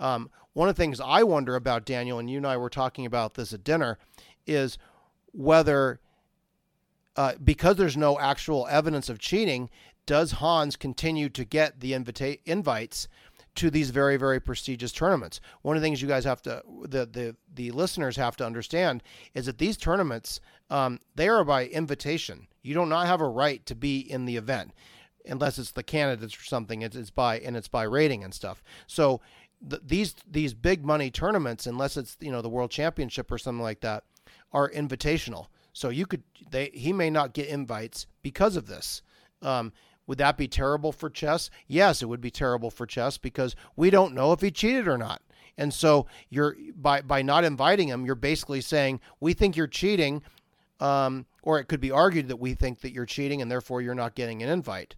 Um, 0.00 0.30
one 0.54 0.70
of 0.70 0.74
the 0.74 0.82
things 0.82 1.00
I 1.00 1.22
wonder 1.22 1.54
about 1.54 1.84
Daniel, 1.84 2.18
and 2.18 2.30
you 2.30 2.38
and 2.38 2.46
I 2.46 2.56
were 2.56 2.70
talking 2.70 3.04
about 3.04 3.34
this 3.34 3.52
at 3.52 3.62
dinner, 3.62 3.98
is 4.46 4.78
whether 5.32 6.00
uh, 7.16 7.34
because 7.42 7.76
there's 7.76 7.96
no 7.96 8.18
actual 8.18 8.66
evidence 8.70 9.08
of 9.08 9.18
cheating, 9.18 9.70
does 10.06 10.32
Hans 10.32 10.76
continue 10.76 11.28
to 11.30 11.44
get 11.44 11.80
the 11.80 11.92
invita- 11.92 12.38
invites 12.44 13.08
to 13.54 13.70
these 13.70 13.90
very 13.90 14.16
very 14.16 14.40
prestigious 14.40 14.92
tournaments? 14.92 15.40
One 15.62 15.76
of 15.76 15.82
the 15.82 15.86
things 15.86 16.00
you 16.00 16.08
guys 16.08 16.24
have 16.24 16.42
to 16.42 16.62
the 16.82 17.06
the 17.06 17.36
the 17.52 17.70
listeners 17.70 18.16
have 18.16 18.36
to 18.36 18.46
understand 18.46 19.02
is 19.34 19.46
that 19.46 19.58
these 19.58 19.76
tournaments 19.76 20.40
um, 20.70 21.00
they 21.14 21.28
are 21.28 21.44
by 21.44 21.66
invitation. 21.66 22.48
You 22.62 22.74
do 22.74 22.86
not 22.86 23.06
have 23.06 23.20
a 23.20 23.28
right 23.28 23.64
to 23.66 23.74
be 23.74 23.98
in 24.00 24.24
the 24.24 24.36
event 24.36 24.72
unless 25.26 25.58
it's 25.58 25.72
the 25.72 25.82
candidates 25.82 26.36
or 26.36 26.44
something. 26.44 26.82
It's, 26.82 26.96
it's 26.96 27.10
by 27.10 27.38
and 27.38 27.56
it's 27.56 27.68
by 27.68 27.84
rating 27.84 28.24
and 28.24 28.34
stuff. 28.34 28.62
So 28.86 29.20
these 29.60 30.14
these 30.28 30.54
big 30.54 30.84
money 30.84 31.10
tournaments, 31.10 31.66
unless 31.66 31.96
it's 31.96 32.16
you 32.20 32.32
know 32.32 32.42
the 32.42 32.48
World 32.48 32.70
Championship 32.70 33.30
or 33.30 33.38
something 33.38 33.62
like 33.62 33.80
that, 33.80 34.04
are 34.52 34.70
invitational. 34.70 35.46
So 35.72 35.88
you 35.88 36.06
could 36.06 36.22
they 36.50 36.70
he 36.74 36.92
may 36.92 37.10
not 37.10 37.32
get 37.32 37.48
invites 37.48 38.06
because 38.22 38.56
of 38.56 38.66
this. 38.66 39.02
Um, 39.40 39.72
would 40.06 40.18
that 40.18 40.36
be 40.36 40.48
terrible 40.48 40.92
for 40.92 41.08
chess? 41.08 41.50
Yes, 41.66 42.02
it 42.02 42.06
would 42.06 42.20
be 42.20 42.30
terrible 42.30 42.70
for 42.70 42.86
chess 42.86 43.18
because 43.18 43.54
we 43.76 43.90
don't 43.90 44.14
know 44.14 44.32
if 44.32 44.40
he 44.40 44.50
cheated 44.50 44.88
or 44.88 44.98
not. 44.98 45.22
And 45.56 45.72
so 45.72 46.06
you're 46.28 46.56
by 46.74 47.02
by 47.02 47.22
not 47.22 47.44
inviting 47.44 47.88
him, 47.88 48.04
you're 48.04 48.14
basically 48.14 48.60
saying 48.60 49.00
we 49.20 49.32
think 49.32 49.56
you're 49.56 49.66
cheating, 49.66 50.22
um, 50.80 51.26
or 51.42 51.58
it 51.58 51.66
could 51.66 51.80
be 51.80 51.90
argued 51.90 52.28
that 52.28 52.36
we 52.36 52.54
think 52.54 52.80
that 52.80 52.92
you're 52.92 53.06
cheating 53.06 53.40
and 53.42 53.50
therefore 53.50 53.80
you're 53.80 53.94
not 53.94 54.14
getting 54.14 54.42
an 54.42 54.48
invite. 54.48 54.96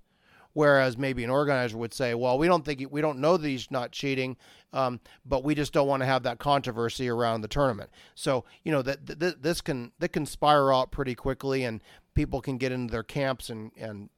Whereas 0.54 0.96
maybe 0.96 1.24
an 1.24 1.30
organizer 1.30 1.76
would 1.76 1.92
say, 1.92 2.14
well, 2.14 2.38
we 2.38 2.46
don't 2.46 2.64
think 2.64 2.86
we 2.90 3.00
don't 3.00 3.18
know 3.18 3.36
that 3.36 3.46
he's 3.46 3.70
not 3.70 3.92
cheating, 3.92 4.36
um, 4.72 5.00
but 5.26 5.44
we 5.44 5.54
just 5.54 5.72
don't 5.72 5.88
want 5.88 6.02
to 6.02 6.06
have 6.06 6.22
that 6.22 6.38
controversy 6.38 7.08
around 7.08 7.42
the 7.42 7.48
tournament. 7.48 7.90
So 8.14 8.44
you 8.64 8.72
know 8.72 8.82
that 8.82 9.20
th- 9.20 9.36
this 9.40 9.60
can 9.60 9.92
that 9.98 10.12
can 10.12 10.26
spiral 10.26 10.78
out 10.78 10.92
pretty 10.92 11.14
quickly, 11.14 11.64
and 11.64 11.82
people 12.14 12.40
can 12.40 12.56
get 12.56 12.72
into 12.72 12.92
their 12.92 13.02
camps 13.02 13.50
and 13.50 13.72
and 13.76 14.10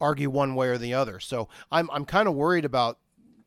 argue 0.00 0.28
one 0.28 0.54
way 0.54 0.68
or 0.68 0.78
the 0.78 0.94
other. 0.94 1.18
So 1.18 1.48
I'm 1.70 1.90
I'm 1.90 2.04
kind 2.04 2.28
of 2.28 2.34
worried 2.34 2.66
about 2.66 2.98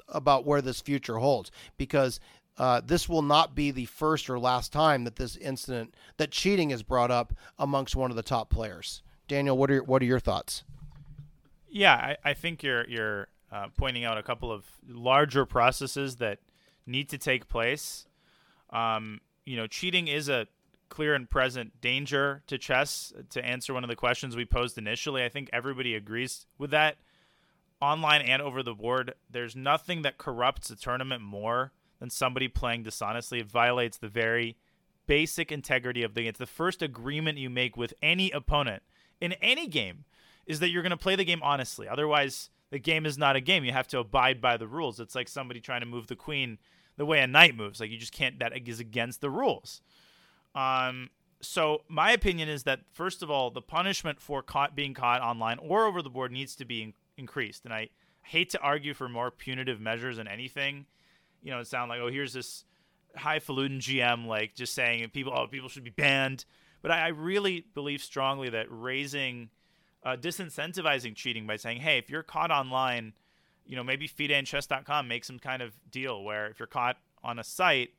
about 0.10 0.46
where 0.46 0.62
this 0.62 0.82
future 0.82 1.18
holds 1.18 1.52
because 1.78 2.20
uh, 2.58 2.82
this 2.84 3.10
will 3.10 3.22
not 3.22 3.54
be 3.54 3.72
the 3.72 3.86
first 3.86 4.30
or 4.30 4.40
last 4.40 4.72
time 4.72 5.04
that 5.04 5.18
this 5.18 5.36
incident 5.38 5.94
that 6.18 6.32
cheating 6.32 6.72
is 6.72 6.84
brought 6.84 7.12
up 7.12 7.34
amongst 7.60 7.96
one 7.96 8.10
of 8.10 8.18
the 8.18 8.24
top 8.24 8.50
players. 8.50 9.04
Daniel, 9.28 9.58
what 9.58 9.70
are 9.70 9.76
your, 9.76 9.84
what 9.84 10.02
are 10.02 10.06
your 10.06 10.20
thoughts? 10.20 10.64
Yeah, 11.76 11.94
I, 11.94 12.30
I 12.30 12.34
think 12.34 12.64
you're 12.64 12.88
you're 12.88 13.28
uh, 13.52 13.68
pointing 13.78 14.06
out 14.06 14.18
a 14.18 14.24
couple 14.24 14.50
of 14.50 14.64
larger 14.88 15.46
processes 15.46 16.16
that 16.18 16.40
need 16.88 17.10
to 17.10 17.18
take 17.18 17.50
place. 17.50 18.08
Um, 18.70 19.20
you 19.46 19.58
know, 19.58 19.68
cheating 19.68 20.08
is 20.08 20.30
a 20.30 20.48
clear 20.88 21.16
and 21.16 21.30
present 21.30 21.82
danger 21.82 22.44
to 22.48 22.58
chess. 22.58 23.12
To 23.32 23.46
answer 23.46 23.74
one 23.74 23.84
of 23.84 23.90
the 23.90 23.96
questions 23.98 24.38
we 24.38 24.46
posed 24.46 24.78
initially, 24.78 25.22
I 25.22 25.28
think 25.28 25.50
everybody 25.52 25.96
agrees 25.96 26.46
with 26.58 26.72
that. 26.72 26.96
Online 27.82 28.22
and 28.22 28.42
over 28.42 28.64
the 28.64 28.74
board, 28.74 29.14
there's 29.30 29.54
nothing 29.54 30.02
that 30.04 30.18
corrupts 30.18 30.70
a 30.70 30.78
tournament 30.78 31.22
more 31.22 31.74
than 32.00 32.10
somebody 32.10 32.48
playing 32.48 32.84
dishonestly. 32.84 33.42
It 33.42 33.52
violates 33.52 33.98
the 33.98 34.08
very 34.08 34.56
basic 35.08 35.52
integrity 35.52 36.04
of 36.04 36.14
the 36.14 36.22
game. 36.22 36.30
It's 36.30 36.40
the 36.40 36.46
first 36.46 36.82
agreement 36.82 37.38
you 37.38 37.50
make 37.50 37.76
with 37.76 37.94
any 38.02 38.32
opponent 38.32 38.82
in 39.20 39.34
any 39.34 39.68
game 39.68 40.06
is 40.46 40.60
that 40.60 40.70
you're 40.70 40.84
going 40.84 40.92
to 40.92 40.98
play 40.98 41.16
the 41.16 41.26
game 41.26 41.42
honestly. 41.44 41.88
Otherwise, 41.88 42.50
the 42.72 42.80
game 42.80 43.06
is 43.06 43.18
not 43.18 43.36
a 43.36 43.42
game. 43.42 43.64
You 43.64 43.72
have 43.72 43.88
to 43.90 44.00
abide 44.00 44.42
by 44.42 44.58
the 44.58 44.68
rules. 44.68 45.00
It's 45.00 45.16
like 45.16 45.28
somebody 45.28 45.60
trying 45.60 45.82
to 45.82 45.86
move 45.86 46.08
the 46.08 46.16
queen 46.16 46.58
the 46.98 47.06
way 47.06 47.20
a 47.20 47.28
knight 47.28 47.56
moves. 47.56 47.80
Like 47.80 47.92
you 47.92 47.98
just 47.98 48.14
can't. 48.14 48.40
That 48.40 48.54
is 48.68 48.80
against 48.80 49.22
the 49.22 49.30
rules. 49.30 49.82
Um. 50.54 51.10
So 51.42 51.82
my 51.88 52.12
opinion 52.12 52.50
is 52.50 52.64
that 52.64 52.80
first 52.92 53.22
of 53.22 53.30
all, 53.30 53.52
the 53.52 53.62
punishment 53.62 54.20
for 54.20 54.42
caught 54.42 54.76
being 54.76 54.94
caught 54.94 55.22
online 55.22 55.60
or 55.60 55.86
over 55.86 56.02
the 56.02 56.10
board 56.10 56.32
needs 56.32 56.56
to 56.56 56.66
be 56.66 56.82
in- 56.82 56.94
increased. 57.18 57.66
And 57.66 57.74
I 57.74 57.90
hate 58.24 58.50
to 58.52 58.60
argue 58.60 58.94
for 58.94 59.08
more 59.08 59.30
punitive 59.30 59.80
measures 59.80 60.18
than 60.18 60.28
anything. 60.28 60.86
You 61.44 61.52
know, 61.52 61.60
it 61.60 61.68
sound 61.68 61.90
like 61.90 62.00
oh 62.00 62.08
here's 62.08 62.34
this 62.34 62.64
highfalutin 63.16 63.80
GM 63.80 64.26
like 64.26 64.56
just 64.56 64.74
saying 64.74 65.08
people 65.10 65.34
oh 65.36 65.48
people 65.48 65.70
should 65.70 65.84
be 65.84 65.92
banned. 65.92 66.46
But 66.82 66.92
I, 66.92 67.06
I 67.06 67.08
really 67.10 67.66
believe 67.74 68.02
strongly 68.02 68.50
that 68.50 68.68
raising 68.70 69.50
uh, 70.06 70.16
disincentivizing 70.16 71.16
cheating 71.16 71.48
by 71.48 71.58
saying, 71.58 71.82
hey, 71.82 71.98
if 71.98 72.10
you're 72.10 72.24
caught 72.24 72.52
online, 72.52 73.14
you 73.66 73.76
know, 73.76 73.84
maybe 73.84 74.08
FIDE 74.08 74.32
and 74.32 74.48
chess.com 74.48 75.08
make 75.08 75.26
some 75.26 75.40
kind 75.40 75.62
of 75.62 75.74
deal 75.90 76.24
where 76.24 76.48
if 76.48 76.60
you're 76.60 76.68
caught 76.68 76.98
on 77.24 77.40
a 77.40 77.44
site 77.44 77.90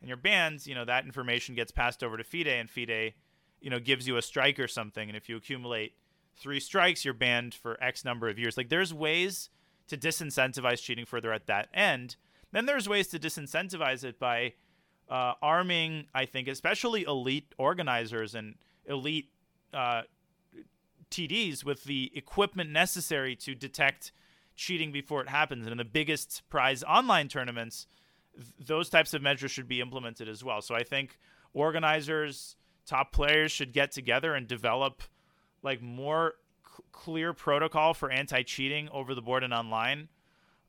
and 0.00 0.08
you're 0.08 0.16
banned, 0.16 0.66
you 0.66 0.74
know, 0.74 0.84
that 0.84 1.04
information 1.04 1.54
gets 1.54 1.70
passed 1.70 2.02
over 2.02 2.16
to 2.16 2.24
FIDE 2.24 2.48
and 2.48 2.68
FIDE, 2.68 3.14
you 3.60 3.70
know, 3.70 3.78
gives 3.78 4.08
you 4.08 4.16
a 4.16 4.22
strike 4.22 4.58
or 4.58 4.66
something. 4.66 5.08
And 5.08 5.16
if 5.16 5.28
you 5.28 5.36
accumulate 5.36 5.94
three 6.36 6.58
strikes, 6.58 7.04
you're 7.04 7.14
banned 7.14 7.54
for 7.54 7.82
X 7.82 8.04
number 8.04 8.28
of 8.28 8.38
years. 8.38 8.56
Like 8.56 8.68
there's 8.68 8.92
ways 8.92 9.48
to 9.86 9.96
disincentivize 9.96 10.82
cheating 10.82 11.06
further 11.06 11.32
at 11.32 11.46
that 11.46 11.68
end. 11.72 12.16
Then 12.50 12.66
there's 12.66 12.88
ways 12.88 13.06
to 13.08 13.18
disincentivize 13.18 14.02
it 14.02 14.18
by 14.18 14.54
uh, 15.08 15.34
arming, 15.40 16.06
I 16.12 16.26
think, 16.26 16.48
especially 16.48 17.04
elite 17.04 17.54
organizers 17.56 18.34
and 18.34 18.56
elite 18.86 19.30
uh, 19.72 20.02
TDs 21.12 21.64
with 21.64 21.84
the 21.84 22.10
equipment 22.14 22.70
necessary 22.70 23.36
to 23.36 23.54
detect 23.54 24.12
cheating 24.56 24.92
before 24.92 25.22
it 25.22 25.28
happens. 25.28 25.66
And 25.66 25.72
in 25.72 25.78
the 25.78 25.84
biggest 25.84 26.42
prize 26.48 26.82
online 26.82 27.28
tournaments, 27.28 27.86
th- 28.34 28.46
those 28.66 28.88
types 28.88 29.14
of 29.14 29.22
measures 29.22 29.50
should 29.50 29.68
be 29.68 29.80
implemented 29.80 30.28
as 30.28 30.42
well. 30.42 30.60
So 30.60 30.74
I 30.74 30.82
think 30.82 31.18
organizers, 31.54 32.56
top 32.86 33.12
players 33.12 33.52
should 33.52 33.72
get 33.72 33.92
together 33.92 34.34
and 34.34 34.46
develop 34.46 35.02
like 35.62 35.80
more 35.80 36.34
c- 36.64 36.82
clear 36.92 37.32
protocol 37.32 37.94
for 37.94 38.10
anti-cheating 38.10 38.88
over 38.90 39.14
the 39.14 39.22
board 39.22 39.44
and 39.44 39.54
online, 39.54 40.08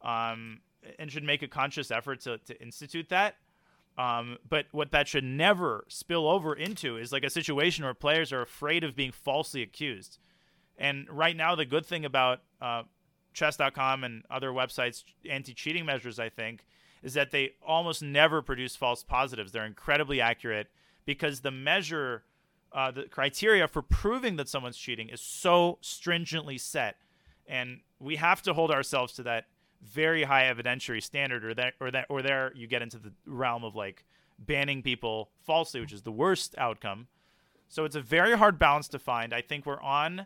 um, 0.02 0.60
and 1.00 1.12
should 1.12 1.24
make 1.24 1.42
a 1.42 1.48
conscious 1.48 1.92
effort 1.92 2.20
to, 2.22 2.38
to 2.40 2.62
institute 2.62 3.10
that. 3.10 3.36
Um, 3.98 4.38
but 4.48 4.66
what 4.72 4.92
that 4.92 5.08
should 5.08 5.24
never 5.24 5.86
spill 5.88 6.28
over 6.28 6.54
into 6.56 6.98
is 6.98 7.12
like 7.12 7.24
a 7.24 7.30
situation 7.30 7.84
where 7.84 7.94
players 7.94 8.34
are 8.34 8.42
afraid 8.42 8.84
of 8.84 8.96
being 8.96 9.12
falsely 9.12 9.62
accused. 9.62 10.18
And 10.78 11.08
right 11.10 11.36
now, 11.36 11.56
the 11.56 11.66
good 11.66 11.86
thing 11.86 12.06
about 12.06 12.42
uh, 12.62 12.84
chess.com 13.34 14.04
and 14.04 14.24
other 14.30 14.52
websites, 14.52 15.04
anti 15.30 15.54
cheating 15.54 15.86
measures, 15.86 16.20
I 16.20 16.30
think, 16.30 16.66
is 17.02 17.14
that 17.14 17.32
they 17.32 17.52
almost 17.66 18.02
never 18.02 18.42
produce 18.42 18.76
false 18.76 19.04
positives. 19.04 19.52
They're 19.52 19.66
incredibly 19.66 20.22
accurate 20.22 20.68
because 21.06 21.42
the 21.42 21.52
measure, 21.52 22.24
uh, 22.72 22.92
the 22.92 23.04
criteria 23.04 23.68
for 23.68 23.82
proving 23.82 24.38
that 24.38 24.50
someone's 24.50 24.78
cheating 24.78 25.10
is 25.10 25.22
so 25.22 25.78
stringently 25.82 26.58
set. 26.58 26.96
And 27.46 27.82
we 28.00 28.16
have 28.16 28.42
to 28.44 28.54
hold 28.54 28.72
ourselves 28.72 29.14
to 29.14 29.24
that 29.24 29.46
very 29.82 30.24
high 30.24 30.44
evidentiary 30.44 31.04
standard, 31.04 31.44
or 31.44 31.54
that, 31.56 31.74
or 31.82 31.92
that, 31.92 32.06
or 32.10 32.22
there 32.22 32.54
you 32.56 32.68
get 32.68 32.82
into 32.82 32.98
the 32.98 33.12
realm 33.26 33.66
of 33.66 33.76
like 33.76 34.06
banning 34.40 34.82
people 34.82 35.30
falsely, 35.42 35.82
which 35.82 35.92
is 35.92 36.04
the 36.04 36.12
worst 36.12 36.56
outcome. 36.58 37.08
So 37.68 37.86
it's 37.86 37.96
a 37.96 38.02
very 38.02 38.38
hard 38.38 38.58
balance 38.58 38.88
to 38.90 39.00
find. 39.00 39.34
I 39.34 39.42
think 39.42 39.66
we're 39.66 39.82
on 39.82 40.26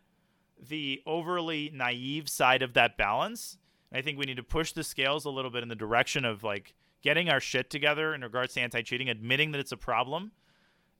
the 0.62 1.02
overly 1.06 1.72
naive 1.74 2.30
side 2.30 2.62
of 2.62 2.74
that 2.74 2.98
balance. 2.98 3.58
I 3.94 4.02
think 4.02 4.18
we 4.18 4.26
need 4.26 4.38
to 4.38 4.44
push 4.44 4.74
the 4.74 4.84
scales 4.84 5.26
a 5.26 5.30
little 5.30 5.52
bit 5.52 5.64
in 5.64 5.70
the 5.70 5.76
direction 5.76 6.26
of 6.26 6.44
like 6.44 6.74
getting 7.02 7.30
our 7.30 7.40
shit 7.40 7.70
together 7.70 8.14
in 8.14 8.22
regards 8.22 8.54
to 8.56 8.62
anti-cheating, 8.62 9.10
admitting 9.10 9.52
that 9.52 9.60
it's 9.60 9.72
a 9.72 9.78
problem. 9.78 10.32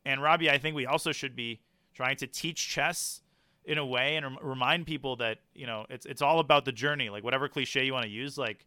And 0.06 0.22
Robbie, 0.22 0.50
I 0.50 0.58
think 0.58 0.76
we 0.76 0.86
also 0.86 1.12
should 1.12 1.36
be 1.36 1.62
trying 1.94 2.16
to 2.18 2.28
teach 2.28 2.70
chess 2.70 3.22
in 3.66 3.78
a 3.78 3.86
way 3.86 4.16
and 4.16 4.38
remind 4.42 4.86
people 4.86 5.18
that 5.18 5.40
you 5.54 5.68
know 5.68 5.86
it's 5.90 6.06
it's 6.06 6.22
all 6.22 6.40
about 6.40 6.64
the 6.64 6.72
journey. 6.72 7.10
Like 7.10 7.24
whatever 7.24 7.50
cliche 7.50 7.84
you 7.84 7.94
want 7.94 8.06
to 8.06 8.12
use, 8.12 8.38
like 8.38 8.66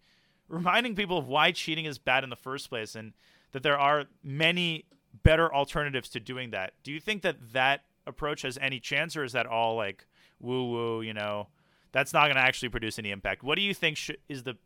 reminding 0.48 0.94
people 0.94 1.16
of 1.16 1.26
why 1.26 1.52
cheating 1.52 1.86
is 1.86 1.98
bad 1.98 2.24
in 2.24 2.30
the 2.30 2.36
first 2.36 2.68
place 2.68 2.94
and 2.94 3.14
that 3.52 3.62
there 3.62 3.78
are 3.78 4.04
many 4.22 4.84
better 5.22 5.52
alternatives 5.52 6.08
to 6.10 6.20
doing 6.20 6.50
that. 6.50 6.74
Do 6.82 6.92
you 6.92 7.00
think 7.00 7.22
that 7.22 7.52
that 7.52 7.84
approach 8.06 8.42
has 8.42 8.58
any 8.60 8.78
chance, 8.78 9.16
or 9.16 9.24
is 9.24 9.32
that 9.32 9.46
all 9.46 9.76
like 9.76 10.06
woo 10.40 10.70
woo, 10.70 11.02
you 11.02 11.14
know, 11.14 11.48
that's 11.92 12.12
not 12.12 12.24
going 12.24 12.36
to 12.36 12.42
actually 12.42 12.68
produce 12.68 12.98
any 12.98 13.10
impact. 13.10 13.42
What 13.42 13.56
do 13.56 13.62
you 13.62 13.74
think 13.74 13.96
sh- 13.96 14.10
is 14.28 14.42
the 14.42 14.56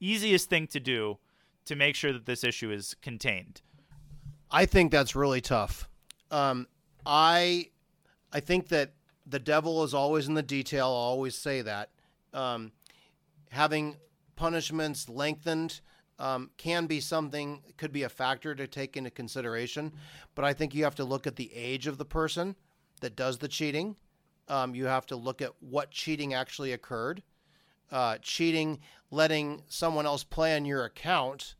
easiest 0.00 0.48
thing 0.48 0.66
to 0.68 0.80
do 0.80 1.18
to 1.64 1.76
make 1.76 1.94
sure 1.94 2.12
that 2.12 2.26
this 2.26 2.44
issue 2.44 2.70
is 2.70 2.94
contained? 3.02 3.62
I 4.50 4.66
think 4.66 4.92
that's 4.92 5.16
really 5.16 5.40
tough. 5.40 5.88
Um, 6.30 6.66
I 7.06 7.68
I 8.32 8.40
think 8.40 8.68
that 8.68 8.92
the 9.26 9.38
devil 9.38 9.84
is 9.84 9.94
always 9.94 10.28
in 10.28 10.34
the 10.34 10.42
detail. 10.42 10.86
I'll 10.86 10.92
always 10.92 11.36
say 11.36 11.62
that. 11.62 11.90
Um, 12.34 12.72
having 13.50 13.96
punishments 14.36 15.08
lengthened 15.08 15.80
um, 16.18 16.50
can 16.56 16.86
be 16.86 17.00
something, 17.00 17.62
could 17.76 17.92
be 17.92 18.02
a 18.02 18.08
factor 18.08 18.54
to 18.54 18.66
take 18.66 18.96
into 18.96 19.10
consideration. 19.10 19.92
But 20.34 20.44
I 20.44 20.52
think 20.52 20.74
you 20.74 20.84
have 20.84 20.94
to 20.96 21.04
look 21.04 21.26
at 21.26 21.36
the 21.36 21.52
age 21.54 21.86
of 21.86 21.98
the 21.98 22.04
person 22.04 22.56
that 23.00 23.16
does 23.16 23.38
the 23.38 23.48
cheating. 23.48 23.96
Um, 24.52 24.74
you 24.74 24.84
have 24.84 25.06
to 25.06 25.16
look 25.16 25.40
at 25.40 25.52
what 25.60 25.90
cheating 25.90 26.34
actually 26.34 26.72
occurred. 26.72 27.22
Uh, 27.90 28.18
cheating, 28.20 28.80
letting 29.10 29.62
someone 29.66 30.04
else 30.04 30.24
play 30.24 30.54
on 30.54 30.66
your 30.66 30.84
account 30.84 31.54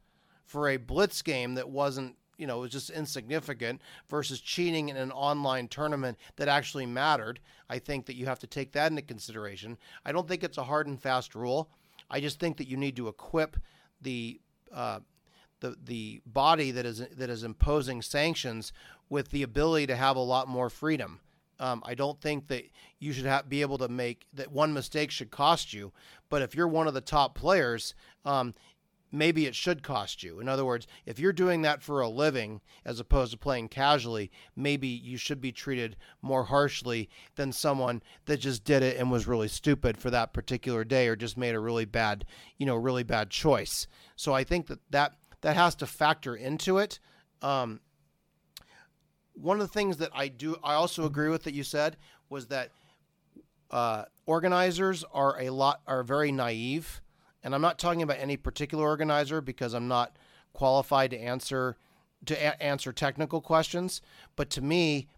for 0.44 0.69
a 0.69 0.77
blitz 0.77 1.23
game 1.23 1.55
that 1.55 1.70
wasn't, 1.70 2.16
you 2.36 2.47
know, 2.47 2.59
was 2.59 2.70
just 2.70 2.90
insignificant 2.90 3.81
versus 4.10 4.43
cheating 4.43 4.90
in 4.90 4.98
an 4.98 5.10
online 5.10 5.69
tournament 5.69 6.19
that 6.36 6.48
actually 6.48 6.85
mattered. 6.85 7.40
I 7.70 7.78
think 7.78 8.05
that 8.06 8.16
you 8.16 8.27
have 8.27 8.40
to 8.40 8.47
take 8.47 8.73
that 8.73 8.90
into 8.90 9.01
consideration. 9.01 9.78
I 10.05 10.12
don't 10.12 10.28
think 10.28 10.44
it's 10.44 10.59
a 10.59 10.64
hard 10.64 10.86
and 10.86 11.01
fast 11.01 11.35
rule. 11.35 11.70
I 12.10 12.20
just 12.20 12.39
think 12.39 12.59
that 12.59 12.69
you 12.69 12.77
need 12.77 12.97
to 12.97 13.09
equip 13.09 13.56
the 14.02 14.39
uh, 14.70 15.01
the 15.60 15.77
the 15.82 16.20
body 16.27 16.70
that 16.73 16.85
is 16.85 17.02
that 17.16 17.31
is 17.31 17.43
imposing 17.43 18.02
sanctions 18.02 18.70
with 19.09 19.31
the 19.31 19.43
ability 19.43 19.86
to 19.86 19.97
have 19.97 20.16
a 20.16 20.20
lot 20.20 20.47
more 20.47 20.69
freedom. 20.69 21.20
Um, 21.62 21.80
I 21.86 21.94
don't 21.94 22.20
think 22.20 22.48
that 22.48 22.64
you 22.98 23.12
should 23.12 23.24
have, 23.24 23.48
be 23.48 23.60
able 23.60 23.78
to 23.78 23.89
make 23.89 24.26
that 24.34 24.51
one 24.51 24.72
mistake 24.72 25.12
should 25.12 25.30
cost 25.30 25.72
you. 25.72 25.93
But 26.28 26.43
if 26.43 26.56
you're 26.56 26.66
one 26.66 26.89
of 26.89 26.94
the 26.94 27.01
top 27.01 27.36
players, 27.36 27.94
um, 28.24 28.52
maybe 29.12 29.47
it 29.47 29.55
should 29.55 29.84
cost 29.84 30.24
you. 30.24 30.40
In 30.40 30.48
other 30.48 30.64
words, 30.64 30.89
if 31.06 31.20
you're 31.20 31.32
doing 31.32 31.62
that 31.62 31.80
for 31.80 32.01
a 32.01 32.09
living 32.09 32.62
as 32.84 32.98
opposed 32.98 33.30
to 33.30 33.39
playing 33.39 33.68
casually, 33.68 34.32
maybe 34.56 34.89
you 34.89 35.16
should 35.16 35.40
be 35.40 35.52
treated 35.52 35.97
more 36.20 36.43
harshly 36.43 37.09
than 37.36 37.52
someone 37.52 38.02
that 38.24 38.39
just 38.39 38.64
did 38.64 38.82
it 38.82 38.97
and 38.97 39.12
was 39.12 39.28
really 39.28 39.47
stupid 39.47 39.97
for 39.97 40.10
that 40.10 40.32
particular 40.32 40.82
day 40.82 41.06
or 41.06 41.14
just 41.14 41.36
made 41.36 41.55
a 41.55 41.60
really 41.60 41.84
bad, 41.84 42.24
you 42.59 42.66
know, 42.66 42.74
really 42.74 43.05
bad 43.05 43.30
choice. 43.30 43.86
So 44.16 44.34
I 44.34 44.43
think 44.43 44.66
that 44.66 44.80
that, 44.90 45.12
that 45.43 45.55
has 45.55 45.76
to 45.76 45.86
factor 45.86 46.34
into 46.34 46.78
it. 46.78 46.98
Um, 47.40 47.78
one 49.35 49.61
of 49.61 49.67
the 49.67 49.73
things 49.73 49.97
that 49.99 50.11
I 50.15 50.29
do, 50.29 50.57
I 50.63 50.75
also 50.75 51.05
agree 51.05 51.29
with 51.29 51.45
that 51.45 51.55
you 51.55 51.63
said 51.63 51.97
was 52.29 52.47
that 52.49 52.71
uh, 53.71 54.05
organizers 54.27 55.05
are 55.13 55.41
a 55.41 55.51
lot 55.51 55.81
are 55.87 56.03
very 56.03 56.31
naive, 56.31 57.01
and 57.43 57.55
I'm 57.55 57.63
not 57.63 57.79
talking 57.79 58.03
about 58.03 58.19
any 58.19 58.37
particular 58.37 58.85
organizer 58.85 59.41
because 59.41 59.75
I'm 59.75 59.89
not 59.89 60.17
qualified 60.53 61.11
to 61.11 61.19
answer 61.19 61.77
to 62.27 62.35
a- 62.35 62.63
answer 62.63 62.93
technical 62.93 63.41
questions. 63.41 64.01
But 64.37 64.51
to 64.51 64.61
me, 64.61 65.09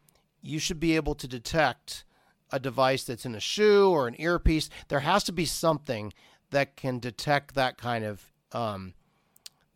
you 0.40 0.58
should 0.58 0.80
be 0.80 0.96
able 0.96 1.14
to 1.16 1.26
detect 1.26 2.04
a 2.50 2.60
device 2.60 3.04
that's 3.04 3.26
in 3.26 3.34
a 3.34 3.40
shoe 3.40 3.90
or 3.90 4.06
an 4.06 4.14
earpiece. 4.18 4.70
There 4.88 5.00
has 5.00 5.24
to 5.24 5.32
be 5.32 5.44
something 5.44 6.12
that 6.50 6.76
can 6.76 7.00
detect 7.00 7.54
that 7.56 7.76
kind 7.76 8.04
of 8.04 8.32
um, 8.52 8.94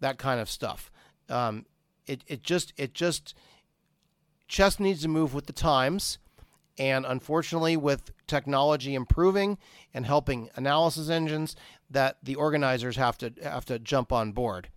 that 0.00 0.18
kind 0.18 0.40
of 0.40 0.48
stuff. 0.48 0.90
Um, 1.28 1.66
it 2.06 2.22
it 2.26 2.42
just 2.42 2.72
it 2.76 2.94
just 2.94 3.34
chess 4.48 4.80
needs 4.80 5.02
to 5.02 5.08
move 5.08 5.34
with 5.34 5.46
the 5.46 5.52
times. 5.52 6.18
And 6.78 7.04
unfortunately, 7.04 7.76
with 7.76 8.12
technology 8.26 8.94
improving 8.94 9.58
and 9.92 10.06
helping 10.06 10.48
analysis 10.54 11.08
engines, 11.10 11.56
that 11.90 12.18
the 12.22 12.36
organizers 12.36 12.96
have 12.96 13.18
to 13.18 13.32
have 13.42 13.64
to 13.66 13.78
jump 13.78 14.12
on 14.12 14.32
board, 14.32 14.68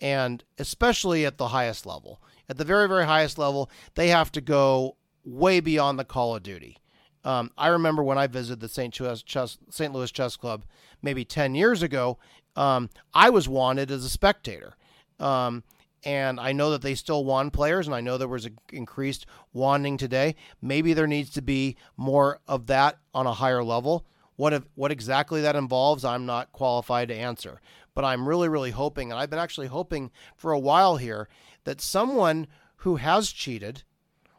and 0.00 0.44
especially 0.58 1.24
at 1.24 1.38
the 1.38 1.48
highest 1.48 1.86
level, 1.86 2.20
at 2.48 2.58
the 2.58 2.64
very 2.64 2.88
very 2.88 3.06
highest 3.06 3.38
level, 3.38 3.70
they 3.94 4.08
have 4.08 4.30
to 4.32 4.40
go 4.40 4.96
way 5.24 5.60
beyond 5.60 5.98
the 5.98 6.04
Call 6.04 6.34
of 6.34 6.42
Duty. 6.42 6.78
Um, 7.24 7.50
I 7.58 7.68
remember 7.68 8.02
when 8.02 8.18
I 8.18 8.26
visited 8.26 8.60
the 8.60 8.68
St. 8.68 8.98
Louis 9.00 9.22
Chess, 9.22 9.58
St. 9.70 9.92
Louis 9.92 10.10
Chess 10.10 10.36
Club 10.36 10.64
maybe 11.02 11.24
10 11.24 11.54
years 11.54 11.82
ago, 11.82 12.18
um, 12.56 12.90
I 13.12 13.30
was 13.30 13.48
wanted 13.48 13.90
as 13.90 14.04
a 14.04 14.08
spectator. 14.08 14.74
Um, 15.20 15.62
and 16.04 16.38
I 16.38 16.52
know 16.52 16.70
that 16.70 16.82
they 16.82 16.94
still 16.94 17.24
won 17.24 17.50
players, 17.50 17.86
and 17.86 17.94
I 17.94 18.00
know 18.00 18.16
there 18.16 18.28
was 18.28 18.44
an 18.44 18.58
increased 18.72 19.26
wanting 19.52 19.96
today. 19.96 20.34
Maybe 20.62 20.92
there 20.92 21.06
needs 21.06 21.30
to 21.30 21.42
be 21.42 21.76
more 21.96 22.40
of 22.46 22.66
that 22.66 22.98
on 23.14 23.26
a 23.26 23.34
higher 23.34 23.62
level. 23.62 24.06
What 24.36 24.52
if, 24.52 24.64
what 24.74 24.92
exactly 24.92 25.40
that 25.40 25.56
involves, 25.56 26.04
I'm 26.04 26.26
not 26.26 26.52
qualified 26.52 27.08
to 27.08 27.14
answer. 27.14 27.60
But 27.94 28.04
I'm 28.04 28.28
really, 28.28 28.48
really 28.48 28.70
hoping, 28.70 29.10
and 29.10 29.20
I've 29.20 29.30
been 29.30 29.38
actually 29.38 29.66
hoping 29.66 30.10
for 30.36 30.52
a 30.52 30.58
while 30.58 30.96
here, 30.96 31.28
that 31.64 31.80
someone 31.80 32.46
who 32.76 32.96
has 32.96 33.32
cheated 33.32 33.82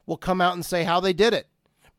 will 0.05 0.17
come 0.17 0.39
out 0.39 0.53
and 0.53 0.65
say 0.65 0.83
how 0.83 0.99
they 0.99 1.13
did 1.13 1.33
it 1.33 1.47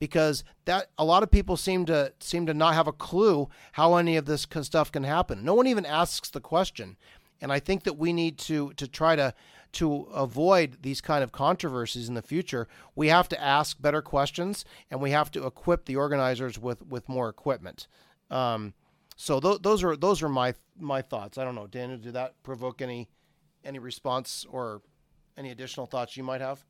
because 0.00 0.42
that 0.64 0.88
a 0.98 1.04
lot 1.04 1.22
of 1.22 1.30
people 1.30 1.56
seem 1.56 1.84
to 1.84 2.12
seem 2.18 2.46
to 2.46 2.54
not 2.54 2.74
have 2.74 2.88
a 2.88 2.92
clue 2.92 3.48
how 3.72 3.94
any 3.94 4.16
of 4.16 4.24
this 4.24 4.46
stuff 4.62 4.90
can 4.90 5.04
happen. 5.04 5.44
No 5.44 5.54
one 5.54 5.66
even 5.66 5.86
asks 5.86 6.30
the 6.30 6.40
question. 6.40 6.96
And 7.40 7.52
I 7.52 7.58
think 7.58 7.84
that 7.84 7.96
we 7.96 8.12
need 8.12 8.38
to 8.38 8.72
to 8.74 8.86
try 8.86 9.16
to 9.16 9.34
to 9.72 10.02
avoid 10.12 10.78
these 10.82 11.00
kind 11.00 11.22
of 11.22 11.32
controversies 11.32 12.08
in 12.08 12.14
the 12.14 12.22
future. 12.22 12.66
We 12.94 13.08
have 13.08 13.28
to 13.28 13.40
ask 13.40 13.80
better 13.80 14.02
questions, 14.02 14.64
and 14.90 15.00
we 15.00 15.12
have 15.12 15.30
to 15.32 15.46
equip 15.46 15.84
the 15.84 15.96
organizers 15.96 16.58
with 16.58 16.82
with 16.86 17.08
more 17.08 17.28
equipment. 17.28 17.86
Um, 18.30 18.74
so 19.16 19.38
th- 19.40 19.62
those 19.62 19.84
are 19.84 19.96
those 19.96 20.22
are 20.22 20.28
my 20.28 20.54
my 20.78 21.02
thoughts. 21.02 21.38
I 21.38 21.44
don't 21.44 21.54
know, 21.54 21.66
Daniel. 21.66 21.98
Did 21.98 22.14
that 22.14 22.42
provoke 22.42 22.82
any 22.82 23.08
any 23.64 23.78
response 23.78 24.46
or 24.50 24.82
any 25.36 25.50
additional 25.50 25.86
thoughts 25.86 26.16
you 26.16 26.24
might 26.24 26.40
have? 26.40 26.64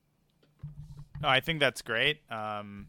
No, 1.20 1.28
I 1.28 1.40
think 1.40 1.60
that's 1.60 1.82
great. 1.82 2.20
Um, 2.30 2.88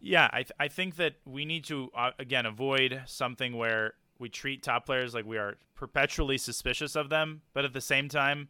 yeah, 0.00 0.28
I 0.32 0.42
th- 0.42 0.52
I 0.58 0.68
think 0.68 0.96
that 0.96 1.14
we 1.24 1.44
need 1.44 1.64
to 1.64 1.90
uh, 1.94 2.12
again 2.18 2.46
avoid 2.46 3.02
something 3.06 3.56
where 3.56 3.94
we 4.18 4.28
treat 4.28 4.62
top 4.62 4.86
players 4.86 5.14
like 5.14 5.26
we 5.26 5.38
are 5.38 5.56
perpetually 5.74 6.38
suspicious 6.38 6.96
of 6.96 7.08
them, 7.08 7.42
but 7.52 7.64
at 7.64 7.72
the 7.72 7.80
same 7.80 8.08
time, 8.08 8.48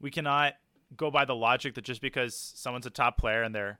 we 0.00 0.10
cannot 0.10 0.54
go 0.96 1.10
by 1.10 1.24
the 1.24 1.34
logic 1.34 1.74
that 1.74 1.84
just 1.84 2.00
because 2.00 2.34
someone's 2.34 2.86
a 2.86 2.90
top 2.90 3.18
player 3.18 3.42
and 3.42 3.54
they're 3.54 3.78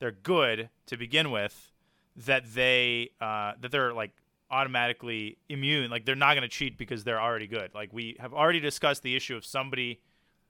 they're 0.00 0.10
good 0.10 0.68
to 0.86 0.96
begin 0.96 1.30
with, 1.30 1.72
that 2.16 2.54
they 2.54 3.10
uh, 3.20 3.52
that 3.60 3.70
they're 3.70 3.92
like 3.92 4.12
automatically 4.50 5.38
immune. 5.48 5.90
Like 5.90 6.04
they're 6.04 6.14
not 6.14 6.34
going 6.34 6.42
to 6.42 6.48
cheat 6.48 6.78
because 6.78 7.04
they're 7.04 7.20
already 7.20 7.46
good. 7.46 7.74
Like 7.74 7.92
we 7.92 8.16
have 8.20 8.34
already 8.34 8.60
discussed 8.60 9.02
the 9.02 9.16
issue 9.16 9.36
of 9.36 9.44
somebody 9.44 10.00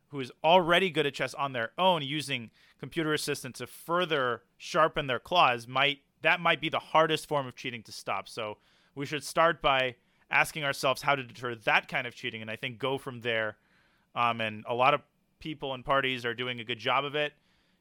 who 0.08 0.20
is 0.20 0.30
already 0.42 0.90
good 0.90 1.06
at 1.06 1.14
chess 1.14 1.34
on 1.34 1.52
their 1.52 1.72
own 1.76 2.02
using 2.02 2.50
computer 2.78 3.12
assistance 3.12 3.58
to 3.58 3.66
further 3.66 4.42
sharpen 4.56 5.06
their 5.06 5.18
claws 5.18 5.66
might 5.66 5.98
that 6.22 6.40
might 6.40 6.60
be 6.60 6.68
the 6.68 6.78
hardest 6.78 7.28
form 7.28 7.46
of 7.46 7.54
cheating 7.54 7.82
to 7.82 7.92
stop. 7.92 8.28
So 8.28 8.58
we 8.94 9.06
should 9.06 9.24
start 9.24 9.60
by 9.60 9.96
asking 10.30 10.64
ourselves 10.64 11.02
how 11.02 11.14
to 11.14 11.22
deter 11.22 11.54
that 11.54 11.88
kind 11.88 12.06
of 12.06 12.14
cheating, 12.14 12.42
and 12.42 12.50
I 12.50 12.56
think 12.56 12.78
go 12.78 12.98
from 12.98 13.20
there. 13.20 13.56
Um, 14.14 14.40
and 14.40 14.64
a 14.68 14.74
lot 14.74 14.94
of 14.94 15.02
people 15.40 15.74
and 15.74 15.84
parties 15.84 16.24
are 16.24 16.34
doing 16.34 16.60
a 16.60 16.64
good 16.64 16.78
job 16.78 17.04
of 17.04 17.14
it. 17.14 17.32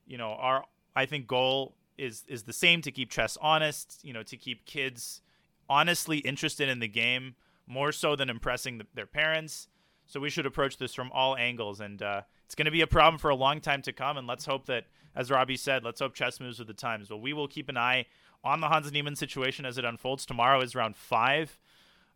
You 0.05 0.17
know, 0.17 0.31
our 0.31 0.65
I 0.95 1.05
think 1.05 1.27
goal 1.27 1.75
is 1.97 2.23
is 2.27 2.43
the 2.43 2.53
same 2.53 2.81
to 2.81 2.91
keep 2.91 3.09
chess 3.09 3.37
honest. 3.41 3.99
You 4.03 4.13
know, 4.13 4.23
to 4.23 4.37
keep 4.37 4.65
kids 4.65 5.21
honestly 5.69 6.17
interested 6.19 6.69
in 6.69 6.79
the 6.79 6.87
game 6.87 7.35
more 7.65 7.91
so 7.91 8.15
than 8.15 8.29
impressing 8.29 8.77
the, 8.77 8.85
their 8.93 9.05
parents. 9.05 9.67
So 10.05 10.19
we 10.19 10.29
should 10.29 10.45
approach 10.45 10.77
this 10.77 10.93
from 10.93 11.11
all 11.13 11.37
angles, 11.37 11.79
and 11.79 12.01
uh, 12.01 12.21
it's 12.45 12.55
going 12.55 12.65
to 12.65 12.71
be 12.71 12.81
a 12.81 12.87
problem 12.87 13.17
for 13.17 13.29
a 13.29 13.35
long 13.35 13.61
time 13.61 13.81
to 13.83 13.93
come. 13.93 14.17
And 14.17 14.27
let's 14.27 14.45
hope 14.45 14.65
that, 14.65 14.85
as 15.15 15.31
Robbie 15.31 15.55
said, 15.55 15.83
let's 15.83 16.01
hope 16.01 16.13
chess 16.13 16.39
moves 16.39 16.59
with 16.59 16.67
the 16.67 16.73
times. 16.73 17.07
But 17.07 17.17
we 17.17 17.33
will 17.33 17.47
keep 17.47 17.69
an 17.69 17.77
eye 17.77 18.05
on 18.43 18.59
the 18.59 18.67
Hans 18.67 18.91
Niemann 18.91 19.15
situation 19.15 19.65
as 19.65 19.77
it 19.77 19.85
unfolds. 19.85 20.25
Tomorrow 20.25 20.61
is 20.61 20.75
round 20.75 20.97
five. 20.97 21.57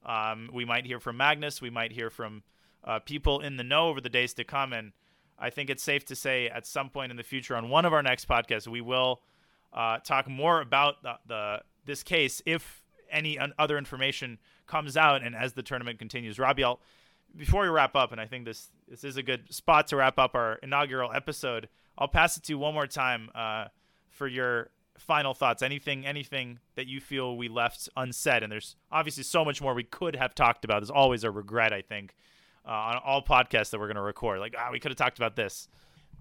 Um, 0.05 0.49
we 0.53 0.65
might 0.65 0.85
hear 0.85 0.99
from 0.99 1.17
Magnus. 1.17 1.61
We 1.61 1.69
might 1.69 1.91
hear 1.91 2.09
from 2.09 2.43
uh, 2.83 2.99
people 2.99 3.41
in 3.41 3.57
the 3.57 3.63
know 3.63 3.89
over 3.89 4.01
the 4.01 4.09
days 4.09 4.33
to 4.35 4.43
come. 4.43 4.73
And 4.73 4.93
I 5.37 5.49
think 5.49 5.69
it's 5.69 5.83
safe 5.83 6.05
to 6.05 6.15
say 6.15 6.47
at 6.47 6.65
some 6.65 6.89
point 6.89 7.11
in 7.11 7.17
the 7.17 7.23
future 7.23 7.55
on 7.55 7.69
one 7.69 7.85
of 7.85 7.93
our 7.93 8.03
next 8.03 8.27
podcasts, 8.27 8.67
we 8.67 8.81
will 8.81 9.21
uh, 9.73 9.99
talk 9.99 10.27
more 10.29 10.61
about 10.61 11.03
the, 11.03 11.13
the, 11.27 11.61
this 11.85 12.03
case 12.03 12.41
if 12.45 12.83
any 13.11 13.37
other 13.57 13.77
information 13.77 14.37
comes 14.65 14.97
out 14.97 15.23
and 15.23 15.35
as 15.35 15.53
the 15.53 15.63
tournament 15.63 15.99
continues. 15.99 16.39
Robbie, 16.39 16.63
I'll, 16.63 16.79
before 17.35 17.63
we 17.63 17.69
wrap 17.69 17.95
up, 17.95 18.11
and 18.11 18.19
I 18.19 18.25
think 18.25 18.45
this 18.45 18.69
this 18.87 19.03
is 19.03 19.17
a 19.17 19.23
good 19.23 19.53
spot 19.53 19.87
to 19.87 19.97
wrap 19.97 20.17
up 20.17 20.33
our 20.33 20.55
inaugural 20.63 21.11
episode. 21.13 21.69
I'll 21.97 22.07
pass 22.07 22.37
it 22.37 22.43
to 22.43 22.53
you 22.53 22.57
one 22.57 22.73
more 22.73 22.87
time 22.87 23.29
uh, 23.35 23.65
for 24.09 24.27
your 24.27 24.69
final 24.97 25.33
thoughts? 25.33 25.61
Anything 25.61 26.05
anything 26.05 26.59
that 26.75 26.87
you 26.87 26.99
feel 26.99 27.37
we 27.37 27.47
left 27.47 27.89
unsaid? 27.95 28.43
And 28.43 28.51
there's 28.51 28.75
obviously 28.91 29.23
so 29.23 29.43
much 29.45 29.61
more 29.61 29.73
we 29.73 29.83
could 29.83 30.15
have 30.15 30.35
talked 30.35 30.65
about. 30.65 30.81
There's 30.81 30.89
always 30.89 31.23
a 31.23 31.31
regret 31.31 31.73
i 31.73 31.81
think 31.81 32.15
uh, 32.65 32.71
on 32.71 33.01
all 33.05 33.23
podcasts 33.23 33.69
that 33.71 33.79
we're 33.79 33.87
going 33.87 33.95
to 33.95 34.01
record. 34.01 34.39
Like 34.39 34.55
ah 34.57 34.69
we 34.71 34.79
could 34.79 34.91
have 34.91 34.97
talked 34.97 35.17
about 35.17 35.35
this. 35.35 35.67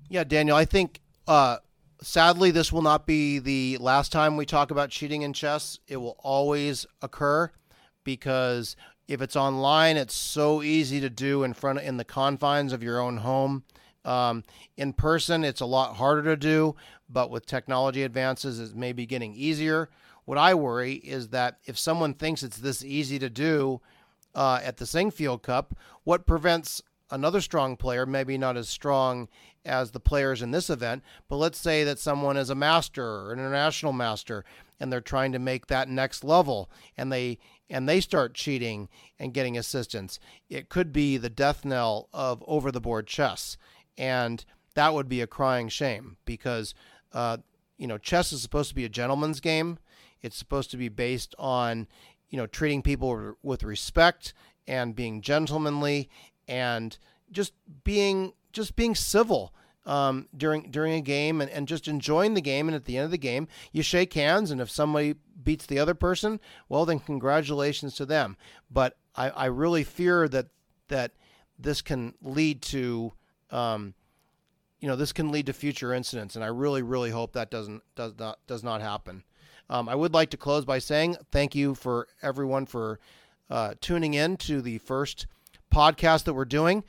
Yeah 0.09 0.25
daniel 0.25 0.57
i 0.57 0.65
think 0.65 1.01
uh, 1.27 1.57
sadly 2.01 2.51
this 2.51 2.73
will 2.73 2.83
not 2.83 3.07
be 3.07 3.39
the 3.39 3.79
last 3.79 4.13
time 4.13 4.37
we 4.37 4.47
talk 4.47 4.71
about 4.71 4.91
cheating 4.91 5.23
in 5.23 5.33
chess. 5.33 5.79
It 5.89 5.97
will 5.97 6.17
always 6.21 6.87
occur 7.03 7.51
because 8.05 8.77
if 9.09 9.21
it's 9.21 9.37
online 9.37 9.97
it's 9.97 10.15
so 10.15 10.63
easy 10.63 11.01
to 11.01 11.11
do 11.11 11.43
in 11.43 11.53
front 11.53 11.79
of, 11.79 11.85
in 11.85 11.97
the 11.97 12.05
confines 12.05 12.73
of 12.73 12.83
your 12.83 13.01
own 13.01 13.19
home 13.19 13.65
um, 14.07 14.45
in 14.77 14.93
person, 14.93 15.45
it's 15.45 15.61
a 15.61 15.67
lot 15.67 15.97
harder 15.97 16.23
to 16.23 16.37
do, 16.37 16.77
but 17.09 17.31
with 17.31 17.45
technology 17.45 18.05
advances, 18.05 18.61
it 18.61 18.77
may 18.77 18.93
be 18.93 19.05
getting 19.05 19.35
easier. 19.35 19.91
What 20.25 20.39
I 20.39 20.55
worry 20.55 20.95
is 20.95 21.29
that 21.29 21.59
if 21.65 21.79
someone 21.79 22.15
thinks 22.15 22.43
it's 22.43 22.59
this 22.59 22.85
easy 22.85 23.19
to 23.19 23.29
do 23.29 23.81
uh, 24.35 24.61
at 24.63 24.77
the 24.77 24.85
Sinquefield 24.85 25.43
Cup, 25.43 25.77
what 26.05 26.27
prevents 26.27 26.81
another 27.11 27.41
strong 27.41 27.77
player, 27.77 28.07
maybe 28.07 28.39
not 28.39 28.57
as 28.57 28.69
strong 28.69 29.29
as 29.65 29.91
the 29.91 30.01
players 30.01 30.43
in 30.43 30.53
this 30.53 30.71
event, 30.71 31.03
but 31.29 31.37
let's 31.37 31.59
say 31.59 31.83
that 31.85 31.99
someone 31.99 32.37
is 32.37 32.51
a 32.51 32.55
master 32.55 33.05
or 33.05 33.33
an 33.33 33.41
international 33.41 33.93
master 33.93 34.45
and 34.79 34.93
they're 34.93 35.01
trying 35.01 35.33
to 35.33 35.39
make 35.39 35.67
that 35.67 35.89
next 35.89 36.23
level 36.23 36.71
and 36.97 37.11
they 37.13 37.39
and 37.69 37.89
they 37.89 38.01
start 38.01 38.33
cheating 38.33 38.89
and 39.19 39.35
getting 39.35 39.59
assistance. 39.59 40.21
It 40.49 40.69
could 40.69 40.93
be 40.93 41.17
the 41.17 41.31
death 41.31 41.65
knell 41.65 42.09
of 42.13 42.45
over 42.47 42.71
the 42.71 42.81
board 42.81 43.09
chess 43.09 43.57
and 43.99 44.45
that 44.75 44.95
would 44.95 45.09
be 45.09 45.21
a 45.21 45.27
crying 45.27 45.69
shame 45.69 46.17
because 46.25 46.75
uh, 47.13 47.39
you 47.79 47.87
know 47.87 47.99
chess 47.99 48.33
is 48.33 48.43
supposed 48.43 48.69
to 48.69 48.75
be 48.75 48.85
a 48.85 48.91
gentleman's 48.91 49.41
game. 49.41 49.79
It's 50.23 50.37
supposed 50.37 50.71
to 50.73 50.77
be 50.77 50.89
based 50.89 51.35
on 51.39 51.87
you 52.29 52.37
know 52.37 52.47
treating 52.47 52.83
people 52.83 53.35
with 53.43 53.63
respect 53.63 54.35
and 54.67 54.95
being 54.95 55.21
gentlemanly 55.21 56.09
and 56.49 56.97
just 57.31 57.53
being 57.85 58.33
just 58.53 58.77
being 58.77 58.95
civil 58.95 59.53
um, 59.85 60.29
during 60.37 60.71
during 60.71 60.95
a 60.95 61.01
game 61.01 61.41
and, 61.41 61.51
and 61.51 61.69
just 61.69 61.89
enjoying 61.89 62.35
the 62.35 62.41
game. 62.41 62.69
And 62.69 62.75
at 62.75 62.85
the 62.85 62.97
end 62.97 63.07
of 63.07 63.11
the 63.11 63.19
game, 63.19 63.49
you 63.73 63.83
shake 63.83 64.13
hands, 64.15 64.51
and 64.51 64.61
if 64.61 64.71
somebody 64.71 65.15
beats 65.43 65.67
the 65.67 65.79
other 65.79 65.95
person, 65.95 66.41
well, 66.69 66.85
then 66.85 66.99
congratulations 66.99 67.95
to 67.97 68.07
them. 68.07 68.37
But 68.71 68.97
I, 69.15 69.31
I 69.31 69.45
really 69.47 69.85
fear 69.85 70.29
that 70.29 70.49
that 70.89 71.13
this 71.59 71.81
can 71.81 72.15
lead 72.21 72.63
to 72.63 73.13
um, 73.51 73.95
you 74.81 74.89
know, 74.89 74.97
this 74.97 75.13
can 75.13 75.31
lead 75.31 75.47
to 75.47 75.53
future 75.53 75.95
incidents, 75.95 76.37
and 76.37 76.45
I 76.45 76.49
really, 76.49 76.83
really 76.83 77.11
hope 77.11 77.33
that 77.33 77.51
doesn't 77.51 77.83
does 77.95 78.15
not 78.19 78.39
does 78.47 78.63
not 78.63 78.81
happen. 78.81 79.25
Um, 79.69 79.89
I 79.89 79.95
would 79.95 80.15
like 80.15 80.31
to 80.31 80.37
close 80.37 80.65
by 80.65 80.79
saying 80.79 81.17
thank 81.33 81.55
you 81.55 81.75
for 81.75 82.07
everyone 82.23 82.67
for 82.67 83.01
uh, 83.51 83.75
tuning 83.81 84.15
in 84.15 84.37
to 84.39 84.61
the 84.63 84.79
first 84.79 85.27
podcast 85.73 86.25
that 86.25 86.35
we're 86.35 86.45
doing. 86.45 86.85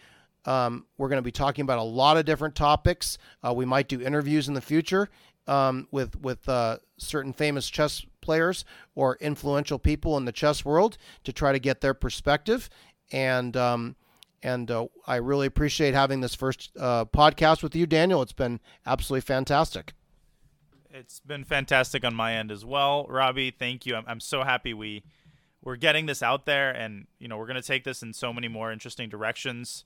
Um, 0.45 0.85
we're 0.97 1.09
going 1.09 1.17
to 1.17 1.23
be 1.23 1.31
talking 1.31 1.63
about 1.63 1.79
a 1.79 1.83
lot 1.83 2.17
of 2.17 2.25
different 2.25 2.55
topics. 2.55 3.17
Uh, 3.45 3.53
we 3.53 3.65
might 3.65 3.87
do 3.87 3.99
interviews 4.01 4.47
in 4.47 4.53
the 4.53 4.61
future. 4.61 5.09
um, 5.47 5.87
with 5.91 6.19
with 6.21 6.47
uh, 6.49 6.77
certain 6.97 7.33
famous 7.33 7.69
chess 7.69 8.05
players 8.21 8.65
or 8.95 9.17
influential 9.21 9.79
people 9.79 10.17
in 10.17 10.25
the 10.25 10.31
chess 10.31 10.65
world 10.65 10.97
to 11.23 11.31
try 11.31 11.51
to 11.51 11.59
get 11.59 11.81
their 11.81 11.93
perspective. 11.93 12.69
And 13.11 13.55
um, 13.55 13.95
and 14.43 14.69
uh, 14.69 14.87
I 15.05 15.17
really 15.17 15.47
appreciate 15.47 15.93
having 15.93 16.21
this 16.21 16.35
first 16.35 16.71
uh, 16.79 17.05
podcast 17.05 17.63
with 17.63 17.75
you, 17.75 17.85
Daniel. 17.85 18.21
It's 18.21 18.33
been 18.33 18.59
absolutely 18.85 19.21
fantastic. 19.21 19.93
It's 20.89 21.19
been 21.19 21.43
fantastic 21.43 22.03
on 22.03 22.15
my 22.15 22.33
end 22.35 22.51
as 22.51 22.65
well, 22.65 23.05
Robbie. 23.07 23.51
Thank 23.51 23.85
you. 23.85 23.95
I'm, 23.95 24.03
I'm 24.07 24.19
so 24.19 24.43
happy 24.43 24.73
we 24.73 25.03
we're 25.63 25.75
getting 25.75 26.05
this 26.05 26.23
out 26.23 26.45
there, 26.45 26.71
and 26.71 27.07
you 27.19 27.27
know 27.27 27.37
we're 27.37 27.47
going 27.47 27.61
to 27.61 27.67
take 27.67 27.83
this 27.83 28.01
in 28.01 28.13
so 28.13 28.31
many 28.31 28.47
more 28.47 28.71
interesting 28.71 29.09
directions, 29.09 29.85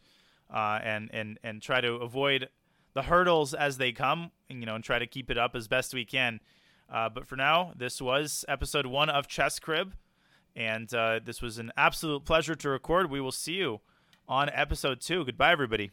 uh, 0.54 0.80
and 0.84 1.10
and 1.14 1.40
and 1.44 1.62
try 1.62 1.82
to 1.82 1.94
avoid 1.94 2.50
the 2.94 3.04
hurdles 3.04 3.54
as 3.54 3.78
they 3.78 3.92
come, 3.92 4.32
and, 4.50 4.60
you 4.60 4.66
know, 4.66 4.76
and 4.76 4.84
try 4.84 5.00
to 5.00 5.08
keep 5.08 5.32
it 5.32 5.38
up 5.38 5.56
as 5.56 5.68
best 5.68 5.94
we 5.94 6.04
can. 6.06 6.42
Uh, 6.92 7.08
but 7.08 7.26
for 7.26 7.38
now, 7.38 7.72
this 7.76 8.02
was 8.02 8.44
episode 8.50 8.86
one 8.86 9.10
of 9.10 9.28
Chess 9.28 9.60
Crib, 9.60 9.94
and 10.56 10.94
uh, 10.94 11.20
this 11.24 11.42
was 11.42 11.58
an 11.58 11.72
absolute 11.78 12.26
pleasure 12.26 12.56
to 12.56 12.70
record. 12.70 13.10
We 13.10 13.22
will 13.22 13.32
see 13.32 13.54
you 13.54 13.80
on 14.32 14.50
episode 14.54 15.02
two. 15.02 15.26
Goodbye, 15.26 15.52
everybody. 15.52 15.92